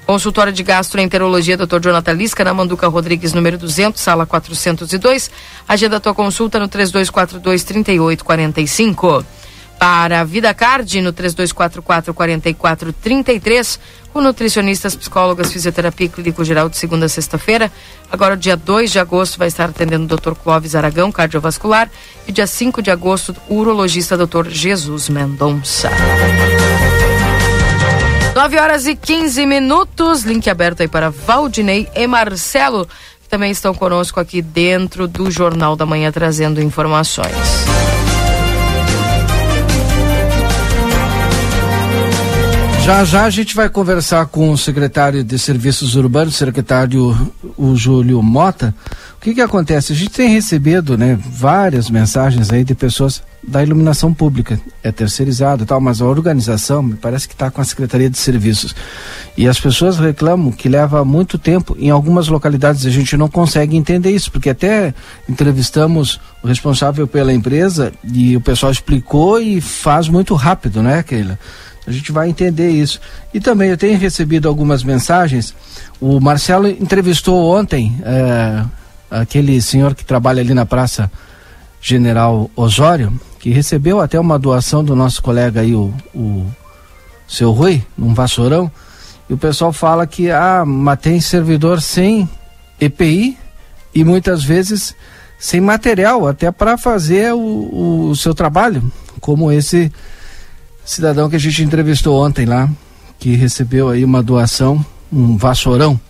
Consultório 0.05 0.53
de 0.53 0.63
Gastroenterologia, 0.63 1.57
Dr. 1.57 1.79
Jonathan 1.81 2.13
Lisca, 2.13 2.43
na 2.43 2.53
Manduca 2.53 2.89
Rodrigues, 2.89 3.33
número 3.33 3.57
200, 3.57 4.01
sala 4.01 4.27
402. 4.27 5.31
Agenda 5.69 5.99
a 5.99 6.01
tua 6.01 6.15
consulta 6.15 6.59
no 6.59 6.67
3242 6.67 7.63
3845 7.63 9.25
para 9.81 10.21
a 10.21 10.25
Vida 10.25 10.53
Card 10.53 11.01
no 11.01 11.11
3244 11.11 12.13
4433 12.13 13.81
com 14.13 14.21
nutricionistas, 14.21 14.95
psicólogas, 14.95 15.51
fisioterapia 15.51 16.05
e 16.05 16.09
clínico 16.11 16.45
geral 16.45 16.69
de 16.69 16.77
segunda 16.77 17.07
a 17.07 17.09
sexta-feira. 17.09 17.73
Agora, 18.13 18.37
dia 18.37 18.59
2 18.59 18.93
de 18.93 18.99
agosto, 18.99 19.39
vai 19.39 19.49
estar 19.49 19.71
atendendo 19.71 20.05
o 20.05 20.17
Dr. 20.19 20.35
Clóvis 20.35 20.75
Aragão, 20.75 21.11
cardiovascular, 21.11 21.91
e 22.29 22.33
dia 22.33 22.47
5 22.47 22.83
de 22.83 22.91
agosto, 22.91 23.35
o 23.49 23.55
urologista 23.55 24.19
Dr. 24.19 24.49
Jesus 24.49 25.09
Mendonça. 25.09 25.91
9 28.35 28.59
horas 28.59 28.87
e 28.87 28.95
15 28.95 29.47
minutos, 29.47 30.25
link 30.25 30.51
aberto 30.51 30.83
aí 30.83 30.89
para 30.89 31.09
Valdinei 31.09 31.89
e 31.95 32.07
Marcelo, 32.07 32.87
que 33.23 33.29
também 33.31 33.51
estão 33.51 33.73
conosco 33.73 34.21
aqui 34.21 34.43
dentro 34.43 35.09
do 35.09 35.31
Jornal 35.31 35.75
da 35.75 35.87
Manhã, 35.87 36.13
trazendo 36.13 36.61
informações. 36.61 37.35
Já 42.91 43.05
já 43.05 43.25
a 43.25 43.31
gente 43.31 43.55
vai 43.55 43.69
conversar 43.69 44.27
com 44.27 44.51
o 44.51 44.59
secretário 44.59 45.23
de 45.23 45.39
Serviços 45.39 45.95
Urbanos, 45.95 46.35
secretário 46.35 47.33
o 47.57 47.77
Júlio 47.77 48.21
Mota. 48.21 48.75
O 49.17 49.21
que 49.21 49.33
que 49.33 49.41
acontece? 49.41 49.93
A 49.93 49.97
gente 49.97 50.11
tem 50.11 50.31
recebido, 50.31 50.99
né, 50.99 51.17
várias 51.25 51.89
mensagens 51.89 52.51
aí 52.51 52.65
de 52.65 52.75
pessoas 52.75 53.23
da 53.47 53.63
iluminação 53.63 54.13
pública, 54.13 54.61
é 54.83 54.91
terceirizado 54.91 55.63
e 55.63 55.67
tal, 55.67 55.81
mas 55.81 56.03
a 56.03 56.05
organização 56.05 56.83
me 56.83 56.95
parece 56.95 57.29
que 57.29 57.35
está 57.35 57.49
com 57.49 57.61
a 57.61 57.65
Secretaria 57.65 58.11
de 58.11 58.19
Serviços. 58.19 58.75
E 59.37 59.47
as 59.47 59.61
pessoas 59.61 59.97
reclamam 59.97 60.51
que 60.51 60.69
leva 60.69 61.05
muito 61.05 61.39
tempo, 61.39 61.77
em 61.79 61.91
algumas 61.91 62.27
localidades 62.27 62.85
a 62.85 62.91
gente 62.91 63.17
não 63.17 63.29
consegue 63.29 63.77
entender 63.77 64.11
isso, 64.11 64.33
porque 64.33 64.51
até 64.51 64.93
entrevistamos 65.29 66.21
o 66.43 66.49
responsável 66.49 67.07
pela 67.07 67.33
empresa 67.33 67.93
e 68.03 68.37
o 68.37 68.41
pessoal 68.41 68.73
explicou 68.73 69.41
e 69.41 69.61
faz 69.61 70.09
muito 70.09 70.35
rápido, 70.35 70.83
né, 70.83 71.05
Keila? 71.05 71.39
A 71.87 71.91
gente 71.91 72.13
vai 72.13 72.29
entender 72.29 72.71
isso. 72.71 73.01
E 73.33 73.41
também 73.41 73.71
eu 73.71 73.77
tenho 73.77 73.99
recebido 73.99 74.49
algumas 74.49 74.83
mensagens. 74.85 75.55
O 76.01 76.21
Marcelo 76.21 76.69
entrevistou 76.69 77.57
ontem 77.57 77.99
é, 78.05 78.65
aquele 79.11 79.61
senhor 79.61 79.95
que 79.95 80.05
trabalha 80.05 80.41
ali 80.41 80.55
na 80.55 80.67
Praça 80.67 81.11
General 81.81 82.51
Osório, 82.55 83.13
que 83.39 83.51
recebeu 83.51 84.01
até 84.01 84.21
uma 84.21 84.39
doação 84.39 84.85
do 84.85 84.95
nosso 84.95 85.23
colega 85.23 85.63
aí, 85.63 85.75
o, 85.75 85.93
o 86.15 86.47
seu 87.27 87.51
Rui, 87.53 87.83
num 87.97 88.13
vassourão. 88.13 88.71
E 89.29 89.33
o 89.33 89.39
pessoal 89.39 89.73
fala 89.73 90.07
que 90.07 90.31
ah, 90.31 90.65
mas 90.67 91.01
tem 91.01 91.21
servidor 91.21 91.81
sem 91.81 92.29
EPI 92.81 93.39
e 93.95 94.05
muitas 94.05 94.45
vezes 94.45 94.95
sem 95.39 95.61
material 95.61 96.29
até 96.29 96.51
para 96.51 96.77
fazer 96.77 97.33
o, 97.33 98.11
o 98.11 98.17
seu 98.17 98.35
trabalho, 98.35 98.83
como 99.21 99.51
esse 99.51 99.91
cidadão 100.85 101.29
que 101.29 101.37
a 101.37 101.41
gente 101.41 101.63
entrevistou 101.63 102.25
ontem 102.25 102.45
lá, 102.47 102.69
que 103.19 103.35
recebeu 103.37 103.89
aí 103.89 104.05
uma 104.05 104.23
doação, 104.23 104.85
um 105.13 105.37
vassourão, 105.37 106.01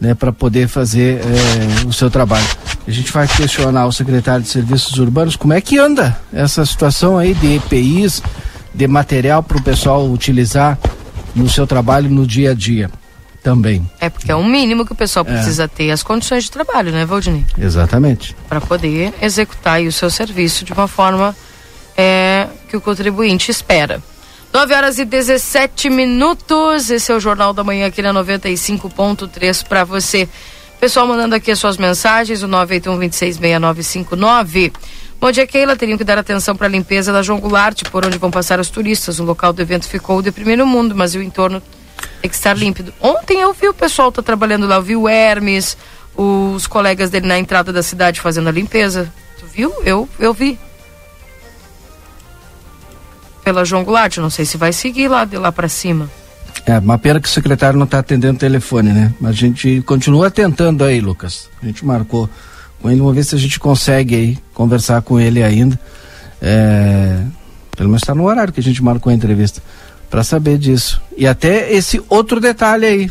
né, 0.00 0.14
para 0.14 0.32
poder 0.32 0.68
fazer 0.68 1.20
é, 1.20 1.86
o 1.86 1.92
seu 1.92 2.10
trabalho. 2.10 2.46
A 2.86 2.90
gente 2.90 3.12
vai 3.12 3.26
questionar 3.26 3.86
o 3.86 3.92
secretário 3.92 4.42
de 4.42 4.48
Serviços 4.48 4.96
Urbanos 4.98 5.36
como 5.36 5.52
é 5.52 5.60
que 5.60 5.78
anda 5.78 6.18
essa 6.32 6.64
situação 6.64 7.18
aí 7.18 7.34
de 7.34 7.56
EPIs, 7.56 8.22
de 8.72 8.86
material 8.86 9.42
para 9.42 9.58
o 9.58 9.62
pessoal 9.62 10.08
utilizar 10.08 10.78
no 11.34 11.48
seu 11.48 11.66
trabalho 11.66 12.08
no 12.08 12.26
dia 12.26 12.52
a 12.52 12.54
dia 12.54 12.90
também. 13.42 13.88
É 14.00 14.08
porque 14.08 14.30
é 14.30 14.34
o 14.34 14.44
mínimo 14.44 14.84
que 14.84 14.92
o 14.92 14.94
pessoal 14.94 15.24
é. 15.28 15.32
precisa 15.32 15.66
ter 15.66 15.90
as 15.90 16.02
condições 16.02 16.44
de 16.44 16.50
trabalho, 16.50 16.92
né, 16.92 17.04
Valdinei? 17.04 17.44
Exatamente. 17.56 18.36
Para 18.48 18.60
poder 18.60 19.14
executar 19.20 19.80
o 19.82 19.92
seu 19.92 20.10
serviço 20.10 20.64
de 20.64 20.72
uma 20.72 20.86
forma 20.86 21.34
é, 21.96 22.46
que 22.68 22.76
o 22.76 22.80
contribuinte 22.80 23.50
espera. 23.50 24.00
9 24.52 24.74
horas 24.74 24.98
e 24.98 25.04
17 25.04 25.90
minutos. 25.90 26.90
Esse 26.90 27.10
é 27.10 27.14
o 27.14 27.20
Jornal 27.20 27.52
da 27.52 27.64
Manhã 27.64 27.86
aqui 27.86 28.00
na 28.00 28.14
95.3 28.14 29.66
para 29.66 29.84
você. 29.84 30.28
Pessoal 30.80 31.06
mandando 31.08 31.34
aqui 31.34 31.50
as 31.50 31.58
suas 31.58 31.76
mensagens, 31.76 32.42
o 32.42 32.48
981-266959. 32.48 34.72
Bom 35.20 35.32
dia, 35.32 35.44
Keila. 35.46 35.74
Teriam 35.74 35.98
que 35.98 36.04
dar 36.04 36.18
atenção 36.18 36.54
para 36.54 36.68
a 36.68 36.70
limpeza 36.70 37.12
da 37.12 37.22
João 37.22 37.40
Goulart, 37.40 37.82
por 37.90 38.06
onde 38.06 38.16
vão 38.16 38.30
passar 38.30 38.60
os 38.60 38.70
turistas. 38.70 39.18
O 39.18 39.24
local 39.24 39.52
do 39.52 39.60
evento 39.60 39.88
ficou 39.88 40.22
de 40.22 40.30
primeiro 40.30 40.64
mundo, 40.64 40.94
mas 40.94 41.16
o 41.16 41.20
entorno 41.20 41.60
tem 42.20 42.30
que 42.30 42.36
estar 42.36 42.56
límpido. 42.56 42.94
Ontem 43.00 43.40
eu 43.40 43.52
vi 43.52 43.66
o 43.68 43.74
pessoal 43.74 44.12
tá 44.12 44.22
trabalhando 44.22 44.68
lá, 44.68 44.76
eu 44.76 44.82
vi 44.82 44.94
o 44.94 45.08
Hermes, 45.08 45.76
os 46.16 46.68
colegas 46.68 47.10
dele 47.10 47.26
na 47.26 47.36
entrada 47.38 47.72
da 47.72 47.82
cidade 47.82 48.20
fazendo 48.20 48.48
a 48.48 48.52
limpeza. 48.52 49.12
Tu 49.40 49.46
viu? 49.46 49.74
Eu, 49.84 50.08
eu 50.20 50.32
vi 50.32 50.56
pela 53.48 53.64
João 53.64 53.82
Goulart. 53.82 54.18
Não 54.18 54.28
sei 54.28 54.44
se 54.44 54.58
vai 54.58 54.74
seguir 54.74 55.08
lá 55.08 55.24
de 55.24 55.38
lá 55.38 55.50
para 55.50 55.68
cima. 55.68 56.10
É, 56.66 56.78
uma 56.78 56.98
pena 56.98 57.18
que 57.18 57.26
o 57.26 57.30
secretário 57.30 57.78
não 57.78 57.86
está 57.86 58.00
atendendo 58.00 58.34
o 58.34 58.38
telefone, 58.38 58.92
né? 58.92 59.14
Mas 59.18 59.30
a 59.30 59.38
gente 59.38 59.80
continua 59.86 60.30
tentando 60.30 60.84
aí, 60.84 61.00
Lucas. 61.00 61.48
A 61.62 61.64
gente 61.66 61.82
marcou 61.82 62.28
com 62.78 62.90
ele, 62.90 63.00
vamos 63.00 63.14
ver 63.14 63.24
se 63.24 63.34
a 63.34 63.38
gente 63.38 63.58
consegue 63.58 64.14
aí 64.14 64.38
conversar 64.52 65.00
com 65.00 65.18
ele 65.18 65.42
ainda. 65.42 65.80
É, 66.42 67.22
pelo 67.74 67.88
menos 67.88 68.02
está 68.02 68.14
no 68.14 68.24
horário 68.24 68.52
que 68.52 68.60
a 68.60 68.62
gente 68.62 68.82
marcou 68.82 69.10
a 69.10 69.14
entrevista 69.14 69.62
para 70.10 70.22
saber 70.22 70.58
disso. 70.58 71.00
E 71.16 71.26
até 71.26 71.72
esse 71.72 72.02
outro 72.06 72.40
detalhe 72.40 72.84
aí, 72.84 73.10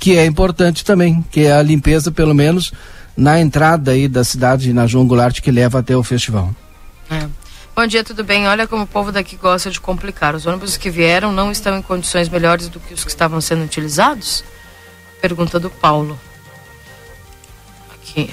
que 0.00 0.18
é 0.18 0.26
importante 0.26 0.84
também, 0.84 1.24
que 1.30 1.42
é 1.42 1.52
a 1.52 1.62
limpeza, 1.62 2.10
pelo 2.10 2.34
menos, 2.34 2.72
na 3.16 3.40
entrada 3.40 3.92
aí 3.92 4.08
da 4.08 4.24
cidade, 4.24 4.72
na 4.72 4.88
João 4.88 5.06
Goulart, 5.06 5.40
que 5.40 5.52
leva 5.52 5.78
até 5.78 5.96
o 5.96 6.02
festival. 6.02 6.52
É. 7.08 7.39
Bom 7.80 7.86
dia, 7.86 8.04
tudo 8.04 8.22
bem? 8.22 8.46
Olha 8.46 8.66
como 8.66 8.82
o 8.82 8.86
povo 8.86 9.10
daqui 9.10 9.36
gosta 9.36 9.70
de 9.70 9.80
complicar. 9.80 10.34
Os 10.34 10.44
ônibus 10.44 10.76
que 10.76 10.90
vieram 10.90 11.32
não 11.32 11.50
estão 11.50 11.78
em 11.78 11.80
condições 11.80 12.28
melhores 12.28 12.68
do 12.68 12.78
que 12.78 12.92
os 12.92 13.02
que 13.02 13.10
estavam 13.10 13.40
sendo 13.40 13.64
utilizados? 13.64 14.44
Pergunta 15.22 15.58
do 15.58 15.70
Paulo. 15.70 16.20
Aqui. 17.94 18.28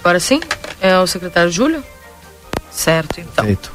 Agora 0.00 0.18
sim? 0.18 0.40
É 0.80 0.98
o 0.98 1.06
secretário 1.06 1.52
Júlio? 1.52 1.84
Certo, 2.68 3.20
então. 3.20 3.44
Feito. 3.44 3.72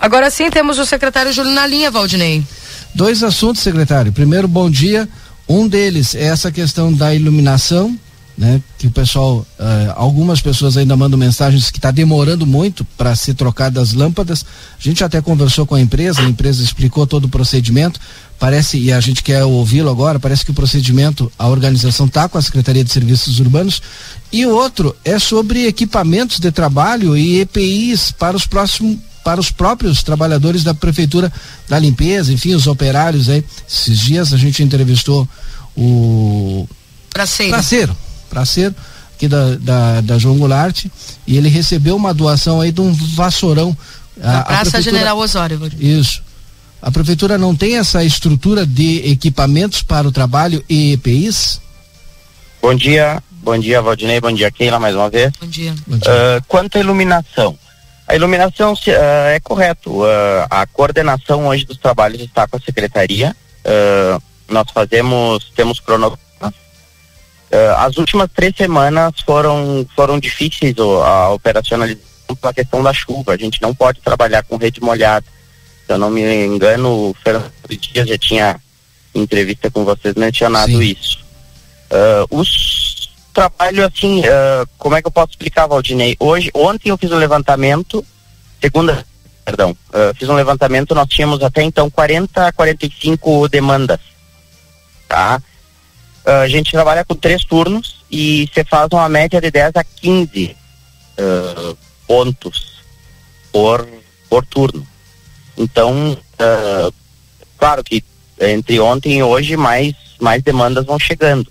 Agora 0.00 0.30
sim 0.30 0.48
temos 0.48 0.78
o 0.78 0.86
secretário 0.86 1.32
Júlio 1.32 1.50
na 1.50 1.66
linha, 1.66 1.90
Valdinei. 1.90 2.46
Dois 2.94 3.24
assuntos, 3.24 3.62
secretário. 3.62 4.12
Primeiro, 4.12 4.46
bom 4.46 4.70
dia. 4.70 5.08
Um 5.48 5.66
deles 5.66 6.14
é 6.14 6.26
essa 6.26 6.52
questão 6.52 6.92
da 6.92 7.12
iluminação 7.12 7.98
né? 8.36 8.62
Que 8.78 8.86
o 8.86 8.90
pessoal, 8.90 9.46
uh, 9.58 9.92
algumas 9.94 10.40
pessoas 10.40 10.76
ainda 10.76 10.96
mandam 10.96 11.18
mensagens 11.18 11.70
que 11.70 11.78
está 11.78 11.90
demorando 11.90 12.46
muito 12.46 12.84
para 12.96 13.14
ser 13.14 13.34
trocadas 13.34 13.92
lâmpadas. 13.92 14.44
A 14.78 14.82
gente 14.82 15.04
até 15.04 15.20
conversou 15.20 15.66
com 15.66 15.74
a 15.74 15.80
empresa, 15.80 16.22
a 16.22 16.24
empresa 16.24 16.62
explicou 16.62 17.06
todo 17.06 17.26
o 17.26 17.28
procedimento. 17.28 18.00
Parece, 18.38 18.76
e 18.78 18.92
a 18.92 18.98
gente 19.00 19.22
quer 19.22 19.44
ouvi-lo 19.44 19.88
agora, 19.88 20.18
parece 20.18 20.44
que 20.44 20.50
o 20.50 20.54
procedimento, 20.54 21.30
a 21.38 21.46
organização 21.46 22.06
está 22.06 22.28
com 22.28 22.38
a 22.38 22.42
Secretaria 22.42 22.82
de 22.82 22.90
Serviços 22.90 23.38
Urbanos. 23.38 23.80
E 24.32 24.44
o 24.44 24.50
outro 24.50 24.96
é 25.04 25.18
sobre 25.18 25.66
equipamentos 25.66 26.40
de 26.40 26.50
trabalho 26.50 27.16
e 27.16 27.40
EPIs 27.40 28.10
para 28.10 28.36
os 28.36 28.46
próximos 28.46 28.98
para 29.22 29.38
os 29.38 29.52
próprios 29.52 30.02
trabalhadores 30.02 30.64
da 30.64 30.74
prefeitura 30.74 31.32
da 31.68 31.78
limpeza, 31.78 32.32
enfim, 32.32 32.54
os 32.54 32.66
operários 32.66 33.28
aí. 33.28 33.44
Esses 33.68 34.00
dias 34.00 34.32
a 34.32 34.36
gente 34.36 34.64
entrevistou 34.64 35.28
o 35.76 36.66
Praceiro. 37.12 37.52
Praceiro 37.52 37.96
praceiro 38.32 38.74
aqui 39.14 39.28
da, 39.28 39.54
da, 39.56 40.00
da 40.00 40.18
João 40.18 40.38
Goulart 40.38 40.86
e 41.26 41.36
ele 41.36 41.48
recebeu 41.48 41.94
uma 41.94 42.14
doação 42.14 42.60
aí 42.60 42.72
de 42.72 42.80
um 42.80 42.92
vassourão. 43.14 43.76
A, 44.22 44.38
a 44.38 44.44
Praça 44.44 44.80
General 44.80 45.16
Osório. 45.18 45.60
Isso. 45.78 46.22
A 46.80 46.90
prefeitura 46.90 47.38
não 47.38 47.54
tem 47.54 47.76
essa 47.76 48.02
estrutura 48.02 48.66
de 48.66 49.10
equipamentos 49.10 49.82
para 49.82 50.08
o 50.08 50.12
trabalho 50.12 50.64
e 50.68 50.94
EPIs? 50.94 51.60
Bom 52.60 52.74
dia, 52.74 53.22
bom 53.30 53.58
dia 53.58 53.82
Valdinei, 53.82 54.20
bom 54.20 54.32
dia 54.32 54.50
Keila 54.50 54.80
mais 54.80 54.94
uma 54.96 55.10
vez. 55.10 55.32
Bom 55.40 55.46
dia. 55.46 55.74
Bom 55.86 55.98
dia. 55.98 56.10
Uh, 56.10 56.44
quanto 56.48 56.78
à 56.78 56.80
iluminação, 56.80 57.56
a 58.08 58.16
iluminação 58.16 58.72
uh, 58.72 59.28
é 59.28 59.38
correto. 59.40 60.02
Uh, 60.02 60.46
a 60.50 60.66
coordenação 60.66 61.46
hoje 61.46 61.64
dos 61.64 61.76
trabalhos 61.76 62.20
está 62.20 62.48
com 62.48 62.56
a 62.56 62.60
secretaria. 62.60 63.36
nós 64.48 64.66
fazemos, 64.72 65.52
temos 65.54 65.78
cronograma 65.78 66.31
as 67.76 67.96
últimas 67.98 68.30
três 68.34 68.56
semanas 68.56 69.12
foram, 69.26 69.86
foram 69.94 70.18
difíceis 70.18 70.74
a 70.78 71.30
operacionalização 71.30 72.34
pela 72.40 72.54
questão 72.54 72.82
da 72.82 72.92
chuva. 72.92 73.34
A 73.34 73.36
gente 73.36 73.60
não 73.60 73.74
pode 73.74 74.00
trabalhar 74.00 74.42
com 74.42 74.56
rede 74.56 74.80
molhada. 74.80 75.26
Se 75.86 75.92
eu 75.92 75.98
não 75.98 76.10
me 76.10 76.46
engano, 76.46 77.10
o 77.10 77.16
Fernando 77.22 77.52
Dias 77.68 78.08
já 78.08 78.16
tinha 78.16 78.60
entrevista 79.14 79.70
com 79.70 79.84
vocês 79.84 80.14
mencionado 80.14 80.72
Sim. 80.72 80.82
isso. 80.82 81.18
Uh, 81.90 82.40
os 82.40 83.10
trabalhos 83.32 83.84
assim, 83.84 84.20
uh, 84.20 84.66
como 84.78 84.96
é 84.96 85.02
que 85.02 85.08
eu 85.08 85.12
posso 85.12 85.32
explicar, 85.32 85.66
Valdinei? 85.66 86.16
Hoje, 86.18 86.50
ontem 86.54 86.90
eu 86.90 86.96
fiz 86.96 87.10
um 87.10 87.18
levantamento, 87.18 88.04
segunda, 88.60 89.04
perdão, 89.44 89.76
uh, 89.90 90.14
fiz 90.14 90.28
um 90.28 90.34
levantamento, 90.34 90.94
nós 90.94 91.08
tínhamos 91.08 91.42
até 91.42 91.62
então 91.62 91.90
40 91.90 92.46
a 92.46 92.52
45 92.52 93.48
demandas, 93.48 94.00
tá? 95.08 95.42
Uh, 96.24 96.42
a 96.42 96.48
gente 96.48 96.70
trabalha 96.70 97.04
com 97.04 97.16
três 97.16 97.44
turnos 97.44 97.96
e 98.08 98.48
você 98.52 98.64
faz 98.64 98.88
uma 98.92 99.08
média 99.08 99.40
de 99.40 99.50
10 99.50 99.72
a 99.74 99.82
15 99.82 100.56
uh, 101.18 101.78
pontos 102.06 102.80
por, 103.50 103.88
por 104.30 104.46
turno. 104.46 104.86
Então, 105.56 106.12
uh, 106.12 106.94
claro 107.58 107.82
que 107.82 108.04
entre 108.40 108.78
ontem 108.78 109.18
e 109.18 109.22
hoje 109.22 109.56
mais, 109.56 109.94
mais 110.20 110.42
demandas 110.42 110.86
vão 110.86 110.98
chegando. 110.98 111.50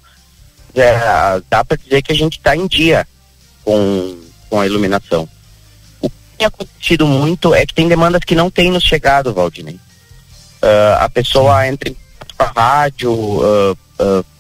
É, 0.74 1.42
dá 1.50 1.66
para 1.66 1.76
dizer 1.76 2.02
que 2.02 2.14
a 2.14 2.16
gente 2.16 2.38
está 2.38 2.56
em 2.56 2.66
dia 2.66 3.06
com, 3.66 4.18
com 4.50 4.62
a 4.62 4.66
iluminação. 4.66 5.28
O 6.00 6.10
que 6.10 6.16
tem 6.38 6.48
acontecido 6.48 7.06
muito 7.06 7.54
é 7.54 7.66
que 7.66 7.74
tem 7.74 7.90
demandas 7.90 8.24
que 8.24 8.36
não 8.36 8.50
têm 8.50 8.72
nos 8.72 8.84
chegado, 8.84 9.34
Valdinei. 9.34 9.78
a 10.98 11.10
pessoa 11.10 11.68
entra 11.68 11.90
em 11.90 11.98
rádio, 12.56 13.12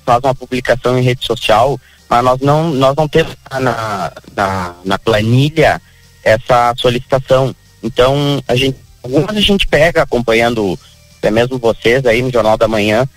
faz 0.05 0.23
uma 0.23 0.35
publicação 0.35 0.97
em 0.97 1.03
rede 1.03 1.25
social, 1.25 1.79
mas 2.09 2.23
nós 2.23 2.39
não, 2.41 2.69
nós 2.71 2.95
não 2.95 3.07
temos 3.07 3.35
na, 3.51 4.11
na, 4.35 4.75
na 4.83 4.99
planilha 4.99 5.81
essa 6.23 6.73
solicitação. 6.77 7.55
Então, 7.81 8.43
a 8.47 8.55
gente, 8.55 8.77
algumas 9.03 9.35
a 9.35 9.41
gente 9.41 9.67
pega 9.67 10.03
acompanhando 10.03 10.77
até 11.17 11.31
mesmo 11.31 11.57
vocês 11.57 12.05
aí 12.05 12.21
no 12.21 12.31
Jornal 12.31 12.57
da 12.57 12.67
Manhã, 12.67 13.07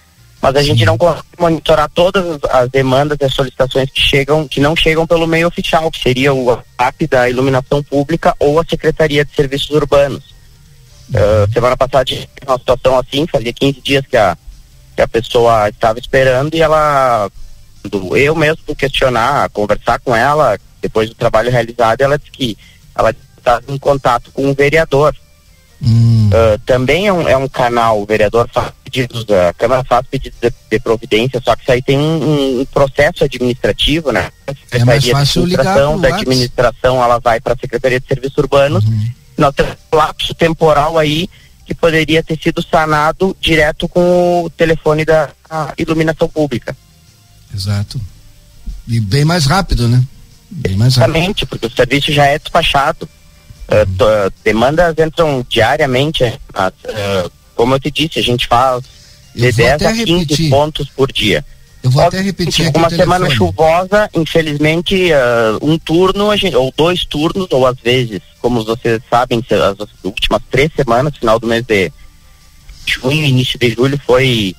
mas 0.40 0.56
a 0.56 0.62
gente 0.62 0.84
não 0.84 0.98
consegue 0.98 1.24
monitorar 1.38 1.88
todas 1.88 2.38
as 2.50 2.68
demandas 2.68 3.16
e 3.18 3.24
as 3.24 3.32
solicitações 3.32 3.90
que 3.90 4.00
chegam, 4.00 4.46
que 4.46 4.60
não 4.60 4.76
chegam 4.76 5.06
pelo 5.06 5.26
meio 5.26 5.48
oficial, 5.48 5.90
que 5.90 5.98
seria 5.98 6.34
o 6.34 6.52
app 6.78 7.06
da 7.06 7.30
iluminação 7.30 7.82
pública 7.82 8.34
ou 8.38 8.60
a 8.60 8.64
Secretaria 8.64 9.24
de 9.24 9.34
Serviços 9.34 9.70
Urbanos. 9.70 10.34
Uh, 11.08 11.50
semana 11.50 11.76
passada 11.76 12.04
tinha 12.04 12.28
uma 12.46 12.58
situação 12.58 12.98
assim, 12.98 13.26
fazia 13.26 13.52
15 13.52 13.80
dias 13.80 14.06
que 14.06 14.16
a 14.16 14.36
que 14.94 15.02
a 15.02 15.08
pessoa 15.08 15.68
estava 15.68 15.98
esperando 15.98 16.54
e 16.54 16.62
ela, 16.62 17.30
eu 18.16 18.34
mesmo 18.34 18.74
questionar, 18.76 19.48
conversar 19.50 19.98
com 20.00 20.14
ela, 20.14 20.58
depois 20.80 21.08
do 21.08 21.14
trabalho 21.14 21.50
realizado, 21.50 22.00
ela 22.00 22.18
disse 22.18 22.30
que 22.30 22.58
ela 22.94 23.14
estava 23.36 23.62
em 23.68 23.78
contato 23.78 24.30
com 24.32 24.50
o 24.50 24.54
vereador. 24.54 25.14
Uh, 25.84 26.58
também 26.64 27.06
é 27.06 27.12
um, 27.12 27.28
é 27.28 27.36
um 27.36 27.48
canal, 27.48 28.00
o 28.00 28.06
vereador 28.06 28.48
faz 28.50 28.72
pedidos, 28.82 29.26
a 29.30 29.52
Câmara 29.52 29.84
faz 29.84 30.06
pedidos 30.06 30.38
de, 30.40 30.50
de 30.70 30.80
providência, 30.80 31.42
só 31.44 31.54
que 31.54 31.62
isso 31.62 31.72
aí 31.72 31.82
tem 31.82 31.98
um, 31.98 32.60
um 32.60 32.64
processo 32.64 33.24
administrativo, 33.24 34.10
né? 34.10 34.30
A 34.46 34.50
É 34.50 34.54
mais 34.54 34.60
Secretaria 34.70 35.00
de 35.00 35.10
fácil 35.12 35.44
ligar 35.44 35.60
administração, 35.60 36.00
da 36.00 36.08
administração 36.08 37.04
ela 37.04 37.18
vai 37.18 37.40
para 37.40 37.52
a 37.52 37.56
Secretaria 37.58 38.00
de 38.00 38.06
Serviços 38.06 38.38
Urbanos. 38.38 38.84
Nós 39.36 39.54
temos 39.54 39.74
um 39.92 39.96
lapso 39.96 40.34
temporal 40.34 40.96
aí 40.96 41.28
que 41.66 41.74
poderia 41.74 42.22
ter 42.22 42.38
sido 42.40 42.62
sanado 42.62 43.36
direto 43.40 43.88
com 43.88 44.44
o 44.44 44.50
telefone 44.50 45.04
da 45.04 45.30
iluminação 45.78 46.28
pública. 46.28 46.76
Exato. 47.54 48.00
E 48.86 49.00
bem 49.00 49.24
mais 49.24 49.46
rápido, 49.46 49.88
né? 49.88 50.02
Bem 50.50 50.76
mais 50.76 50.96
rápido. 50.96 51.14
Exatamente, 51.16 51.46
porque 51.46 51.66
o 51.66 51.70
serviço 51.70 52.12
já 52.12 52.26
é 52.26 52.38
despachado. 52.38 53.08
Uh, 53.66 53.86
to- 53.96 54.04
uh, 54.04 54.32
demandas 54.44 54.94
entram 54.98 55.44
diariamente, 55.48 56.22
uh, 56.24 57.30
como 57.54 57.74
eu 57.74 57.80
te 57.80 57.90
disse, 57.90 58.18
a 58.18 58.22
gente 58.22 58.46
faz 58.46 58.84
de 59.34 59.46
Eu 59.46 59.52
vou 59.52 59.64
10 59.64 59.72
até 59.72 59.86
a 59.86 59.92
15 59.92 60.12
repetir. 60.18 60.50
pontos 60.50 60.88
por 60.90 61.10
dia. 61.10 61.42
Eu 61.84 61.90
vou 61.90 62.02
até 62.02 62.22
repetir 62.22 62.66
aqui 62.66 62.78
Uma 62.78 62.88
semana 62.88 63.28
chuvosa, 63.28 64.08
infelizmente, 64.14 65.10
uh, 65.12 65.58
um 65.60 65.78
turno, 65.78 66.34
gente- 66.34 66.56
ou 66.56 66.72
dois 66.74 67.04
turnos, 67.04 67.46
ou 67.50 67.66
às 67.66 67.78
vezes, 67.78 68.22
como 68.40 68.64
vocês 68.64 69.02
sabem, 69.10 69.44
as 69.50 69.86
últimas 70.02 70.40
três 70.50 70.70
semanas, 70.74 71.14
final 71.18 71.38
do 71.38 71.46
mês 71.46 71.62
de 71.66 71.92
junho, 72.86 73.22
início 73.22 73.58
de 73.58 73.70
julho, 73.70 74.00
foi 74.06 74.56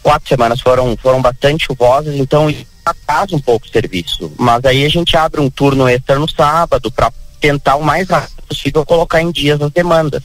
quatro 0.00 0.28
semanas 0.28 0.60
foram 0.60 0.96
foram 0.96 1.20
bastante 1.20 1.66
chuvosas, 1.66 2.14
então 2.14 2.54
atrasa 2.86 3.34
um 3.34 3.40
pouco 3.40 3.66
o 3.66 3.70
serviço. 3.70 4.32
Mas 4.38 4.64
aí 4.64 4.84
a 4.84 4.88
gente 4.88 5.16
abre 5.16 5.40
um 5.40 5.50
turno 5.50 5.88
extra 5.88 6.20
no 6.20 6.30
sábado 6.30 6.88
para 6.92 7.12
tentar 7.40 7.74
o 7.74 7.82
mais 7.84 8.08
rápido 8.08 8.42
possível 8.48 8.86
colocar 8.86 9.20
em 9.20 9.32
dias 9.32 9.60
as 9.60 9.72
demandas. 9.72 10.22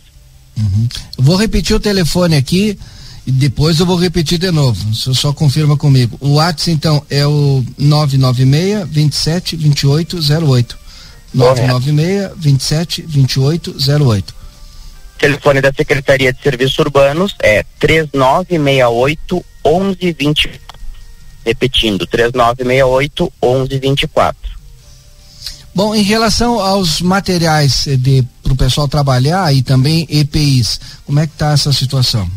Eu 1.18 1.24
vou 1.24 1.36
repetir 1.38 1.76
o 1.76 1.80
telefone 1.80 2.36
aqui 2.36 2.78
e 3.26 3.32
depois 3.32 3.80
eu 3.80 3.86
vou 3.86 3.96
repetir 3.96 4.38
de 4.38 4.52
novo. 4.52 4.94
Você 4.94 5.14
só 5.14 5.32
confirma 5.32 5.78
comigo. 5.78 6.18
O 6.20 6.34
WhatsApp, 6.36 6.72
então, 6.72 7.06
é 7.10 7.26
o 7.26 7.64
996 7.78 8.88
27 8.90 9.56
28 9.56 10.18
08. 10.46 10.78
996 11.34 12.32
27 12.38 13.02
28 13.02 13.76
08. 14.06 14.36
O 15.16 15.20
telefone 15.20 15.62
da 15.62 15.72
Secretaria 15.72 16.34
de 16.34 16.42
Serviços 16.42 16.78
Urbanos 16.80 17.34
é 17.40 17.64
3968 17.80 19.46
1120. 19.66 20.62
Repetindo, 21.46 22.06
3968 22.06 23.34
1124. 23.42 24.54
Bom, 25.74 25.96
em 25.96 26.04
relação 26.04 26.60
aos 26.60 27.02
materiais 27.02 27.86
para 28.44 28.54
o 28.54 28.56
pessoal 28.56 28.88
trabalhar 28.88 29.52
e 29.56 29.64
também 29.64 30.06
EPIs, 30.10 30.80
como 31.06 31.20
é 31.20 31.26
que 31.26 31.34
está 31.34 31.54
essa 31.54 31.72
situação? 31.72 32.30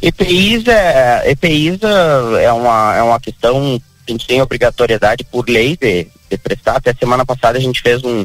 EPIs 0.00 0.66
é, 0.68 1.30
EPIs 1.30 1.80
é 1.82 2.44
é 2.44 2.52
uma, 2.52 2.96
é 2.96 3.02
uma 3.02 3.20
questão 3.20 3.80
que 4.06 4.12
a 4.12 4.12
gente 4.12 4.26
tem 4.26 4.40
obrigatoriedade 4.40 5.24
por 5.24 5.48
lei 5.48 5.76
de, 5.76 6.06
de 6.30 6.38
prestar. 6.38 6.76
Até 6.76 6.94
semana 6.94 7.24
passada 7.26 7.58
a 7.58 7.60
gente 7.60 7.80
fez 7.80 8.02
um. 8.04 8.24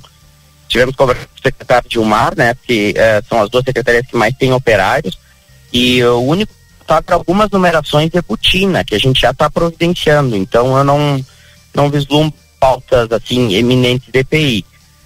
Tivemos 0.67 0.95
conversa 0.95 1.25
com 1.25 1.39
o 1.39 1.43
secretário 1.43 1.89
Dilmar, 1.89 2.33
né? 2.35 2.53
Porque 2.53 2.93
eh, 2.95 3.21
são 3.27 3.41
as 3.41 3.49
duas 3.49 3.63
secretarias 3.63 4.07
que 4.07 4.15
mais 4.15 4.33
têm 4.35 4.53
operários. 4.53 5.19
E 5.71 6.03
o 6.03 6.21
único 6.21 6.53
está 6.81 7.01
para 7.01 7.15
algumas 7.15 7.49
numerações 7.49 8.09
de 8.09 8.21
botina, 8.21 8.83
que 8.83 8.95
a 8.95 8.99
gente 8.99 9.21
já 9.21 9.31
está 9.31 9.49
providenciando. 9.49 10.35
Então 10.35 10.77
eu 10.77 10.83
não, 10.83 11.23
não 11.73 11.89
vislumbro 11.89 12.33
pautas 12.59 13.11
assim 13.11 13.53
eminentes 13.53 14.09
de 14.11 14.19
EPI. 14.19 14.65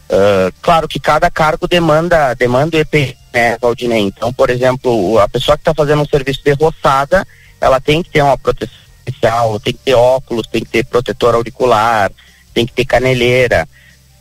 Ah, 0.10 0.52
claro 0.62 0.88
que 0.88 1.00
cada 1.00 1.30
cargo 1.30 1.68
demanda 1.68 2.34
demanda 2.34 2.78
o 2.78 2.80
EPI, 2.80 3.16
né, 3.38 3.58
Valdinei? 3.62 4.02
Então, 4.02 4.34
por 4.34 4.50
exemplo, 4.50 5.20
a 5.20 5.30
pessoa 5.30 5.56
que 5.56 5.62
está 5.62 5.74
fazendo 5.74 6.02
um 6.02 6.08
serviço 6.08 6.42
de 6.44 6.54
roçada, 6.54 7.26
ela 7.62 7.80
tem 7.80 8.02
que 8.02 8.10
ter 8.10 8.22
uma 8.24 8.38
proteção 8.38 8.76
especial, 9.06 9.60
tem 9.60 9.74
que 9.74 9.80
ter 9.80 9.94
óculos, 9.94 10.48
tem 10.48 10.64
que 10.64 10.70
ter 10.70 10.86
protetor 10.86 11.36
auricular, 11.36 12.12
tem 12.54 12.66
que 12.66 12.74
ter 12.74 12.86
caneleira. 12.86 13.68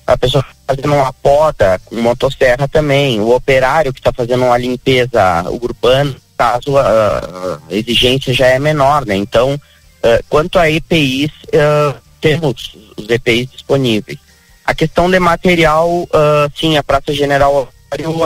A 0.06 0.16
pessoa 0.16 0.44
que 0.44 0.50
está 0.50 0.74
fazendo 0.74 0.94
uma 0.94 1.12
poda 1.12 1.80
com 1.84 1.96
motosserra 1.96 2.68
também, 2.68 3.20
o 3.20 3.34
operário 3.34 3.92
que 3.92 3.98
está 3.98 4.12
fazendo 4.12 4.44
uma 4.44 4.58
limpeza 4.58 5.44
urbana, 5.50 6.14
caso 6.36 6.76
a, 6.76 7.58
a 7.68 7.74
exigência 7.74 8.32
já 8.32 8.46
é 8.46 8.58
menor, 8.58 9.04
né? 9.06 9.16
Então, 9.16 9.58
ah, 10.02 10.20
quanto 10.28 10.58
a 10.58 10.70
EPIs, 10.70 11.32
ah, 11.54 11.96
temos 12.20 12.76
os 12.96 13.08
EPIs 13.08 13.50
disponíveis. 13.50 14.18
A 14.64 14.74
questão 14.74 15.10
de 15.10 15.18
material, 15.18 16.06
ah, 16.12 16.48
sim, 16.54 16.76
a 16.76 16.82
Praça 16.82 17.12
General 17.12 17.68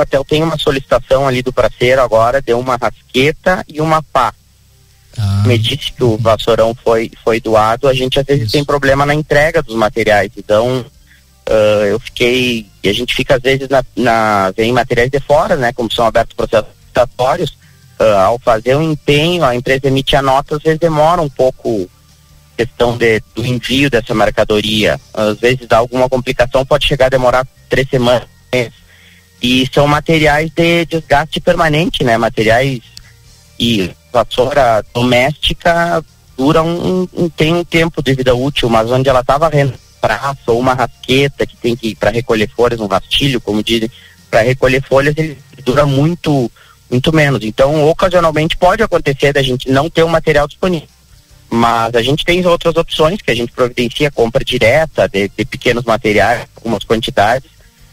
até 0.01 0.17
eu 0.17 0.25
tenho 0.25 0.45
uma 0.45 0.59
solicitação 0.59 1.27
ali 1.27 1.43
do 1.43 1.53
praceiro 1.53 2.01
agora 2.01 2.41
de 2.41 2.53
uma 2.55 2.77
rasqueta 2.77 3.65
e 3.69 3.81
uma 3.81 4.03
pá. 4.03 4.33
Me 5.45 5.59
disse 5.59 5.93
que 5.93 6.05
o 6.05 6.17
vassourão 6.17 6.75
foi, 6.75 7.11
foi 7.23 7.41
doado, 7.41 7.89
a 7.89 7.95
gente 7.95 8.19
às 8.19 8.25
vezes 8.25 8.53
tem 8.53 8.65
problema 8.65 9.05
na 9.05 9.15
entrega 9.15 9.63
dos 9.63 9.75
materiais, 9.75 10.31
então 10.37 10.85
ah, 11.49 11.85
eu 11.85 11.99
fiquei, 11.99 12.67
e 12.83 12.89
a 12.89 12.93
gente 12.93 13.15
fica 13.15 13.35
às 13.35 13.43
vezes 13.43 13.69
na, 13.69 13.85
na 13.97 14.51
vem 14.53 14.73
materiais 14.73 15.11
de 15.11 15.21
fora, 15.21 15.57
né, 15.57 15.73
como 15.73 15.93
são 15.93 16.07
abertos 16.07 16.35
processos 16.35 16.71
licitatórios, 16.81 17.57
ah, 17.99 18.23
ao 18.25 18.39
fazer 18.39 18.77
o 18.77 18.83
empenho, 18.83 19.45
a 19.45 19.55
empresa 19.55 19.89
emite 19.89 20.15
a 20.15 20.23
nota, 20.23 20.57
às 20.57 20.63
vezes 20.63 20.79
demora 20.79 21.21
um 21.21 21.29
pouco 21.29 21.91
questão 22.57 22.97
de, 22.97 23.23
do 23.35 23.45
envio 23.45 23.89
dessa 23.89 24.15
mercadoria. 24.15 25.01
Às 25.15 25.39
vezes 25.39 25.67
dá 25.67 25.79
alguma 25.79 26.09
complicação, 26.09 26.65
pode 26.65 26.87
chegar 26.87 27.07
a 27.07 27.11
demorar 27.11 27.47
três 27.71 27.89
semanas. 27.89 28.29
E 29.43 29.67
são 29.73 29.87
materiais 29.87 30.51
de 30.55 30.85
desgaste 30.85 31.41
permanente, 31.41 32.05
né? 32.05 32.17
Materiais 32.19 32.81
e 33.59 33.91
vassoura 34.13 34.85
doméstica 34.95 36.05
dura 36.37 36.63
um, 36.63 37.07
um- 37.15 37.29
tem 37.29 37.55
um 37.55 37.65
tempo 37.65 38.03
de 38.03 38.15
vida 38.15 38.35
útil, 38.35 38.69
mas 38.69 38.91
onde 38.91 39.09
ela 39.09 39.21
estava 39.21 39.51
praça 40.01 40.41
ou 40.47 40.59
uma 40.59 40.75
rasqueta 40.75 41.47
que 41.47 41.57
tem 41.57 41.77
que 41.77 41.89
ir 41.89 41.95
para 41.95 42.11
recolher 42.11 42.49
folhas, 42.49 42.81
um 42.81 42.87
rastilho, 42.87 43.41
como 43.41 43.63
dizem, 43.63 43.91
para 44.31 44.41
recolher 44.41 44.83
folhas, 44.83 45.15
ele 45.17 45.37
dura 45.65 45.85
muito 45.85 46.51
muito 46.91 47.13
menos. 47.13 47.45
Então, 47.45 47.87
ocasionalmente 47.89 48.57
pode 48.57 48.83
acontecer 48.83 49.33
da 49.33 49.43
gente 49.43 49.71
não 49.71 49.89
ter 49.89 50.03
o 50.03 50.09
material 50.09 50.49
disponível. 50.49 50.89
Mas 51.49 51.95
a 51.95 52.03
gente 52.03 52.25
tem 52.25 52.45
outras 52.45 52.75
opções 52.77 53.21
que 53.23 53.31
a 53.31 53.35
gente 53.35 53.53
providencia 53.53 54.11
compra 54.11 54.45
direta 54.45 55.09
de, 55.09 55.29
de 55.29 55.45
pequenos 55.45 55.85
materiais, 55.85 56.47
algumas 56.57 56.83
quantidades, 56.83 57.49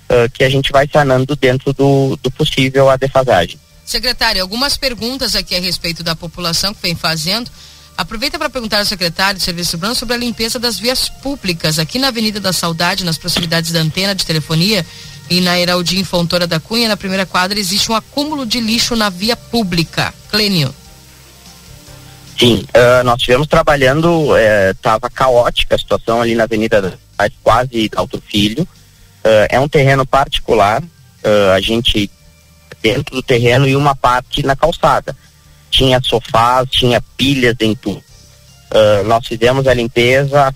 ah, 0.09 0.29
que 0.31 0.43
a 0.43 0.49
gente 0.49 0.71
vai 0.71 0.88
sanando 0.91 1.35
dentro 1.35 1.73
do, 1.73 2.17
do 2.21 2.31
possível 2.31 2.89
a 2.89 2.95
defasagem. 2.95 3.59
Secretário, 3.85 4.41
algumas 4.41 4.77
perguntas 4.77 5.35
aqui 5.35 5.55
a 5.55 5.59
respeito 5.59 6.03
da 6.03 6.15
população 6.15 6.73
que 6.73 6.81
vem 6.81 6.95
fazendo. 6.95 7.49
Aproveita 7.97 8.38
para 8.38 8.49
perguntar 8.49 8.79
ao 8.79 8.85
secretário 8.85 9.39
de 9.39 9.43
Serviço 9.43 9.75
Urbano 9.75 9.95
sobre 9.95 10.13
a 10.13 10.17
limpeza 10.17 10.59
das 10.59 10.77
vias 10.77 11.09
públicas. 11.09 11.79
Aqui 11.79 11.97
na 11.97 12.09
Avenida 12.09 12.39
da 12.39 12.53
Saudade, 12.53 13.03
nas 13.03 13.17
proximidades 13.17 13.71
da 13.71 13.79
antena 13.79 14.13
de 14.13 14.25
telefonia 14.25 14.85
e 15.29 15.41
na 15.41 15.59
Heraldinho 15.59 16.05
Fontoura 16.05 16.45
da 16.45 16.59
Cunha, 16.59 16.88
na 16.88 16.95
primeira 16.95 17.25
quadra, 17.25 17.57
existe 17.57 17.91
um 17.91 17.95
acúmulo 17.95 18.45
de 18.45 18.59
lixo 18.59 18.95
na 18.95 19.09
via 19.09 19.35
pública. 19.35 20.13
Clênio. 20.29 20.73
Sim, 22.38 22.65
ah, 22.73 23.03
nós 23.03 23.17
estivemos 23.17 23.47
trabalhando, 23.47 24.38
estava 24.69 25.09
caótica 25.09 25.75
a 25.75 25.79
situação 25.79 26.21
ali 26.21 26.35
na 26.35 26.43
Avenida 26.43 26.81
da 26.81 27.29
quase 27.41 27.89
Alto 27.95 28.21
Filho. 28.21 28.67
Ah, 29.28 29.48
é 29.49 29.60
um 29.60 29.68
terreno 29.68 30.06
particular, 30.06 30.82
ah, 31.24 31.54
a 31.54 31.60
gente 31.60 32.10
dentro 32.82 33.16
do 33.16 33.22
terreno 33.22 33.68
e 33.68 33.76
uma 33.76 33.94
parte 33.94 34.45
na 34.45 34.56
calçada. 34.56 35.16
Tinha 35.70 35.99
sofás, 36.02 36.70
tinha 36.70 37.02
pilhas 37.18 37.56
em 37.60 37.76
tudo. 37.76 38.02
Ah, 38.72 39.04
nós 39.04 39.28
fizemos 39.28 39.68
a 39.68 39.74
limpeza, 39.74 40.56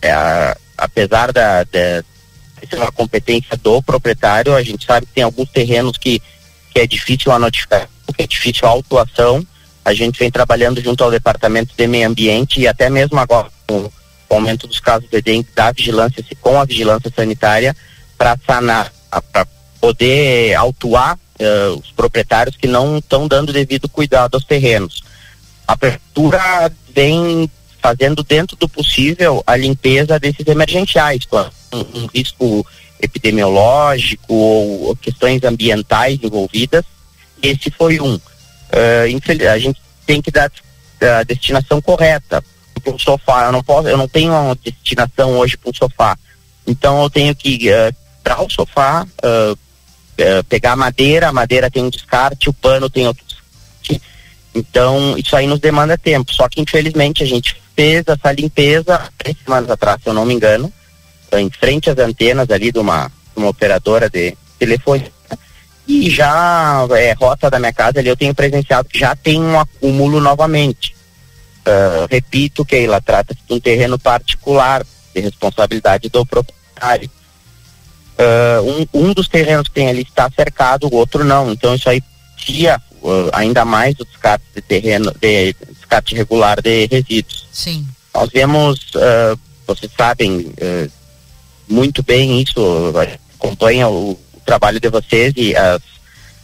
é, 0.00 0.56
apesar 0.76 1.32
da, 1.32 1.64
da 1.64 2.02
ser 2.68 2.76
uma 2.76 2.90
competência 2.90 3.56
do 3.56 3.80
proprietário, 3.82 4.54
a 4.54 4.62
gente 4.62 4.84
sabe 4.84 5.06
que 5.06 5.12
tem 5.12 5.22
alguns 5.22 5.48
terrenos 5.50 5.96
que, 5.96 6.20
que 6.72 6.80
é 6.80 6.86
difícil 6.86 7.30
a 7.30 7.38
notificação, 7.38 7.88
que 8.16 8.22
é 8.22 8.26
difícil 8.26 8.66
a 8.66 8.70
autuação. 8.70 9.46
A 9.84 9.94
gente 9.94 10.18
vem 10.18 10.30
trabalhando 10.30 10.82
junto 10.82 11.04
ao 11.04 11.10
Departamento 11.10 11.72
de 11.76 11.86
Meio 11.86 12.08
Ambiente 12.08 12.60
e 12.60 12.66
até 12.66 12.90
mesmo 12.90 13.18
agora 13.18 13.48
com 13.66 13.82
o 13.84 14.34
aumento 14.34 14.66
dos 14.66 14.80
casos 14.80 15.08
de 15.08 15.22
dengue 15.22 15.48
da 15.54 15.70
vigilância, 15.70 16.24
com 16.40 16.60
a 16.60 16.64
vigilância 16.64 17.12
sanitária, 17.14 17.76
para 18.18 18.36
sanar, 18.44 18.92
para 19.32 19.46
poder 19.80 20.54
autuar 20.54 21.16
eh, 21.38 21.68
os 21.68 21.90
proprietários 21.92 22.56
que 22.56 22.66
não 22.66 22.98
estão 22.98 23.28
dando 23.28 23.52
devido 23.52 23.88
cuidado 23.88 24.34
aos 24.34 24.44
terrenos. 24.44 25.02
A 25.66 25.76
prefeitura 25.76 26.72
vem 26.92 27.48
fazendo 27.80 28.24
dentro 28.24 28.56
do 28.56 28.68
possível 28.68 29.42
a 29.46 29.56
limpeza 29.56 30.18
desses 30.18 30.46
emergenciais, 30.46 31.24
com 31.24 31.38
um, 31.72 32.00
um 32.02 32.06
risco 32.12 32.66
epidemiológico 33.00 34.34
ou 34.34 34.96
questões 34.96 35.44
ambientais 35.44 36.18
envolvidas. 36.22 36.84
Esse 37.40 37.70
foi 37.70 38.00
um. 38.00 38.18
Infel- 39.10 39.50
a 39.50 39.58
gente 39.58 39.80
tem 40.04 40.20
que 40.20 40.30
dar 40.30 40.50
a 41.00 41.22
destinação 41.22 41.80
correta 41.80 42.42
para 42.82 42.92
um 42.92 42.98
sofá. 42.98 43.46
Eu 43.46 43.52
não 43.52 43.62
posso, 43.62 43.88
eu 43.88 43.96
não 43.96 44.08
tenho 44.08 44.32
uma 44.32 44.56
destinação 44.56 45.38
hoje 45.38 45.56
para 45.56 45.70
um 45.70 45.74
sofá. 45.74 46.18
Então 46.66 47.00
eu 47.02 47.08
tenho 47.08 47.34
que 47.34 47.70
uh, 47.70 47.94
para 48.28 48.42
o 48.42 48.50
sofá, 48.50 49.06
uh, 49.24 49.58
eh, 50.18 50.42
pegar 50.42 50.72
a 50.72 50.76
madeira, 50.76 51.28
a 51.28 51.32
madeira 51.32 51.70
tem 51.70 51.82
um 51.82 51.88
descarte, 51.88 52.50
o 52.50 52.52
pano 52.52 52.90
tem 52.90 53.06
outro 53.06 53.24
descarte. 53.24 54.02
Então, 54.54 55.16
isso 55.16 55.34
aí 55.34 55.46
nos 55.46 55.60
demanda 55.60 55.96
tempo. 55.96 56.34
Só 56.34 56.46
que, 56.46 56.60
infelizmente, 56.60 57.22
a 57.22 57.26
gente 57.26 57.56
fez 57.74 58.04
essa 58.06 58.32
limpeza 58.32 59.08
três 59.16 59.36
semanas 59.42 59.70
atrás, 59.70 60.02
se 60.02 60.08
eu 60.08 60.12
não 60.12 60.26
me 60.26 60.34
engano, 60.34 60.70
em 61.32 61.48
frente 61.48 61.88
às 61.88 61.98
antenas 61.98 62.50
ali 62.50 62.70
de 62.70 62.78
uma, 62.78 63.10
uma 63.34 63.48
operadora 63.48 64.10
de 64.10 64.36
telefone. 64.58 65.10
E 65.86 66.10
já 66.10 66.86
é 66.98 67.12
rota 67.12 67.48
da 67.48 67.58
minha 67.58 67.72
casa 67.72 68.00
ali, 68.00 68.08
eu 68.08 68.16
tenho 68.16 68.34
presenciado 68.34 68.90
que 68.90 68.98
já 68.98 69.16
tem 69.16 69.40
um 69.40 69.58
acúmulo 69.58 70.20
novamente. 70.20 70.94
Uh, 71.60 72.06
repito, 72.10 72.64
Keila, 72.64 73.00
trata-se 73.00 73.40
de 73.46 73.54
um 73.54 73.60
terreno 73.60 73.98
particular, 73.98 74.84
de 75.14 75.20
responsabilidade 75.20 76.10
do 76.10 76.26
proprietário. 76.26 77.10
Uh, 78.18 78.88
um, 78.92 79.06
um 79.06 79.12
dos 79.12 79.28
terrenos 79.28 79.68
que 79.68 79.74
tem 79.74 79.88
ali 79.88 80.02
está 80.02 80.28
cercado, 80.34 80.88
o 80.88 80.94
outro 80.96 81.24
não. 81.24 81.52
Então 81.52 81.74
isso 81.74 81.88
aí 81.88 82.02
tira 82.36 82.82
uh, 83.00 83.30
ainda 83.32 83.64
mais 83.64 83.94
o 84.00 84.04
descarte 84.04 84.44
de 84.56 84.60
terreno, 84.60 85.14
de 85.20 85.54
descarte 85.70 86.16
regular 86.16 86.60
de 86.60 86.86
resíduos. 86.86 87.46
Sim. 87.52 87.86
Nós 88.12 88.28
vemos, 88.30 88.80
uh, 88.96 89.38
vocês 89.66 89.92
sabem 89.96 90.52
muito 91.68 92.02
bem 92.02 92.40
isso, 92.40 92.60
acompanha 93.38 93.86
o, 93.88 94.12
o, 94.12 94.40
trabalho 94.44 94.80
de 94.80 94.88
vocês 94.88 95.34
e 95.36 95.54
as, 95.54 95.82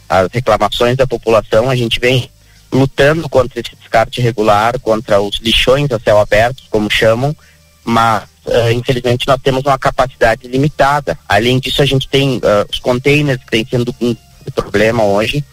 as 0.07 0.29
reclamações 0.31 0.95
da 0.95 1.07
população, 1.07 1.69
a 1.69 1.75
gente 1.75 1.99
vem 1.99 2.29
lutando 2.71 3.27
contra 3.27 3.59
esse 3.59 3.75
descarte 3.75 4.21
irregular, 4.21 4.79
contra 4.79 5.19
os 5.19 5.39
lixões 5.39 5.91
a 5.91 5.99
céu 5.99 6.19
aberto, 6.19 6.63
como 6.69 6.89
chamam, 6.89 7.35
mas 7.83 8.23
uh, 8.45 8.71
infelizmente 8.71 9.27
nós 9.27 9.39
temos 9.41 9.63
uma 9.63 9.77
capacidade 9.77 10.47
limitada. 10.47 11.17
Além 11.27 11.59
disso, 11.59 11.81
a 11.81 11.85
gente 11.85 12.07
tem 12.07 12.37
uh, 12.37 12.41
os 12.71 12.79
containers 12.79 13.43
que 13.43 13.51
têm 13.51 13.67
sendo 13.69 13.93
um 14.01 14.15
problema 14.53 15.03
hoje 15.03 15.43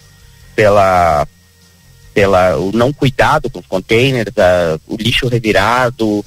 pela 0.54 1.26
pela 2.14 2.58
o 2.58 2.72
não 2.72 2.92
cuidado 2.92 3.48
com 3.48 3.60
os 3.60 3.66
containers, 3.66 4.28
uh, 4.28 4.80
o 4.86 4.96
lixo 4.96 5.28
revirado, 5.28 6.24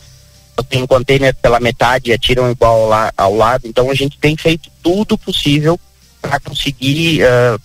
tem 0.67 0.81
um 0.81 0.87
container 0.87 1.35
pela 1.35 1.59
metade 1.59 2.09
e 2.09 2.13
atiram 2.13 2.49
igual 2.49 2.91
ao, 2.91 3.11
ao 3.15 3.35
lado. 3.35 3.67
Então 3.67 3.91
a 3.91 3.93
gente 3.93 4.17
tem 4.17 4.35
feito 4.35 4.69
tudo 4.81 5.17
possível 5.17 5.79
para 6.21 6.39
conseguir 6.39 7.19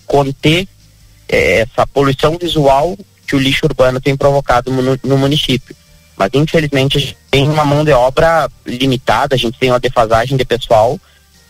conter 0.06 0.68
eh, 1.30 1.60
essa 1.60 1.86
poluição 1.86 2.36
visual 2.36 2.98
que 3.26 3.36
o 3.36 3.38
lixo 3.38 3.64
urbano 3.64 4.00
tem 4.00 4.16
provocado 4.16 4.72
no, 4.72 4.98
no 5.02 5.16
município. 5.16 5.76
Mas 6.20 6.28
infelizmente 6.34 6.98
a 6.98 7.00
gente 7.00 7.16
tem 7.30 7.48
uma 7.48 7.64
mão 7.64 7.82
de 7.82 7.92
obra 7.92 8.46
limitada, 8.66 9.34
a 9.34 9.38
gente 9.38 9.58
tem 9.58 9.70
uma 9.70 9.80
defasagem 9.80 10.36
de 10.36 10.44
pessoal 10.44 11.00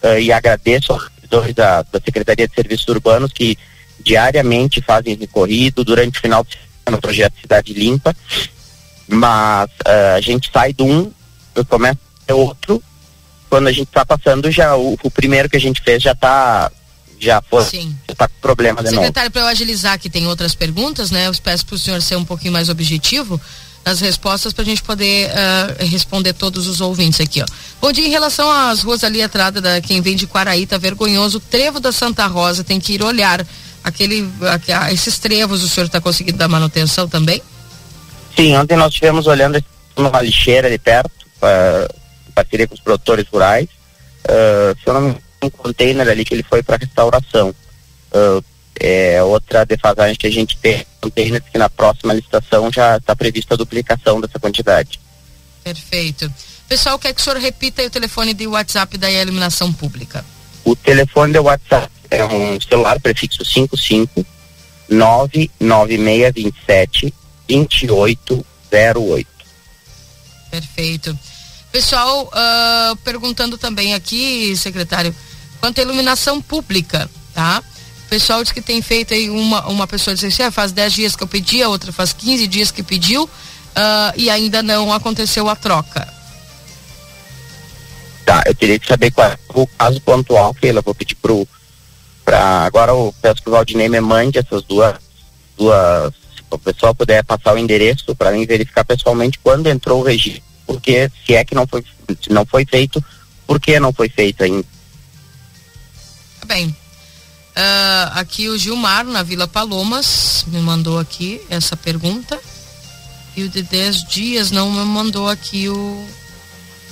uh, 0.01 0.19
e 0.21 0.33
agradeço 0.33 0.93
aos 0.93 1.07
servidores 1.07 1.53
da, 1.57 1.83
da 1.83 2.01
Secretaria 2.01 2.47
de 2.47 2.55
Serviços 2.55 2.87
Urbanos 2.87 3.33
que 3.33 3.59
diariamente 3.99 4.81
fazem 4.81 5.17
recorrido 5.17 5.83
durante 5.83 6.19
o 6.19 6.23
final 6.23 6.45
de 6.45 6.53
semana 6.53 6.71
no 6.89 7.01
projeto 7.01 7.35
Cidade 7.41 7.73
Limpa, 7.73 8.15
mas 9.09 9.69
uh, 9.69 10.17
a 10.17 10.21
gente 10.21 10.49
sai 10.53 10.73
de 10.73 10.85
um, 10.85 11.11
começa 11.69 11.99
é 12.29 12.33
outro, 12.33 12.81
quando 13.49 13.67
a 13.67 13.73
gente 13.73 13.89
está 13.89 14.07
passando 14.07 14.53
já 14.53 14.77
o, 14.77 14.97
o, 15.03 15.11
primeiro 15.11 15.51
que 15.51 15.57
a 15.57 15.61
gente 15.61 15.81
fez 15.83 16.01
já 16.01 16.13
está 16.13 16.71
já 17.19 17.43
foi 17.43 17.65
Sim. 17.65 17.99
tá 18.17 18.29
com 18.29 18.35
problema 18.41 18.85
de 18.85 18.91
Secretário, 18.91 19.33
para 19.33 19.43
eu 19.43 19.47
agilizar 19.49 19.99
que 19.99 20.09
tem 20.09 20.29
outras 20.29 20.55
perguntas, 20.55 21.11
né? 21.11 21.27
Eu 21.27 21.35
peço 21.43 21.67
para 21.67 21.75
o 21.75 21.79
senhor 21.79 22.01
ser 22.01 22.15
um 22.15 22.25
pouquinho 22.25 22.53
mais 22.53 22.69
objetivo 22.69 23.41
nas 23.85 24.01
respostas 24.01 24.52
para 24.52 24.62
a 24.62 24.66
gente 24.66 24.82
poder 24.82 25.31
uh, 25.31 25.86
responder 25.86 26.32
todos 26.32 26.66
os 26.66 26.81
ouvintes 26.81 27.20
aqui, 27.20 27.43
ó. 27.43 27.47
Bom 27.81 27.93
dia, 27.93 28.07
em 28.07 28.11
relação 28.11 28.51
às 28.51 28.82
ruas 28.82 29.02
ali 29.02 29.23
atrás 29.23 29.52
da 29.55 29.81
quem 29.81 30.01
vem 30.01 30.16
de 30.16 30.27
Quaraí, 30.27 30.66
tá 30.66 30.77
vergonhoso. 30.77 31.39
O 31.39 31.40
trevo 31.40 31.81
da 31.81 31.90
Santa 31.90 32.27
Rosa 32.27 32.62
tem 32.62 32.78
que 32.78 32.94
ir 32.94 33.02
olhar 33.02 33.44
aquele, 33.82 34.31
aqu, 34.52 34.93
esses 34.93 35.19
trevos. 35.19 35.62
O 35.62 35.69
senhor 35.69 35.86
está 35.86 36.01
conseguindo 36.01 36.39
dar 36.39 36.48
manutenção 36.48 37.09
também? 37.09 37.43
Sim, 38.36 38.57
ontem 38.57 38.77
nós 38.77 38.93
estivemos 38.93 39.27
olhando 39.27 39.62
uma 39.97 40.20
lixeira 40.20 40.69
ali 40.69 40.78
perto, 40.78 41.11
uh, 41.43 41.94
em 42.28 42.32
parceria 42.32 42.69
com 42.69 42.74
os 42.74 42.81
produtores 42.81 43.27
rurais. 43.32 43.69
Uh, 44.24 44.77
se 44.78 44.86
eu 44.86 44.94
não 44.94 45.01
me 45.01 45.16
um 45.43 45.51
container 45.51 46.09
ali 46.09 46.24
que 46.24 46.35
ele 46.35 46.43
foi 46.43 46.62
para 46.62 46.77
restauração. 46.77 47.55
Uh, 48.12 48.44
é 48.81 49.23
outra 49.23 49.65
defasagem 49.66 50.16
que 50.16 50.27
a 50.27 50.32
gente 50.32 50.57
tem 50.57 50.86
containers 51.01 51.44
que 51.52 51.59
na 51.59 51.69
próxima 51.69 52.15
licitação 52.15 52.73
já 52.73 52.97
está 52.97 53.15
prevista 53.15 53.52
a 53.52 53.57
duplicação 53.57 54.19
dessa 54.20 54.39
quantidade. 54.39 54.98
Perfeito. 55.62 56.32
Pessoal, 56.66 56.98
quer 56.98 57.12
que 57.12 57.20
o 57.20 57.24
senhor 57.24 57.39
repita 57.39 57.82
o 57.82 57.90
telefone 57.90 58.32
de 58.32 58.47
WhatsApp 58.47 58.97
da 58.97 59.11
iluminação 59.11 59.70
pública? 59.70 60.24
O 60.65 60.74
telefone 60.74 61.35
do 61.35 61.43
WhatsApp 61.43 61.90
é 62.11 62.24
um 62.24 62.59
celular 62.61 62.98
prefixo 63.01 63.44
55 63.44 64.24
99627 64.89 67.12
2808. 67.48 69.28
Perfeito. 70.51 71.19
Pessoal, 71.70 72.24
uh, 72.24 72.97
perguntando 73.05 73.59
também 73.59 73.93
aqui, 73.94 74.57
secretário, 74.57 75.15
quanto 75.61 75.81
à 75.81 75.82
iluminação 75.82 76.40
pública, 76.40 77.11
tá? 77.35 77.62
Pessoal 78.11 78.43
diz 78.43 78.51
que 78.51 78.61
tem 78.61 78.82
feito 78.82 79.15
aí 79.15 79.31
uma, 79.31 79.66
uma 79.69 79.87
pessoa 79.87 80.15
diz 80.15 80.24
assim, 80.24 80.43
ah, 80.43 80.51
faz 80.51 80.73
10 80.73 80.93
dias 80.93 81.16
que 81.16 81.23
eu 81.23 81.28
pedi, 81.28 81.62
a 81.62 81.69
outra 81.69 81.93
faz 81.93 82.12
15 82.12 82.49
dias 82.49 82.73
que 82.73 82.82
pediu 82.82 83.23
uh, 83.24 84.12
e 84.16 84.28
ainda 84.28 84.62
não 84.65 84.93
aconteceu 84.93 85.49
a 85.49 85.55
troca. 85.55 86.12
Tá, 88.27 88.43
eu 88.47 88.55
teria 88.55 88.78
que 88.81 88.87
saber 88.87 89.12
qual 89.12 89.28
é 89.28 89.39
o 89.55 89.66
caso 89.66 90.01
pontual 90.01 90.53
que 90.53 90.66
ela 90.66 90.82
vou 90.82 90.95
pedir 90.95 91.15
pro 91.15 91.47
pra, 92.24 92.65
agora 92.65 92.91
eu 92.91 93.15
peço 93.23 93.43
que 93.43 93.49
o 93.49 93.53
Valdinei 93.53 93.89
me 93.89 94.01
mande 94.01 94.39
essas 94.39 94.62
duas 94.65 94.97
duas 95.57 96.12
se 96.12 96.43
o 96.51 96.59
pessoal 96.59 96.95
puder 96.95 97.24
passar 97.24 97.55
o 97.55 97.59
endereço 97.59 98.15
para 98.16 98.32
mim 98.32 98.45
verificar 98.45 98.85
pessoalmente 98.85 99.39
quando 99.39 99.69
entrou 99.69 100.01
o 100.01 100.05
registro, 100.05 100.43
porque 100.66 101.11
se 101.24 101.35
é 101.35 101.45
que 101.45 101.55
não 101.55 101.66
foi 101.66 101.85
se 102.20 102.31
não 102.31 102.45
foi 102.45 102.66
feito, 102.66 103.03
por 103.47 103.61
que 103.61 103.78
não 103.78 103.93
foi 103.93 104.09
feito 104.09 104.43
ainda? 104.43 104.66
Tá 106.41 106.47
bem. 106.47 106.74
Uh, 107.51 108.12
aqui 108.14 108.48
o 108.48 108.56
Gilmar, 108.56 109.05
na 109.05 109.22
Vila 109.22 109.48
Palomas, 109.48 110.44
me 110.47 110.60
mandou 110.60 110.98
aqui 110.98 111.40
essa 111.51 111.77
pergunta. 111.77 112.39
E 113.36 113.43
o 113.43 113.48
de 113.48 113.62
10 113.62 114.05
dias 114.05 114.51
não 114.51 114.70
me 114.70 114.85
mandou 114.85 115.28
aqui 115.28 115.68
o, 115.68 116.09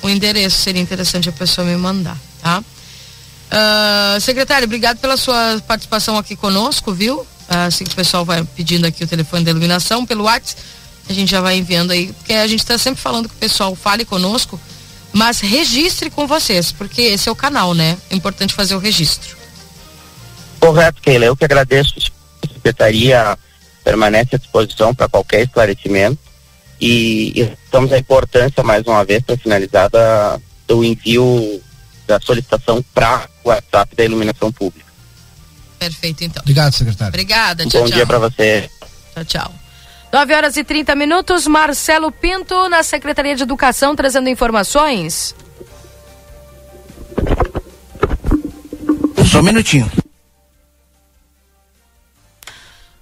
o 0.03 0.09
endereço. 0.09 0.59
Seria 0.59 0.83
interessante 0.83 1.29
a 1.29 1.33
pessoa 1.33 1.67
me 1.67 1.77
mandar, 1.77 2.17
tá? 2.43 2.63
Uh, 3.49 4.21
secretário, 4.21 4.67
obrigado 4.67 4.99
pela 4.99 5.17
sua 5.17 5.63
participação 5.67 6.19
aqui 6.19 6.37
conosco, 6.37 6.93
viu? 6.93 7.27
Assim 7.49 7.85
que 7.85 7.93
o 7.93 7.97
pessoal 7.97 8.25
vai 8.25 8.45
pedindo 8.45 8.87
aqui 8.87 9.03
o 9.05 9.07
telefone 9.07 9.45
da 9.45 9.51
iluminação 9.51 10.05
pelo 10.05 10.25
WhatsApp, 10.25 10.61
a 11.09 11.13
gente 11.15 11.31
já 11.31 11.41
vai 11.41 11.57
enviando 11.57 11.93
aí, 11.93 12.13
porque 12.13 12.35
a 12.35 12.47
gente 12.47 12.61
está 12.61 12.77
sempre 12.77 13.01
falando 13.01 13.27
que 13.27 13.35
o 13.35 13.39
pessoal 13.39 13.75
fale 13.75 14.05
conosco, 14.05 14.61
mas 15.15 15.41
registre 15.41 16.11
com 16.11 16.27
vocês, 16.27 16.73
porque 16.73 17.01
esse 17.01 17.27
é 17.27 17.33
o 17.33 17.35
canal, 17.35 17.73
né? 17.73 17.97
É 18.11 18.15
importante 18.15 18.53
fazer 18.53 18.75
o 18.75 18.79
registro. 18.79 19.38
Correto, 20.61 21.01
Keila. 21.01 21.27
Eu 21.27 21.37
que 21.37 21.45
agradeço. 21.45 21.95
A 22.43 22.53
Secretaria 22.53 23.39
permanece 23.85 24.37
à 24.37 24.39
disposição 24.39 24.95
para 24.95 25.09
qualquer 25.09 25.43
esclarecimento 25.43 26.19
e, 26.81 27.33
e 27.35 27.53
estamos 27.65 27.93
a 27.93 27.99
importância, 27.99 28.63
mais 28.63 28.87
uma 28.87 29.05
vez, 29.05 29.23
para 29.23 29.37
finalizar, 29.37 29.89
da, 29.91 30.39
do 30.67 30.85
envio 30.85 31.61
da 32.07 32.21
solicitação 32.21 32.83
para 32.95 33.29
o 33.45 33.49
WhatsApp 33.49 33.97
da 33.97 34.05
iluminação 34.05 34.53
pública. 34.53 34.87
Perfeito, 35.79 36.25
então. 36.25 36.43
Obrigado, 36.43 36.73
secretário. 36.75 37.11
Obrigada, 37.11 37.67
tchau, 37.67 37.83
Bom 37.83 37.87
tchau. 37.89 37.97
dia 37.97 38.07
para 38.07 38.19
você. 38.19 38.71
Tchau, 39.15 39.25
tchau. 39.25 39.55
9 40.13 40.35
horas 40.35 40.57
e 40.57 40.65
30 40.65 40.95
minutos, 40.95 41.47
Marcelo 41.47 42.11
Pinto, 42.11 42.69
na 42.69 42.83
Secretaria 42.83 43.37
de 43.37 43.43
Educação, 43.43 43.95
trazendo 43.95 44.29
informações. 44.29 45.35
Só 49.31 49.41
um 49.41 49.43
minutinho. 49.43 49.91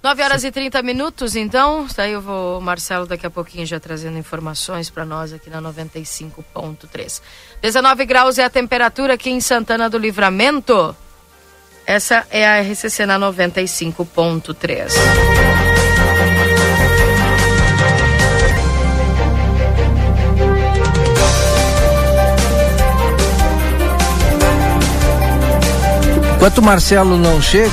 9 0.01 0.23
horas 0.23 0.43
e 0.43 0.51
30 0.51 0.81
minutos, 0.83 1.35
então. 1.35 1.87
Daí 1.95 2.13
eu 2.13 2.21
vou, 2.21 2.61
Marcelo, 2.61 3.05
daqui 3.05 3.25
a 3.25 3.29
pouquinho 3.29 3.65
já 3.65 3.79
trazendo 3.79 4.17
informações 4.17 4.89
para 4.89 5.05
nós 5.05 5.33
aqui 5.33 5.49
na 5.49 5.61
95.3. 5.61 7.21
19 7.61 8.05
graus 8.05 8.37
é 8.37 8.43
a 8.43 8.49
temperatura 8.49 9.15
aqui 9.15 9.29
em 9.29 9.41
Santana 9.41 9.89
do 9.89 9.97
Livramento. 9.97 10.95
Essa 11.85 12.27
é 12.29 12.45
a 12.45 12.61
RCC 12.61 13.05
na 13.05 13.17
95.3. 13.17 14.93
Enquanto 26.35 26.59
o 26.59 26.61
Marcelo 26.61 27.17
não 27.17 27.41
chega, 27.41 27.71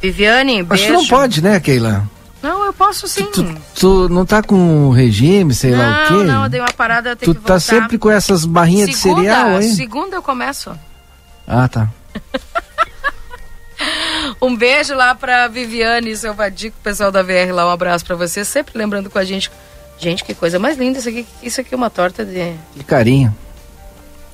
Viviane, 0.00 0.62
beijo. 0.62 0.84
que 0.86 0.92
não 0.92 1.06
pode, 1.06 1.42
né, 1.42 1.58
Keila? 1.60 2.08
Não, 2.42 2.64
eu 2.66 2.72
posso 2.72 3.08
sim. 3.08 3.26
Tu 3.74 4.08
não 4.08 4.24
tá 4.24 4.42
com 4.42 4.90
regime, 4.90 5.52
sei 5.52 5.74
lá 5.74 5.88
o 6.08 6.12
não, 6.12 6.20
quê? 6.20 6.24
não, 6.24 6.42
eu 6.44 6.48
dei 6.48 6.60
uma 6.60 6.72
parada, 6.72 7.10
eu 7.10 7.16
tenho 7.16 7.34
Tu 7.34 7.40
que 7.40 7.44
tá 7.46 7.54
voltar. 7.54 7.60
sempre 7.60 7.98
com 7.98 8.08
essas 8.10 8.44
barrinhas 8.44 8.94
segunda, 8.96 9.20
de 9.22 9.26
cereal, 9.28 9.60
hein? 9.62 9.74
Segunda 9.74 10.16
eu 10.16 10.22
começo. 10.22 10.70
Ah, 11.46 11.66
tá. 11.68 11.88
Um 14.42 14.54
beijo 14.56 14.94
lá 14.94 15.14
pra 15.14 15.48
Viviane 15.48 16.10
e 16.10 16.16
seu 16.16 16.32
Vadico, 16.34 16.76
pessoal 16.82 17.10
da 17.10 17.22
VR 17.22 17.52
lá, 17.52 17.66
um 17.66 17.70
abraço 17.70 18.04
pra 18.04 18.14
vocês. 18.14 18.46
Sempre 18.46 18.76
lembrando 18.78 19.08
com 19.10 19.18
a 19.18 19.24
gente. 19.24 19.50
Gente, 19.98 20.22
que 20.22 20.32
coisa 20.34 20.58
mais 20.60 20.76
linda 20.78 20.98
isso 20.98 21.08
aqui. 21.08 21.26
Isso 21.42 21.60
aqui 21.60 21.74
é 21.74 21.76
uma 21.76 21.90
torta 21.90 22.24
de... 22.24 22.52
Que 22.76 22.84
carinho. 22.84 23.34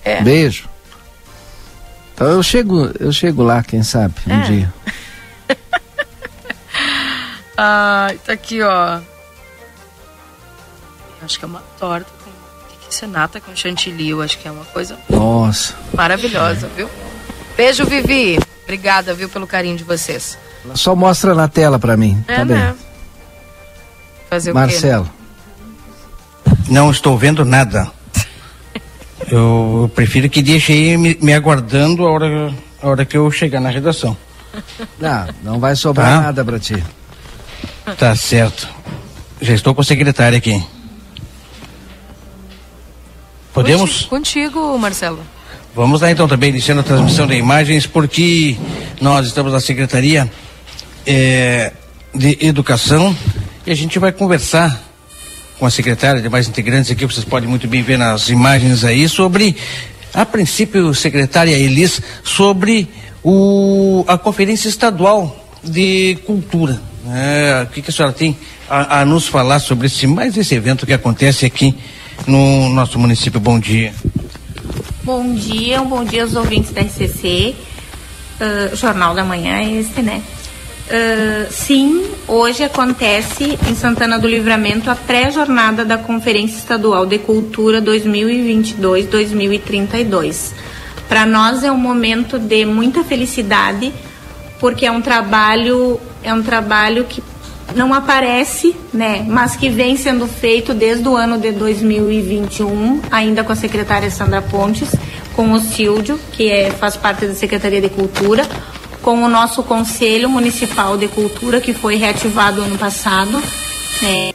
É. 0.05 0.21
Beijo. 0.23 0.69
Então 2.15 2.27
eu 2.29 2.43
chego, 2.43 2.91
eu 3.01 3.13
chego 3.13 3.43
lá, 3.43 3.63
quem 3.63 3.83
sabe, 3.83 4.15
um 4.27 4.33
É. 4.33 4.43
dia. 4.43 4.75
Ah, 7.57 8.13
tá 8.27 8.33
aqui, 8.33 8.61
ó. 8.63 8.99
Acho 11.23 11.39
que 11.39 11.45
é 11.45 11.49
uma 11.49 11.63
torta 11.79 12.11
com... 12.25 12.31
O 12.31 12.69
que 12.69 12.77
que 12.79 12.87
é 12.87 12.89
isso? 12.91 13.05
É 13.05 13.09
nata 13.09 13.41
com 13.41 13.55
chantilly, 13.55 14.11
eu 14.11 14.21
acho 14.21 14.39
que 14.39 14.49
é 14.49 14.51
uma 14.51 14.65
coisa 14.67 14.99
Nossa. 15.09 15.75
maravilhosa, 15.95 16.69
viu? 16.77 16.91
Beijo, 17.57 17.85
Vivi. 17.87 18.39
Obrigada, 18.65 19.15
viu, 19.15 19.29
pelo 19.29 19.47
carinho 19.47 19.77
de 19.77 19.85
vocês. 19.85 20.37
Só 20.75 20.97
mostra 20.97 21.33
na 21.35 21.47
tela 21.47 21.79
pra 21.79 21.97
mim, 21.97 22.23
É, 22.27 22.37
tá 22.39 22.45
bem? 22.45 22.57
né? 22.57 22.75
Fazer 24.29 24.51
o 24.51 24.55
quê? 24.55 24.59
Marcelo. 24.61 25.11
Não 26.69 26.91
estou 26.91 27.17
vendo 27.17 27.45
nada. 27.45 27.91
Eu, 29.31 29.83
eu 29.83 29.91
prefiro 29.95 30.29
que 30.29 30.43
deixe 30.43 30.73
aí 30.73 30.97
me, 30.97 31.17
me 31.21 31.33
aguardando 31.33 32.05
a 32.07 32.11
hora, 32.11 32.55
a 32.83 32.89
hora 32.89 33.05
que 33.05 33.17
eu 33.17 33.31
chegar 33.31 33.61
na 33.61 33.71
redação. 33.71 34.17
Não, 34.99 35.29
não 35.43 35.61
vai 35.61 35.75
sobrar 35.77 36.19
Tá. 36.19 36.21
nada 36.23 36.45
pra 36.45 36.59
ti. 36.59 36.83
Tá 37.99 38.15
certo. 38.17 38.69
Já 39.41 39.53
estou 39.55 39.75
com 39.75 39.81
a 39.81 39.85
secretária 39.85 40.39
aqui. 40.39 40.63
Podemos? 43.53 44.03
Contigo, 44.03 44.77
Marcelo. 44.79 45.21
Vamos 45.75 46.01
lá 46.01 46.11
então 46.11 46.27
também, 46.29 46.51
iniciando 46.51 46.81
a 46.81 46.85
transmissão 46.85 47.27
de 47.27 47.35
imagens, 47.35 47.87
porque 47.87 48.57
nós 49.01 49.27
estamos 49.27 49.53
na 49.53 49.61
Secretaria 49.61 50.31
eh, 51.07 51.73
de 52.15 52.39
Educação 52.41 53.17
e 53.67 53.73
a 53.73 53.75
gente 53.75 53.99
vai 53.99 54.13
conversar 54.13 54.83
com 55.59 55.67
a 55.67 55.71
secretária, 55.71 56.21
demais 56.21 56.49
integrantes 56.49 56.91
aqui, 56.91 57.05
vocês 57.07 57.25
podem 57.25 57.49
muito 57.49 57.67
bem 57.69 57.83
ver 57.83 57.97
nas 57.97 58.29
imagens 58.29 58.85
aí, 58.85 59.09
sobre, 59.09 59.57
a 60.13 60.25
princípio, 60.27 60.93
secretária 60.95 61.53
Elis, 61.57 62.01
sobre 62.25 62.89
o, 63.25 64.05
a 64.07 64.17
Conferência 64.19 64.69
Estadual 64.69 65.35
de 65.63 66.19
Cultura. 66.27 66.79
É, 67.09 67.63
o 67.63 67.67
que, 67.73 67.81
que 67.83 67.91
a 67.91 67.93
senhora 67.93 68.15
tem 68.15 68.37
a, 68.69 69.01
a 69.01 69.05
nos 69.05 69.27
falar 69.27 69.59
sobre 69.59 69.87
esse, 69.87 70.07
mais 70.07 70.37
esse 70.37 70.55
evento 70.55 70.87
que 70.87 70.93
acontece 70.93 71.45
aqui 71.47 71.75
no 72.27 72.69
nosso 72.69 72.99
município? 72.99 73.41
Bom 73.41 73.59
dia. 73.59 73.95
Bom 75.03 75.35
dia, 75.35 75.81
um 75.83 75.87
bom 75.87 76.05
dia 76.05 76.23
aos 76.23 76.37
ouvintes 76.37 76.71
da 76.71 76.83
RCC. 76.83 77.57
Ah, 78.41 78.71
Jornal 78.75 79.15
da 79.15 79.23
Manhã 79.25 79.59
é 79.59 79.81
esse, 79.81 80.03
né? 80.03 80.23
Ah, 80.91 81.47
sim, 81.51 82.05
hoje 82.29 82.63
acontece 82.63 83.59
em 83.69 83.75
Santana 83.75 84.19
do 84.19 84.29
Livramento 84.29 84.91
a 84.91 84.95
pré-jornada 84.95 85.85
da 85.85 85.99
Conferência 85.99 86.59
Estadual 86.59 87.07
de 87.07 87.19
Cultura 87.19 87.83
2022-2032. 87.83 90.53
Para 91.15 91.27
nós 91.27 91.63
é 91.63 91.71
um 91.71 91.79
momento 91.79 92.41
de 92.41 92.65
muita 92.67 93.05
felicidade, 93.05 93.95
porque 94.59 94.85
é 94.85 94.91
um 94.91 95.01
trabalho, 95.01 96.01
é 96.25 96.35
um 96.35 96.43
trabalho 96.43 97.05
que 97.05 97.23
não 97.73 97.95
aparece, 97.95 98.75
né, 98.93 99.25
mas 99.29 99.55
que 99.55 99.69
vem 99.69 99.97
sendo 99.97 100.27
feito 100.27 100.75
desde 100.75 101.09
o 101.09 101.15
ano 101.15 101.39
de 101.39 101.53
2021, 101.53 103.01
ainda 103.13 103.45
com 103.45 103.53
a 103.53 103.55
secretária 103.55 104.11
Sandra 104.11 104.43
Pontes, 104.43 104.93
com 105.37 105.53
o 105.53 105.61
Silvio, 105.61 106.19
que 106.33 106.51
é, 106.51 106.73
faz 106.73 106.97
parte 106.97 107.29
da 107.29 107.35
Secretaria 107.35 107.81
de 107.81 107.91
Cultura, 107.91 108.45
com 109.01 109.23
o 109.23 109.29
nosso 109.29 109.63
Conselho 109.63 110.29
Municipal 110.29 110.99
de 110.99 111.07
Cultura, 111.07 111.61
que 111.61 111.73
foi 111.73 111.95
reativado 111.95 112.61
ano 112.61 112.77
passado. 112.77 113.41
né. 114.03 114.33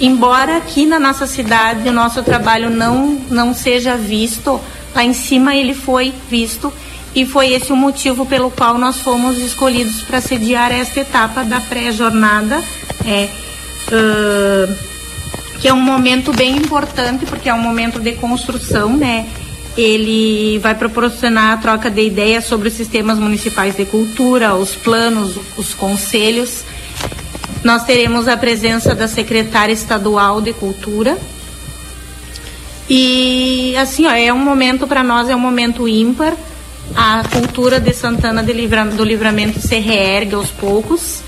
Embora 0.00 0.58
aqui 0.58 0.86
na 0.86 1.00
nossa 1.00 1.26
cidade 1.26 1.88
o 1.88 1.92
nosso 1.92 2.22
trabalho 2.22 2.70
não, 2.70 3.18
não 3.30 3.52
seja 3.52 3.96
visto, 3.96 4.60
lá 4.94 5.04
em 5.04 5.12
cima 5.12 5.54
ele 5.56 5.74
foi 5.74 6.14
visto 6.30 6.72
e 7.14 7.24
foi 7.24 7.52
esse 7.52 7.72
o 7.72 7.76
motivo 7.76 8.26
pelo 8.26 8.50
qual 8.50 8.76
nós 8.76 8.98
fomos 8.98 9.38
escolhidos 9.38 10.02
para 10.02 10.20
sediar 10.20 10.72
esta 10.72 11.00
etapa 11.00 11.44
da 11.44 11.60
pré-jornada, 11.60 12.62
é, 13.06 13.28
ãh, 13.92 14.76
que 15.60 15.68
é 15.68 15.72
um 15.72 15.80
momento 15.80 16.32
bem 16.32 16.56
importante 16.56 17.24
porque 17.24 17.48
é 17.48 17.54
um 17.54 17.62
momento 17.62 18.00
de 18.00 18.12
construção, 18.12 18.96
né? 18.96 19.26
Ele 19.76 20.58
vai 20.58 20.74
proporcionar 20.74 21.52
a 21.52 21.56
troca 21.56 21.90
de 21.90 22.02
ideias 22.02 22.44
sobre 22.44 22.68
os 22.68 22.74
sistemas 22.74 23.18
municipais 23.18 23.76
de 23.76 23.84
cultura, 23.84 24.54
os 24.54 24.74
planos, 24.74 25.36
os 25.56 25.72
conselhos. 25.74 26.64
Nós 27.62 27.84
teremos 27.84 28.28
a 28.28 28.36
presença 28.36 28.94
da 28.94 29.08
secretária 29.08 29.72
estadual 29.72 30.40
de 30.40 30.52
cultura, 30.52 31.16
e 32.88 33.74
assim, 33.76 34.06
ó, 34.06 34.12
é 34.12 34.32
um 34.32 34.38
momento 34.38 34.86
para 34.86 35.02
nós, 35.02 35.28
é 35.28 35.36
um 35.36 35.40
momento 35.40 35.88
ímpar. 35.88 36.34
A 36.94 37.22
cultura 37.32 37.80
de 37.80 37.94
Santana 37.94 38.42
de 38.42 38.52
Livra- 38.52 38.84
do 38.84 39.04
Livramento 39.04 39.58
se 39.60 39.78
reergue 39.78 40.34
aos 40.34 40.50
poucos. 40.50 41.22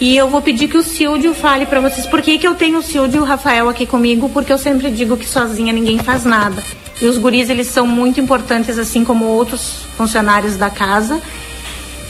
E 0.00 0.16
eu 0.16 0.28
vou 0.28 0.40
pedir 0.40 0.68
que 0.68 0.76
o 0.76 0.82
Silvio 0.82 1.34
fale 1.34 1.66
para 1.66 1.80
vocês 1.80 2.06
por 2.06 2.20
que, 2.22 2.38
que 2.38 2.48
eu 2.48 2.54
tenho 2.54 2.78
o 2.78 2.82
Silvio 2.82 3.18
e 3.18 3.20
o 3.20 3.24
Rafael 3.24 3.68
aqui 3.68 3.86
comigo, 3.86 4.28
porque 4.30 4.52
eu 4.52 4.58
sempre 4.58 4.90
digo 4.90 5.16
que 5.16 5.28
sozinha 5.28 5.72
ninguém 5.72 5.98
faz 5.98 6.24
nada. 6.24 6.62
E 7.00 7.06
os 7.06 7.18
guris, 7.18 7.50
eles 7.50 7.68
são 7.68 7.86
muito 7.86 8.18
importantes, 8.20 8.78
assim 8.78 9.04
como 9.04 9.26
outros 9.26 9.80
funcionários 9.96 10.56
da 10.56 10.70
casa. 10.70 11.20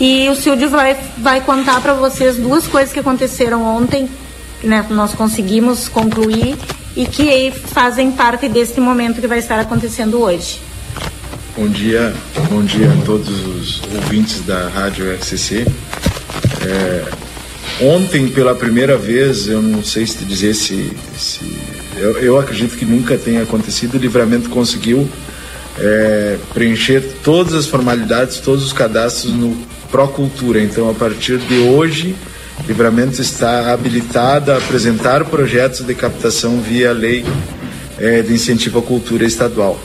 E 0.00 0.28
o 0.28 0.36
Silvio 0.36 0.70
vai, 0.70 0.96
vai 1.18 1.40
contar 1.40 1.80
para 1.80 1.92
vocês 1.92 2.36
duas 2.36 2.66
coisas 2.66 2.92
que 2.92 3.00
aconteceram 3.00 3.62
ontem 3.62 4.08
né, 4.64 4.84
nós 4.90 5.12
conseguimos 5.14 5.88
concluir 5.88 6.56
e 6.96 7.06
que 7.06 7.50
fazem 7.50 8.12
parte 8.12 8.48
deste 8.48 8.80
momento 8.80 9.20
que 9.20 9.26
vai 9.26 9.38
estar 9.38 9.58
acontecendo 9.58 10.20
hoje. 10.20 10.60
Bom 11.56 11.68
dia, 11.68 12.12
bom 12.50 12.62
dia 12.64 12.90
a 12.90 13.04
todos 13.04 13.28
os 13.28 13.82
ouvintes 13.94 14.40
da 14.40 14.68
Rádio 14.68 15.12
RCC. 15.14 15.66
É, 16.66 17.04
ontem, 17.80 18.28
pela 18.28 18.54
primeira 18.54 18.96
vez, 18.96 19.46
eu 19.46 19.62
não 19.62 19.82
sei 19.82 20.06
se 20.06 20.24
dizer 20.24 20.54
se. 20.54 20.92
se 21.16 21.56
eu, 21.96 22.18
eu 22.18 22.38
acredito 22.38 22.76
que 22.76 22.84
nunca 22.84 23.16
tenha 23.16 23.42
acontecido, 23.42 23.94
o 23.94 23.98
livramento 23.98 24.50
conseguiu 24.50 25.08
é, 25.78 26.38
preencher 26.52 27.00
todas 27.22 27.54
as 27.54 27.66
formalidades, 27.66 28.40
todos 28.40 28.64
os 28.64 28.72
cadastros 28.72 29.32
no 29.32 29.56
Procultura. 29.90 30.60
Então, 30.60 30.90
a 30.90 30.94
partir 30.94 31.38
de 31.38 31.54
hoje, 31.58 32.16
Livramento 32.66 33.20
está 33.20 33.72
habilitado 33.72 34.50
a 34.50 34.56
apresentar 34.56 35.22
projetos 35.26 35.86
de 35.86 35.94
captação 35.94 36.60
via 36.60 36.92
lei 36.92 37.24
é, 37.98 38.22
de 38.22 38.32
incentivo 38.32 38.78
à 38.78 38.82
cultura 38.82 39.24
estadual. 39.24 39.78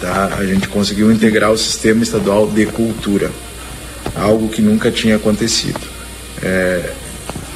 Tá? 0.00 0.36
A 0.38 0.44
gente 0.44 0.68
conseguiu 0.68 1.10
integrar 1.10 1.50
o 1.50 1.58
sistema 1.58 2.04
estadual 2.04 2.46
de 2.46 2.66
cultura, 2.66 3.32
algo 4.14 4.48
que 4.48 4.62
nunca 4.62 4.92
tinha 4.92 5.16
acontecido. 5.16 5.80
É, 6.40 6.92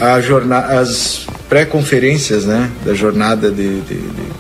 as 0.01 1.27
pré-conferências 1.49 2.47
né, 2.47 2.69
da 2.85 2.95
jornada 2.95 3.51
de, 3.51 3.81
de, 3.82 3.95
de, 3.95 4.32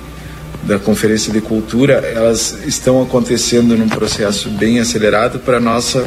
da 0.64 0.80
Conferência 0.80 1.32
de 1.32 1.40
Cultura, 1.40 1.94
elas 1.94 2.58
estão 2.66 3.00
acontecendo 3.02 3.76
num 3.76 3.88
processo 3.88 4.48
bem 4.50 4.80
acelerado 4.80 5.38
para 5.38 5.60
nossa 5.60 6.04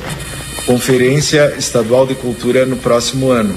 Conferência 0.66 1.56
Estadual 1.58 2.08
de 2.08 2.16
Cultura 2.16 2.66
no 2.66 2.78
próximo 2.78 3.32
ano. 3.32 3.56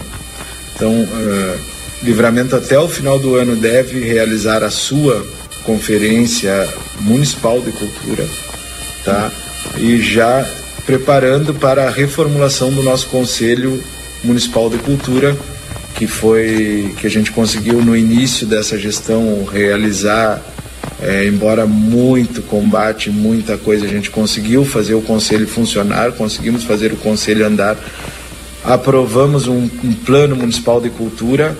Então, 0.74 0.92
uh, 0.92 1.76
Livramento 2.02 2.54
até 2.54 2.78
o 2.78 2.88
final 2.88 3.18
do 3.18 3.36
ano 3.36 3.56
deve 3.56 4.00
realizar 4.00 4.62
a 4.62 4.70
sua 4.70 5.26
Conferência 5.64 6.68
Municipal 7.00 7.60
de 7.60 7.72
Cultura, 7.72 8.24
tá? 9.04 9.32
E 9.78 10.00
já 10.00 10.46
preparando 10.84 11.54
para 11.54 11.88
a 11.88 11.90
reformulação 11.90 12.70
do 12.72 12.82
nosso 12.82 13.08
Conselho 13.08 13.82
Municipal 14.22 14.70
de 14.70 14.78
Cultura, 14.78 15.36
que 15.96 16.06
foi 16.06 16.94
que 16.98 17.06
a 17.06 17.10
gente 17.10 17.32
conseguiu 17.32 17.82
no 17.82 17.96
início 17.96 18.46
dessa 18.46 18.78
gestão 18.78 19.44
realizar 19.44 20.40
é, 21.00 21.26
embora 21.26 21.66
muito 21.66 22.40
combate, 22.42 23.10
muita 23.10 23.58
coisa, 23.58 23.84
a 23.84 23.88
gente 23.88 24.10
conseguiu 24.10 24.64
fazer 24.64 24.94
o 24.94 25.02
conselho 25.02 25.46
funcionar, 25.46 26.12
conseguimos 26.12 26.64
fazer 26.64 26.92
o 26.92 26.96
conselho 26.96 27.46
andar, 27.46 27.76
aprovamos 28.64 29.46
um, 29.46 29.68
um 29.84 29.92
plano 29.92 30.34
municipal 30.34 30.80
de 30.80 30.88
cultura, 30.90 31.56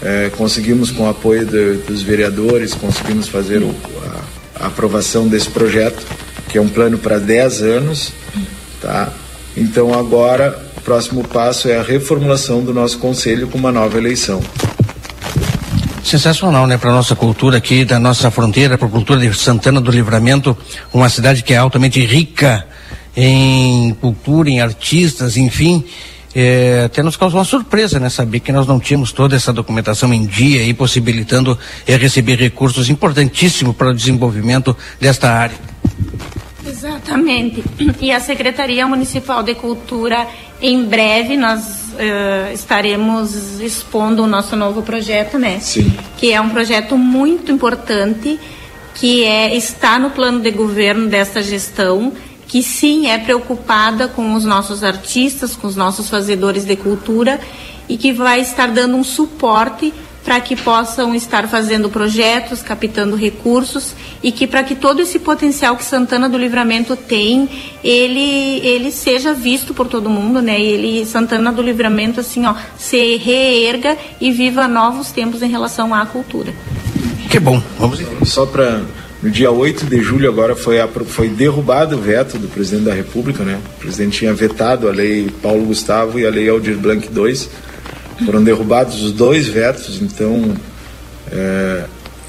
é, 0.00 0.30
conseguimos 0.36 0.90
com 0.90 1.04
o 1.04 1.08
apoio 1.08 1.44
de, 1.44 1.74
dos 1.78 2.02
vereadores, 2.02 2.74
conseguimos 2.74 3.28
fazer 3.28 3.62
o, 3.62 3.74
a, 4.60 4.64
a, 4.64 4.66
aprovação 4.68 5.26
desse 5.26 5.50
projeto, 5.50 6.02
que 6.48 6.56
é 6.56 6.60
um 6.60 6.68
plano 6.68 6.98
para 6.98 7.18
10 7.18 7.62
anos, 7.62 8.12
tá? 8.80 9.12
Então 9.56 9.92
agora 9.92 10.56
o 10.76 10.80
próximo 10.80 11.26
passo 11.26 11.68
é 11.68 11.78
a 11.78 11.82
reformulação 11.82 12.62
do 12.62 12.72
nosso 12.72 12.98
conselho 12.98 13.48
com 13.48 13.58
uma 13.58 13.72
nova 13.72 13.98
eleição 13.98 14.40
sensacional, 16.02 16.66
né, 16.66 16.76
para 16.76 16.90
nossa 16.90 17.14
cultura 17.14 17.58
aqui 17.58 17.84
da 17.84 17.98
nossa 17.98 18.30
fronteira, 18.30 18.76
para 18.76 18.86
a 18.86 18.90
cultura 18.90 19.20
de 19.20 19.32
Santana 19.34 19.80
do 19.80 19.90
Livramento, 19.90 20.56
uma 20.92 21.08
cidade 21.08 21.42
que 21.42 21.54
é 21.54 21.56
altamente 21.56 22.04
rica 22.04 22.66
em 23.16 23.94
cultura, 24.00 24.50
em 24.50 24.60
artistas, 24.60 25.36
enfim. 25.36 25.84
É, 26.34 26.84
até 26.86 27.02
nos 27.02 27.16
causou 27.16 27.38
uma 27.38 27.44
surpresa, 27.44 28.00
né? 28.00 28.08
Saber 28.08 28.40
que 28.40 28.50
nós 28.52 28.66
não 28.66 28.80
tínhamos 28.80 29.12
toda 29.12 29.36
essa 29.36 29.52
documentação 29.52 30.14
em 30.14 30.24
dia 30.24 30.62
e 30.62 30.72
possibilitando 30.72 31.58
é, 31.86 31.94
receber 31.96 32.36
recursos 32.36 32.88
importantíssimos 32.88 33.76
para 33.76 33.90
o 33.90 33.94
desenvolvimento 33.94 34.74
desta 34.98 35.30
área. 35.30 35.56
Exatamente. 36.66 37.62
E 38.00 38.10
a 38.10 38.20
Secretaria 38.20 38.86
Municipal 38.86 39.42
de 39.42 39.54
Cultura, 39.54 40.26
em 40.60 40.84
breve, 40.84 41.36
nós 41.36 41.81
uh, 41.92 42.52
estaremos 42.52 43.60
expondo 43.60 44.22
o 44.22 44.26
nosso 44.26 44.56
novo 44.56 44.82
projeto, 44.82 45.38
né? 45.38 45.60
Sim. 45.60 45.92
Que 46.16 46.32
é 46.32 46.40
um 46.40 46.50
projeto 46.50 46.96
muito 46.96 47.50
importante, 47.52 48.38
que 48.94 49.24
é 49.24 49.54
está 49.56 49.98
no 49.98 50.10
plano 50.10 50.40
de 50.40 50.50
governo 50.50 51.08
desta 51.08 51.42
gestão, 51.42 52.12
que 52.46 52.62
sim 52.62 53.08
é 53.08 53.18
preocupada 53.18 54.08
com 54.08 54.34
os 54.34 54.44
nossos 54.44 54.84
artistas, 54.84 55.56
com 55.56 55.66
os 55.66 55.76
nossos 55.76 56.08
fazedores 56.08 56.64
de 56.64 56.76
cultura 56.76 57.40
e 57.88 57.96
que 57.96 58.12
vai 58.12 58.40
estar 58.40 58.68
dando 58.68 58.96
um 58.96 59.04
suporte 59.04 59.92
para 60.24 60.40
que 60.40 60.54
possam 60.54 61.14
estar 61.14 61.48
fazendo 61.48 61.90
projetos, 61.90 62.62
captando 62.62 63.16
recursos 63.16 63.94
e 64.22 64.30
que 64.30 64.46
para 64.46 64.62
que 64.62 64.74
todo 64.74 65.00
esse 65.02 65.18
potencial 65.18 65.76
que 65.76 65.84
Santana 65.84 66.28
do 66.28 66.38
Livramento 66.38 66.96
tem, 66.96 67.48
ele 67.82 68.60
ele 68.64 68.90
seja 68.90 69.34
visto 69.34 69.74
por 69.74 69.88
todo 69.88 70.08
mundo, 70.08 70.40
né? 70.40 70.60
Ele 70.60 71.04
Santana 71.04 71.52
do 71.52 71.62
Livramento 71.62 72.20
assim, 72.20 72.46
ó, 72.46 72.54
se 72.78 73.16
reerga 73.16 73.96
e 74.20 74.30
viva 74.30 74.68
novos 74.68 75.10
tempos 75.10 75.42
em 75.42 75.48
relação 75.48 75.94
à 75.94 76.06
cultura. 76.06 76.52
Que 77.28 77.40
bom. 77.40 77.62
Vamos 77.78 78.00
só 78.24 78.46
para 78.46 78.82
no 79.22 79.30
dia 79.30 79.52
8 79.52 79.86
de 79.86 80.00
julho 80.02 80.28
agora 80.28 80.56
foi, 80.56 80.78
foi 81.06 81.28
derrubado 81.28 81.96
o 81.96 82.00
veto 82.00 82.38
do 82.38 82.48
presidente 82.48 82.86
da 82.86 82.92
República, 82.92 83.44
né? 83.44 83.60
O 83.76 83.80
presidente 83.80 84.18
tinha 84.18 84.34
vetado 84.34 84.88
a 84.88 84.92
lei 84.92 85.30
Paulo 85.40 85.64
Gustavo 85.64 86.18
e 86.18 86.26
a 86.26 86.30
lei 86.30 86.48
Aldir 86.48 86.76
Blanc 86.76 87.08
II 87.08 87.48
foram 88.24 88.42
derrubados 88.42 89.02
os 89.02 89.12
dois 89.12 89.46
vetos, 89.46 90.00
então 90.00 90.54
é, 91.30 91.84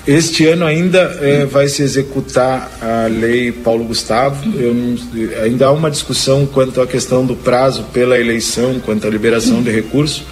este 0.06 0.46
ano 0.48 0.66
ainda 0.66 1.00
é, 1.22 1.46
vai 1.46 1.68
se 1.70 1.82
executar 1.82 2.70
a 2.82 3.08
lei 3.08 3.54
Paulo 3.54 3.86
Gustavo. 3.86 4.46
Não, 4.46 4.98
ainda 5.42 5.68
há 5.68 5.72
uma 5.72 5.90
discussão 5.90 6.46
quanto 6.46 6.82
à 6.82 6.88
questão 6.88 7.26
do 7.26 7.36
prazo 7.36 7.84
pela 7.94 8.20
eleição, 8.20 8.82
quanto 8.82 9.08
à 9.08 9.10
liberação 9.10 9.64
de 9.64 9.72
recursos. 9.72 10.26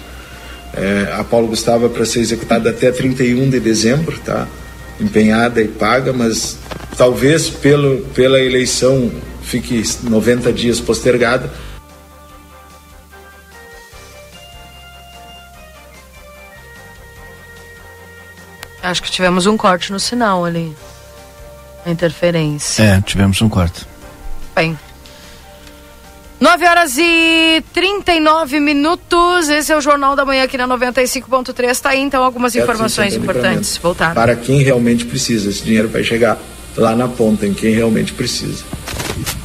É, 0.74 1.12
a 1.14 1.24
Paulo 1.24 1.48
Gustavo 1.48 1.86
é 1.86 1.88
para 1.88 2.04
ser 2.04 2.20
executada 2.20 2.68
até 2.68 2.90
31 2.90 3.48
de 3.48 3.60
dezembro, 3.60 4.18
tá? 4.24 4.46
Empenhada 5.00 5.60
e 5.62 5.68
paga, 5.68 6.12
mas 6.12 6.58
talvez 6.96 7.48
pelo, 7.48 8.02
pela 8.14 8.40
eleição 8.40 9.10
fique 9.42 9.82
90 10.02 10.52
dias 10.52 10.80
postergada 10.80 11.50
Acho 18.82 19.02
que 19.02 19.10
tivemos 19.10 19.46
um 19.46 19.56
corte 19.56 19.92
no 19.92 20.00
sinal 20.00 20.44
ali. 20.44 20.74
A 21.84 21.90
interferência. 21.90 22.82
É, 22.82 23.00
tivemos 23.00 23.40
um 23.40 23.48
corte. 23.48 23.86
Bem. 24.54 24.78
9 26.42 26.66
horas 26.66 26.98
e 26.98 27.62
39 27.72 28.58
minutos. 28.58 29.48
Esse 29.48 29.72
é 29.72 29.76
o 29.76 29.80
Jornal 29.80 30.16
da 30.16 30.24
Manhã 30.24 30.42
aqui 30.42 30.58
na 30.58 30.66
95.3. 30.66 31.80
Tá 31.80 31.90
aí 31.90 32.00
então 32.00 32.24
algumas 32.24 32.56
informações 32.56 33.14
importantes. 33.14 33.76
Voltar. 33.76 34.12
Para 34.12 34.34
quem 34.34 34.60
realmente 34.60 35.04
precisa. 35.04 35.48
Esse 35.48 35.62
dinheiro 35.62 35.88
vai 35.88 36.02
chegar 36.02 36.36
lá 36.76 36.96
na 36.96 37.06
ponta, 37.06 37.46
em 37.46 37.54
quem 37.54 37.72
realmente 37.74 38.12
precisa. 38.12 38.64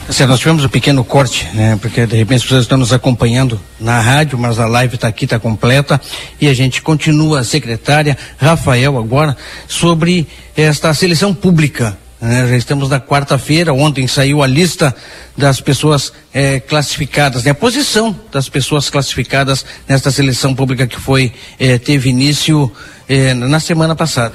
Assim, 0.08 0.26
nós 0.26 0.40
tivemos 0.40 0.64
um 0.64 0.70
pequeno 0.70 1.04
corte, 1.04 1.48
né? 1.54 1.78
Porque 1.82 2.06
de 2.06 2.16
repente 2.16 2.38
as 2.38 2.44
pessoas 2.44 2.64
estão 2.64 2.78
nos 2.78 2.94
acompanhando 2.94 3.60
na 3.80 4.00
rádio, 4.00 4.38
mas 4.38 4.58
a 4.58 4.66
live 4.66 4.96
está 4.96 5.08
aqui, 5.08 5.26
está 5.26 5.38
completa. 5.38 6.00
E 6.40 6.48
a 6.48 6.54
gente 6.54 6.82
continua, 6.82 7.44
secretária 7.44 8.18
Rafael 8.38 8.98
agora, 8.98 9.36
sobre 9.68 10.26
esta 10.56 10.94
seleção 10.94 11.34
pública. 11.34 11.98
Né? 12.22 12.48
Já 12.48 12.56
estamos 12.56 12.90
na 12.90 13.00
quarta-feira, 13.00 13.74
ontem 13.74 14.08
saiu 14.08 14.42
a 14.42 14.48
lista 14.48 14.96
das 15.36 15.62
pessoas 15.62 16.12
eh, 16.34 16.60
classificadas, 16.62 17.44
né? 17.44 17.52
A 17.52 17.56
posição 17.56 18.18
das 18.32 18.50
pessoas 18.50 18.90
classificadas 18.90 19.66
nesta 19.88 20.10
seleção 20.10 20.56
pública 20.56 20.88
que 20.88 21.00
foi, 21.00 21.34
eh, 21.60 21.78
teve 21.78 22.10
início 22.10 22.72
eh, 23.10 23.34
na 23.34 23.60
semana 23.60 23.96
passada. 23.96 24.34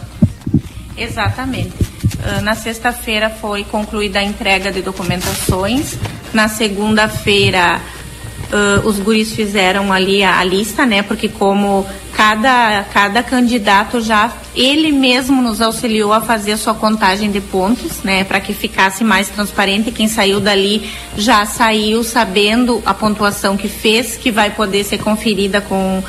Exatamente. 0.96 1.72
Uh, 1.72 2.40
na 2.42 2.54
sexta-feira 2.54 3.30
foi 3.30 3.64
concluída 3.64 4.18
a 4.18 4.22
entrega 4.22 4.70
de 4.70 4.82
documentações. 4.82 5.96
Na 6.32 6.48
segunda-feira, 6.48 7.80
uh, 8.52 8.86
os 8.86 8.98
guris 8.98 9.32
fizeram 9.32 9.92
ali 9.92 10.22
a, 10.22 10.38
a, 10.38 10.44
lista, 10.44 10.86
né? 10.86 11.02
Porque 11.02 11.28
como 11.28 11.86
cada, 12.14 12.84
cada 12.92 13.22
candidato 13.22 14.00
já 14.00 14.32
ele 14.54 14.92
mesmo 14.92 15.40
nos 15.40 15.60
auxiliou 15.62 16.12
a 16.12 16.20
fazer 16.20 16.52
a 16.52 16.56
sua 16.58 16.74
contagem 16.74 17.30
de 17.30 17.40
pontos, 17.40 18.02
né, 18.02 18.22
para 18.22 18.38
que 18.38 18.52
ficasse 18.52 19.02
mais 19.02 19.30
transparente. 19.30 19.90
Quem 19.90 20.08
saiu 20.08 20.40
dali 20.40 20.90
já 21.16 21.46
saiu 21.46 22.04
sabendo 22.04 22.82
a 22.84 22.92
pontuação 22.92 23.56
que 23.56 23.68
fez, 23.68 24.16
que 24.16 24.30
vai 24.30 24.50
poder 24.50 24.84
ser 24.84 24.98
conferida 24.98 25.62
com 25.62 26.02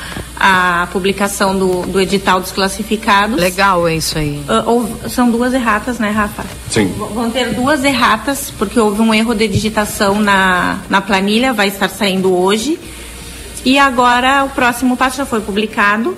a 0.46 0.86
publicação 0.92 1.58
do, 1.58 1.86
do 1.86 1.98
edital 1.98 2.38
dos 2.38 2.52
classificados. 2.52 3.40
Legal 3.40 3.88
é 3.88 3.96
isso 3.96 4.18
aí. 4.18 4.44
Uh, 4.46 4.68
ou, 4.70 5.08
são 5.08 5.30
duas 5.30 5.54
erratas, 5.54 5.98
né, 5.98 6.10
Rafa? 6.10 6.44
Sim. 6.68 6.92
Vão 7.14 7.30
ter 7.30 7.54
duas 7.54 7.82
erratas, 7.82 8.52
porque 8.58 8.78
houve 8.78 9.00
um 9.00 9.14
erro 9.14 9.34
de 9.34 9.48
digitação 9.48 10.20
na, 10.20 10.80
na 10.90 11.00
planilha, 11.00 11.54
vai 11.54 11.68
estar 11.68 11.88
saindo 11.88 12.36
hoje. 12.36 12.78
E 13.64 13.78
agora 13.78 14.44
o 14.44 14.50
próximo 14.50 14.98
passo 14.98 15.16
já 15.16 15.24
foi 15.24 15.40
publicado 15.40 16.14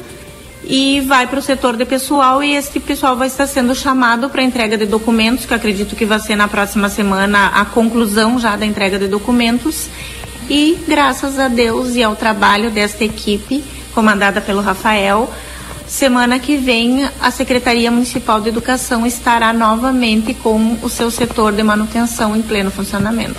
e 0.65 1.01
vai 1.03 1.29
para 1.29 1.39
o 1.39 1.43
setor 1.43 1.77
de 1.77 1.85
pessoal 1.85 2.43
e 2.43 2.57
esse 2.57 2.81
pessoal 2.81 3.15
vai 3.15 3.29
estar 3.29 3.47
sendo 3.47 3.77
chamado 3.77 4.29
para 4.29 4.43
entrega 4.43 4.77
de 4.77 4.87
documentos, 4.87 5.47
que 5.47 5.53
eu 5.53 5.57
acredito 5.57 5.95
que 5.95 6.05
vai 6.05 6.19
ser 6.19 6.35
na 6.35 6.49
próxima 6.49 6.89
semana 6.89 7.53
a 7.55 7.65
conclusão 7.65 8.41
já 8.41 8.57
da 8.57 8.67
entrega 8.67 8.99
de 8.99 9.07
documentos. 9.07 9.89
E 10.51 10.77
graças 10.89 11.39
a 11.39 11.47
Deus 11.47 11.95
e 11.95 12.03
ao 12.03 12.17
trabalho 12.17 12.73
desta 12.73 13.05
equipe, 13.05 13.63
comandada 13.97 14.43
pelo 14.43 14.61
Rafael, 14.61 15.33
semana 15.89 16.39
que 16.39 16.59
vem 16.59 17.09
a 17.19 17.31
Secretaria 17.31 17.91
Municipal 17.91 18.43
de 18.43 18.51
Educação 18.51 19.07
estará 19.07 19.55
novamente 19.55 20.35
com 20.35 20.77
o 20.83 20.89
seu 20.91 21.11
setor 21.11 21.55
de 21.55 21.63
manutenção 21.63 22.37
em 22.37 22.43
pleno 22.43 22.71
funcionamento. 22.71 23.37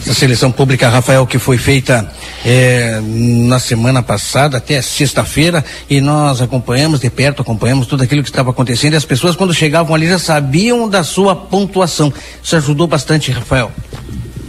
Essa 0.00 0.14
seleção 0.14 0.50
pública, 0.50 0.88
Rafael, 0.88 1.26
que 1.26 1.38
foi 1.38 1.58
feita 1.58 2.10
é, 2.42 2.98
na 3.02 3.58
semana 3.58 4.02
passada, 4.02 4.56
até 4.56 4.80
sexta-feira, 4.80 5.62
e 5.90 6.00
nós 6.00 6.40
acompanhamos 6.40 7.00
de 7.00 7.10
perto, 7.10 7.42
acompanhamos 7.42 7.86
tudo 7.86 8.02
aquilo 8.02 8.22
que 8.22 8.30
estava 8.30 8.48
acontecendo, 8.48 8.94
e 8.94 8.96
as 8.96 9.04
pessoas, 9.04 9.36
quando 9.36 9.52
chegavam 9.52 9.94
ali, 9.94 10.08
já 10.08 10.18
sabiam 10.18 10.88
da 10.88 11.04
sua 11.04 11.36
pontuação. 11.36 12.10
Isso 12.42 12.56
ajudou 12.56 12.86
bastante, 12.86 13.30
Rafael. 13.30 13.70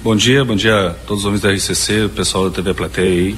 Bom 0.02 0.16
dia, 0.16 0.46
bom 0.46 0.56
dia 0.56 0.88
a 0.88 0.94
todos 1.06 1.26
os 1.26 1.26
homens 1.26 1.42
da 1.42 1.52
RCC, 1.52 2.06
o 2.06 2.10
pessoal 2.10 2.50
da 2.50 2.56
TV 2.56 2.74
Plateia 2.74 3.10
aí. 3.10 3.36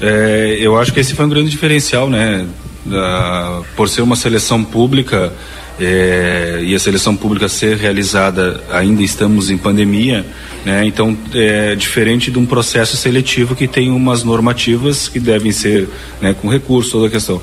É, 0.00 0.58
eu 0.60 0.78
acho 0.78 0.92
que 0.92 1.00
esse 1.00 1.14
foi 1.14 1.24
um 1.24 1.28
grande 1.28 1.50
diferencial, 1.50 2.08
né? 2.08 2.46
Da, 2.84 3.62
por 3.74 3.88
ser 3.88 4.02
uma 4.02 4.14
seleção 4.14 4.62
pública 4.62 5.32
é, 5.80 6.60
e 6.62 6.74
a 6.74 6.78
seleção 6.78 7.16
pública 7.16 7.48
ser 7.48 7.76
realizada, 7.76 8.62
ainda 8.70 9.02
estamos 9.02 9.50
em 9.50 9.58
pandemia, 9.58 10.24
né? 10.64 10.84
Então 10.84 11.16
é 11.34 11.74
diferente 11.74 12.30
de 12.30 12.38
um 12.38 12.46
processo 12.46 12.96
seletivo 12.96 13.54
que 13.54 13.66
tem 13.66 13.90
umas 13.90 14.22
normativas 14.22 15.08
que 15.08 15.20
devem 15.20 15.52
ser 15.52 15.88
né, 16.20 16.34
com 16.40 16.48
recurso, 16.48 16.92
toda 16.92 17.08
a 17.08 17.10
questão. 17.10 17.40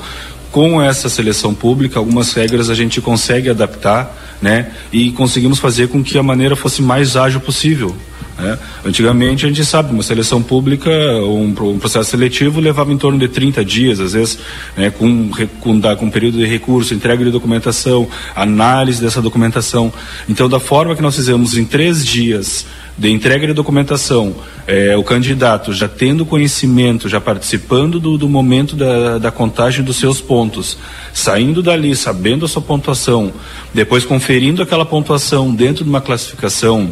Com 0.51 0.81
essa 0.81 1.09
seleção 1.09 1.53
pública, 1.53 1.97
algumas 1.97 2.31
regras 2.33 2.69
a 2.69 2.75
gente 2.75 3.01
consegue 3.01 3.49
adaptar 3.49 4.15
né? 4.41 4.71
e 4.91 5.11
conseguimos 5.11 5.57
fazer 5.57 5.87
com 5.87 6.03
que 6.03 6.17
a 6.17 6.21
maneira 6.21 6.55
fosse 6.55 6.81
mais 6.81 7.15
ágil 7.15 7.39
possível. 7.39 7.95
Né? 8.37 8.57
Antigamente 8.83 9.45
a 9.45 9.47
gente 9.47 9.63
sabe, 9.63 9.93
uma 9.93 10.03
seleção 10.03 10.41
pública, 10.41 10.89
um, 10.89 11.49
um, 11.49 11.79
processo 11.79 12.11
seletivo 12.11 12.59
levava 12.59 12.91
em 12.91 12.97
torno 12.97 13.19
de 13.19 13.27
30 13.27 13.63
dias, 13.63 13.99
às 13.99 14.13
vezes 14.13 14.39
né, 14.75 14.89
com, 14.89 15.29
com, 15.59 15.81
com 15.81 16.05
um 16.05 16.09
período 16.09 16.37
de 16.37 16.45
recurso, 16.45 16.93
entrega 16.93 17.23
de 17.23 17.31
documentação, 17.31 18.07
análise 18.35 19.01
dessa 19.01 19.21
documentação. 19.21 19.93
Então, 20.27 20.49
da 20.49 20.59
forma 20.59 20.95
que 20.95 21.01
nós 21.01 21.15
fizemos 21.15 21.57
em 21.57 21.65
três 21.65 22.05
dias 22.05 22.65
de 22.97 23.09
entrega 23.09 23.47
de 23.47 23.53
documentação, 23.53 24.35
é, 24.67 24.95
o 24.95 25.03
candidato 25.03 25.73
já 25.73 25.87
tendo 25.87 26.25
conhecimento, 26.25 27.09
já 27.09 27.19
participando 27.19 27.99
do, 27.99 28.17
do 28.17 28.29
momento 28.29 28.75
da, 28.75 29.17
da, 29.17 29.31
contagem 29.31 29.83
dos 29.83 29.97
seus 29.97 30.21
pontos, 30.21 30.77
saindo 31.11 31.63
dali, 31.63 31.95
sabendo 31.95 32.45
a 32.45 32.47
sua 32.47 32.61
pontuação, 32.61 33.33
depois 33.73 34.05
conferindo 34.05 34.61
aquela 34.61 34.85
pontuação 34.85 35.53
dentro 35.53 35.83
de 35.83 35.89
uma 35.89 36.01
classificação 36.01 36.91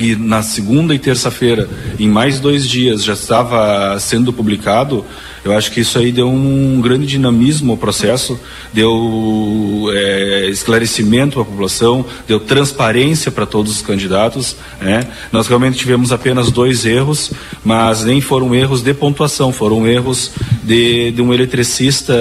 e 0.00 0.16
na 0.16 0.42
segunda 0.42 0.94
e 0.94 0.98
terça-feira, 0.98 1.68
em 1.98 2.08
mais 2.08 2.40
dois 2.40 2.66
dias, 2.66 3.04
já 3.04 3.12
estava 3.12 4.00
sendo 4.00 4.32
publicado, 4.32 5.04
eu 5.44 5.52
acho 5.56 5.70
que 5.70 5.80
isso 5.80 5.98
aí 5.98 6.10
deu 6.10 6.28
um 6.28 6.80
grande 6.80 7.06
dinamismo 7.06 7.72
ao 7.72 7.78
processo, 7.78 8.38
deu 8.72 9.88
é, 9.92 10.48
esclarecimento 10.48 11.40
a 11.40 11.44
população, 11.44 12.04
deu 12.26 12.40
transparência 12.40 13.30
para 13.30 13.46
todos 13.46 13.76
os 13.76 13.82
candidatos. 13.82 14.56
Né? 14.80 15.06
Nós 15.30 15.46
realmente 15.46 15.78
tivemos 15.78 16.12
apenas 16.12 16.50
dois 16.50 16.84
erros, 16.84 17.32
mas 17.64 18.04
nem 18.04 18.20
foram 18.20 18.54
erros 18.54 18.82
de 18.82 18.92
pontuação, 18.92 19.52
foram 19.52 19.86
erros 19.86 20.30
de, 20.62 21.10
de 21.10 21.22
um 21.22 21.32
eletricista 21.32 22.14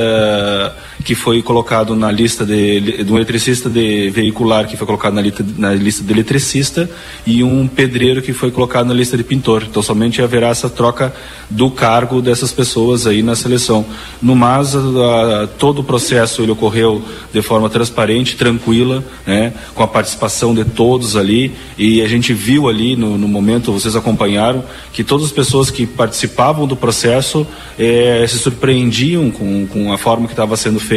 que 1.03 1.15
foi 1.15 1.41
colocado 1.41 1.95
na 1.95 2.11
lista 2.11 2.45
de, 2.45 3.03
de 3.03 3.11
um 3.11 3.15
eletricista 3.15 3.69
de 3.69 4.09
veicular 4.09 4.67
que 4.67 4.75
foi 4.75 4.85
colocado 4.85 5.13
na 5.13 5.23
na 5.57 5.73
lista 5.73 6.03
de 6.03 6.11
eletricista 6.11 6.89
e 7.25 7.43
um 7.43 7.67
pedreiro 7.67 8.21
que 8.21 8.33
foi 8.33 8.51
colocado 8.51 8.87
na 8.87 8.93
lista 8.93 9.15
de 9.15 9.23
pintor. 9.23 9.63
Então 9.69 9.81
somente 9.81 10.21
haverá 10.21 10.49
essa 10.49 10.69
troca 10.69 11.13
do 11.49 11.71
cargo 11.71 12.21
dessas 12.21 12.51
pessoas 12.51 13.07
aí 13.07 13.23
na 13.23 13.35
seleção. 13.35 13.85
No 14.21 14.35
mais, 14.35 14.75
a, 14.75 15.43
a, 15.43 15.47
todo 15.47 15.79
o 15.79 15.83
processo 15.83 16.41
ele 16.41 16.51
ocorreu 16.51 17.01
de 17.33 17.41
forma 17.41 17.69
transparente, 17.69 18.35
tranquila, 18.35 19.03
né, 19.25 19.53
com 19.73 19.83
a 19.83 19.87
participação 19.87 20.53
de 20.53 20.65
todos 20.65 21.15
ali 21.15 21.51
e 21.77 22.01
a 22.01 22.07
gente 22.07 22.33
viu 22.33 22.67
ali 22.67 22.95
no, 22.95 23.17
no 23.17 23.27
momento, 23.27 23.71
vocês 23.71 23.95
acompanharam, 23.95 24.63
que 24.91 25.03
todas 25.03 25.27
as 25.27 25.31
pessoas 25.31 25.71
que 25.71 25.85
participavam 25.85 26.67
do 26.67 26.75
processo 26.75 27.47
eh, 27.77 28.25
se 28.27 28.37
surpreendiam 28.37 29.31
com, 29.31 29.65
com 29.67 29.93
a 29.93 29.97
forma 29.97 30.27
que 30.27 30.33
estava 30.33 30.57
sendo 30.57 30.79
feita 30.79 30.88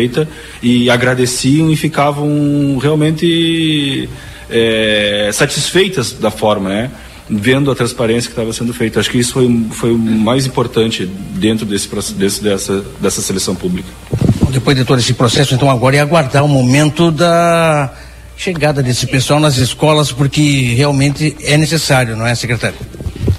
e 0.63 0.91
agradeciam 0.91 1.71
e 1.71 1.77
ficavam 1.77 2.79
realmente 2.81 4.09
é, 4.51 5.31
satisfeitas 5.33 6.13
da 6.13 6.31
forma, 6.31 6.69
né? 6.69 6.91
Vendo 7.29 7.71
a 7.71 7.75
transparência 7.75 8.29
que 8.29 8.33
estava 8.33 8.53
sendo 8.53 8.75
feita. 8.75 9.01
Acho 9.01 9.11
que 9.11 9.19
isso 9.19 9.33
foi, 9.33 9.67
foi 9.71 9.93
o 9.93 9.99
mais 9.99 10.47
importante 10.47 11.07
dentro 11.07 11.65
desse, 11.65 11.89
desse, 12.15 12.43
dessa, 12.43 12.85
dessa 13.01 13.23
seleção 13.23 13.55
pública. 13.55 13.89
Depois 14.51 14.77
de 14.77 14.85
todo 14.85 14.99
esse 14.99 15.15
processo, 15.15 15.55
então 15.55 15.71
agora 15.71 15.97
é 15.97 16.01
aguardar 16.01 16.45
o 16.45 16.49
momento 16.49 17.11
da 17.11 17.91
chegada 18.37 18.83
desse 18.83 19.07
pessoal 19.07 19.41
nas 19.41 19.57
escolas, 19.57 20.13
porque 20.13 20.75
realmente 20.75 21.37
é 21.43 21.57
necessário, 21.57 22.17
não 22.17 22.27
é, 22.27 22.35
secretário? 22.35 22.77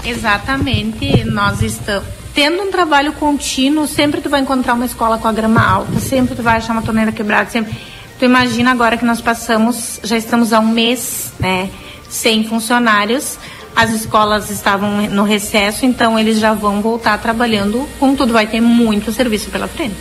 Exatamente. 0.04 1.24
Nós 1.26 1.62
estamos 1.62 2.23
tendo 2.34 2.64
um 2.64 2.72
trabalho 2.72 3.14
contínuo, 3.14 3.88
sempre 3.88 4.22
tu 4.22 4.30
vai 4.30 4.42
encontrar 4.42 4.74
uma 4.74 4.86
escola 4.86 5.18
com 5.18 5.28
a 5.28 5.32
grama 5.32 5.62
alta, 5.62 6.00
sempre 6.00 6.36
tu 6.36 6.44
vai 6.44 6.58
achar 6.58 6.74
uma 6.74 6.82
torneira 6.82 7.12
quebrada, 7.12 7.50
sempre. 7.50 7.76
Tu 8.18 8.26
imagina 8.26 8.72
agora 8.72 8.98
que 8.98 9.06
nós 9.06 9.22
passamos, 9.22 10.00
já 10.04 10.18
estamos 10.18 10.54
há 10.54 10.60
um 10.60 10.68
mês, 10.68 11.34
né, 11.40 11.70
sem 12.10 12.44
funcionários, 12.48 13.38
as 13.76 13.92
escolas 13.92 14.50
estavam 14.50 15.02
no 15.10 15.24
recesso, 15.24 15.86
então 15.86 16.18
eles 16.18 16.40
já 16.40 16.54
vão 16.54 16.82
voltar 16.82 17.18
trabalhando 17.18 17.88
com 18.00 18.16
tudo, 18.16 18.32
vai 18.32 18.46
ter 18.48 18.62
muito 18.62 19.12
serviço 19.12 19.50
pela 19.50 19.68
frente. 19.68 19.96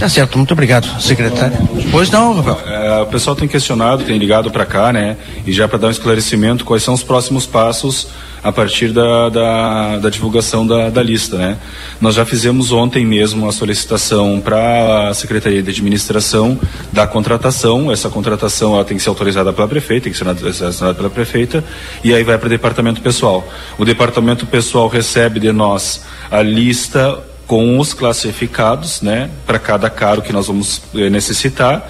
Tá 0.00 0.08
certo, 0.08 0.38
muito 0.38 0.52
obrigado, 0.52 0.98
secretário. 0.98 1.58
Pois 1.90 2.10
não, 2.10 2.40
Rafael. 2.40 2.58
É, 2.66 3.02
o 3.02 3.06
pessoal 3.06 3.36
tem 3.36 3.46
questionado, 3.46 4.02
tem 4.02 4.16
ligado 4.16 4.50
para 4.50 4.64
cá, 4.64 4.90
né? 4.90 5.18
E 5.46 5.52
já 5.52 5.68
para 5.68 5.76
dar 5.76 5.88
um 5.88 5.90
esclarecimento, 5.90 6.64
quais 6.64 6.82
são 6.82 6.94
os 6.94 7.02
próximos 7.02 7.44
passos 7.44 8.08
a 8.42 8.50
partir 8.50 8.92
da, 8.92 9.28
da, 9.28 9.98
da 9.98 10.08
divulgação 10.08 10.66
da, 10.66 10.88
da, 10.88 11.02
lista, 11.02 11.36
né? 11.36 11.58
Nós 12.00 12.14
já 12.14 12.24
fizemos 12.24 12.72
ontem 12.72 13.04
mesmo 13.04 13.46
a 13.46 13.52
solicitação 13.52 14.40
para 14.40 15.10
a 15.10 15.12
Secretaria 15.12 15.62
de 15.62 15.68
Administração 15.68 16.58
da 16.90 17.06
contratação. 17.06 17.92
Essa 17.92 18.08
contratação 18.08 18.74
ela 18.74 18.86
tem 18.86 18.96
que 18.96 19.02
ser 19.02 19.10
autorizada 19.10 19.52
pela 19.52 19.68
prefeita, 19.68 20.04
tem 20.04 20.12
que 20.14 20.18
ser 20.18 20.64
assinada 20.64 20.94
pela 20.94 21.10
prefeita, 21.10 21.62
e 22.02 22.14
aí 22.14 22.24
vai 22.24 22.38
para 22.38 22.46
o 22.46 22.48
departamento 22.48 23.02
pessoal. 23.02 23.46
O 23.76 23.84
departamento 23.84 24.46
pessoal 24.46 24.88
recebe 24.88 25.38
de 25.38 25.52
nós 25.52 26.04
a 26.30 26.40
lista 26.40 27.22
com 27.50 27.80
os 27.80 27.92
classificados, 27.92 29.02
né, 29.02 29.28
para 29.44 29.58
cada 29.58 29.90
cargo 29.90 30.22
que 30.22 30.32
nós 30.32 30.46
vamos 30.46 30.80
eh, 30.94 31.10
necessitar. 31.10 31.84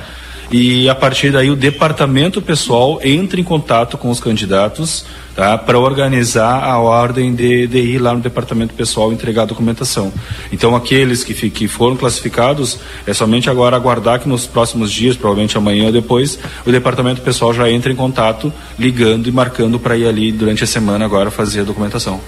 E 0.50 0.88
a 0.88 0.94
partir 0.94 1.30
daí 1.30 1.50
o 1.50 1.54
departamento 1.54 2.40
pessoal 2.40 2.98
entra 3.04 3.38
em 3.38 3.44
contato 3.44 3.98
com 3.98 4.08
os 4.08 4.18
candidatos 4.20 5.04
tá? 5.36 5.58
para 5.58 5.78
organizar 5.78 6.64
a 6.64 6.78
ordem 6.78 7.34
de, 7.34 7.66
de, 7.66 7.78
ir 7.78 7.98
lá 7.98 8.14
no 8.14 8.20
departamento 8.20 8.72
pessoal 8.72 9.12
entregar 9.12 9.42
a 9.42 9.44
documentação. 9.44 10.10
Então, 10.50 10.74
aqueles 10.74 11.22
que, 11.22 11.50
que 11.50 11.68
foram 11.68 11.94
classificados, 11.94 12.78
é 13.06 13.12
somente 13.12 13.50
agora 13.50 13.76
aguardar 13.76 14.18
que 14.18 14.30
nos 14.30 14.46
próximos 14.46 14.90
dias, 14.90 15.14
provavelmente 15.14 15.58
amanhã 15.58 15.84
ou 15.84 15.92
depois, 15.92 16.38
o 16.64 16.72
departamento 16.72 17.20
pessoal 17.20 17.52
já 17.52 17.70
entre 17.70 17.92
em 17.92 17.96
contato, 17.96 18.50
ligando 18.78 19.28
e 19.28 19.30
marcando 19.30 19.78
para 19.78 19.94
ir 19.94 20.06
ali 20.06 20.32
durante 20.32 20.64
a 20.64 20.66
semana 20.66 21.04
agora 21.04 21.30
fazer 21.30 21.60
a 21.60 21.64
documentação. 21.64 22.18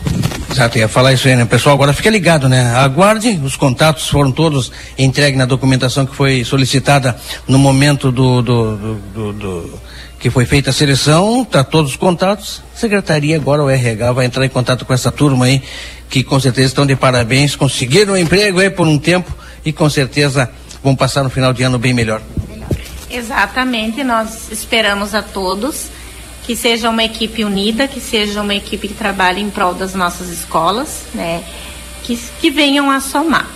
Exato, 0.52 0.76
ia 0.76 0.86
falar 0.86 1.14
isso 1.14 1.26
aí, 1.26 1.34
né? 1.34 1.46
Pessoal, 1.46 1.74
agora 1.74 1.94
fica 1.94 2.10
ligado, 2.10 2.46
né? 2.46 2.74
Aguarde, 2.74 3.40
os 3.42 3.56
contatos 3.56 4.06
foram 4.08 4.30
todos 4.30 4.70
entregues 4.98 5.38
na 5.38 5.46
documentação 5.46 6.04
que 6.04 6.14
foi 6.14 6.44
solicitada 6.44 7.16
no 7.48 7.58
momento 7.58 8.12
do, 8.12 8.42
do, 8.42 8.76
do, 9.14 9.32
do, 9.32 9.80
que 10.18 10.28
foi 10.28 10.44
feita 10.44 10.68
a 10.68 10.72
seleção, 10.72 11.42
tá 11.42 11.64
todos 11.64 11.92
os 11.92 11.96
contatos. 11.96 12.62
Secretaria 12.74 13.34
agora 13.36 13.64
o 13.64 13.70
RH 13.70 14.12
vai 14.12 14.26
entrar 14.26 14.44
em 14.44 14.50
contato 14.50 14.84
com 14.84 14.92
essa 14.92 15.10
turma 15.10 15.46
aí, 15.46 15.62
que 16.10 16.22
com 16.22 16.38
certeza 16.38 16.66
estão 16.66 16.84
de 16.84 16.96
parabéns, 16.96 17.56
conseguiram 17.56 18.12
um 18.12 18.16
emprego 18.18 18.60
aí 18.60 18.68
por 18.68 18.86
um 18.86 18.98
tempo 18.98 19.34
e 19.64 19.72
com 19.72 19.88
certeza 19.88 20.50
vão 20.84 20.94
passar 20.94 21.24
no 21.24 21.30
final 21.30 21.54
de 21.54 21.62
ano 21.62 21.78
bem 21.78 21.94
melhor. 21.94 22.20
Exatamente, 23.10 24.04
nós 24.04 24.52
esperamos 24.52 25.14
a 25.14 25.22
todos 25.22 25.86
que 26.44 26.56
seja 26.56 26.90
uma 26.90 27.04
equipe 27.04 27.44
unida, 27.44 27.86
que 27.86 28.00
seja 28.00 28.42
uma 28.42 28.54
equipe 28.54 28.88
que 28.88 28.94
trabalhe 28.94 29.40
em 29.40 29.50
prol 29.50 29.74
das 29.74 29.94
nossas 29.94 30.28
escolas, 30.28 31.04
né? 31.14 31.42
Que, 32.02 32.18
que 32.40 32.50
venham 32.50 32.90
a 32.90 33.00
somar. 33.00 33.48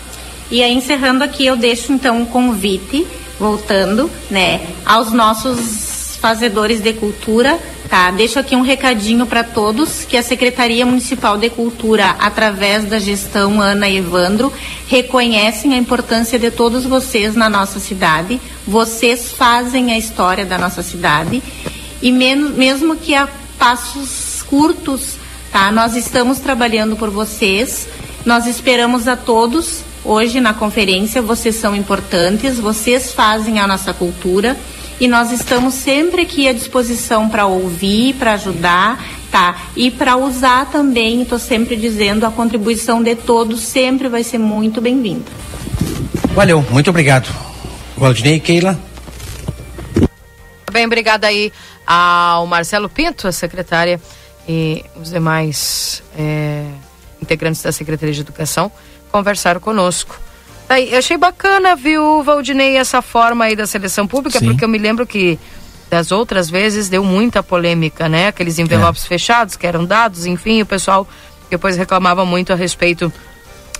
E 0.50 0.62
aí, 0.62 0.72
encerrando 0.72 1.24
aqui, 1.24 1.44
eu 1.44 1.56
deixo 1.56 1.92
então 1.92 2.20
um 2.20 2.26
convite, 2.26 3.06
voltando, 3.38 4.10
né, 4.30 4.64
aos 4.84 5.12
nossos 5.12 6.16
fazedores 6.20 6.80
de 6.80 6.92
cultura, 6.92 7.58
Tá, 7.88 8.10
deixo 8.10 8.38
aqui 8.38 8.56
um 8.56 8.62
recadinho 8.62 9.26
para 9.26 9.44
todos 9.44 10.04
que 10.04 10.16
a 10.16 10.22
Secretaria 10.22 10.84
Municipal 10.84 11.38
de 11.38 11.48
Cultura, 11.48 12.16
através 12.18 12.84
da 12.84 12.98
gestão 12.98 13.60
Ana 13.60 13.88
e 13.88 13.98
Evandro, 13.98 14.52
reconhecem 14.88 15.72
a 15.72 15.76
importância 15.76 16.36
de 16.36 16.50
todos 16.50 16.84
vocês 16.84 17.36
na 17.36 17.48
nossa 17.48 17.78
cidade. 17.78 18.40
Vocês 18.66 19.30
fazem 19.30 19.92
a 19.92 19.98
história 19.98 20.44
da 20.44 20.58
nossa 20.58 20.82
cidade 20.82 21.40
e 22.02 22.12
mesmo, 22.12 22.50
mesmo 22.50 22.96
que 22.96 23.14
a 23.14 23.28
passos 23.58 24.42
curtos, 24.48 25.16
tá? 25.50 25.70
Nós 25.72 25.96
estamos 25.96 26.38
trabalhando 26.38 26.96
por 26.96 27.10
vocês. 27.10 27.88
Nós 28.24 28.46
esperamos 28.46 29.08
a 29.08 29.16
todos 29.16 29.80
hoje 30.04 30.40
na 30.40 30.54
conferência. 30.54 31.22
Vocês 31.22 31.56
são 31.56 31.74
importantes. 31.74 32.58
Vocês 32.58 33.12
fazem 33.12 33.58
a 33.58 33.66
nossa 33.66 33.92
cultura 33.92 34.56
e 34.98 35.06
nós 35.06 35.30
estamos 35.30 35.74
sempre 35.74 36.22
aqui 36.22 36.48
à 36.48 36.52
disposição 36.52 37.28
para 37.28 37.46
ouvir, 37.46 38.14
para 38.14 38.32
ajudar, 38.32 39.04
tá? 39.30 39.56
E 39.76 39.90
para 39.90 40.16
usar 40.16 40.66
também, 40.66 41.22
estou 41.22 41.38
sempre 41.38 41.76
dizendo, 41.76 42.24
a 42.24 42.30
contribuição 42.30 43.02
de 43.02 43.14
todos 43.14 43.60
sempre 43.60 44.08
vai 44.08 44.22
ser 44.22 44.38
muito 44.38 44.80
bem-vinda. 44.80 45.26
Valeu, 46.34 46.64
muito 46.70 46.88
obrigado. 46.88 47.28
Valdinei, 47.96 48.40
Keila. 48.40 48.78
Bem, 50.72 50.86
obrigada 50.86 51.26
aí 51.26 51.52
ao 51.86 52.46
Marcelo 52.46 52.88
Pinto, 52.88 53.28
a 53.28 53.32
secretária, 53.32 54.00
e 54.48 54.84
os 55.00 55.10
demais 55.10 56.02
é, 56.16 56.64
integrantes 57.20 57.62
da 57.62 57.72
Secretaria 57.72 58.14
de 58.14 58.20
Educação 58.20 58.70
conversaram 59.10 59.60
conosco. 59.60 60.18
Aí, 60.68 60.92
eu 60.92 60.98
achei 60.98 61.16
bacana, 61.16 61.76
viu, 61.76 62.22
Valdinei, 62.22 62.76
essa 62.76 63.00
forma 63.00 63.44
aí 63.44 63.54
da 63.54 63.66
seleção 63.66 64.06
pública, 64.06 64.38
Sim. 64.38 64.46
porque 64.46 64.64
eu 64.64 64.68
me 64.68 64.78
lembro 64.78 65.06
que 65.06 65.38
das 65.88 66.10
outras 66.10 66.50
vezes 66.50 66.88
deu 66.88 67.04
muita 67.04 67.42
polêmica, 67.42 68.08
né? 68.08 68.28
Aqueles 68.28 68.58
envelopes 68.58 69.04
é. 69.04 69.08
fechados 69.08 69.54
que 69.54 69.66
eram 69.66 69.84
dados, 69.84 70.26
enfim, 70.26 70.60
o 70.62 70.66
pessoal 70.66 71.06
depois 71.48 71.76
reclamava 71.76 72.24
muito 72.24 72.52
a 72.52 72.56
respeito 72.56 73.12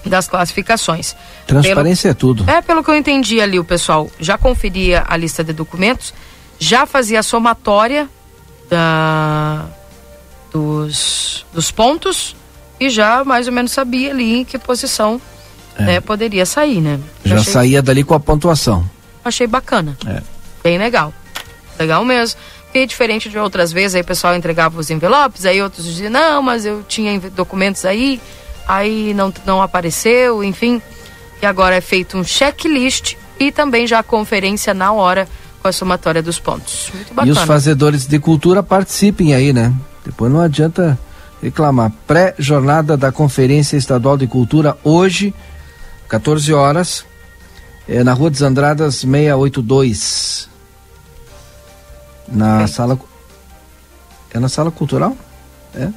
das 0.05 0.29
classificações. 0.29 1.17
Transparência 1.47 2.15
pelo, 2.15 2.17
é 2.31 2.35
tudo. 2.37 2.51
É, 2.51 2.63
pelo 2.63 2.85
que 2.85 2.91
eu 2.91 2.97
entendi 2.97 3.41
ali, 3.41 3.59
o 3.59 3.65
pessoal 3.65 4.09
já 4.21 4.39
conferia 4.39 5.05
a 5.09 5.17
lista 5.17 5.43
de 5.43 5.53
documentos, 5.53 6.15
já 6.59 6.87
fazia 6.87 7.21
a 7.21 7.23
somatória 7.23 8.09
da, 8.69 9.67
dos, 10.53 11.45
dos 11.53 11.71
pontos 11.71 12.35
e 12.81 12.91
já 12.91 13.25
mais 13.25 13.47
ou 13.47 13.53
menos 13.53 13.73
sabia 13.73 14.11
ali 14.11 14.41
em 14.41 14.45
que 14.45 14.59
posição 14.59 15.21
é. 15.77 15.83
né, 15.83 16.01
poderia 16.01 16.47
sair, 16.47 16.81
né? 16.81 16.99
Já 17.25 17.37
achei... 17.37 17.53
saía 17.53 17.83
dali 17.83 18.03
com 18.03 18.15
a 18.15 18.21
pontuação. 18.21 18.89
Achei 19.25 19.47
bacana. 19.47 19.97
É. 20.07 20.23
Bem 20.63 20.79
legal. 20.79 21.13
Legal 21.79 22.05
mesmo. 22.05 22.39
Porque 22.65 22.87
diferente 22.87 23.29
de 23.29 23.39
outras 23.39 23.73
vezes, 23.73 23.95
aí 23.95 24.03
o 24.03 24.05
pessoal 24.05 24.35
entregava 24.35 24.79
os 24.79 24.91
envelopes, 24.91 25.47
aí 25.47 25.63
outros 25.63 25.85
diziam, 25.85 26.11
não, 26.11 26.43
mas 26.43 26.67
eu 26.67 26.83
tinha 26.87 27.19
documentos 27.31 27.85
aí, 27.85 28.21
aí 28.69 29.15
não, 29.15 29.33
não 29.47 29.63
apareceu, 29.63 30.45
enfim. 30.45 30.83
E 31.41 31.47
agora 31.47 31.77
é 31.77 31.81
feito 31.81 32.19
um 32.19 32.25
checklist 32.25 33.15
e 33.39 33.51
também 33.51 33.87
já 33.87 34.01
a 34.01 34.03
conferência 34.03 34.75
na 34.75 34.93
hora 34.93 35.29
com 35.67 35.71
a 35.71 35.73
somatória 35.73 36.23
dos 36.23 36.39
pontos. 36.39 36.91
Muito 36.95 37.13
bacana. 37.13 37.29
E 37.29 37.33
os 37.33 37.43
fazedores 37.43 38.07
de 38.07 38.19
cultura 38.21 38.63
participem 38.63 39.35
aí, 39.35 39.53
né? 39.53 39.75
Depois 40.05 40.33
não 40.33 40.41
adianta 40.41 40.97
reclamar. 41.43 41.93
Pré-jornada 42.07 42.97
da 42.97 43.11
Conferência 43.11 43.77
Estadual 43.77 44.17
de 44.17 44.29
Cultura 44.29 44.77
hoje 44.85 45.35
14 46.09 46.53
horas, 46.55 47.05
é, 47.89 48.05
na 48.05 48.13
Rua 48.13 48.31
dos 48.31 48.43
Andradas 48.43 48.97
682. 48.97 50.49
Na 52.29 52.63
é. 52.63 52.67
sala. 52.69 52.97
É 54.33 54.39
na 54.39 54.49
sala 54.49 54.71
cultural? 54.71 55.17
É? 55.75 55.89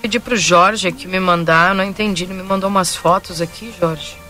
Pedi 0.00 0.20
pro 0.20 0.36
Jorge 0.36 0.86
aqui 0.86 1.08
me 1.08 1.18
mandar, 1.18 1.70
eu 1.70 1.74
não 1.74 1.84
entendi. 1.84 2.24
Ele 2.24 2.34
me 2.34 2.42
mandou 2.42 2.68
umas 2.68 2.94
fotos 2.94 3.40
aqui, 3.40 3.74
Jorge. 3.80 4.20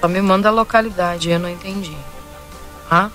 Só 0.00 0.06
me 0.06 0.22
manda 0.22 0.48
a 0.48 0.52
localidade, 0.52 1.30
eu 1.30 1.40
não 1.40 1.48
entendi. 1.48 1.96
Ah? 2.88 3.10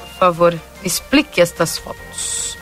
Por 0.00 0.18
favor, 0.18 0.60
explique 0.82 1.40
estas 1.40 1.76
fotos. 1.76 2.56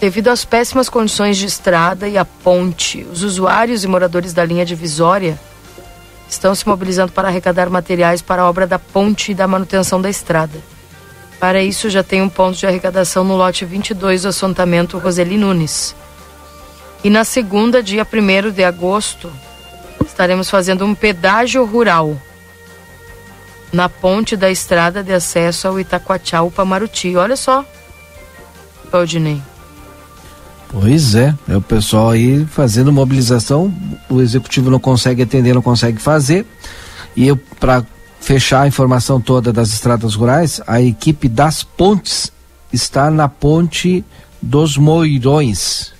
Devido 0.00 0.28
às 0.28 0.44
péssimas 0.44 0.88
condições 0.88 1.36
de 1.36 1.46
estrada 1.46 2.08
e 2.08 2.18
a 2.18 2.24
ponte, 2.24 3.04
os 3.04 3.22
usuários 3.22 3.84
e 3.84 3.88
moradores 3.88 4.34
da 4.34 4.44
linha 4.44 4.64
divisória 4.66 5.40
estão 6.28 6.54
se 6.54 6.66
mobilizando 6.66 7.12
para 7.12 7.28
arrecadar 7.28 7.70
materiais 7.70 8.20
para 8.20 8.42
a 8.42 8.48
obra 8.48 8.66
da 8.66 8.78
ponte 8.78 9.30
e 9.30 9.34
da 9.34 9.46
manutenção 9.46 10.02
da 10.02 10.10
estrada. 10.10 10.73
Para 11.44 11.62
isso, 11.62 11.90
já 11.90 12.02
tem 12.02 12.22
um 12.22 12.28
ponto 12.30 12.56
de 12.56 12.66
arrecadação 12.66 13.22
no 13.22 13.36
lote 13.36 13.66
22 13.66 14.22
do 14.22 14.28
assentamento 14.28 14.96
Roseli 14.96 15.36
Nunes. 15.36 15.94
E 17.04 17.10
na 17.10 17.22
segunda, 17.22 17.82
dia 17.82 18.06
1 18.10 18.50
de 18.50 18.64
agosto, 18.64 19.30
estaremos 20.06 20.48
fazendo 20.48 20.86
um 20.86 20.94
pedágio 20.94 21.62
rural 21.66 22.16
na 23.70 23.90
ponte 23.90 24.38
da 24.38 24.50
estrada 24.50 25.02
de 25.02 25.12
acesso 25.12 25.68
ao 25.68 25.78
Itacoatiá, 25.78 26.42
Pamaruti. 26.46 27.14
Olha 27.14 27.36
só, 27.36 27.62
Claudinei. 28.90 29.42
Pois 30.70 31.14
é, 31.14 31.34
é 31.46 31.58
o 31.58 31.60
pessoal 31.60 32.08
aí 32.08 32.46
fazendo 32.46 32.90
mobilização, 32.90 33.70
o 34.08 34.22
executivo 34.22 34.70
não 34.70 34.80
consegue 34.80 35.20
atender, 35.20 35.54
não 35.54 35.60
consegue 35.60 36.00
fazer. 36.00 36.46
E 37.14 37.34
para 37.60 37.84
fechar 38.24 38.62
a 38.62 38.66
informação 38.66 39.20
toda 39.20 39.52
das 39.52 39.68
estradas 39.68 40.14
rurais, 40.14 40.58
a 40.66 40.80
equipe 40.80 41.28
das 41.28 41.62
pontes 41.62 42.32
está 42.72 43.10
na 43.10 43.28
ponte 43.28 44.02
dos 44.40 44.78
Moirões. 44.78 45.92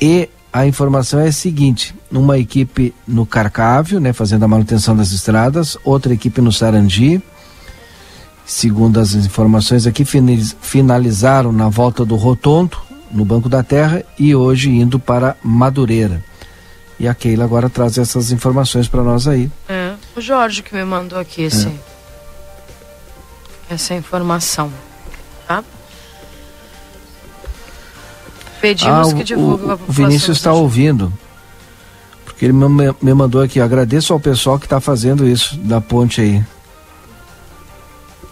E 0.00 0.28
a 0.52 0.64
informação 0.64 1.18
é 1.18 1.28
a 1.28 1.32
seguinte: 1.32 1.92
uma 2.10 2.38
equipe 2.38 2.94
no 3.06 3.26
Carcávio, 3.26 3.98
né, 3.98 4.12
fazendo 4.12 4.44
a 4.44 4.48
manutenção 4.48 4.96
das 4.96 5.10
estradas, 5.10 5.76
outra 5.84 6.14
equipe 6.14 6.40
no 6.40 6.52
Sarandi. 6.52 7.20
Segundo 8.46 9.00
as 9.00 9.14
informações 9.14 9.86
aqui, 9.86 10.04
finalizaram 10.60 11.50
na 11.50 11.68
volta 11.68 12.04
do 12.04 12.14
Rotondo, 12.14 12.76
no 13.10 13.24
Banco 13.24 13.48
da 13.48 13.62
Terra 13.62 14.04
e 14.18 14.34
hoje 14.34 14.70
indo 14.70 15.00
para 15.00 15.34
Madureira. 15.42 16.22
E 17.00 17.08
a 17.08 17.14
Keila 17.14 17.44
agora 17.44 17.68
traz 17.68 17.98
essas 17.98 18.30
informações 18.30 18.86
para 18.86 19.02
nós 19.02 19.26
aí. 19.26 19.50
É, 19.68 19.83
o 20.16 20.20
Jorge 20.20 20.62
que 20.62 20.74
me 20.74 20.84
mandou 20.84 21.18
aqui 21.18 21.42
esse, 21.42 21.68
é. 21.68 21.74
essa 23.74 23.94
informação, 23.94 24.72
tá? 25.46 25.64
Pedimos 28.60 29.12
ah, 29.12 29.14
que 29.16 29.24
divulgue 29.24 29.64
o, 29.64 29.72
o 29.74 29.92
Vinícius 29.92 30.38
está 30.38 30.52
ouvindo, 30.52 31.12
porque 32.24 32.46
ele 32.46 32.54
me, 32.54 32.94
me 33.02 33.14
mandou 33.14 33.42
aqui. 33.42 33.60
Agradeço 33.60 34.12
ao 34.12 34.20
pessoal 34.20 34.58
que 34.58 34.66
está 34.66 34.80
fazendo 34.80 35.28
isso 35.28 35.56
da 35.58 35.80
ponte 35.80 36.20
aí. 36.20 36.42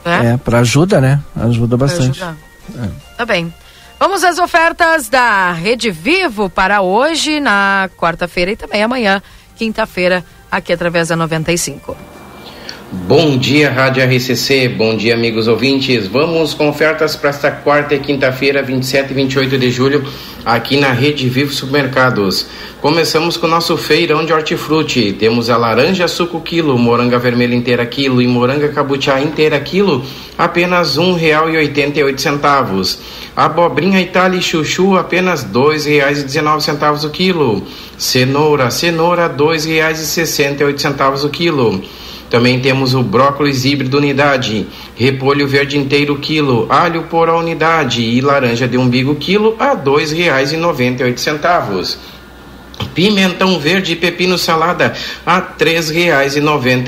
É, 0.04 0.32
é 0.32 0.36
para 0.36 0.60
ajuda, 0.60 1.00
né? 1.00 1.20
Ajuda 1.36 1.76
bastante. 1.76 2.22
É. 2.22 2.34
Tá 3.16 3.26
bem. 3.26 3.52
Vamos 3.98 4.24
às 4.24 4.38
ofertas 4.38 5.08
da 5.08 5.52
Rede 5.52 5.90
Vivo 5.90 6.50
para 6.50 6.80
hoje, 6.80 7.38
na 7.38 7.88
quarta-feira 7.96 8.50
e 8.50 8.56
também 8.56 8.82
amanhã, 8.82 9.22
quinta-feira, 9.56 10.24
aqui 10.52 10.72
através 10.72 11.08
da 11.08 11.16
95. 11.16 11.96
Bom 12.92 13.38
dia, 13.38 13.70
Rádio 13.70 14.04
RCC. 14.04 14.68
Bom 14.68 14.94
dia, 14.94 15.14
amigos 15.14 15.48
ouvintes. 15.48 16.06
Vamos 16.06 16.52
com 16.52 16.68
ofertas 16.68 17.16
para 17.16 17.30
esta 17.30 17.50
quarta 17.50 17.94
e 17.94 17.98
quinta-feira, 17.98 18.62
27 18.62 19.12
e 19.12 19.14
28 19.14 19.58
de 19.58 19.70
julho, 19.70 20.06
aqui 20.44 20.76
na 20.76 20.92
Rede 20.92 21.28
Vivo 21.28 21.52
Supermercados. 21.52 22.46
Começamos 22.80 23.36
com 23.36 23.46
o 23.46 23.50
nosso 23.50 23.76
feirão 23.76 24.24
de 24.24 24.32
hortifruti. 24.32 25.12
Temos 25.12 25.48
a 25.48 25.56
laranja 25.56 26.08
suco 26.08 26.40
quilo, 26.40 26.76
moranga 26.78 27.18
vermelha 27.18 27.54
inteira 27.54 27.86
quilo 27.86 28.20
e 28.20 28.26
moranga 28.26 28.68
cabuchá 28.68 29.20
inteira 29.20 29.58
quilo, 29.60 30.04
apenas 30.36 30.98
oito 32.04 32.20
centavos. 32.20 32.98
Abobrinha 33.36 34.00
Itália 34.00 34.38
e 34.38 34.42
chuchu, 34.42 34.96
apenas 34.96 35.44
dezenove 36.24 36.62
centavos 36.62 37.04
o 37.04 37.10
quilo. 37.10 37.62
Cenoura, 37.96 38.70
cenoura, 38.70 39.28
oito 40.64 40.80
centavos 40.80 41.24
o 41.24 41.28
quilo. 41.28 41.82
Também 42.32 42.58
temos 42.60 42.94
o 42.94 43.02
brócolis 43.02 43.62
híbrido 43.66 43.98
unidade, 43.98 44.66
repolho 44.96 45.46
verde 45.46 45.76
inteiro 45.76 46.16
quilo, 46.16 46.66
alho 46.70 47.02
por 47.02 47.28
a 47.28 47.36
unidade 47.36 48.00
e 48.00 48.22
laranja 48.22 48.66
de 48.66 48.78
umbigo 48.78 49.14
quilo 49.16 49.54
a 49.58 49.74
oito 51.04 51.20
centavos. 51.20 51.98
Pimentão 52.94 53.60
verde 53.60 53.92
e 53.92 53.96
pepino 53.96 54.38
salada 54.38 54.94
a 55.26 55.42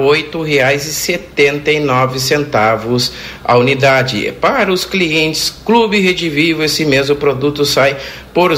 nove 1.80 2.20
centavos 2.20 3.12
a 3.44 3.58
unidade. 3.58 4.34
Para 4.40 4.72
os 4.72 4.86
clientes 4.86 5.54
Clube 5.66 6.00
Rede 6.00 6.30
Vivo, 6.30 6.64
esse 6.64 6.86
mesmo 6.86 7.16
produto 7.16 7.66
sai 7.66 7.98
por 8.34 8.58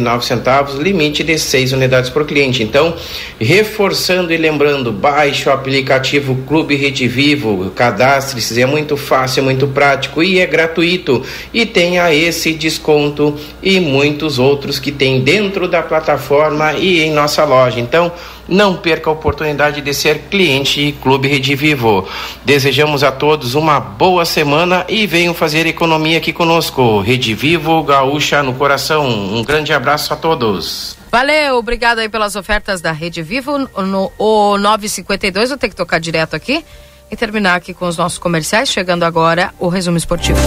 nove 0.00 0.26
centavos, 0.26 0.76
limite 0.76 1.24
de 1.24 1.38
seis 1.38 1.72
unidades 1.72 2.10
por 2.10 2.26
cliente. 2.26 2.62
Então, 2.62 2.94
reforçando 3.40 4.32
e 4.32 4.36
lembrando, 4.36 4.92
baixe 4.92 5.48
o 5.48 5.52
aplicativo 5.52 6.36
Clube 6.46 6.76
Rede 6.76 7.08
Vivo, 7.08 7.70
cadastre-se, 7.70 8.60
é 8.60 8.66
muito 8.66 8.96
fácil, 8.96 9.40
é 9.40 9.44
muito 9.44 9.66
prático 9.68 10.22
e 10.22 10.40
é 10.40 10.46
gratuito. 10.46 11.22
E 11.54 11.64
tenha 11.64 12.12
esse 12.12 12.52
desconto 12.52 13.34
e 13.62 13.80
muitos 13.80 14.38
outros 14.38 14.78
que 14.78 14.92
tem 14.92 15.20
dentro 15.22 15.66
da 15.66 15.82
plataforma 15.82 16.74
e 16.74 17.00
em 17.00 17.12
nossa 17.12 17.44
loja. 17.44 17.80
Então, 17.80 18.12
não 18.48 18.76
perca 18.76 19.10
a 19.10 19.12
oportunidade 19.12 19.80
de 19.80 19.94
ser 19.94 20.22
cliente 20.30 20.96
Clube 21.02 21.28
Rede 21.28 21.54
Vivo. 21.54 22.08
Desejamos 22.44 23.02
a 23.02 23.12
todos 23.12 23.54
uma 23.54 23.80
boa 23.80 24.24
semana 24.24 24.84
e 24.88 25.06
venham 25.06 25.34
fazer 25.34 25.66
economia 25.66 26.18
aqui 26.18 26.32
conosco. 26.32 27.00
Rede 27.00 27.34
Vivo, 27.34 27.82
Gaúcha 27.82 28.42
no 28.42 28.54
coração. 28.54 29.06
Um 29.08 29.42
grande 29.42 29.72
abraço 29.72 30.12
a 30.12 30.16
todos. 30.16 30.96
Valeu, 31.10 31.56
obrigado 31.56 31.98
aí 32.00 32.08
pelas 32.08 32.36
ofertas 32.36 32.80
da 32.80 32.92
Rede 32.92 33.22
Vivo. 33.22 33.58
No 33.58 34.12
o 34.18 34.58
952, 34.58 35.50
eu 35.50 35.56
tenho 35.56 35.70
que 35.70 35.76
tocar 35.76 35.98
direto 35.98 36.34
aqui 36.34 36.64
e 37.10 37.16
terminar 37.16 37.54
aqui 37.54 37.72
com 37.72 37.86
os 37.86 37.96
nossos 37.96 38.18
comerciais. 38.18 38.68
Chegando 38.68 39.04
agora 39.04 39.52
o 39.58 39.68
resumo 39.68 39.96
esportivo. 39.96 40.38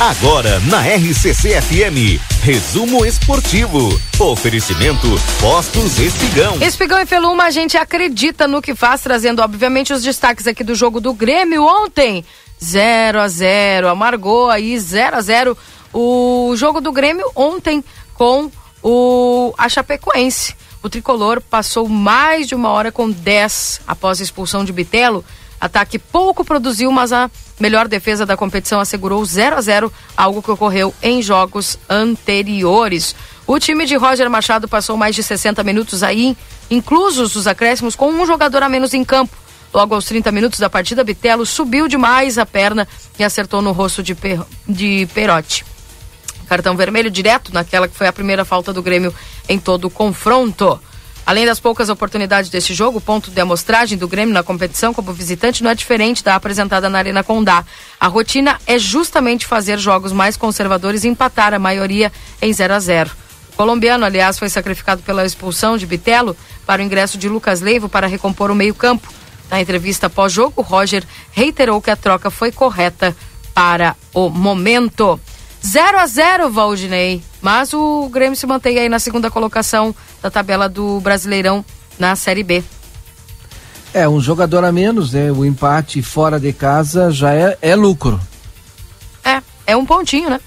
Agora 0.00 0.58
na 0.60 0.80
RCC 0.80 1.60
FM, 1.60 2.18
resumo 2.42 3.04
esportivo. 3.04 4.00
Oferecimento 4.18 5.06
Postos 5.38 5.98
Espigão. 5.98 6.56
Espigão 6.62 6.98
e 7.00 7.04
Feluma, 7.04 7.44
a 7.44 7.50
gente 7.50 7.76
acredita 7.76 8.48
no 8.48 8.62
que 8.62 8.74
faz, 8.74 9.02
trazendo 9.02 9.42
obviamente 9.42 9.92
os 9.92 10.02
destaques 10.02 10.46
aqui 10.46 10.64
do 10.64 10.74
jogo 10.74 11.02
do 11.02 11.12
Grêmio 11.12 11.62
ontem. 11.64 12.24
0 12.64 13.20
a 13.20 13.28
0 13.28 13.88
amargou 13.88 14.48
aí 14.48 14.78
0 14.78 15.16
a 15.16 15.20
0 15.20 15.58
o 15.92 16.54
jogo 16.56 16.80
do 16.80 16.92
Grêmio 16.92 17.30
ontem 17.36 17.84
com 18.14 18.50
o 18.82 19.52
a 19.58 19.68
Chapecoense. 19.68 20.56
O 20.82 20.88
tricolor 20.88 21.42
passou 21.42 21.86
mais 21.86 22.48
de 22.48 22.54
uma 22.54 22.70
hora 22.70 22.90
com 22.90 23.10
10 23.10 23.82
após 23.86 24.18
a 24.18 24.22
expulsão 24.22 24.64
de 24.64 24.72
Bitelo. 24.72 25.22
Ataque 25.60 25.98
pouco 25.98 26.44
produziu, 26.44 26.90
mas 26.90 27.12
a 27.12 27.30
melhor 27.58 27.86
defesa 27.86 28.24
da 28.24 28.36
competição 28.36 28.80
assegurou 28.80 29.22
0 29.22 29.56
a 29.56 29.60
0 29.60 29.92
algo 30.16 30.42
que 30.42 30.50
ocorreu 30.50 30.94
em 31.02 31.20
jogos 31.20 31.78
anteriores. 31.88 33.14
O 33.46 33.58
time 33.58 33.84
de 33.84 33.96
Roger 33.96 34.30
Machado 34.30 34.66
passou 34.66 34.96
mais 34.96 35.14
de 35.14 35.22
60 35.22 35.62
minutos 35.62 36.02
aí, 36.02 36.36
inclusos 36.70 37.36
os 37.36 37.46
acréscimos, 37.46 37.94
com 37.94 38.10
um 38.10 38.24
jogador 38.24 38.62
a 38.62 38.68
menos 38.68 38.94
em 38.94 39.04
campo. 39.04 39.36
Logo 39.72 39.94
aos 39.94 40.06
30 40.06 40.32
minutos 40.32 40.58
da 40.58 40.70
partida, 40.70 41.04
Bitelo 41.04 41.44
subiu 41.44 41.86
demais 41.86 42.38
a 42.38 42.46
perna 42.46 42.88
e 43.18 43.22
acertou 43.22 43.60
no 43.60 43.72
rosto 43.72 44.02
de, 44.02 44.14
per... 44.14 44.40
de 44.66 45.06
Perotti. 45.14 45.64
Cartão 46.48 46.76
vermelho 46.76 47.10
direto 47.10 47.52
naquela 47.54 47.86
que 47.86 47.96
foi 47.96 48.08
a 48.08 48.12
primeira 48.12 48.44
falta 48.44 48.72
do 48.72 48.82
Grêmio 48.82 49.14
em 49.48 49.58
todo 49.58 49.84
o 49.84 49.90
confronto. 49.90 50.80
Além 51.26 51.46
das 51.46 51.60
poucas 51.60 51.88
oportunidades 51.88 52.50
desse 52.50 52.74
jogo, 52.74 52.98
o 52.98 53.00
ponto 53.00 53.30
de 53.30 53.40
amostragem 53.40 53.96
do 53.96 54.08
Grêmio 54.08 54.34
na 54.34 54.42
competição 54.42 54.92
como 54.92 55.12
visitante 55.12 55.62
não 55.62 55.70
é 55.70 55.74
diferente 55.74 56.24
da 56.24 56.34
apresentada 56.34 56.88
na 56.88 56.98
Arena 56.98 57.22
Condá. 57.22 57.64
A 58.00 58.06
rotina 58.08 58.58
é 58.66 58.78
justamente 58.78 59.46
fazer 59.46 59.78
jogos 59.78 60.12
mais 60.12 60.36
conservadores 60.36 61.04
e 61.04 61.08
empatar 61.08 61.54
a 61.54 61.58
maioria 61.58 62.10
em 62.42 62.52
0 62.52 62.74
a 62.74 62.80
0. 62.80 63.10
O 63.52 63.56
colombiano, 63.56 64.04
aliás, 64.04 64.38
foi 64.38 64.48
sacrificado 64.48 65.02
pela 65.02 65.24
expulsão 65.24 65.76
de 65.76 65.86
Bitelo 65.86 66.36
para 66.66 66.82
o 66.82 66.84
ingresso 66.84 67.18
de 67.18 67.28
Lucas 67.28 67.60
Leivo 67.60 67.88
para 67.88 68.06
recompor 68.06 68.50
o 68.50 68.54
meio-campo. 68.54 69.12
Na 69.50 69.60
entrevista 69.60 70.08
pós-jogo, 70.08 70.62
Roger 70.62 71.04
reiterou 71.32 71.80
que 71.82 71.90
a 71.90 71.96
troca 71.96 72.30
foi 72.30 72.50
correta 72.50 73.16
para 73.52 73.96
o 74.14 74.30
momento. 74.30 75.20
0 75.64 75.98
a 75.98 76.06
0 76.06 76.50
Valdinei. 76.50 77.29
Mas 77.40 77.72
o 77.72 78.08
Grêmio 78.08 78.36
se 78.36 78.46
mantém 78.46 78.78
aí 78.78 78.88
na 78.88 78.98
segunda 78.98 79.30
colocação 79.30 79.94
da 80.22 80.30
tabela 80.30 80.68
do 80.68 81.00
Brasileirão 81.00 81.64
na 81.98 82.14
Série 82.16 82.42
B. 82.42 82.62
É, 83.92 84.08
um 84.08 84.20
jogador 84.20 84.64
a 84.64 84.70
menos, 84.70 85.12
né? 85.12 85.32
O 85.32 85.44
empate 85.44 86.00
fora 86.00 86.38
de 86.38 86.52
casa 86.52 87.10
já 87.10 87.34
é, 87.34 87.58
é 87.60 87.74
lucro. 87.74 88.20
É, 89.24 89.42
é 89.66 89.76
um 89.76 89.84
pontinho, 89.84 90.30
né? 90.30 90.40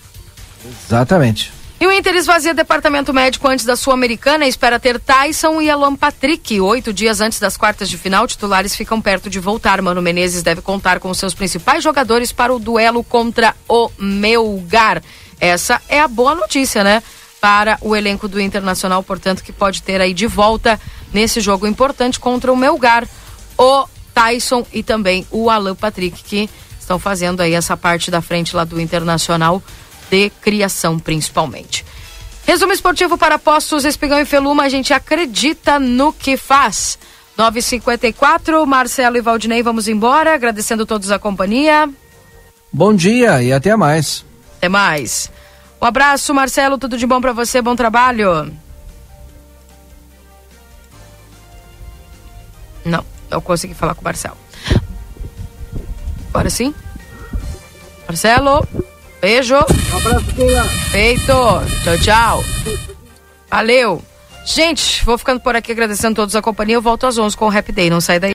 Exatamente. 0.87 1.51
E 1.83 1.85
o 1.85 1.91
Inter 1.91 2.15
esvazia 2.15 2.53
departamento 2.53 3.13
médico 3.13 3.45
antes 3.45 3.65
da 3.65 3.75
Sul-Americana 3.75 4.45
e 4.45 4.49
espera 4.49 4.79
ter 4.79 4.97
Tyson 4.97 5.61
e 5.61 5.69
Alan 5.69 5.93
Patrick. 5.97 6.61
Oito 6.61 6.93
dias 6.93 7.19
antes 7.19 7.41
das 7.41 7.57
quartas 7.57 7.89
de 7.89 7.97
final, 7.97 8.25
titulares 8.25 8.73
ficam 8.73 9.01
perto 9.01 9.29
de 9.29 9.37
voltar. 9.37 9.81
Mano 9.81 10.01
Menezes 10.01 10.41
deve 10.41 10.61
contar 10.61 11.01
com 11.01 11.13
seus 11.13 11.33
principais 11.33 11.83
jogadores 11.83 12.31
para 12.31 12.53
o 12.53 12.59
duelo 12.59 13.03
contra 13.03 13.53
o 13.67 13.91
Melgar. 13.99 15.03
Essa 15.43 15.81
é 15.89 15.99
a 15.99 16.07
boa 16.07 16.33
notícia, 16.33 16.85
né? 16.85 17.03
Para 17.41 17.77
o 17.81 17.93
elenco 17.93 18.29
do 18.29 18.39
Internacional, 18.39 19.03
portanto, 19.03 19.43
que 19.43 19.51
pode 19.51 19.83
ter 19.83 19.99
aí 19.99 20.13
de 20.13 20.25
volta 20.25 20.79
nesse 21.11 21.41
jogo 21.41 21.67
importante 21.67 22.17
contra 22.17 22.49
o 22.49 22.55
Melgar, 22.55 23.05
o 23.57 23.85
Tyson 24.13 24.65
e 24.71 24.81
também 24.81 25.27
o 25.29 25.49
Alan 25.49 25.75
Patrick, 25.75 26.23
que 26.23 26.49
estão 26.79 26.97
fazendo 26.97 27.41
aí 27.41 27.53
essa 27.53 27.75
parte 27.75 28.09
da 28.09 28.21
frente 28.21 28.55
lá 28.55 28.63
do 28.63 28.79
Internacional 28.79 29.61
de 30.09 30.29
criação, 30.29 30.97
principalmente. 30.97 31.85
Resumo 32.47 32.71
esportivo 32.71 33.17
para 33.17 33.37
Postos 33.37 33.83
Espigão 33.83 34.19
e 34.19 34.25
Feluma, 34.25 34.63
a 34.63 34.69
gente 34.69 34.93
acredita 34.93 35.77
no 35.77 36.13
que 36.13 36.37
faz. 36.37 36.97
954, 37.37 38.65
Marcelo 38.65 39.17
e 39.17 39.21
Valdinei, 39.21 39.61
vamos 39.61 39.89
embora, 39.89 40.35
agradecendo 40.35 40.85
todos 40.85 41.11
a 41.11 41.19
companhia. 41.19 41.89
Bom 42.71 42.95
dia 42.95 43.43
e 43.43 43.51
até 43.51 43.75
mais. 43.75 44.23
Até 44.63 44.69
mais. 44.69 45.32
Um 45.83 45.85
abraço, 45.85 46.33
Marcelo, 46.33 46.77
tudo 46.77 46.97
de 46.97 47.05
bom 47.05 47.19
para 47.19 47.33
você, 47.33 47.61
bom 47.61 47.75
trabalho. 47.75 48.49
Não, 52.85 53.05
não 53.29 53.41
consegui 53.41 53.73
falar 53.73 53.93
com 53.93 53.99
o 53.99 54.03
Marcelo. 54.05 54.37
Agora 56.29 56.49
sim? 56.49 56.73
Marcelo? 58.07 58.65
Beijo. 59.19 59.55
Um 59.55 59.97
abraço, 59.97 60.33
Keila. 60.33 60.63
Feito. 60.63 61.33
Tchau, 61.83 61.97
tchau. 61.97 62.43
Valeu. 63.51 64.01
Gente, 64.45 65.03
vou 65.03 65.17
ficando 65.17 65.41
por 65.41 65.53
aqui 65.53 65.73
agradecendo 65.73 66.13
a 66.13 66.15
todos 66.15 66.35
a 66.37 66.41
companhia. 66.41 66.75
Eu 66.75 66.81
volto 66.81 67.05
às 67.07 67.17
11 67.17 67.35
com 67.35 67.45
o 67.47 67.49
Rap 67.49 67.73
Day. 67.73 67.89
Não 67.89 67.99
sai 67.99 68.21
daí. 68.21 68.31